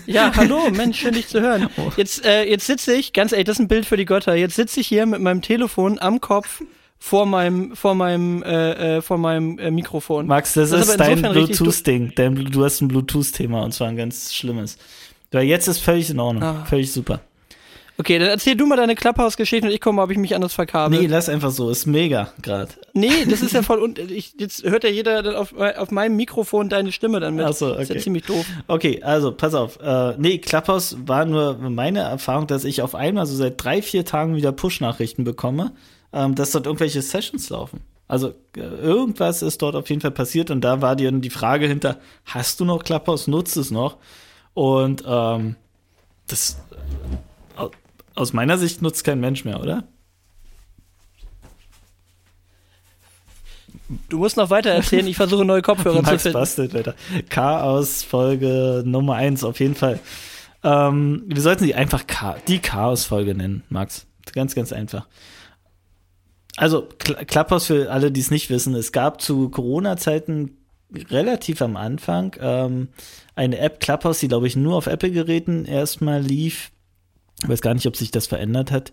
Ja, 0.07 0.31
hallo, 0.35 0.69
Mensch, 0.71 0.99
schön 1.01 1.13
dich 1.13 1.27
zu 1.27 1.41
hören. 1.41 1.69
Oh. 1.77 1.91
Jetzt, 1.97 2.23
äh, 2.25 2.43
jetzt 2.49 2.65
sitze 2.65 2.93
ich, 2.93 3.11
ganz 3.13 3.33
ehrlich, 3.33 3.45
das 3.45 3.57
ist 3.57 3.59
ein 3.59 3.67
Bild 3.67 3.85
für 3.85 3.97
die 3.97 4.05
Götter. 4.05 4.33
Jetzt 4.33 4.55
sitze 4.55 4.79
ich 4.79 4.87
hier 4.87 5.05
mit 5.05 5.19
meinem 5.21 5.41
Telefon 5.41 5.99
am 5.99 6.21
Kopf 6.21 6.61
vor 6.97 7.25
meinem, 7.25 7.75
vor 7.75 7.93
meinem, 7.93 8.41
äh, 8.43 8.97
äh, 8.97 9.01
vor 9.01 9.17
meinem 9.17 9.59
äh, 9.59 9.69
Mikrofon. 9.71 10.27
Max, 10.27 10.53
das, 10.53 10.69
Das 10.69 10.87
ist 10.87 10.99
dein 10.99 11.21
Bluetooth-Ding. 11.21 12.13
Dein- 12.15 12.35
Du 12.45 12.63
hast 12.63 12.81
ein 12.81 12.87
Bluetooth-Thema 12.87 13.63
und 13.63 13.73
zwar 13.73 13.89
ein 13.89 13.97
ganz 13.97 14.33
schlimmes. 14.33 14.77
Weil 15.31 15.43
jetzt 15.43 15.67
ist 15.67 15.79
völlig 15.79 16.09
in 16.09 16.19
Ordnung. 16.19 16.43
Ah. 16.43 16.65
Völlig 16.65 16.91
super. 16.91 17.19
Okay, 17.97 18.19
dann 18.19 18.27
erzähl 18.27 18.55
du 18.55 18.65
mal 18.65 18.75
deine 18.75 18.95
Clubhouse-Geschichte 18.95 19.67
und 19.67 19.73
ich 19.73 19.83
mal, 19.85 20.03
ob 20.03 20.11
ich 20.11 20.17
mich 20.17 20.35
anders 20.35 20.53
verkabel. 20.53 20.99
Nee, 20.99 21.07
lass 21.07 21.29
einfach 21.29 21.51
so. 21.51 21.69
Ist 21.69 21.85
mega 21.85 22.29
gerade. 22.41 22.71
Nee, 22.93 23.25
das 23.29 23.41
ist 23.41 23.53
ja 23.53 23.61
voll 23.63 23.79
und 23.79 23.99
ich, 23.99 24.33
jetzt 24.37 24.63
hört 24.63 24.83
ja 24.83 24.89
jeder 24.89 25.23
dann 25.23 25.35
auf, 25.35 25.53
auf 25.53 25.91
meinem 25.91 26.17
Mikrofon 26.17 26.67
deine 26.67 26.91
Stimme 26.91 27.21
dann 27.21 27.35
mit. 27.35 27.45
Ach 27.45 27.53
so, 27.53 27.69
Das 27.69 27.83
ist 27.83 27.89
ja 27.89 27.95
okay. 27.95 28.03
ziemlich 28.03 28.25
doof. 28.25 28.45
Okay, 28.67 29.01
also 29.01 29.31
pass 29.31 29.53
auf. 29.53 29.79
Äh, 29.81 30.15
nee, 30.17 30.39
Clubhouse 30.39 30.97
war 31.05 31.25
nur 31.25 31.55
meine 31.57 31.99
Erfahrung, 31.99 32.47
dass 32.47 32.65
ich 32.65 32.81
auf 32.81 32.95
einmal 32.95 33.25
so 33.25 33.35
seit 33.35 33.63
drei, 33.63 33.81
vier 33.81 34.03
Tagen 34.03 34.35
wieder 34.35 34.51
Push-Nachrichten 34.51 35.23
bekomme, 35.23 35.71
ähm, 36.11 36.35
dass 36.35 36.51
dort 36.51 36.65
irgendwelche 36.65 37.01
Sessions 37.01 37.49
laufen. 37.49 37.79
Also 38.07 38.33
äh, 38.57 38.59
irgendwas 38.59 39.41
ist 39.41 39.61
dort 39.61 39.75
auf 39.75 39.89
jeden 39.89 40.01
Fall 40.01 40.11
passiert 40.11 40.51
und 40.51 40.61
da 40.61 40.81
war 40.81 40.97
dir 40.97 41.11
die 41.13 41.29
Frage 41.29 41.65
hinter, 41.67 41.99
hast 42.25 42.59
du 42.59 42.65
noch 42.65 42.83
Clubhouse, 42.83 43.27
nutzt 43.27 43.55
es 43.55 43.71
noch? 43.71 43.97
Und 44.53 45.03
ähm, 45.07 45.55
das 46.27 46.57
aus 48.15 48.33
meiner 48.33 48.57
Sicht 48.57 48.81
nutzt 48.81 49.03
kein 49.03 49.19
Mensch 49.19 49.45
mehr, 49.45 49.61
oder? 49.61 49.83
Du 54.09 54.17
musst 54.17 54.37
noch 54.37 54.49
weiter 54.49 54.71
erzählen, 54.71 55.05
ich 55.05 55.15
versuche 55.15 55.45
neue 55.45 55.61
Kopfhörer 55.61 55.97
zu 55.97 56.01
Max 56.03 56.23
finden. 56.23 56.39
bastelt, 56.39 56.75
Alter. 56.75 56.95
Chaos 57.29 58.03
Folge 58.03 58.83
Nummer 58.85 59.15
eins 59.15 59.43
auf 59.43 59.59
jeden 59.59 59.75
Fall. 59.75 59.99
Ähm, 60.65 61.23
wir 61.27 61.41
sollten 61.41 61.65
die 61.65 61.75
einfach 61.75 62.03
Cha 62.07 62.37
die 62.47 62.59
Chaos-Folge 62.59 63.35
nennen, 63.35 63.63
Max. 63.69 64.07
Ganz, 64.33 64.55
ganz 64.55 64.73
einfach. 64.73 65.07
Also, 66.57 66.87
Cl 67.03 67.25
Clubhouse 67.25 67.67
für 67.67 67.91
alle, 67.91 68.11
die 68.11 68.21
es 68.21 68.31
nicht 68.31 68.49
wissen, 68.49 68.73
es 68.73 68.91
gab 68.91 69.21
zu 69.21 69.49
Corona-Zeiten 69.49 70.57
relativ 71.09 71.61
am 71.61 71.75
Anfang 71.75 72.35
ähm, 72.39 72.87
eine 73.35 73.59
App 73.59 73.79
Clubhouse, 73.79 74.19
die, 74.19 74.27
glaube 74.27 74.47
ich, 74.47 74.55
nur 74.55 74.75
auf 74.75 74.87
Apple-Geräten 74.87 75.65
erstmal 75.65 76.21
lief. 76.21 76.71
Ich 77.43 77.49
weiß 77.49 77.61
gar 77.61 77.73
nicht, 77.73 77.87
ob 77.87 77.95
sich 77.95 78.11
das 78.11 78.27
verändert 78.27 78.71
hat, 78.71 78.91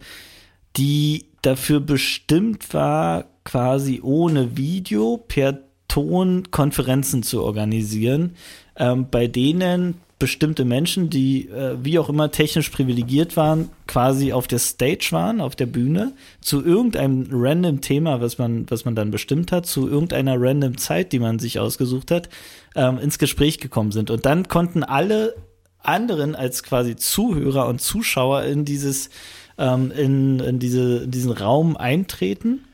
die 0.76 1.26
dafür 1.42 1.80
bestimmt 1.80 2.72
war, 2.74 3.26
quasi 3.44 4.00
ohne 4.02 4.56
Video 4.56 5.16
per 5.16 5.58
Ton 5.88 6.50
Konferenzen 6.50 7.22
zu 7.22 7.42
organisieren, 7.42 8.34
ähm, 8.76 9.08
bei 9.10 9.26
denen 9.26 10.00
bestimmte 10.18 10.64
Menschen, 10.64 11.10
die 11.10 11.48
äh, 11.48 11.76
wie 11.82 11.98
auch 11.98 12.08
immer 12.08 12.30
technisch 12.30 12.70
privilegiert 12.70 13.36
waren, 13.36 13.70
quasi 13.88 14.32
auf 14.32 14.46
der 14.46 14.60
Stage 14.60 15.08
waren, 15.10 15.40
auf 15.40 15.56
der 15.56 15.66
Bühne, 15.66 16.12
zu 16.40 16.64
irgendeinem 16.64 17.26
random 17.32 17.80
Thema, 17.80 18.20
was 18.20 18.38
man, 18.38 18.64
was 18.70 18.84
man 18.84 18.94
dann 18.94 19.10
bestimmt 19.10 19.50
hat, 19.50 19.66
zu 19.66 19.88
irgendeiner 19.88 20.40
random 20.40 20.78
Zeit, 20.78 21.12
die 21.12 21.18
man 21.18 21.40
sich 21.40 21.58
ausgesucht 21.58 22.10
hat, 22.10 22.28
ähm, 22.76 22.98
ins 22.98 23.18
Gespräch 23.18 23.58
gekommen 23.58 23.90
sind. 23.90 24.10
Und 24.10 24.24
dann 24.24 24.46
konnten 24.46 24.84
alle 24.84 25.34
anderen 25.82 26.34
als 26.34 26.62
quasi 26.62 26.96
Zuhörer 26.96 27.66
und 27.66 27.80
Zuschauer 27.80 28.42
in 28.42 28.64
dieses, 28.64 29.10
ähm, 29.58 29.90
in, 29.90 30.40
in 30.40 30.58
diese, 30.58 31.04
in 31.04 31.10
diesen 31.10 31.32
Raum 31.32 31.76
eintreten 31.76 32.64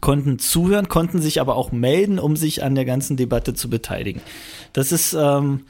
konnten 0.00 0.38
zuhören, 0.38 0.88
konnten 0.88 1.22
sich 1.22 1.40
aber 1.40 1.56
auch 1.56 1.72
melden, 1.72 2.18
um 2.18 2.36
sich 2.36 2.62
an 2.62 2.74
der 2.74 2.84
ganzen 2.84 3.16
Debatte 3.16 3.54
zu 3.54 3.70
beteiligen. 3.70 4.20
Das 4.72 4.92
ist 4.92 5.14
ähm, 5.18 5.62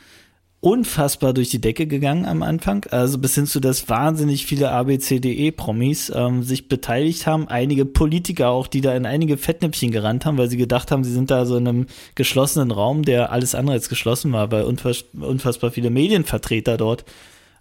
unfassbar 0.61 1.33
durch 1.33 1.51
die 1.51 1.61
Decke 1.61 1.87
gegangen 1.87 2.25
am 2.25 2.43
Anfang, 2.43 2.87
also 2.91 3.19
bis 3.19 3.35
hin 3.35 3.47
zu, 3.47 3.61
dass 3.61 3.89
wahnsinnig 3.89 4.47
viele 4.47 4.71
ABCDE-Promis 4.71 6.11
ähm, 6.15 6.43
sich 6.43 6.69
beteiligt 6.69 7.27
haben, 7.27 7.47
einige 7.49 7.85
Politiker 7.85 8.49
auch, 8.49 8.67
die 8.67 8.81
da 8.81 8.95
in 8.95 9.07
einige 9.07 9.37
Fettnäpfchen 9.37 9.93
gerannt 9.93 10.25
haben, 10.25 10.39
weil 10.39 10.49
sie 10.49 10.57
gedacht 10.57 10.91
haben, 10.91 11.05
sie 11.05 11.13
sind 11.13 11.31
da 11.31 11.45
so 11.45 11.57
in 11.57 11.69
einem 11.69 11.87
geschlossenen 12.15 12.71
Raum, 12.71 13.05
der 13.05 13.33
alles 13.33 13.55
andere 13.55 13.75
als 13.75 13.89
geschlossen 13.89 14.33
war, 14.33 14.51
weil 14.51 14.65
unfass 14.65 15.05
unfassbar 15.21 15.71
viele 15.71 15.91
Medienvertreter 15.91 16.77
dort 16.77 17.05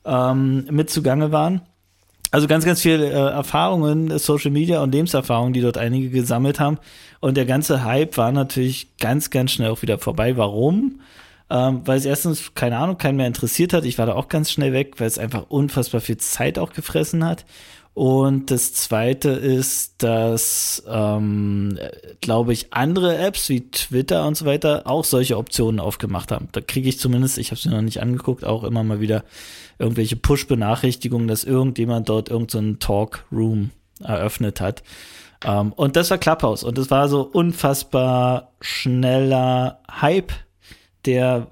ähm, 0.06 0.66
mit 0.72 0.90
zugange 0.90 1.32
waren. 1.32 1.62
Also 2.32 2.48
ganz, 2.48 2.66
ganz 2.66 2.82
viele 2.82 3.08
äh, 3.08 3.14
Erfahrungen, 3.14 4.18
Social 4.18 4.52
Media 4.52 4.82
und 4.82 4.92
Lebenserfahrungen, 4.92 5.54
die 5.54 5.62
dort 5.62 5.78
einige 5.78 6.10
gesammelt 6.10 6.60
haben. 6.60 6.80
Und 7.20 7.38
der 7.38 7.46
ganze 7.46 7.84
Hype 7.84 8.18
war 8.18 8.32
natürlich 8.32 8.98
ganz, 8.98 9.30
ganz 9.30 9.52
schnell 9.52 9.70
auch 9.70 9.82
wieder 9.82 10.00
vorbei. 10.00 10.36
Warum? 10.36 11.00
Ähm, 11.50 11.82
weil 11.86 11.98
es 11.98 12.06
erstens, 12.06 12.56
keine 12.56 12.78
Ahnung, 12.78 12.98
keinen 12.98 13.18
mehr 13.18 13.28
interessiert 13.28 13.74
hat. 13.74 13.86
Ich 13.86 13.98
war 13.98 14.08
da 14.08 14.14
auch 14.14 14.30
ganz 14.30 14.52
schnell 14.52 14.74
weg, 14.74 14.96
weil 14.98 15.08
es 15.08 15.20
einfach 15.20 15.46
unfassbar 15.50 16.02
viel 16.02 16.18
Zeit 16.18 16.58
auch 16.58 16.74
gefressen 16.74 17.24
hat. 17.24 17.46
Und 17.96 18.52
das 18.52 18.74
zweite 18.74 19.30
ist, 19.30 20.04
dass, 20.04 20.84
ähm, 20.86 21.80
glaube 22.20 22.52
ich, 22.52 22.74
andere 22.74 23.18
Apps 23.18 23.48
wie 23.48 23.72
Twitter 23.72 24.28
und 24.28 24.36
so 24.36 24.46
weiter 24.46 24.82
auch 24.86 25.06
solche 25.06 25.38
Optionen 25.38 25.80
aufgemacht 25.80 26.34
haben. 26.34 26.50
Da 26.52 26.60
kriege 26.60 26.90
ich 26.90 27.00
zumindest, 27.00 27.38
ich 27.38 27.52
habe 27.52 27.62
mir 27.64 27.76
noch 27.76 27.82
nicht 27.82 28.02
angeguckt, 28.02 28.44
auch 28.44 28.66
immer 28.66 28.84
mal 28.84 29.00
wieder 29.00 29.24
irgendwelche 29.80 30.18
Push-Benachrichtigungen, 30.18 31.30
dass 31.30 31.46
irgendjemand 31.46 32.10
dort 32.10 32.28
irgendeinen 32.28 32.74
so 32.74 32.80
Talk-Room 32.80 33.70
eröffnet 34.02 34.60
hat. 34.60 34.84
Ähm, 35.46 35.72
und 35.72 35.96
das 35.96 36.10
war 36.10 36.18
Clubhouse. 36.18 36.66
Und 36.66 36.78
das 36.78 36.92
war 36.92 37.08
so 37.08 37.22
unfassbar 37.22 38.52
schneller 38.60 39.80
Hype, 39.90 40.34
der 41.06 41.48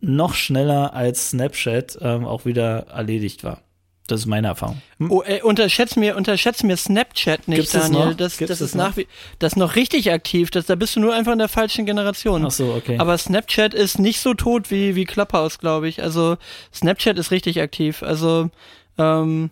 noch 0.00 0.34
schneller 0.34 0.94
als 0.94 1.30
Snapchat 1.30 1.98
ähm, 2.00 2.24
auch 2.24 2.44
wieder 2.44 2.86
erledigt 2.88 3.44
war. 3.44 3.62
Das 4.06 4.20
ist 4.20 4.26
meine 4.26 4.48
Erfahrung. 4.48 4.82
Oh, 5.08 5.22
äh, 5.24 5.40
unterschätz 5.40 5.94
mir, 5.94 6.16
unterschätz 6.16 6.64
mir 6.64 6.76
Snapchat 6.76 7.46
nicht, 7.46 7.58
Gibt's 7.58 7.72
Daniel. 7.72 8.06
noch? 8.06 8.14
Das, 8.14 8.38
Gibt's 8.38 8.58
das 8.58 8.60
ist 8.60 8.74
nach 8.74 8.96
wie, 8.96 9.06
das 9.38 9.54
noch 9.54 9.76
richtig 9.76 10.10
aktiv. 10.10 10.50
Das, 10.50 10.66
da 10.66 10.74
bist 10.74 10.96
du 10.96 11.00
nur 11.00 11.14
einfach 11.14 11.32
in 11.32 11.38
der 11.38 11.48
falschen 11.48 11.86
Generation. 11.86 12.44
Ach 12.44 12.50
so, 12.50 12.74
okay. 12.74 12.98
Aber 12.98 13.16
Snapchat 13.16 13.72
ist 13.72 14.00
nicht 14.00 14.20
so 14.20 14.34
tot 14.34 14.70
wie, 14.72 14.96
wie 14.96 15.04
Clubhouse, 15.04 15.60
glaube 15.60 15.88
ich. 15.88 16.02
Also 16.02 16.38
Snapchat 16.74 17.18
ist 17.18 17.30
richtig 17.30 17.60
aktiv. 17.60 18.02
Also, 18.02 18.50
ähm, 18.98 19.50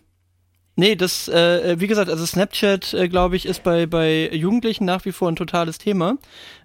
nee, 0.79 0.95
das, 0.95 1.29
äh, 1.29 1.79
wie 1.79 1.89
gesagt, 1.89 2.09
also 2.09 2.25
Snapchat, 2.25 2.95
äh, 2.95 3.09
glaube 3.09 3.37
ich, 3.37 3.47
ist 3.47 3.65
bei, 3.65 3.87
bei 3.87 4.31
Jugendlichen 4.33 4.85
nach 4.85 5.05
wie 5.05 5.13
vor 5.13 5.29
ein 5.29 5.37
totales 5.37 5.79
Thema. 5.79 6.17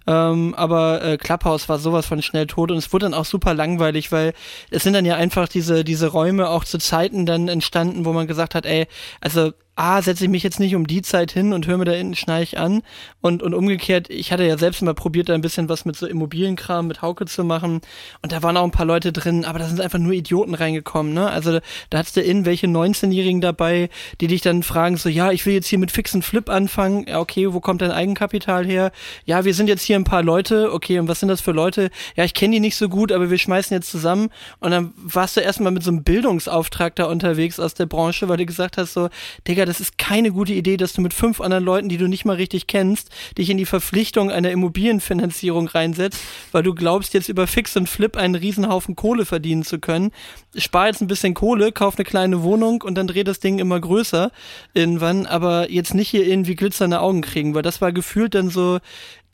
Ähm, 0.06 0.54
aber 0.54 1.02
äh, 1.02 1.16
Clubhouse 1.18 1.68
war 1.68 1.78
sowas 1.78 2.06
von 2.06 2.22
schnell 2.22 2.46
tot 2.46 2.70
und 2.70 2.76
es 2.76 2.92
wurde 2.92 3.06
dann 3.06 3.14
auch 3.14 3.24
super 3.24 3.54
langweilig, 3.54 4.12
weil 4.12 4.32
es 4.70 4.84
sind 4.84 4.92
dann 4.92 5.04
ja 5.04 5.16
einfach 5.16 5.48
diese, 5.48 5.82
diese 5.82 6.08
Räume 6.08 6.48
auch 6.48 6.64
zu 6.64 6.78
Zeiten 6.78 7.26
dann 7.26 7.48
entstanden, 7.48 8.04
wo 8.04 8.12
man 8.12 8.26
gesagt 8.26 8.54
hat, 8.54 8.66
ey, 8.66 8.86
also 9.20 9.52
A, 9.76 10.02
setze 10.02 10.24
ich 10.24 10.30
mich 10.30 10.44
jetzt 10.44 10.60
nicht 10.60 10.76
um 10.76 10.86
die 10.86 11.02
Zeit 11.02 11.32
hin 11.32 11.52
und 11.52 11.66
höre 11.66 11.78
mir 11.78 11.84
da 11.84 11.92
hinten 11.92 12.14
Schneich 12.14 12.58
an. 12.58 12.82
Und, 13.20 13.42
und 13.42 13.54
umgekehrt, 13.54 14.08
ich 14.08 14.30
hatte 14.30 14.44
ja 14.44 14.56
selbst 14.56 14.82
mal 14.82 14.94
probiert, 14.94 15.28
da 15.28 15.34
ein 15.34 15.40
bisschen 15.40 15.68
was 15.68 15.84
mit 15.84 15.96
so 15.96 16.06
Immobilienkram, 16.06 16.86
mit 16.86 17.02
Hauke 17.02 17.26
zu 17.26 17.42
machen. 17.42 17.80
Und 18.22 18.32
da 18.32 18.42
waren 18.42 18.56
auch 18.56 18.64
ein 18.64 18.70
paar 18.70 18.86
Leute 18.86 19.12
drin, 19.12 19.44
aber 19.44 19.58
da 19.58 19.66
sind 19.66 19.80
einfach 19.80 19.98
nur 19.98 20.12
Idioten 20.12 20.54
reingekommen, 20.54 21.12
ne? 21.12 21.28
Also 21.28 21.58
da 21.90 21.98
hattest 21.98 22.16
du 22.16 22.22
irgendwelche 22.22 22.66
19-Jährigen 22.66 23.40
dabei, 23.40 23.88
die 24.20 24.28
dich 24.28 24.42
dann 24.42 24.62
fragen, 24.62 24.96
so, 24.96 25.08
ja, 25.08 25.32
ich 25.32 25.44
will 25.44 25.54
jetzt 25.54 25.66
hier 25.66 25.78
mit 25.78 25.90
Fix 25.90 26.14
und 26.14 26.24
Flip 26.24 26.48
anfangen. 26.48 27.06
Ja, 27.08 27.18
okay, 27.18 27.52
wo 27.52 27.60
kommt 27.60 27.82
dein 27.82 27.90
Eigenkapital 27.90 28.64
her? 28.66 28.92
Ja, 29.24 29.44
wir 29.44 29.54
sind 29.54 29.68
jetzt 29.68 29.82
hier 29.82 29.96
ein 29.96 30.04
paar 30.04 30.22
Leute. 30.22 30.72
Okay, 30.72 31.00
und 31.00 31.08
was 31.08 31.20
sind 31.20 31.28
das 31.28 31.40
für 31.40 31.52
Leute? 31.52 31.90
Ja, 32.14 32.24
ich 32.24 32.34
kenne 32.34 32.54
die 32.54 32.60
nicht 32.60 32.76
so 32.76 32.88
gut, 32.88 33.10
aber 33.10 33.30
wir 33.30 33.38
schmeißen 33.38 33.74
jetzt 33.74 33.90
zusammen. 33.90 34.30
Und 34.60 34.70
dann 34.70 34.92
warst 34.96 35.36
du 35.36 35.40
erstmal 35.40 35.72
mit 35.72 35.82
so 35.82 35.90
einem 35.90 36.04
Bildungsauftrag 36.04 36.94
da 36.94 37.06
unterwegs 37.06 37.58
aus 37.58 37.74
der 37.74 37.86
Branche, 37.86 38.28
weil 38.28 38.36
du 38.36 38.46
gesagt 38.46 38.76
hast, 38.76 38.92
so, 38.92 39.08
Digga, 39.48 39.63
das 39.66 39.80
ist 39.80 39.98
keine 39.98 40.32
gute 40.32 40.52
Idee, 40.52 40.76
dass 40.76 40.92
du 40.92 41.00
mit 41.00 41.14
fünf 41.14 41.40
anderen 41.40 41.64
Leuten, 41.64 41.88
die 41.88 41.96
du 41.96 42.08
nicht 42.08 42.24
mal 42.24 42.36
richtig 42.36 42.66
kennst, 42.66 43.10
dich 43.38 43.50
in 43.50 43.56
die 43.56 43.66
Verpflichtung 43.66 44.30
einer 44.30 44.50
Immobilienfinanzierung 44.50 45.68
reinsetzt, 45.68 46.20
weil 46.52 46.62
du 46.62 46.74
glaubst, 46.74 47.14
jetzt 47.14 47.28
über 47.28 47.46
Fix 47.46 47.76
und 47.76 47.88
Flip 47.88 48.16
einen 48.16 48.34
Riesenhaufen 48.34 48.96
Kohle 48.96 49.24
verdienen 49.24 49.64
zu 49.64 49.78
können. 49.78 50.10
Spar 50.56 50.88
jetzt 50.88 51.00
ein 51.00 51.06
bisschen 51.06 51.34
Kohle, 51.34 51.72
kauf 51.72 51.96
eine 51.96 52.04
kleine 52.04 52.42
Wohnung 52.42 52.82
und 52.82 52.94
dann 52.96 53.06
dreh 53.06 53.24
das 53.24 53.40
Ding 53.40 53.58
immer 53.58 53.80
größer 53.80 54.30
irgendwann, 54.72 55.26
aber 55.26 55.70
jetzt 55.70 55.94
nicht 55.94 56.08
hier 56.08 56.26
irgendwie 56.26 56.56
glitzernde 56.56 57.00
Augen 57.00 57.22
kriegen, 57.22 57.54
weil 57.54 57.62
das 57.62 57.80
war 57.80 57.92
gefühlt 57.92 58.34
dann 58.34 58.50
so 58.50 58.78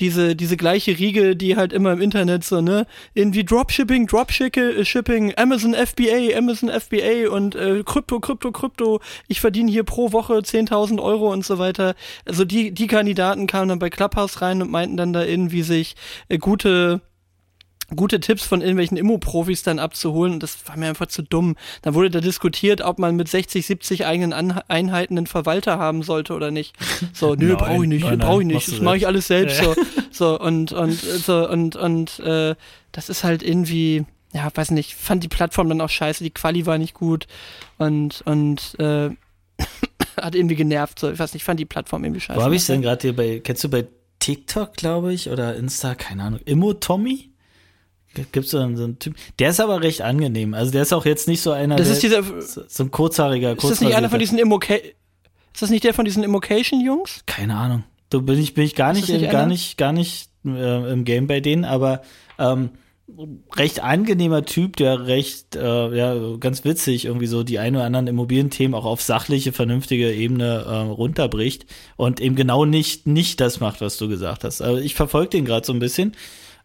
diese, 0.00 0.34
diese 0.34 0.56
gleiche 0.56 0.98
Riege, 0.98 1.36
die 1.36 1.56
halt 1.56 1.72
immer 1.72 1.92
im 1.92 2.00
Internet 2.00 2.44
so, 2.44 2.60
ne, 2.60 2.86
irgendwie 3.14 3.44
Dropshipping, 3.44 4.06
Dropshipping, 4.06 5.34
Amazon 5.36 5.74
FBA, 5.74 6.36
Amazon 6.36 6.70
FBA 6.70 7.30
und 7.30 7.54
äh, 7.54 7.82
Krypto, 7.84 8.20
Krypto, 8.20 8.50
Krypto, 8.52 9.00
ich 9.28 9.40
verdiene 9.40 9.70
hier 9.70 9.84
pro 9.84 10.12
Woche 10.12 10.34
10.000 10.34 11.02
Euro 11.02 11.32
und 11.32 11.44
so 11.44 11.58
weiter. 11.58 11.94
Also 12.24 12.44
die, 12.44 12.72
die 12.72 12.86
Kandidaten 12.86 13.46
kamen 13.46 13.68
dann 13.68 13.78
bei 13.78 13.90
Clubhouse 13.90 14.40
rein 14.42 14.62
und 14.62 14.70
meinten 14.70 14.96
dann 14.96 15.12
da 15.12 15.24
irgendwie 15.24 15.62
sich 15.62 15.94
äh, 16.28 16.38
gute 16.38 17.02
gute 17.96 18.20
Tipps 18.20 18.44
von 18.44 18.60
irgendwelchen 18.60 18.96
Immo-Profis 18.96 19.62
dann 19.62 19.78
abzuholen 19.78 20.34
und 20.34 20.42
das 20.42 20.58
war 20.66 20.76
mir 20.76 20.88
einfach 20.88 21.06
zu 21.06 21.22
dumm. 21.22 21.56
Dann 21.82 21.94
wurde 21.94 22.10
da 22.10 22.20
diskutiert, 22.20 22.80
ob 22.80 22.98
man 22.98 23.16
mit 23.16 23.28
60, 23.28 23.66
70 23.66 24.06
eigenen 24.06 24.32
An 24.32 24.60
Einheiten 24.68 25.18
einen 25.18 25.26
Verwalter 25.26 25.78
haben 25.78 26.02
sollte 26.02 26.34
oder 26.34 26.50
nicht. 26.50 26.76
So, 27.12 27.34
nö, 27.34 27.56
brauche 27.56 27.82
ich 27.82 27.88
nicht, 27.88 28.18
brauche 28.18 28.42
ich 28.42 28.46
nicht, 28.46 28.68
das 28.68 28.80
mache 28.80 28.96
ich 28.96 29.06
alles 29.06 29.26
selbst 29.26 29.60
ja. 29.60 29.64
so. 29.64 29.74
So 30.12 30.40
und 30.40 30.72
und 30.72 31.00
so 31.00 31.48
und 31.48 31.76
und 31.76 32.18
äh, 32.20 32.54
das 32.92 33.08
ist 33.08 33.24
halt 33.24 33.42
irgendwie 33.42 34.04
ja, 34.32 34.48
weiß 34.54 34.70
nicht, 34.72 34.94
fand 34.94 35.24
die 35.24 35.28
Plattform 35.28 35.68
dann 35.68 35.80
auch 35.80 35.88
scheiße, 35.88 36.22
die 36.22 36.30
Quali 36.30 36.66
war 36.66 36.78
nicht 36.78 36.94
gut 36.94 37.26
und 37.78 38.22
und 38.26 38.78
äh, 38.78 39.10
hat 40.16 40.34
irgendwie 40.34 40.56
genervt, 40.56 40.98
so, 40.98 41.10
ich 41.10 41.18
weiß 41.18 41.34
nicht, 41.34 41.44
fand 41.44 41.58
die 41.58 41.64
Plattform 41.64 42.04
irgendwie 42.04 42.20
scheiße. 42.20 42.38
Wo 42.38 42.44
habe 42.44 42.54
ich 42.54 42.66
denn 42.66 42.82
gerade 42.82 43.02
hier 43.02 43.16
bei, 43.16 43.40
kennst 43.40 43.64
du 43.64 43.68
bei 43.68 43.86
TikTok, 44.20 44.74
glaube 44.74 45.12
ich, 45.12 45.30
oder 45.30 45.56
Insta, 45.56 45.94
keine 45.94 46.24
Ahnung, 46.24 46.40
Immo 46.44 46.74
Tommy? 46.74 47.29
Gibt 48.14 48.36
es 48.36 48.50
so 48.50 48.58
einen, 48.58 48.98
Typ? 48.98 49.14
Der 49.38 49.50
ist 49.50 49.60
aber 49.60 49.82
recht 49.82 50.02
angenehm. 50.02 50.54
Also 50.54 50.72
der 50.72 50.82
ist 50.82 50.92
auch 50.92 51.04
jetzt 51.04 51.28
nicht 51.28 51.42
so 51.42 51.52
einer. 51.52 51.76
Das 51.76 51.88
ist 51.88 52.02
dieser. 52.02 52.22
So, 52.40 52.82
ein 52.82 52.90
kurzhaariger, 52.90 53.56
Ist 53.56 53.62
das 53.62 53.80
nicht 53.80 53.94
einer 53.94 54.10
von 54.10 54.18
diesen 54.18 54.38
Immoca 54.38 54.74
Ist 54.74 55.62
das 55.62 55.70
nicht 55.70 55.84
der 55.84 55.94
von 55.94 56.04
diesen 56.04 56.24
Immocation-Jungs? 56.24 57.22
Keine 57.26 57.56
Ahnung. 57.56 57.84
Du 58.10 58.22
bin 58.22 58.40
ich 58.40 58.54
bin 58.54 58.64
ich 58.64 58.74
gar 58.74 58.92
nicht, 58.92 59.08
nicht 59.08 59.30
gar 59.30 59.46
nicht 59.46 59.78
gar 59.78 59.92
nicht 59.92 60.30
äh, 60.44 60.92
im 60.92 61.04
Game 61.04 61.28
bei 61.28 61.40
denen, 61.40 61.64
aber 61.64 62.02
ähm, 62.38 62.70
recht 63.56 63.82
angenehmer 63.82 64.44
Typ, 64.44 64.76
der 64.76 65.06
recht, 65.06 65.56
äh, 65.56 65.96
ja, 65.96 66.36
ganz 66.38 66.64
witzig 66.64 67.04
irgendwie 67.04 67.26
so 67.26 67.42
die 67.42 67.58
ein 67.58 67.74
oder 67.74 67.84
anderen 67.84 68.06
Immobilienthemen 68.06 68.74
auch 68.74 68.84
auf 68.84 69.02
sachliche, 69.02 69.52
vernünftige 69.52 70.12
Ebene 70.12 70.64
äh, 70.66 70.74
runterbricht 70.90 71.66
und 71.96 72.20
eben 72.20 72.36
genau 72.36 72.64
nicht, 72.64 73.06
nicht 73.06 73.40
das 73.40 73.60
macht, 73.60 73.80
was 73.80 73.96
du 73.98 74.08
gesagt 74.08 74.44
hast. 74.44 74.60
Also 74.60 74.80
ich 74.80 74.94
verfolge 74.94 75.30
den 75.30 75.44
gerade 75.44 75.66
so 75.66 75.72
ein 75.72 75.78
bisschen 75.78 76.14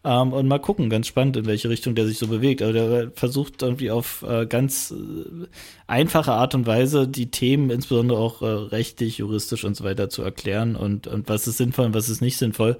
ähm, 0.06 0.32
und 0.32 0.46
mal 0.46 0.60
gucken, 0.60 0.88
ganz 0.88 1.08
spannend, 1.08 1.36
in 1.36 1.46
welche 1.46 1.68
Richtung 1.68 1.96
der 1.96 2.06
sich 2.06 2.18
so 2.18 2.28
bewegt. 2.28 2.62
Aber 2.62 2.72
der 2.72 3.10
versucht 3.10 3.62
irgendwie 3.62 3.90
auf 3.90 4.24
äh, 4.26 4.46
ganz 4.46 4.92
äh, 4.92 5.46
einfache 5.88 6.32
Art 6.32 6.54
und 6.54 6.64
Weise 6.64 7.08
die 7.08 7.32
Themen, 7.32 7.70
insbesondere 7.70 8.18
auch 8.18 8.40
äh, 8.40 8.46
rechtlich, 8.46 9.18
juristisch 9.18 9.64
und 9.64 9.76
so 9.76 9.82
weiter 9.82 10.08
zu 10.08 10.22
erklären 10.22 10.76
und, 10.76 11.08
und 11.08 11.28
was 11.28 11.48
ist 11.48 11.56
sinnvoll 11.56 11.86
und 11.86 11.94
was 11.94 12.08
ist 12.08 12.20
nicht 12.20 12.36
sinnvoll. 12.36 12.78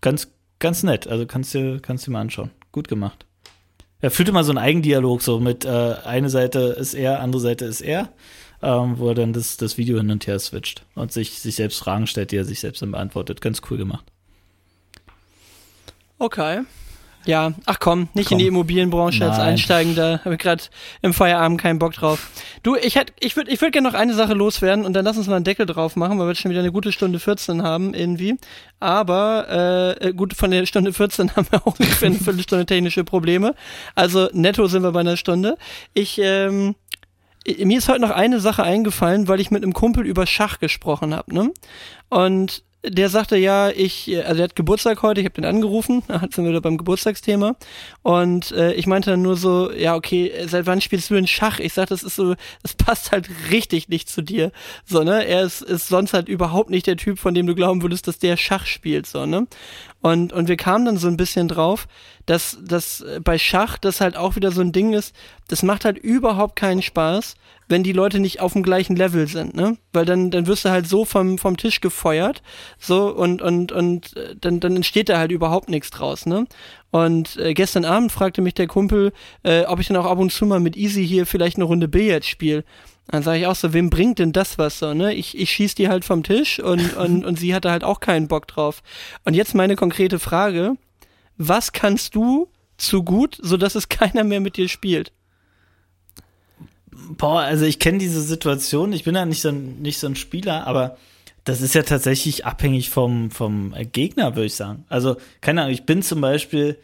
Ganz 0.00 0.32
ganz 0.58 0.82
nett. 0.82 1.06
Also 1.06 1.24
kannst 1.24 1.54
du 1.54 1.78
kannst 1.80 2.06
du 2.06 2.10
mal 2.10 2.20
anschauen. 2.20 2.50
Gut 2.72 2.88
gemacht. 2.88 3.24
Er 4.00 4.10
führt 4.10 4.28
immer 4.28 4.42
so 4.42 4.50
einen 4.50 4.58
Eigendialog 4.58 5.22
so 5.22 5.38
mit 5.38 5.64
äh, 5.64 5.68
eine 6.04 6.30
Seite 6.30 6.58
ist 6.78 6.94
er, 6.94 7.20
andere 7.20 7.40
Seite 7.40 7.64
ist 7.64 7.80
er, 7.80 8.08
ähm, 8.60 8.98
wo 8.98 9.08
er 9.08 9.14
dann 9.14 9.32
das, 9.32 9.56
das 9.56 9.78
Video 9.78 9.98
hin 9.98 10.10
und 10.10 10.26
her 10.26 10.40
switcht 10.40 10.84
und 10.96 11.12
sich, 11.12 11.38
sich 11.38 11.54
selbst 11.54 11.78
Fragen 11.78 12.08
stellt, 12.08 12.32
die 12.32 12.36
er 12.36 12.44
sich 12.44 12.58
selbst 12.58 12.82
dann 12.82 12.90
beantwortet. 12.90 13.40
Ganz 13.40 13.62
cool 13.70 13.78
gemacht. 13.78 14.11
Okay. 16.22 16.60
Ja, 17.24 17.52
ach 17.66 17.80
komm, 17.80 18.08
nicht 18.14 18.28
komm. 18.28 18.36
in 18.36 18.38
die 18.38 18.46
Immobilienbranche 18.46 19.20
Nein. 19.20 19.30
als 19.30 19.40
einsteigen, 19.40 19.96
da 19.96 20.20
habe 20.24 20.34
ich 20.34 20.40
gerade 20.40 20.62
im 21.02 21.12
Feierabend 21.12 21.60
keinen 21.60 21.80
Bock 21.80 21.94
drauf. 21.94 22.30
Du, 22.62 22.76
ich 22.76 22.94
hätte, 22.94 23.12
ich 23.18 23.34
würde, 23.34 23.50
ich 23.50 23.60
würde 23.60 23.72
gerne 23.72 23.88
noch 23.88 23.98
eine 23.98 24.14
Sache 24.14 24.32
loswerden 24.32 24.84
und 24.84 24.92
dann 24.92 25.04
lass 25.04 25.16
uns 25.16 25.26
mal 25.26 25.34
einen 25.34 25.44
Deckel 25.44 25.66
drauf 25.66 25.96
machen, 25.96 26.20
weil 26.20 26.26
wir 26.26 26.30
jetzt 26.30 26.40
schon 26.40 26.52
wieder 26.52 26.60
eine 26.60 26.70
gute 26.70 26.92
Stunde 26.92 27.18
14 27.18 27.64
haben 27.64 27.92
irgendwie. 27.92 28.38
Aber 28.78 29.96
äh, 30.00 30.12
gut, 30.12 30.34
von 30.34 30.52
der 30.52 30.64
Stunde 30.64 30.92
14 30.92 31.32
haben 31.36 31.48
wir 31.50 31.66
auch 31.66 31.76
ungefähr 31.76 32.06
eine 32.06 32.18
Viertelstunde 32.18 32.66
technische 32.66 33.02
Probleme. 33.02 33.56
Also 33.96 34.28
netto 34.32 34.68
sind 34.68 34.84
wir 34.84 34.92
bei 34.92 35.00
einer 35.00 35.16
Stunde. 35.16 35.56
Ich 35.92 36.20
ähm, 36.22 36.76
mir 37.64 37.78
ist 37.78 37.88
heute 37.88 38.00
noch 38.00 38.10
eine 38.10 38.38
Sache 38.38 38.62
eingefallen, 38.62 39.26
weil 39.26 39.40
ich 39.40 39.50
mit 39.50 39.64
einem 39.64 39.72
Kumpel 39.72 40.06
über 40.06 40.24
Schach 40.26 40.60
gesprochen 40.60 41.16
habe, 41.16 41.34
ne? 41.34 41.50
Und 42.10 42.62
der 42.84 43.08
sagte 43.08 43.36
ja, 43.36 43.70
ich, 43.70 44.10
also 44.26 44.40
er 44.40 44.44
hat 44.44 44.56
Geburtstag 44.56 45.02
heute, 45.02 45.20
ich 45.20 45.24
habe 45.24 45.34
den 45.34 45.44
angerufen, 45.44 46.02
da 46.08 46.20
sind 46.20 46.38
wir 46.38 46.50
wieder 46.50 46.60
beim 46.60 46.78
Geburtstagsthema 46.78 47.54
und 48.02 48.50
äh, 48.52 48.72
ich 48.72 48.86
meinte 48.86 49.10
dann 49.10 49.22
nur 49.22 49.36
so, 49.36 49.70
ja 49.72 49.94
okay, 49.94 50.32
seit 50.46 50.66
wann 50.66 50.80
spielst 50.80 51.10
du 51.10 51.14
denn 51.14 51.26
Schach? 51.26 51.60
Ich 51.60 51.74
sag, 51.74 51.88
das 51.88 52.02
ist 52.02 52.16
so, 52.16 52.34
das 52.62 52.74
passt 52.74 53.12
halt 53.12 53.28
richtig 53.50 53.88
nicht 53.88 54.08
zu 54.08 54.22
dir, 54.22 54.50
so 54.84 55.04
ne? 55.04 55.24
Er 55.26 55.42
ist, 55.42 55.62
ist 55.62 55.88
sonst 55.88 56.12
halt 56.12 56.28
überhaupt 56.28 56.70
nicht 56.70 56.86
der 56.86 56.96
Typ, 56.96 57.18
von 57.18 57.34
dem 57.34 57.46
du 57.46 57.54
glauben 57.54 57.82
würdest, 57.82 58.08
dass 58.08 58.18
der 58.18 58.36
Schach 58.36 58.66
spielt, 58.66 59.06
so 59.06 59.26
ne? 59.26 59.46
Und 60.02 60.32
und 60.32 60.48
wir 60.48 60.56
kamen 60.56 60.84
dann 60.84 60.96
so 60.98 61.08
ein 61.08 61.16
bisschen 61.16 61.48
drauf, 61.48 61.86
dass 62.26 62.58
dass 62.60 63.04
bei 63.22 63.38
Schach 63.38 63.78
das 63.78 64.00
halt 64.00 64.16
auch 64.16 64.36
wieder 64.36 64.50
so 64.50 64.60
ein 64.60 64.72
Ding 64.72 64.92
ist, 64.92 65.14
das 65.48 65.62
macht 65.62 65.84
halt 65.84 65.96
überhaupt 65.96 66.56
keinen 66.56 66.82
Spaß, 66.82 67.36
wenn 67.68 67.82
die 67.82 67.92
Leute 67.92 68.20
nicht 68.20 68.40
auf 68.40 68.52
dem 68.52 68.62
gleichen 68.62 68.96
Level 68.96 69.26
sind, 69.26 69.54
ne? 69.54 69.78
Weil 69.92 70.04
dann, 70.04 70.30
dann 70.30 70.46
wirst 70.46 70.64
du 70.64 70.70
halt 70.70 70.86
so 70.86 71.04
vom, 71.04 71.38
vom 71.38 71.56
Tisch 71.56 71.80
gefeuert, 71.80 72.42
so, 72.78 73.08
und, 73.08 73.40
und, 73.40 73.72
und 73.72 74.16
äh, 74.16 74.34
dann, 74.38 74.60
dann 74.60 74.76
entsteht 74.76 75.08
da 75.08 75.18
halt 75.18 75.32
überhaupt 75.32 75.70
nichts 75.70 75.90
draus, 75.90 76.26
ne? 76.26 76.46
Und 76.90 77.38
äh, 77.38 77.54
gestern 77.54 77.86
Abend 77.86 78.12
fragte 78.12 78.42
mich 78.42 78.54
der 78.54 78.66
Kumpel, 78.66 79.12
äh, 79.42 79.64
ob 79.64 79.80
ich 79.80 79.88
dann 79.88 79.96
auch 79.96 80.04
ab 80.04 80.18
und 80.18 80.30
zu 80.30 80.44
mal 80.44 80.60
mit 80.60 80.76
Easy 80.76 81.06
hier 81.06 81.24
vielleicht 81.24 81.56
eine 81.56 81.64
Runde 81.64 81.88
Billard 81.88 82.24
spiele. 82.26 82.64
Dann 83.08 83.22
sage 83.22 83.40
ich 83.40 83.46
auch 83.46 83.56
so, 83.56 83.72
wem 83.72 83.90
bringt 83.90 84.18
denn 84.18 84.32
das 84.32 84.58
was 84.58 84.78
so, 84.78 84.94
ne? 84.94 85.14
Ich, 85.14 85.36
ich 85.36 85.50
schieß 85.50 85.74
die 85.74 85.88
halt 85.88 86.04
vom 86.04 86.22
Tisch 86.22 86.60
und, 86.60 86.94
und, 86.96 87.24
und 87.24 87.38
sie 87.38 87.54
hatte 87.54 87.70
halt 87.70 87.84
auch 87.84 88.00
keinen 88.00 88.28
Bock 88.28 88.46
drauf. 88.46 88.82
Und 89.24 89.34
jetzt 89.34 89.54
meine 89.54 89.76
konkrete 89.76 90.18
Frage, 90.18 90.76
was 91.36 91.72
kannst 91.72 92.14
du 92.14 92.48
zu 92.76 93.02
gut, 93.02 93.38
sodass 93.40 93.74
es 93.74 93.88
keiner 93.88 94.24
mehr 94.24 94.40
mit 94.40 94.56
dir 94.56 94.68
spielt? 94.68 95.12
Boah, 96.90 97.40
also 97.40 97.64
ich 97.64 97.78
kenne 97.78 97.98
diese 97.98 98.22
Situation, 98.22 98.92
ich 98.92 99.04
bin 99.04 99.14
ja 99.14 99.24
nicht 99.24 99.40
so, 99.40 99.48
ein, 99.48 99.80
nicht 99.80 99.98
so 99.98 100.06
ein 100.06 100.16
Spieler, 100.16 100.66
aber 100.66 100.98
das 101.44 101.60
ist 101.60 101.74
ja 101.74 101.82
tatsächlich 101.82 102.46
abhängig 102.46 102.90
vom, 102.90 103.30
vom 103.30 103.74
Gegner, 103.92 104.36
würde 104.36 104.46
ich 104.46 104.54
sagen. 104.54 104.84
Also, 104.88 105.16
keine 105.40 105.62
Ahnung, 105.62 105.72
ich 105.72 105.84
bin 105.84 106.02
zum 106.02 106.20
Beispiel 106.20 106.78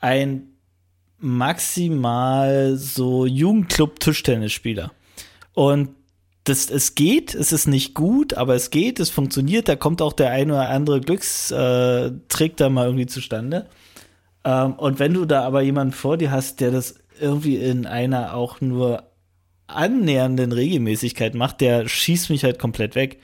ein 0.00 0.48
maximal 1.18 2.76
so 2.76 3.26
Jugendclub-Tischtennisspieler. 3.26 4.92
Und 5.58 5.88
das, 6.44 6.70
es 6.70 6.94
geht, 6.94 7.34
es 7.34 7.50
ist 7.50 7.66
nicht 7.66 7.92
gut, 7.92 8.34
aber 8.34 8.54
es 8.54 8.70
geht, 8.70 9.00
es 9.00 9.10
funktioniert, 9.10 9.68
da 9.68 9.74
kommt 9.74 10.00
auch 10.00 10.12
der 10.12 10.30
ein 10.30 10.52
oder 10.52 10.68
andere 10.68 11.00
Glückstrick 11.00 12.56
da 12.56 12.68
mal 12.68 12.86
irgendwie 12.86 13.06
zustande. 13.06 13.66
Ähm, 14.44 14.74
und 14.74 15.00
wenn 15.00 15.14
du 15.14 15.24
da 15.24 15.42
aber 15.42 15.62
jemanden 15.62 15.94
vor 15.94 16.16
dir 16.16 16.30
hast, 16.30 16.60
der 16.60 16.70
das 16.70 16.94
irgendwie 17.20 17.56
in 17.56 17.86
einer 17.86 18.34
auch 18.34 18.60
nur 18.60 19.02
annähernden 19.66 20.52
Regelmäßigkeit 20.52 21.34
macht, 21.34 21.60
der 21.60 21.88
schießt 21.88 22.30
mich 22.30 22.44
halt 22.44 22.60
komplett 22.60 22.94
weg. 22.94 23.18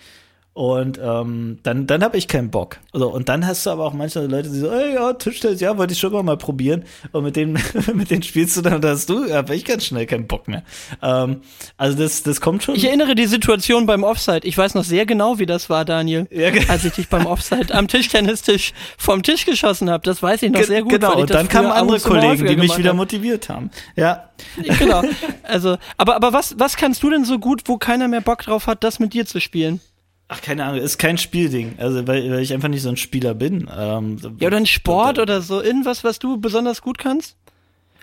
Und 0.54 1.00
ähm, 1.02 1.58
dann, 1.64 1.88
dann 1.88 2.04
habe 2.04 2.16
ich 2.16 2.28
keinen 2.28 2.50
Bock. 2.50 2.78
Also, 2.92 3.12
und 3.12 3.28
dann 3.28 3.44
hast 3.44 3.66
du 3.66 3.70
aber 3.70 3.84
auch 3.84 3.92
manche 3.92 4.24
Leute, 4.24 4.48
die 4.48 4.60
so, 4.60 4.70
ey, 4.70 4.94
ja, 4.94 5.12
Tischtennis, 5.12 5.60
ja, 5.60 5.76
wollte 5.76 5.94
ich 5.94 5.98
schon 5.98 6.12
mal, 6.12 6.22
mal 6.22 6.36
probieren. 6.36 6.84
Und 7.10 7.24
mit 7.24 7.34
denen, 7.34 7.58
mit 7.92 8.10
denen 8.10 8.22
spielst 8.22 8.56
du 8.56 8.62
dann, 8.62 8.80
da 8.80 8.90
hast 8.90 9.10
du, 9.10 9.34
habe 9.34 9.56
ich 9.56 9.64
ganz 9.64 9.84
schnell 9.84 10.06
keinen 10.06 10.28
Bock 10.28 10.46
mehr. 10.46 10.62
Ähm, 11.02 11.40
also 11.76 11.98
das, 11.98 12.22
das 12.22 12.40
kommt 12.40 12.62
schon. 12.62 12.76
Ich 12.76 12.84
erinnere 12.84 13.16
die 13.16 13.26
Situation 13.26 13.86
beim 13.86 14.04
Offside. 14.04 14.46
Ich 14.46 14.56
weiß 14.56 14.74
noch 14.74 14.84
sehr 14.84 15.06
genau, 15.06 15.40
wie 15.40 15.46
das 15.46 15.68
war, 15.70 15.84
Daniel. 15.84 16.28
Ja, 16.30 16.50
als 16.68 16.84
ich 16.84 16.92
dich 16.92 17.08
beim 17.08 17.26
Offside 17.26 17.74
am 17.74 17.88
Tischtennistisch 17.88 18.74
vom 18.96 19.24
Tisch 19.24 19.46
geschossen 19.46 19.90
habe. 19.90 20.04
Das 20.04 20.22
weiß 20.22 20.42
ich 20.44 20.52
noch 20.52 20.62
sehr 20.62 20.82
gut. 20.82 20.92
Genau, 20.92 21.16
und 21.16 21.30
dann 21.30 21.48
kamen 21.48 21.72
andere 21.72 21.98
Kollegen, 21.98 22.46
die 22.46 22.54
mich 22.54 22.78
wieder 22.78 22.94
motiviert 22.94 23.48
haben. 23.48 23.70
Ja. 23.96 24.30
Genau. 24.78 25.02
Also, 25.42 25.76
aber, 25.98 26.16
aber 26.16 26.32
was, 26.32 26.58
was 26.58 26.76
kannst 26.76 27.02
du 27.02 27.10
denn 27.10 27.24
so 27.24 27.38
gut, 27.38 27.62
wo 27.66 27.76
keiner 27.76 28.08
mehr 28.08 28.22
Bock 28.22 28.42
drauf 28.42 28.66
hat, 28.66 28.82
das 28.82 28.98
mit 28.98 29.12
dir 29.12 29.26
zu 29.26 29.40
spielen? 29.40 29.80
Ach, 30.28 30.40
keine 30.40 30.64
Ahnung, 30.64 30.80
ist 30.80 30.98
kein 30.98 31.18
Spielding. 31.18 31.74
Also, 31.78 32.06
weil, 32.06 32.30
weil 32.30 32.40
ich 32.40 32.52
einfach 32.52 32.68
nicht 32.68 32.82
so 32.82 32.88
ein 32.88 32.96
Spieler 32.96 33.34
bin. 33.34 33.68
Ähm, 33.76 34.16
ja, 34.38 34.46
oder 34.46 34.56
ein 34.56 34.66
Sport 34.66 35.18
oder 35.18 35.42
so. 35.42 35.60
Irgendwas, 35.60 36.02
was 36.02 36.18
du 36.18 36.38
besonders 36.38 36.80
gut 36.80 36.98
kannst? 36.98 37.36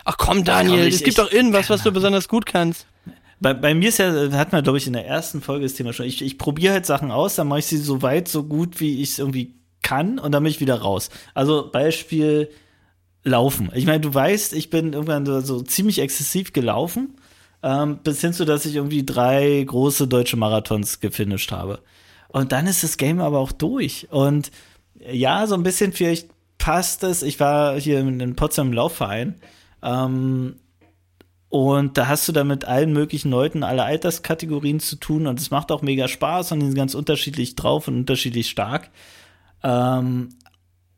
Ach 0.04 0.18
komm, 0.18 0.44
Daniel, 0.44 0.88
es 0.88 1.04
gibt 1.04 1.18
doch 1.18 1.32
irgendwas, 1.32 1.70
was 1.70 1.84
du 1.84 1.92
besonders 1.92 2.28
gut 2.28 2.46
kannst. 2.46 2.88
Bei, 3.40 3.54
bei 3.54 3.74
mir 3.74 3.90
ist 3.90 3.98
ja, 3.98 4.32
hat 4.34 4.52
man, 4.52 4.64
glaube 4.64 4.78
ich, 4.78 4.88
in 4.88 4.94
der 4.94 5.06
ersten 5.06 5.42
Folge 5.42 5.66
das 5.66 5.74
Thema 5.74 5.94
schon. 5.94 6.06
Ich, 6.06 6.22
ich 6.22 6.38
probiere 6.38 6.74
halt 6.74 6.86
Sachen 6.86 7.12
aus, 7.12 7.36
dann 7.36 7.48
mache 7.48 7.60
ich 7.60 7.66
sie 7.66 7.78
so 7.78 8.02
weit, 8.02 8.28
so 8.28 8.44
gut, 8.44 8.80
wie 8.80 9.02
ich 9.02 9.12
es 9.12 9.20
irgendwie 9.20 9.56
kann 9.82 10.20
und 10.20 10.32
dann 10.32 10.44
bin 10.44 10.52
ich 10.52 10.60
wieder 10.60 10.80
raus. 10.80 11.10
Also 11.34 11.70
Beispiel 11.72 12.50
Laufen. 13.24 13.72
Ich 13.76 13.86
meine, 13.86 14.00
du 14.00 14.14
weißt, 14.14 14.54
ich 14.54 14.70
bin 14.70 14.94
irgendwann 14.94 15.26
so, 15.26 15.42
so 15.42 15.62
ziemlich 15.62 16.00
exzessiv 16.00 16.54
gelaufen, 16.54 17.16
ähm, 17.62 18.00
bis 18.04 18.22
hin 18.22 18.34
zu, 18.34 18.46
dass 18.46 18.66
ich 18.66 18.76
irgendwie 18.76 19.06
drei 19.06 19.64
große 19.64 20.08
deutsche 20.08 20.38
Marathons 20.38 21.00
gefinisht 21.00 21.52
habe. 21.52 21.80
Und 22.32 22.54
dann 22.54 22.66
ist 22.66 22.84
das 22.84 22.98
Game 22.98 23.20
aber 23.20 23.40
auch 23.40 23.52
durch. 23.52 24.08
Und 24.10 24.52
ja, 25.12 25.48
so 25.48 25.56
ein 25.56 25.64
bisschen 25.64 25.92
vielleicht 25.92 26.30
passt 26.58 27.04
es. 27.04 27.24
Ich 27.24 27.40
war 27.40 27.80
hier 27.80 28.00
in 28.00 28.36
Potsdam 28.36 28.68
im 28.68 28.74
Laufverein. 28.74 29.36
Ähm, 29.84 30.56
und 31.50 31.98
da 31.98 32.08
hast 32.08 32.30
du 32.30 32.32
da 32.32 32.46
mit 32.46 32.64
allen 32.64 32.94
möglichen 32.94 33.30
Leuten, 33.30 33.64
alle 33.64 33.84
Alterskategorien 33.84 34.80
zu 34.80 34.96
tun. 34.96 35.28
Und 35.28 35.42
es 35.42 35.52
macht 35.52 35.72
auch 35.72 35.82
mega 35.82 36.08
Spaß 36.08 36.54
und 36.54 36.62
die 36.62 36.68
sind 36.68 36.76
ganz 36.76 36.96
unterschiedlich 36.96 37.56
drauf 37.56 37.90
und 37.90 37.96
unterschiedlich 37.96 38.50
stark. 38.50 38.92
Ähm, 39.62 40.30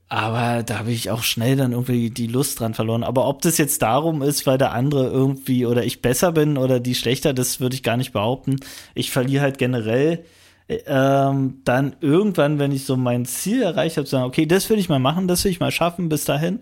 aber 0.10 0.61
da 0.61 0.77
habe 0.77 0.91
ich 0.91 1.10
auch 1.10 1.23
schnell 1.23 1.55
dann 1.55 1.72
irgendwie 1.72 2.11
die 2.11 2.27
Lust 2.27 2.60
dran 2.60 2.76
verloren. 2.76 3.03
Aber 3.03 3.27
ob 3.27 3.41
das 3.41 3.57
jetzt 3.57 3.81
darum 3.81 4.22
ist, 4.22 4.45
weil 4.45 4.60
der 4.60 4.73
andere 4.73 5.07
irgendwie 5.07 5.65
oder 5.65 5.84
ich 5.84 6.03
besser 6.03 6.31
bin 6.31 6.60
oder 6.60 6.80
die 6.80 6.93
schlechter, 6.93 7.34
das 7.34 7.60
würde 7.60 7.76
ich 7.76 7.81
gar 7.81 7.97
nicht 7.97 8.14
behaupten. 8.14 8.57
Ich 8.93 9.10
verliere 9.10 9.41
halt 9.41 9.57
generell 9.57 10.23
ähm, 10.69 11.61
dann 11.65 11.95
irgendwann, 12.02 12.60
wenn 12.60 12.72
ich 12.72 12.85
so 12.85 12.95
mein 12.98 13.26
Ziel 13.26 13.61
erreicht 13.61 13.98
habe, 13.98 14.07
sagen, 14.07 14.26
okay, 14.26 14.45
das 14.45 14.69
will 14.69 14.80
ich 14.80 14.90
mal 14.90 14.99
machen, 14.99 15.27
das 15.27 15.44
will 15.44 15.52
ich 15.52 15.60
mal 15.60 15.72
schaffen 15.72 16.10
bis 16.10 16.26
dahin. 16.26 16.60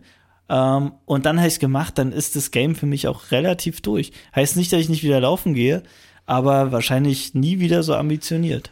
Ähm, 0.49 0.93
und 1.05 1.25
dann 1.25 1.37
habe 1.37 1.47
ich 1.47 1.55
es 1.55 1.59
gemacht, 1.59 1.97
dann 1.97 2.11
ist 2.11 2.35
das 2.35 2.51
Game 2.51 2.75
für 2.75 2.85
mich 2.85 3.07
auch 3.07 3.31
relativ 3.31 3.81
durch. 3.81 4.11
Heißt 4.35 4.57
nicht, 4.57 4.73
dass 4.73 4.81
ich 4.81 4.89
nicht 4.89 5.03
wieder 5.03 5.19
laufen 5.19 5.53
gehe, 5.53 5.83
aber 6.25 6.71
wahrscheinlich 6.71 7.33
nie 7.33 7.59
wieder 7.59 7.83
so 7.83 7.95
ambitioniert. 7.95 8.71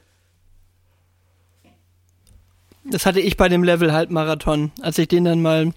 Das 2.85 3.05
hatte 3.05 3.19
ich 3.19 3.37
bei 3.37 3.49
dem 3.49 3.63
Level 3.63 3.93
Halbmarathon. 3.93 4.71
Als 4.81 4.97
ich 4.97 5.07
den 5.07 5.25
dann 5.25 5.41
mal 5.41 5.73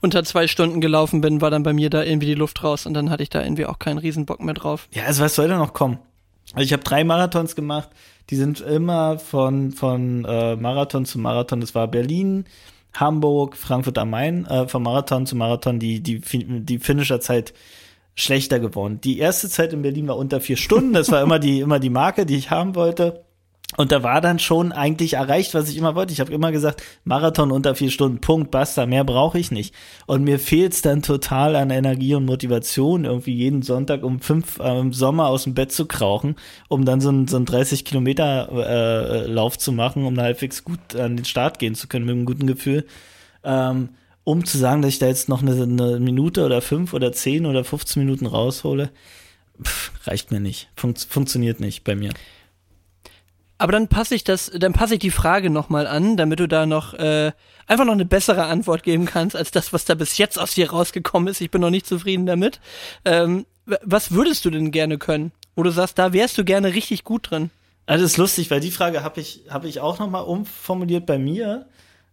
unter 0.00 0.24
zwei 0.24 0.46
Stunden 0.46 0.80
gelaufen 0.80 1.20
bin, 1.20 1.40
war 1.40 1.50
dann 1.50 1.62
bei 1.62 1.72
mir 1.72 1.90
da 1.90 2.02
irgendwie 2.02 2.26
die 2.26 2.34
Luft 2.34 2.62
raus 2.62 2.86
und 2.86 2.94
dann 2.94 3.10
hatte 3.10 3.22
ich 3.22 3.30
da 3.30 3.42
irgendwie 3.42 3.66
auch 3.66 3.78
keinen 3.78 3.98
Riesenbock 3.98 4.40
mehr 4.40 4.54
drauf. 4.54 4.88
Ja, 4.92 5.04
also 5.04 5.22
was 5.22 5.34
soll 5.34 5.48
da 5.48 5.58
noch 5.58 5.72
kommen? 5.72 5.98
Also 6.54 6.64
ich 6.64 6.72
habe 6.72 6.82
drei 6.82 7.04
Marathons 7.04 7.54
gemacht, 7.54 7.90
die 8.30 8.36
sind 8.36 8.60
immer 8.60 9.18
von, 9.18 9.72
von 9.72 10.24
äh, 10.24 10.56
Marathon 10.56 11.04
zu 11.04 11.18
Marathon. 11.18 11.60
Das 11.60 11.74
war 11.74 11.88
Berlin, 11.88 12.44
Hamburg, 12.94 13.56
Frankfurt 13.56 13.98
am 13.98 14.10
Main, 14.10 14.46
äh, 14.46 14.68
von 14.68 14.82
Marathon 14.82 15.26
zu 15.26 15.36
Marathon, 15.36 15.78
die, 15.78 16.00
die, 16.00 16.20
die 16.20 16.78
Finisher-Zeit 16.78 17.52
schlechter 18.14 18.60
geworden. 18.60 19.00
Die 19.02 19.18
erste 19.18 19.48
Zeit 19.48 19.72
in 19.72 19.82
Berlin 19.82 20.08
war 20.08 20.16
unter 20.16 20.40
vier 20.40 20.56
Stunden, 20.56 20.92
das 20.92 21.10
war 21.10 21.22
immer 21.22 21.38
die, 21.38 21.60
immer 21.60 21.80
die 21.80 21.90
Marke, 21.90 22.26
die 22.26 22.36
ich 22.36 22.50
haben 22.50 22.74
wollte. 22.74 23.24
Und 23.76 23.92
da 23.92 24.02
war 24.02 24.20
dann 24.20 24.40
schon 24.40 24.72
eigentlich 24.72 25.14
erreicht, 25.14 25.54
was 25.54 25.68
ich 25.68 25.76
immer 25.76 25.94
wollte. 25.94 26.12
Ich 26.12 26.20
habe 26.20 26.32
immer 26.32 26.50
gesagt, 26.50 26.82
Marathon 27.04 27.52
unter 27.52 27.76
vier 27.76 27.90
Stunden, 27.90 28.20
Punkt, 28.20 28.50
basta, 28.50 28.84
mehr 28.84 29.04
brauche 29.04 29.38
ich 29.38 29.52
nicht. 29.52 29.74
Und 30.06 30.24
mir 30.24 30.40
fehlt 30.40 30.72
es 30.72 30.82
dann 30.82 31.02
total 31.02 31.54
an 31.54 31.70
Energie 31.70 32.14
und 32.16 32.24
Motivation, 32.24 33.04
irgendwie 33.04 33.34
jeden 33.34 33.62
Sonntag 33.62 34.02
um 34.02 34.20
fünf 34.20 34.58
äh, 34.58 34.80
im 34.80 34.92
Sommer 34.92 35.28
aus 35.28 35.44
dem 35.44 35.54
Bett 35.54 35.70
zu 35.70 35.86
krauchen, 35.86 36.34
um 36.68 36.84
dann 36.84 37.00
so 37.00 37.10
ein, 37.10 37.28
so 37.28 37.36
ein 37.36 37.44
30 37.44 37.84
Kilometer 37.84 38.48
äh, 38.52 39.26
Lauf 39.26 39.56
zu 39.56 39.70
machen, 39.70 40.04
um 40.04 40.18
halbwegs 40.18 40.64
gut 40.64 40.96
an 40.96 41.16
den 41.16 41.24
Start 41.24 41.60
gehen 41.60 41.76
zu 41.76 41.86
können 41.86 42.06
mit 42.06 42.16
einem 42.16 42.26
guten 42.26 42.48
Gefühl. 42.48 42.86
Ähm, 43.44 43.90
um 44.24 44.44
zu 44.44 44.58
sagen, 44.58 44.82
dass 44.82 44.90
ich 44.90 44.98
da 44.98 45.06
jetzt 45.06 45.28
noch 45.28 45.42
eine, 45.42 45.62
eine 45.62 46.00
Minute 46.00 46.44
oder 46.44 46.60
fünf 46.60 46.92
oder 46.92 47.12
zehn 47.12 47.46
oder 47.46 47.64
15 47.64 48.04
Minuten 48.04 48.26
raushole, 48.26 48.90
pff, 49.62 49.92
reicht 50.06 50.32
mir 50.32 50.40
nicht. 50.40 50.68
Fun 50.74 50.94
funktioniert 50.96 51.60
nicht 51.60 51.84
bei 51.84 51.94
mir. 51.94 52.10
Aber 53.60 53.72
dann 53.72 53.88
passe 53.88 54.14
ich 54.14 54.24
das, 54.24 54.50
dann 54.54 54.72
passe 54.72 54.94
ich 54.94 55.00
die 55.00 55.10
Frage 55.10 55.50
nochmal 55.50 55.86
an, 55.86 56.16
damit 56.16 56.40
du 56.40 56.48
da 56.48 56.64
noch 56.64 56.94
äh, 56.94 57.30
einfach 57.66 57.84
noch 57.84 57.92
eine 57.92 58.06
bessere 58.06 58.44
Antwort 58.44 58.82
geben 58.82 59.04
kannst, 59.04 59.36
als 59.36 59.50
das, 59.50 59.74
was 59.74 59.84
da 59.84 59.94
bis 59.94 60.16
jetzt 60.16 60.38
aus 60.38 60.54
dir 60.54 60.70
rausgekommen 60.70 61.28
ist. 61.28 61.42
Ich 61.42 61.50
bin 61.50 61.60
noch 61.60 61.68
nicht 61.68 61.86
zufrieden 61.86 62.24
damit. 62.24 62.58
Ähm, 63.04 63.44
was 63.66 64.12
würdest 64.12 64.46
du 64.46 64.50
denn 64.50 64.70
gerne 64.70 64.96
können? 64.96 65.32
Wo 65.56 65.62
du 65.62 65.68
sagst, 65.68 65.98
da 65.98 66.14
wärst 66.14 66.38
du 66.38 66.44
gerne 66.44 66.72
richtig 66.72 67.04
gut 67.04 67.30
drin. 67.30 67.50
Also 67.84 68.02
das 68.02 68.12
ist 68.12 68.16
lustig, 68.16 68.50
weil 68.50 68.60
die 68.60 68.70
Frage 68.70 69.02
habe 69.02 69.20
ich, 69.20 69.42
hab 69.50 69.66
ich 69.66 69.80
auch 69.80 69.98
nochmal 69.98 70.24
umformuliert 70.24 71.04
bei 71.04 71.18
mir. 71.18 71.66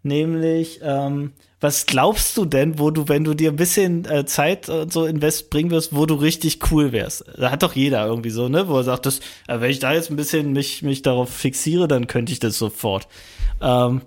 Nämlich, 0.08 0.80
ähm, 0.82 1.34
was 1.60 1.86
glaubst 1.86 2.38
du 2.38 2.46
denn, 2.46 2.80
wo 2.80 2.92
du, 2.92 3.08
wenn 3.08 3.24
du 3.24 3.34
dir 3.34 3.52
ein 3.52 3.56
bisschen 3.56 4.06
äh, 4.06 4.26
Zeit 4.26 4.70
und 4.70 4.94
so 4.94 5.06
invest 5.06 5.50
bringen 5.50 5.72
wirst, 5.72 5.96
wo 5.96 6.06
du 6.06 6.16
richtig 6.16 6.72
cool 6.72 6.92
wärst? 6.92 7.26
Da 7.36 7.52
hat 7.52 7.64
doch 7.64 7.76
jeder 7.76 8.06
irgendwie 8.06 8.30
so, 8.30 8.48
ne, 8.48 8.68
wo 8.68 8.78
er 8.78 8.84
sagt, 8.84 9.06
das, 9.06 9.20
äh, 9.48 9.60
wenn 9.60 9.72
ich 9.72 9.80
da 9.80 9.94
jetzt 9.94 10.10
ein 10.10 10.16
bisschen 10.16 10.54
mich, 10.54 10.82
mich 10.84 11.02
darauf 11.02 11.30
fixiere, 11.30 11.88
dann 11.88 12.08
könnte 12.08 12.32
ich 12.32 12.40
das 12.40 12.58
sofort. 12.58 13.08
Ähm, 13.62 14.02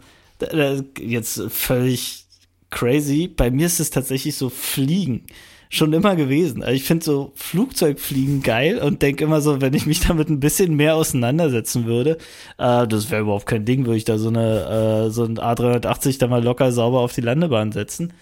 jetzt 0.98 1.42
völlig 1.48 2.24
crazy. 2.70 3.28
Bei 3.28 3.50
mir 3.50 3.66
ist 3.66 3.80
es 3.80 3.90
tatsächlich 3.90 4.36
so 4.36 4.48
Fliegen 4.48 5.26
schon 5.70 5.92
immer 5.92 6.16
gewesen. 6.16 6.62
Also 6.62 6.74
ich 6.74 6.82
finde 6.82 7.04
so 7.04 7.32
Flugzeugfliegen 7.36 8.42
geil 8.42 8.78
und 8.78 9.00
denke 9.02 9.24
immer 9.24 9.40
so, 9.40 9.60
wenn 9.60 9.72
ich 9.72 9.86
mich 9.86 10.00
damit 10.00 10.28
ein 10.28 10.40
bisschen 10.40 10.74
mehr 10.74 10.96
auseinandersetzen 10.96 11.86
würde, 11.86 12.18
äh, 12.58 12.86
das 12.86 13.10
wäre 13.10 13.22
überhaupt 13.22 13.46
kein 13.46 13.64
Ding, 13.64 13.86
würde 13.86 13.96
ich 13.96 14.04
da 14.04 14.18
so 14.18 14.28
eine 14.28 15.06
äh, 15.06 15.10
so 15.10 15.24
ein 15.24 15.38
A380 15.38 16.18
da 16.18 16.26
mal 16.26 16.42
locker 16.42 16.72
sauber 16.72 17.00
auf 17.00 17.14
die 17.14 17.20
Landebahn 17.22 17.70
setzen. 17.72 18.12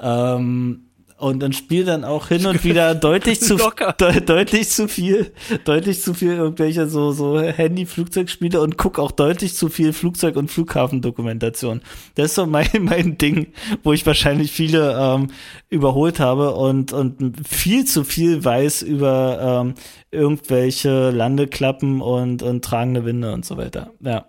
Ähm, 0.00 0.84
und 1.22 1.38
dann 1.40 1.52
spielt 1.52 1.86
dann 1.86 2.02
auch 2.04 2.28
hin 2.28 2.46
und 2.46 2.64
wieder 2.64 2.96
deutlich 2.96 3.40
zu 3.40 3.56
de 4.00 4.20
deutlich 4.20 4.70
zu 4.70 4.88
viel 4.88 5.32
deutlich 5.64 6.02
zu 6.02 6.14
viel 6.14 6.32
irgendwelche 6.32 6.88
so 6.88 7.12
so 7.12 7.40
Handy 7.40 7.86
Flugzeugspiele 7.86 8.60
und 8.60 8.76
guck 8.76 8.98
auch 8.98 9.12
deutlich 9.12 9.54
zu 9.54 9.68
viel 9.68 9.92
Flugzeug 9.92 10.34
und 10.34 10.50
Flughafendokumentation. 10.50 11.80
Das 12.16 12.26
ist 12.26 12.34
so 12.34 12.46
mein 12.46 12.66
mein 12.80 13.18
Ding, 13.18 13.52
wo 13.84 13.92
ich 13.92 14.04
wahrscheinlich 14.04 14.50
viele 14.50 14.96
ähm, 14.98 15.28
überholt 15.70 16.18
habe 16.18 16.54
und 16.56 16.92
und 16.92 17.34
viel 17.46 17.84
zu 17.84 18.02
viel 18.02 18.44
weiß 18.44 18.82
über 18.82 19.62
ähm, 19.62 19.74
irgendwelche 20.10 21.10
Landeklappen 21.10 22.00
und 22.00 22.42
und 22.42 22.64
tragende 22.64 23.04
Winde 23.04 23.32
und 23.32 23.44
so 23.44 23.56
weiter. 23.56 23.92
Ja. 24.00 24.26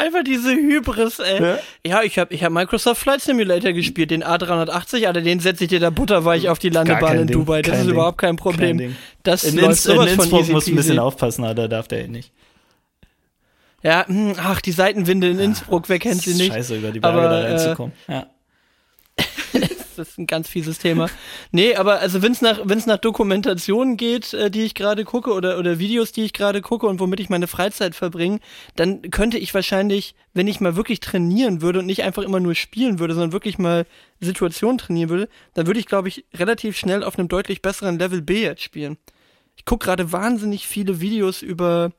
Einfach 0.00 0.22
diese 0.22 0.52
Hybris, 0.54 1.18
ey. 1.18 1.42
Ja, 1.42 1.58
ja 1.84 2.02
ich 2.02 2.20
habe 2.20 2.32
ich 2.32 2.44
hab 2.44 2.52
Microsoft 2.52 3.00
Flight 3.00 3.20
Simulator 3.20 3.72
gespielt, 3.72 4.12
den 4.12 4.22
A380, 4.22 5.06
Alter, 5.08 5.22
den 5.22 5.40
setze 5.40 5.64
ich 5.64 5.70
dir 5.70 5.80
da 5.80 5.90
butterweich 5.90 6.48
auf 6.48 6.60
die 6.60 6.68
Landebahn 6.68 7.18
in 7.18 7.26
Ding, 7.26 7.36
Dubai. 7.36 7.62
Das 7.62 7.78
ist 7.78 7.82
Ding, 7.86 7.94
überhaupt 7.94 8.18
kein 8.18 8.36
Problem. 8.36 8.78
Kein 8.78 8.96
das 9.24 9.42
in, 9.42 9.58
läuft 9.58 9.84
in, 9.86 10.00
in 10.00 10.06
Innsbruck 10.06 10.48
muss 10.50 10.68
ein 10.68 10.76
bisschen 10.76 11.00
aufpassen, 11.00 11.44
Alter, 11.44 11.66
darf 11.66 11.88
der 11.88 12.04
eh 12.04 12.08
nicht. 12.08 12.32
Ja, 13.82 14.06
hm, 14.06 14.34
ach, 14.38 14.60
die 14.60 14.72
Seitenwinde 14.72 15.30
in 15.30 15.40
Innsbruck, 15.40 15.88
wer 15.88 15.98
kennt 15.98 16.22
sie 16.22 16.34
nicht? 16.34 16.52
Scheiße, 16.52 16.76
über 16.76 16.92
die 16.92 17.00
Berge 17.00 17.18
Aber, 17.18 17.28
da 17.28 17.40
reinzukommen. 17.40 17.92
Äh, 18.06 18.12
ja. 18.12 18.26
das 19.98 20.10
ist 20.10 20.18
ein 20.18 20.26
ganz 20.26 20.48
fieses 20.48 20.78
Thema. 20.78 21.08
Nee, 21.50 21.74
aber 21.76 22.00
also 22.00 22.22
wenn 22.22 22.32
es 22.32 22.42
nach, 22.42 22.60
wenn's 22.64 22.86
nach 22.86 22.98
Dokumentationen 22.98 23.96
geht, 23.96 24.34
äh, 24.34 24.50
die 24.50 24.62
ich 24.62 24.74
gerade 24.74 25.04
gucke 25.04 25.32
oder, 25.32 25.58
oder 25.58 25.78
Videos, 25.78 26.12
die 26.12 26.24
ich 26.24 26.32
gerade 26.32 26.60
gucke 26.62 26.86
und 26.86 27.00
womit 27.00 27.20
ich 27.20 27.30
meine 27.30 27.46
Freizeit 27.46 27.94
verbringe, 27.94 28.40
dann 28.76 29.02
könnte 29.10 29.38
ich 29.38 29.54
wahrscheinlich, 29.54 30.14
wenn 30.34 30.46
ich 30.46 30.60
mal 30.60 30.76
wirklich 30.76 31.00
trainieren 31.00 31.62
würde 31.62 31.78
und 31.80 31.86
nicht 31.86 32.02
einfach 32.02 32.22
immer 32.22 32.40
nur 32.40 32.54
spielen 32.54 32.98
würde, 32.98 33.14
sondern 33.14 33.32
wirklich 33.32 33.58
mal 33.58 33.86
Situationen 34.20 34.78
trainieren 34.78 35.10
würde, 35.10 35.28
dann 35.54 35.66
würde 35.66 35.80
ich, 35.80 35.86
glaube 35.86 36.08
ich, 36.08 36.24
relativ 36.34 36.76
schnell 36.76 37.02
auf 37.02 37.18
einem 37.18 37.28
deutlich 37.28 37.62
besseren 37.62 37.98
Level 37.98 38.22
B 38.22 38.42
jetzt 38.42 38.62
spielen. 38.62 38.98
Ich 39.56 39.64
gucke 39.64 39.86
gerade 39.86 40.12
wahnsinnig 40.12 40.66
viele 40.66 41.00
Videos 41.00 41.42
über 41.42 41.92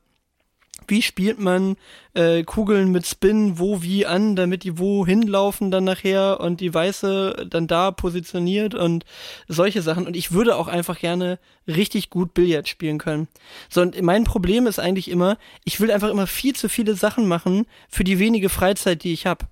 wie 0.88 1.02
spielt 1.02 1.38
man 1.38 1.76
äh, 2.14 2.42
Kugeln 2.42 2.90
mit 2.90 3.06
Spin 3.06 3.58
wo 3.58 3.82
wie 3.82 4.06
an, 4.06 4.36
damit 4.36 4.64
die 4.64 4.78
wo 4.78 5.06
hinlaufen 5.06 5.70
dann 5.70 5.84
nachher 5.84 6.40
und 6.40 6.60
die 6.60 6.72
weiße 6.72 7.46
dann 7.48 7.66
da 7.66 7.90
positioniert 7.90 8.74
und 8.74 9.04
solche 9.48 9.82
Sachen. 9.82 10.06
Und 10.06 10.16
ich 10.16 10.32
würde 10.32 10.56
auch 10.56 10.68
einfach 10.68 10.98
gerne 10.98 11.38
richtig 11.66 12.10
gut 12.10 12.34
Billard 12.34 12.68
spielen 12.68 12.98
können. 12.98 13.28
So, 13.68 13.82
und 13.82 14.00
mein 14.02 14.24
Problem 14.24 14.66
ist 14.66 14.78
eigentlich 14.78 15.10
immer, 15.10 15.38
ich 15.64 15.80
will 15.80 15.90
einfach 15.90 16.10
immer 16.10 16.26
viel 16.26 16.54
zu 16.54 16.68
viele 16.68 16.94
Sachen 16.94 17.28
machen 17.28 17.66
für 17.88 18.04
die 18.04 18.18
wenige 18.18 18.48
Freizeit, 18.48 19.04
die 19.04 19.12
ich 19.12 19.26
habe. 19.26 19.46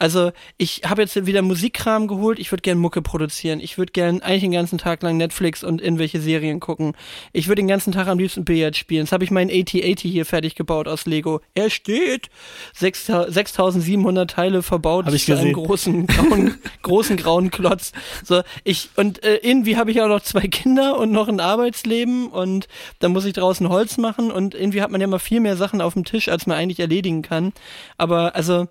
Also 0.00 0.32
ich 0.56 0.80
habe 0.86 1.02
jetzt 1.02 1.26
wieder 1.26 1.42
Musikkram 1.42 2.08
geholt, 2.08 2.38
ich 2.38 2.50
würde 2.50 2.62
gern 2.62 2.78
Mucke 2.78 3.02
produzieren, 3.02 3.60
ich 3.60 3.76
würde 3.76 3.92
gern 3.92 4.22
eigentlich 4.22 4.40
den 4.40 4.52
ganzen 4.52 4.78
Tag 4.78 5.02
lang 5.02 5.18
Netflix 5.18 5.62
und 5.62 5.82
irgendwelche 5.82 6.22
Serien 6.22 6.58
gucken. 6.58 6.94
Ich 7.34 7.48
würde 7.48 7.60
den 7.60 7.68
ganzen 7.68 7.92
Tag 7.92 8.08
am 8.08 8.18
liebsten 8.18 8.46
Billard 8.46 8.76
spielen. 8.76 9.02
Jetzt 9.02 9.12
habe 9.12 9.24
ich 9.24 9.30
meinen 9.30 9.50
AT-80 9.50 10.08
hier 10.08 10.24
fertig 10.24 10.54
gebaut 10.54 10.88
aus 10.88 11.04
Lego. 11.04 11.42
Er 11.54 11.68
steht 11.68 12.30
6700 12.72 14.30
Teile 14.30 14.62
verbaut 14.62 15.04
hab 15.04 15.12
ich 15.12 15.26
für 15.26 15.36
einen 15.36 15.52
großen 15.52 16.06
grauen, 16.06 16.58
großen 16.82 17.18
grauen 17.18 17.50
Klotz. 17.50 17.92
So, 18.24 18.40
ich 18.64 18.88
und 18.96 19.22
äh, 19.22 19.36
irgendwie 19.42 19.76
habe 19.76 19.90
ich 19.90 20.00
auch 20.00 20.08
noch 20.08 20.22
zwei 20.22 20.46
Kinder 20.48 20.98
und 20.98 21.12
noch 21.12 21.28
ein 21.28 21.40
Arbeitsleben 21.40 22.28
und 22.28 22.68
da 23.00 23.10
muss 23.10 23.26
ich 23.26 23.34
draußen 23.34 23.68
Holz 23.68 23.98
machen 23.98 24.30
und 24.30 24.54
irgendwie 24.54 24.80
hat 24.80 24.90
man 24.90 25.02
ja 25.02 25.06
immer 25.06 25.18
viel 25.18 25.40
mehr 25.40 25.58
Sachen 25.58 25.82
auf 25.82 25.92
dem 25.92 26.06
Tisch, 26.06 26.30
als 26.30 26.46
man 26.46 26.56
eigentlich 26.56 26.80
erledigen 26.80 27.20
kann. 27.20 27.52
Aber 27.98 28.34
also 28.34 28.66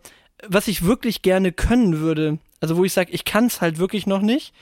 was 0.47 0.67
ich 0.67 0.85
wirklich 0.85 1.21
gerne 1.21 1.51
können 1.51 1.99
würde, 1.99 2.39
also 2.59 2.77
wo 2.77 2.83
ich 2.83 2.93
sage, 2.93 3.11
ich 3.11 3.25
kann 3.25 3.45
es 3.45 3.61
halt 3.61 3.77
wirklich 3.77 4.07
noch 4.07 4.21
nicht, 4.21 4.53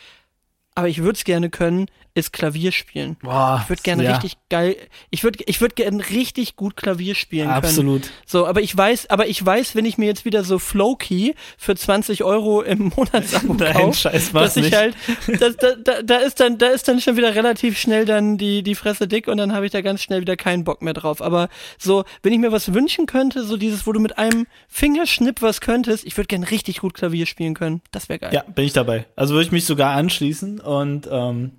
aber 0.75 0.87
ich 0.87 0.99
würde 0.99 1.17
es 1.17 1.23
gerne 1.23 1.49
können, 1.49 1.87
ist 2.17 2.33
Klavier 2.33 2.71
spielen. 2.71 3.17
Boah, 3.21 3.61
ich 3.63 3.69
würde 3.69 3.81
gerne 3.83 4.03
ja. 4.03 4.11
richtig 4.11 4.37
geil, 4.49 4.75
ich 5.09 5.23
würde 5.23 5.43
ich 5.45 5.61
würde 5.61 5.75
gerne 5.75 6.03
richtig 6.09 6.55
gut 6.55 6.75
Klavier 6.75 7.15
spielen 7.15 7.49
Absolut. 7.49 8.03
können. 8.03 8.13
So, 8.25 8.47
aber 8.47 8.61
ich 8.61 8.75
weiß, 8.75 9.09
aber 9.09 9.27
ich 9.27 9.43
weiß, 9.45 9.75
wenn 9.75 9.85
ich 9.85 9.97
mir 9.97 10.05
jetzt 10.05 10.25
wieder 10.25 10.43
so 10.43 10.59
Flowkey 10.59 11.35
für 11.57 11.75
20 11.75 12.23
Euro 12.23 12.61
im 12.61 12.91
Monatsabo 12.95 13.53
kaufe, 13.73 14.09
dass 14.33 14.57
ich 14.57 14.63
nicht. 14.63 14.75
halt, 14.75 14.95
da, 15.39 15.49
da, 15.83 16.01
da 16.01 16.17
ist 16.17 16.39
dann, 16.39 16.57
da 16.57 16.67
ist 16.67 16.87
dann 16.87 16.99
schon 16.99 17.17
wieder 17.17 17.35
relativ 17.35 17.77
schnell 17.77 18.05
dann 18.05 18.37
die 18.37 18.63
die 18.63 18.75
Fresse 18.75 19.07
dick 19.07 19.27
und 19.27 19.37
dann 19.37 19.53
habe 19.53 19.65
ich 19.65 19.71
da 19.71 19.81
ganz 19.81 20.01
schnell 20.01 20.21
wieder 20.21 20.35
keinen 20.35 20.63
Bock 20.63 20.81
mehr 20.81 20.93
drauf. 20.93 21.21
Aber 21.21 21.49
so, 21.77 22.03
wenn 22.23 22.33
ich 22.33 22.39
mir 22.39 22.51
was 22.51 22.73
wünschen 22.73 23.05
könnte, 23.05 23.43
so 23.43 23.57
dieses, 23.57 23.85
wo 23.85 23.91
du 23.91 23.99
mit 23.99 24.17
einem 24.17 24.47
Fingerschnipp 24.67 25.41
was 25.41 25.61
könntest, 25.61 26.05
ich 26.05 26.17
würde 26.17 26.27
gerne 26.27 26.49
richtig 26.49 26.79
gut 26.79 26.93
Klavier 26.93 27.25
spielen 27.25 27.53
können. 27.53 27.81
Das 27.91 28.09
wäre 28.09 28.19
geil. 28.19 28.31
Ja, 28.33 28.43
bin 28.43 28.65
ich 28.65 28.73
dabei. 28.73 29.05
Also 29.15 29.35
würde 29.35 29.45
ich 29.45 29.51
mich 29.51 29.65
sogar 29.65 29.95
anschließen 29.95 30.59
und 30.59 31.07
ähm 31.11 31.51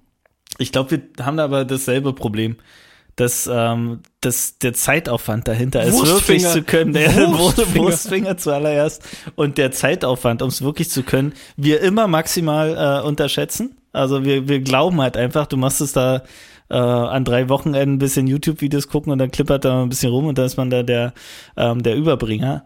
ich 0.58 0.72
glaube, 0.72 0.90
wir 0.90 1.24
haben 1.24 1.36
da 1.36 1.44
aber 1.44 1.64
dasselbe 1.64 2.12
Problem. 2.12 2.56
Dass, 3.16 3.50
ähm, 3.52 4.02
dass 4.20 4.58
der 4.58 4.74
Zeitaufwand 4.74 5.48
dahinter 5.48 5.82
ist, 5.82 6.06
wirklich 6.06 6.46
zu 6.46 6.62
können, 6.62 6.92
der 6.92 7.12
Wurstfinger. 7.16 7.74
Wurstfinger 7.74 8.36
zuallererst 8.36 9.02
und 9.34 9.58
der 9.58 9.72
Zeitaufwand, 9.72 10.40
um 10.40 10.50
es 10.50 10.62
wirklich 10.62 10.88
zu 10.88 11.02
können, 11.02 11.32
wir 11.56 11.80
immer 11.80 12.06
maximal 12.06 13.02
äh, 13.02 13.04
unterschätzen. 13.04 13.76
Also 13.92 14.24
wir, 14.24 14.48
wir 14.48 14.60
glauben 14.60 15.00
halt 15.00 15.16
einfach, 15.16 15.48
du 15.48 15.56
machst 15.56 15.80
es 15.80 15.92
da 15.92 16.22
äh, 16.70 16.76
an 16.76 17.24
drei 17.24 17.48
Wochenenden 17.48 17.94
ein 17.94 17.98
bisschen 17.98 18.28
YouTube-Videos 18.28 18.86
gucken 18.86 19.10
und 19.10 19.18
dann 19.18 19.32
klippert 19.32 19.64
da 19.64 19.82
ein 19.82 19.88
bisschen 19.88 20.12
rum 20.12 20.26
und 20.26 20.38
dann 20.38 20.46
ist 20.46 20.56
man 20.56 20.70
da 20.70 20.84
der, 20.84 21.12
ähm, 21.56 21.82
der 21.82 21.96
Überbringer. 21.96 22.64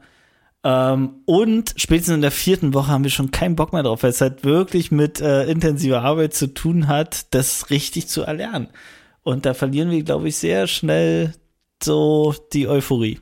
Ähm, 0.64 1.22
und 1.24 1.74
spätestens 1.76 2.14
in 2.14 2.20
der 2.22 2.30
vierten 2.30 2.74
Woche 2.74 2.88
haben 2.88 3.04
wir 3.04 3.10
schon 3.10 3.30
keinen 3.30 3.56
Bock 3.56 3.72
mehr 3.72 3.82
drauf, 3.82 4.02
weil 4.02 4.10
es 4.10 4.20
halt 4.20 4.44
wirklich 4.44 4.90
mit 4.90 5.20
äh, 5.20 5.44
intensiver 5.44 6.02
Arbeit 6.02 6.34
zu 6.34 6.52
tun 6.54 6.88
hat, 6.88 7.34
das 7.34 7.70
richtig 7.70 8.08
zu 8.08 8.22
erlernen. 8.22 8.68
Und 9.22 9.46
da 9.46 9.54
verlieren 9.54 9.90
wir, 9.90 10.02
glaube 10.02 10.28
ich, 10.28 10.36
sehr 10.36 10.66
schnell 10.66 11.34
so 11.82 12.34
die 12.52 12.68
Euphorie. 12.68 13.20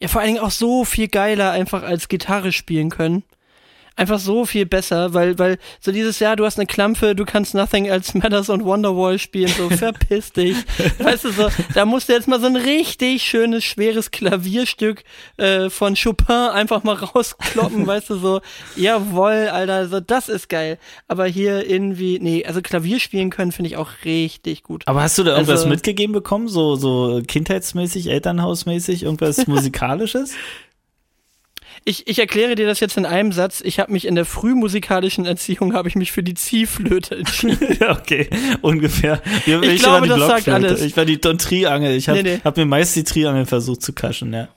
Ja, 0.00 0.08
vor 0.08 0.20
allen 0.20 0.34
Dingen 0.34 0.44
auch 0.44 0.50
so 0.50 0.84
viel 0.84 1.08
geiler 1.08 1.50
einfach 1.50 1.82
als 1.82 2.08
Gitarre 2.08 2.52
spielen 2.52 2.90
können 2.90 3.24
einfach 3.96 4.18
so 4.18 4.44
viel 4.44 4.66
besser, 4.66 5.14
weil, 5.14 5.38
weil 5.38 5.58
so 5.80 5.90
dieses 5.90 6.18
Jahr, 6.18 6.36
du 6.36 6.44
hast 6.44 6.58
eine 6.58 6.66
Klampfe, 6.66 7.14
du 7.14 7.24
kannst 7.24 7.54
Nothing 7.54 7.86
Else 7.86 8.16
Matters 8.16 8.50
und 8.50 8.64
Wonderwall 8.64 9.18
spielen, 9.18 9.48
so 9.48 9.70
verpiss 9.76 10.32
dich. 10.32 10.56
weißt 10.98 11.24
du, 11.24 11.32
so, 11.32 11.48
da 11.74 11.86
musst 11.86 12.08
du 12.08 12.12
jetzt 12.12 12.28
mal 12.28 12.38
so 12.38 12.46
ein 12.46 12.56
richtig 12.56 13.22
schönes, 13.22 13.64
schweres 13.64 14.10
Klavierstück 14.10 15.02
äh, 15.38 15.70
von 15.70 15.96
Chopin 15.96 16.26
einfach 16.26 16.84
mal 16.84 16.94
rauskloppen, 16.94 17.86
weißt 17.86 18.10
du, 18.10 18.18
so, 18.18 18.40
jawoll, 18.76 19.48
Alter, 19.48 19.88
so, 19.88 20.00
das 20.00 20.28
ist 20.28 20.48
geil. 20.48 20.78
Aber 21.08 21.26
hier 21.26 21.68
irgendwie, 21.68 22.18
nee, 22.20 22.44
also 22.44 22.60
Klavier 22.60 23.00
spielen 23.00 23.30
können 23.30 23.52
finde 23.52 23.70
ich 23.70 23.76
auch 23.76 23.90
richtig 24.04 24.62
gut. 24.62 24.82
Aber 24.86 25.02
hast 25.02 25.16
du 25.16 25.24
da 25.24 25.32
irgendwas 25.32 25.60
also, 25.60 25.68
mitgegeben 25.68 26.12
bekommen, 26.12 26.48
so, 26.48 26.76
so 26.76 27.22
kindheitsmäßig, 27.26 28.08
elternhausmäßig, 28.08 29.04
irgendwas 29.04 29.46
musikalisches? 29.46 30.34
Ich, 31.88 32.08
ich 32.08 32.18
erkläre 32.18 32.56
dir 32.56 32.66
das 32.66 32.80
jetzt 32.80 32.96
in 32.96 33.06
einem 33.06 33.30
Satz. 33.30 33.62
Ich 33.64 33.78
habe 33.78 33.92
mich 33.92 34.06
in 34.06 34.16
der 34.16 34.24
frühmusikalischen 34.24 35.24
Erziehung 35.24 35.72
habe 35.72 35.88
ich 35.88 35.94
mich 35.94 36.10
für 36.10 36.24
die 36.24 36.34
Ziehflöte 36.34 37.14
entschieden. 37.14 37.76
ja, 37.80 37.96
okay, 37.96 38.28
ungefähr. 38.60 39.22
Ich, 39.46 39.54
ich, 39.54 39.62
ich 39.62 39.82
glaube, 39.82 40.08
das 40.08 40.18
sagt 40.18 40.48
alles. 40.48 40.82
Ich 40.82 40.96
war 40.96 41.04
die 41.04 41.20
Triangel. 41.20 41.94
Ich 41.94 42.08
habe 42.08 42.24
nee, 42.24 42.34
nee. 42.34 42.40
hab 42.42 42.56
mir 42.56 42.66
meist 42.66 42.96
die 42.96 43.04
Triangel 43.04 43.46
versucht 43.46 43.82
zu 43.82 43.92
kaschen, 43.92 44.32
ja. 44.32 44.48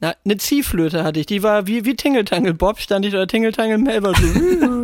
Na, 0.00 0.14
eine 0.24 0.36
Ziehflöte 0.38 1.04
hatte 1.04 1.20
ich. 1.20 1.26
Die 1.26 1.44
war 1.44 1.68
wie, 1.68 1.84
wie 1.84 1.94
Tingeltangel 1.94 2.54
Bob, 2.54 2.80
stand 2.80 3.06
ich 3.06 3.14
oder 3.14 3.28
Tingeltangel 3.28 3.78
Melba 3.78 4.12
so. 4.60 4.79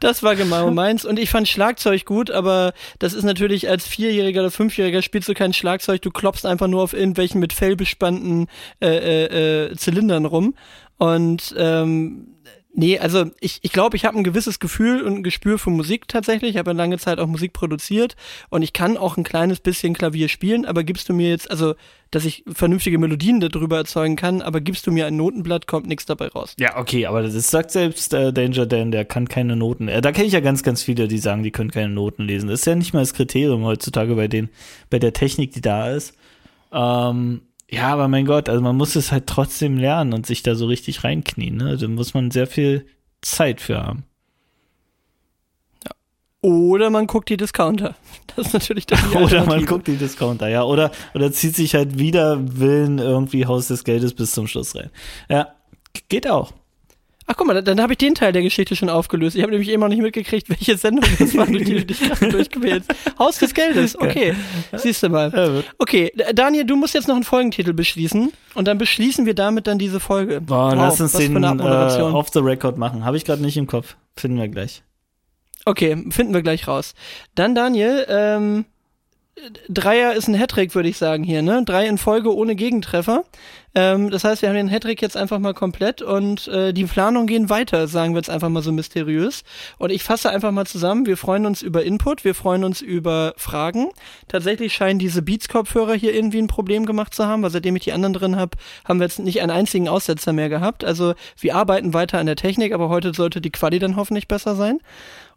Das 0.00 0.22
war 0.22 0.36
genau 0.36 0.70
meins. 0.70 1.04
Und 1.04 1.18
ich 1.18 1.30
fand 1.30 1.48
Schlagzeug 1.48 2.04
gut, 2.04 2.30
aber 2.30 2.72
das 2.98 3.14
ist 3.14 3.24
natürlich 3.24 3.68
als 3.68 3.86
Vierjähriger 3.86 4.40
oder 4.40 4.50
Fünfjähriger 4.50 5.02
spielst 5.02 5.28
du 5.28 5.34
kein 5.34 5.52
Schlagzeug, 5.52 6.02
du 6.02 6.10
klopfst 6.10 6.46
einfach 6.46 6.68
nur 6.68 6.82
auf 6.82 6.92
irgendwelchen 6.92 7.40
mit 7.40 7.52
Fell 7.52 7.76
bespannten 7.76 8.48
äh, 8.80 8.88
äh, 8.88 9.70
äh, 9.70 9.76
Zylindern 9.76 10.24
rum. 10.24 10.54
Und 10.98 11.54
ähm, 11.58 12.31
Nee, 12.74 12.98
also 12.98 13.26
ich 13.40 13.58
ich, 13.60 13.72
glaube, 13.72 13.96
ich 13.96 14.06
habe 14.06 14.16
ein 14.16 14.24
gewisses 14.24 14.58
Gefühl 14.58 15.02
und 15.02 15.16
ein 15.16 15.22
Gespür 15.22 15.58
für 15.58 15.68
Musik 15.68 16.08
tatsächlich. 16.08 16.52
Ich 16.52 16.56
habe 16.56 16.72
lange 16.72 16.98
Zeit 16.98 17.18
auch 17.18 17.26
Musik 17.26 17.52
produziert 17.52 18.16
und 18.48 18.62
ich 18.62 18.72
kann 18.72 18.96
auch 18.96 19.18
ein 19.18 19.24
kleines 19.24 19.60
bisschen 19.60 19.92
Klavier 19.92 20.28
spielen, 20.28 20.64
aber 20.64 20.82
gibst 20.82 21.08
du 21.10 21.12
mir 21.12 21.28
jetzt, 21.28 21.50
also, 21.50 21.74
dass 22.10 22.24
ich 22.24 22.44
vernünftige 22.50 22.98
Melodien 22.98 23.40
darüber 23.40 23.76
erzeugen 23.76 24.16
kann, 24.16 24.40
aber 24.40 24.62
gibst 24.62 24.86
du 24.86 24.90
mir 24.90 25.06
ein 25.06 25.16
Notenblatt, 25.16 25.66
kommt 25.66 25.86
nichts 25.86 26.06
dabei 26.06 26.28
raus. 26.28 26.54
Ja, 26.58 26.78
okay, 26.78 27.04
aber 27.04 27.22
das 27.22 27.50
sagt 27.50 27.72
selbst 27.72 28.14
äh, 28.14 28.32
Danger 28.32 28.64
Dan, 28.64 28.90
der 28.90 29.04
kann 29.04 29.28
keine 29.28 29.54
Noten. 29.54 29.88
Äh, 29.88 30.00
da 30.00 30.10
kenne 30.10 30.26
ich 30.26 30.32
ja 30.32 30.40
ganz, 30.40 30.62
ganz 30.62 30.82
viele, 30.82 31.08
die 31.08 31.18
sagen, 31.18 31.42
die 31.42 31.50
können 31.50 31.70
keine 31.70 31.92
Noten 31.92 32.24
lesen. 32.24 32.48
Das 32.48 32.60
ist 32.60 32.66
ja 32.66 32.74
nicht 32.74 32.94
mal 32.94 33.00
das 33.00 33.12
Kriterium 33.12 33.64
heutzutage 33.64 34.14
bei 34.14 34.28
den, 34.28 34.48
bei 34.88 34.98
der 34.98 35.12
Technik, 35.12 35.52
die 35.52 35.60
da 35.60 35.90
ist. 35.90 36.14
Ähm, 36.72 37.42
ja, 37.72 37.88
aber 37.88 38.06
mein 38.06 38.26
Gott, 38.26 38.50
also 38.50 38.60
man 38.60 38.76
muss 38.76 38.96
es 38.96 39.10
halt 39.12 39.26
trotzdem 39.26 39.78
lernen 39.78 40.12
und 40.12 40.26
sich 40.26 40.42
da 40.42 40.54
so 40.54 40.66
richtig 40.66 41.04
reinknien. 41.04 41.56
Ne? 41.56 41.78
Da 41.78 41.88
muss 41.88 42.12
man 42.12 42.30
sehr 42.30 42.46
viel 42.46 42.84
Zeit 43.22 43.62
für 43.62 43.82
haben. 43.82 44.04
Ja. 45.82 45.90
Oder 46.42 46.90
man 46.90 47.06
guckt 47.06 47.30
die 47.30 47.38
Discounter. 47.38 47.94
Das 48.36 48.48
ist 48.48 48.52
natürlich 48.52 48.84
das 48.84 49.00
Oder 49.14 49.46
man 49.46 49.64
guckt 49.64 49.86
die 49.86 49.96
Discounter, 49.96 50.48
ja. 50.48 50.64
Oder, 50.64 50.90
oder 51.14 51.32
zieht 51.32 51.56
sich 51.56 51.74
halt 51.74 51.98
wieder 51.98 52.58
Willen 52.58 52.98
irgendwie 52.98 53.46
Haus 53.46 53.68
des 53.68 53.84
Geldes 53.84 54.12
bis 54.12 54.32
zum 54.32 54.46
Schluss 54.46 54.76
rein. 54.76 54.90
Ja, 55.30 55.54
geht 56.10 56.28
auch. 56.28 56.52
Ach 57.26 57.36
guck 57.36 57.46
mal, 57.46 57.54
dann, 57.54 57.64
dann 57.64 57.80
habe 57.80 57.92
ich 57.92 57.98
den 57.98 58.14
Teil 58.14 58.32
der 58.32 58.42
Geschichte 58.42 58.76
schon 58.76 58.88
aufgelöst. 58.88 59.36
Ich 59.36 59.42
habe 59.42 59.52
nämlich 59.52 59.68
immer 59.68 59.86
noch 59.86 59.94
nicht 59.94 60.02
mitgekriegt, 60.02 60.48
welche 60.48 60.76
Sendung 60.76 61.04
das 61.18 61.36
war, 61.36 61.46
durch 61.46 61.64
die 61.64 61.74
du 61.74 61.84
dich 61.84 62.00
gerade 62.00 62.28
durchgewählt 62.30 62.84
Haus 63.18 63.38
des 63.38 63.54
Geldes, 63.54 63.98
okay. 63.98 64.34
Siehst 64.72 65.02
du 65.02 65.08
mal. 65.08 65.64
Okay, 65.78 66.12
Daniel, 66.34 66.64
du 66.64 66.76
musst 66.76 66.94
jetzt 66.94 67.08
noch 67.08 67.14
einen 67.14 67.24
Folgentitel 67.24 67.72
beschließen 67.72 68.32
und 68.54 68.68
dann 68.68 68.78
beschließen 68.78 69.26
wir 69.26 69.34
damit 69.34 69.66
dann 69.66 69.78
diese 69.78 70.00
Folge. 70.00 70.40
Boah, 70.40 70.70
wow, 70.70 70.74
lass 70.74 71.00
uns 71.00 71.12
den 71.12 71.42
äh, 71.42 72.02
off 72.02 72.28
the 72.32 72.40
record 72.40 72.78
machen. 72.78 73.04
Habe 73.04 73.16
ich 73.16 73.24
gerade 73.24 73.42
nicht 73.42 73.56
im 73.56 73.66
Kopf. 73.66 73.96
Finden 74.16 74.38
wir 74.38 74.48
gleich. 74.48 74.82
Okay, 75.64 75.96
finden 76.10 76.34
wir 76.34 76.42
gleich 76.42 76.66
raus. 76.66 76.94
Dann 77.34 77.54
Daniel, 77.54 78.04
ähm, 78.08 78.64
Dreier 79.68 80.14
ist 80.14 80.28
ein 80.28 80.38
Hattrick, 80.38 80.74
würde 80.74 80.88
ich 80.88 80.98
sagen 80.98 81.24
hier, 81.24 81.42
ne? 81.42 81.62
Drei 81.64 81.86
in 81.86 81.98
Folge 81.98 82.34
ohne 82.34 82.54
Gegentreffer. 82.54 83.24
Ähm, 83.74 84.10
das 84.10 84.24
heißt, 84.24 84.42
wir 84.42 84.48
haben 84.48 84.56
den 84.56 84.68
Hattrick 84.68 85.02
jetzt 85.02 85.16
einfach 85.16 85.38
mal 85.38 85.54
komplett 85.54 86.02
und 86.02 86.46
äh, 86.48 86.72
die 86.72 86.84
Planungen 86.84 87.26
gehen 87.26 87.50
weiter, 87.50 87.88
sagen 87.88 88.12
wir 88.12 88.18
jetzt 88.18 88.30
einfach 88.30 88.50
mal 88.50 88.62
so 88.62 88.70
mysteriös. 88.70 89.42
Und 89.78 89.90
ich 89.90 90.04
fasse 90.04 90.30
einfach 90.30 90.52
mal 90.52 90.66
zusammen. 90.66 91.06
Wir 91.06 91.16
freuen 91.16 91.46
uns 91.46 91.62
über 91.62 91.82
Input, 91.82 92.24
wir 92.24 92.34
freuen 92.34 92.62
uns 92.62 92.80
über 92.80 93.34
Fragen. 93.36 93.88
Tatsächlich 94.28 94.74
scheinen 94.74 94.98
diese 94.98 95.22
Beats-Kopfhörer 95.22 95.94
hier 95.94 96.14
irgendwie 96.14 96.38
ein 96.38 96.48
Problem 96.48 96.86
gemacht 96.86 97.14
zu 97.14 97.26
haben, 97.26 97.42
weil 97.42 97.50
seitdem 97.50 97.74
ich 97.74 97.84
die 97.84 97.92
anderen 97.92 98.12
drin 98.12 98.36
habe, 98.36 98.56
haben 98.84 99.00
wir 99.00 99.06
jetzt 99.06 99.18
nicht 99.18 99.40
einen 99.40 99.50
einzigen 99.50 99.88
Aussetzer 99.88 100.32
mehr 100.32 100.50
gehabt. 100.50 100.84
Also 100.84 101.14
wir 101.40 101.56
arbeiten 101.56 101.94
weiter 101.94 102.18
an 102.18 102.26
der 102.26 102.36
Technik, 102.36 102.72
aber 102.72 102.88
heute 102.88 103.12
sollte 103.14 103.40
die 103.40 103.50
Quali 103.50 103.78
dann 103.78 103.96
hoffentlich 103.96 104.28
besser 104.28 104.54
sein. 104.54 104.78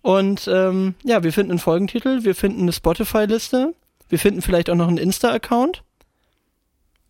Und 0.01 0.47
ähm, 0.53 0.93
ja, 1.03 1.23
wir 1.23 1.33
finden 1.33 1.53
einen 1.53 1.59
Folgentitel, 1.59 2.23
wir 2.25 2.35
finden 2.35 2.61
eine 2.61 2.73
Spotify-Liste, 2.73 3.73
wir 4.09 4.19
finden 4.19 4.41
vielleicht 4.41 4.69
auch 4.69 4.75
noch 4.75 4.87
einen 4.87 4.97
Insta-Account. 4.97 5.83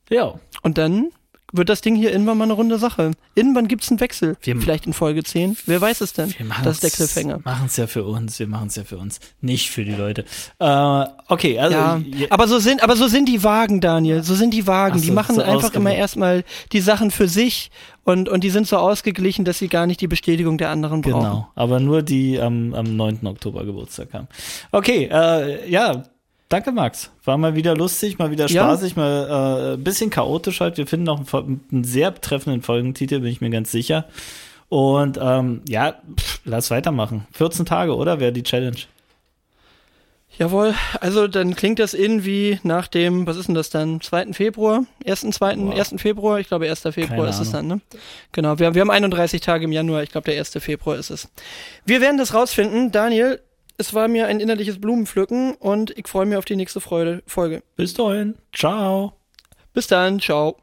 Ja. 0.09 0.35
Und 0.61 0.77
dann 0.77 1.09
wird 1.57 1.69
das 1.69 1.81
Ding 1.81 1.95
hier 1.95 2.11
irgendwann 2.11 2.38
mal 2.38 2.45
eine 2.45 2.53
runde 2.53 2.77
Sache. 2.77 3.11
Irgendwann 3.34 3.67
gibt 3.67 3.84
es 3.84 3.89
einen 3.89 3.99
Wechsel. 3.99 4.35
Wir 4.41 4.57
Vielleicht 4.57 4.85
in 4.88 4.93
Folge 4.93 5.23
10. 5.23 5.57
Wer 5.65 5.80
weiß 5.80 6.01
es 6.01 6.13
denn? 6.13 6.34
Wir 6.38 6.45
das 6.63 6.76
ist 6.76 6.84
der 6.84 6.89
Cliffhanger. 6.89 7.39
machen 7.43 7.67
es 7.67 7.77
ja 7.77 7.88
für 7.88 8.03
uns. 8.03 8.39
Wir 8.39 8.47
machen 8.47 8.67
es 8.67 8.76
ja 8.76 8.84
für 8.84 8.97
uns. 8.97 9.19
Nicht 9.41 9.69
für 9.69 9.85
die 9.85 9.93
Leute. 9.93 10.26
Äh, 10.59 11.05
okay, 11.27 11.59
also. 11.59 11.76
Ja, 11.77 12.01
aber 12.30 12.47
so 12.47 12.59
sind, 12.59 12.84
aber 12.84 12.95
so 12.95 13.07
sind 13.07 13.30
die 13.30 13.43
Wagen, 13.43 13.80
Daniel. 13.81 14.23
So 14.23 14.35
sind 14.35 14.53
die 14.53 14.67
Wagen. 14.67 14.99
So, 14.99 15.05
die 15.05 15.11
machen 15.11 15.35
so 15.35 15.41
einfach 15.41 15.73
immer 15.73 15.93
erstmal 15.93 16.43
die 16.72 16.81
Sachen 16.81 17.11
für 17.11 17.27
sich 17.27 17.72
und, 18.03 18.27
und 18.30 18.43
die 18.43 18.49
sind 18.49 18.67
so 18.67 18.77
ausgeglichen, 18.77 19.45
dass 19.45 19.59
sie 19.59 19.67
gar 19.67 19.88
nicht 19.88 20.01
die 20.01 20.07
Bestätigung 20.07 20.57
der 20.57 20.69
anderen 20.69 21.01
brauchen. 21.01 21.22
Genau. 21.22 21.47
Aber 21.55 21.80
nur 21.80 22.01
die 22.01 22.39
am, 22.39 22.73
am 22.73 22.95
9. 22.95 23.26
Oktober 23.26 23.65
Geburtstag 23.65 24.13
haben. 24.13 24.27
Okay, 24.72 25.09
äh, 25.11 25.69
ja, 25.69 26.03
Danke, 26.49 26.72
Max. 26.72 27.11
War 27.23 27.38
mal 27.38 27.55
wieder 27.55 27.76
lustig, 27.76 28.19
mal 28.19 28.30
wieder 28.30 28.47
spaßig, 28.47 28.95
ja. 28.95 29.01
mal 29.01 29.73
äh, 29.73 29.77
bisschen 29.77 30.09
chaotisch 30.11 30.61
halt. 30.61 30.77
Wir 30.77 30.85
finden 30.85 31.05
noch 31.05 31.34
einen, 31.34 31.61
einen, 31.72 31.84
sehr 31.84 32.13
treffenden 32.13 32.61
Folgentitel, 32.61 33.19
bin 33.19 33.31
ich 33.31 33.41
mir 33.41 33.49
ganz 33.49 33.72
sicher. 33.72 34.05
Und 34.69 35.17
ähm, 35.22 35.61
ja, 35.67 35.95
pff, 36.19 36.41
lass 36.45 36.69
weitermachen. 36.69 37.26
14 37.31 37.65
Tage, 37.65 37.95
oder? 37.95 38.19
Wäre 38.19 38.31
die 38.31 38.43
Challenge. 38.43 38.77
Jawohl, 40.38 40.76
also 40.99 41.30
dann 41.30 41.55
klingt 41.55 41.80
das 41.80 41.93
irgendwie 41.93 42.59
nach 42.63 42.88
dem, 42.88 43.26
was 43.26 43.38
ist 43.38 43.47
denn 43.47 43.55
das 43.55 43.69
dann, 43.69 44.01
2. 44.01 44.34
Februar? 44.34 44.85
1. 45.05 45.22
2. 45.22 45.57
Wow. 45.57 45.73
1. 45.73 45.95
Februar? 45.97 46.39
Ich 46.39 46.49
glaube, 46.49 46.69
1. 46.69 46.81
Februar 46.81 47.07
Keine 47.07 47.30
ist 47.30 47.39
es 47.39 47.51
dann, 47.51 47.67
ne? 47.67 47.81
Genau, 48.34 48.59
wir, 48.59 48.73
wir 48.73 48.81
haben 48.81 48.91
31 48.91 49.39
Tage 49.39 49.63
im 49.63 49.72
Januar, 49.72 50.03
ich 50.03 50.11
glaube, 50.11 50.30
der 50.30 50.38
1. 50.38 50.51
Februar 50.59 50.97
ist 50.97 51.09
es. 51.09 51.30
Wir 51.85 52.01
werden 52.01 52.17
das 52.17 52.34
rausfinden. 52.34 52.91
Daniel, 52.91 53.39
es 53.77 53.93
war 53.93 54.07
mir 54.07 54.27
ein 54.27 54.39
innerliches 54.39 54.80
Blumenpflücken 54.80 55.56
und 55.56 55.97
ich 55.97 56.07
freue 56.07 56.26
mich 56.26 56.38
auf 56.38 56.45
die 56.45 56.56
nächste 56.56 56.81
Freude 56.81 57.23
Folge. 57.27 57.64
Bis 57.76 57.93
dahin. 57.93 58.35
Ciao. 58.53 59.14
Bis 59.73 59.88
dann. 59.88 60.19
Ciao. 60.19 60.57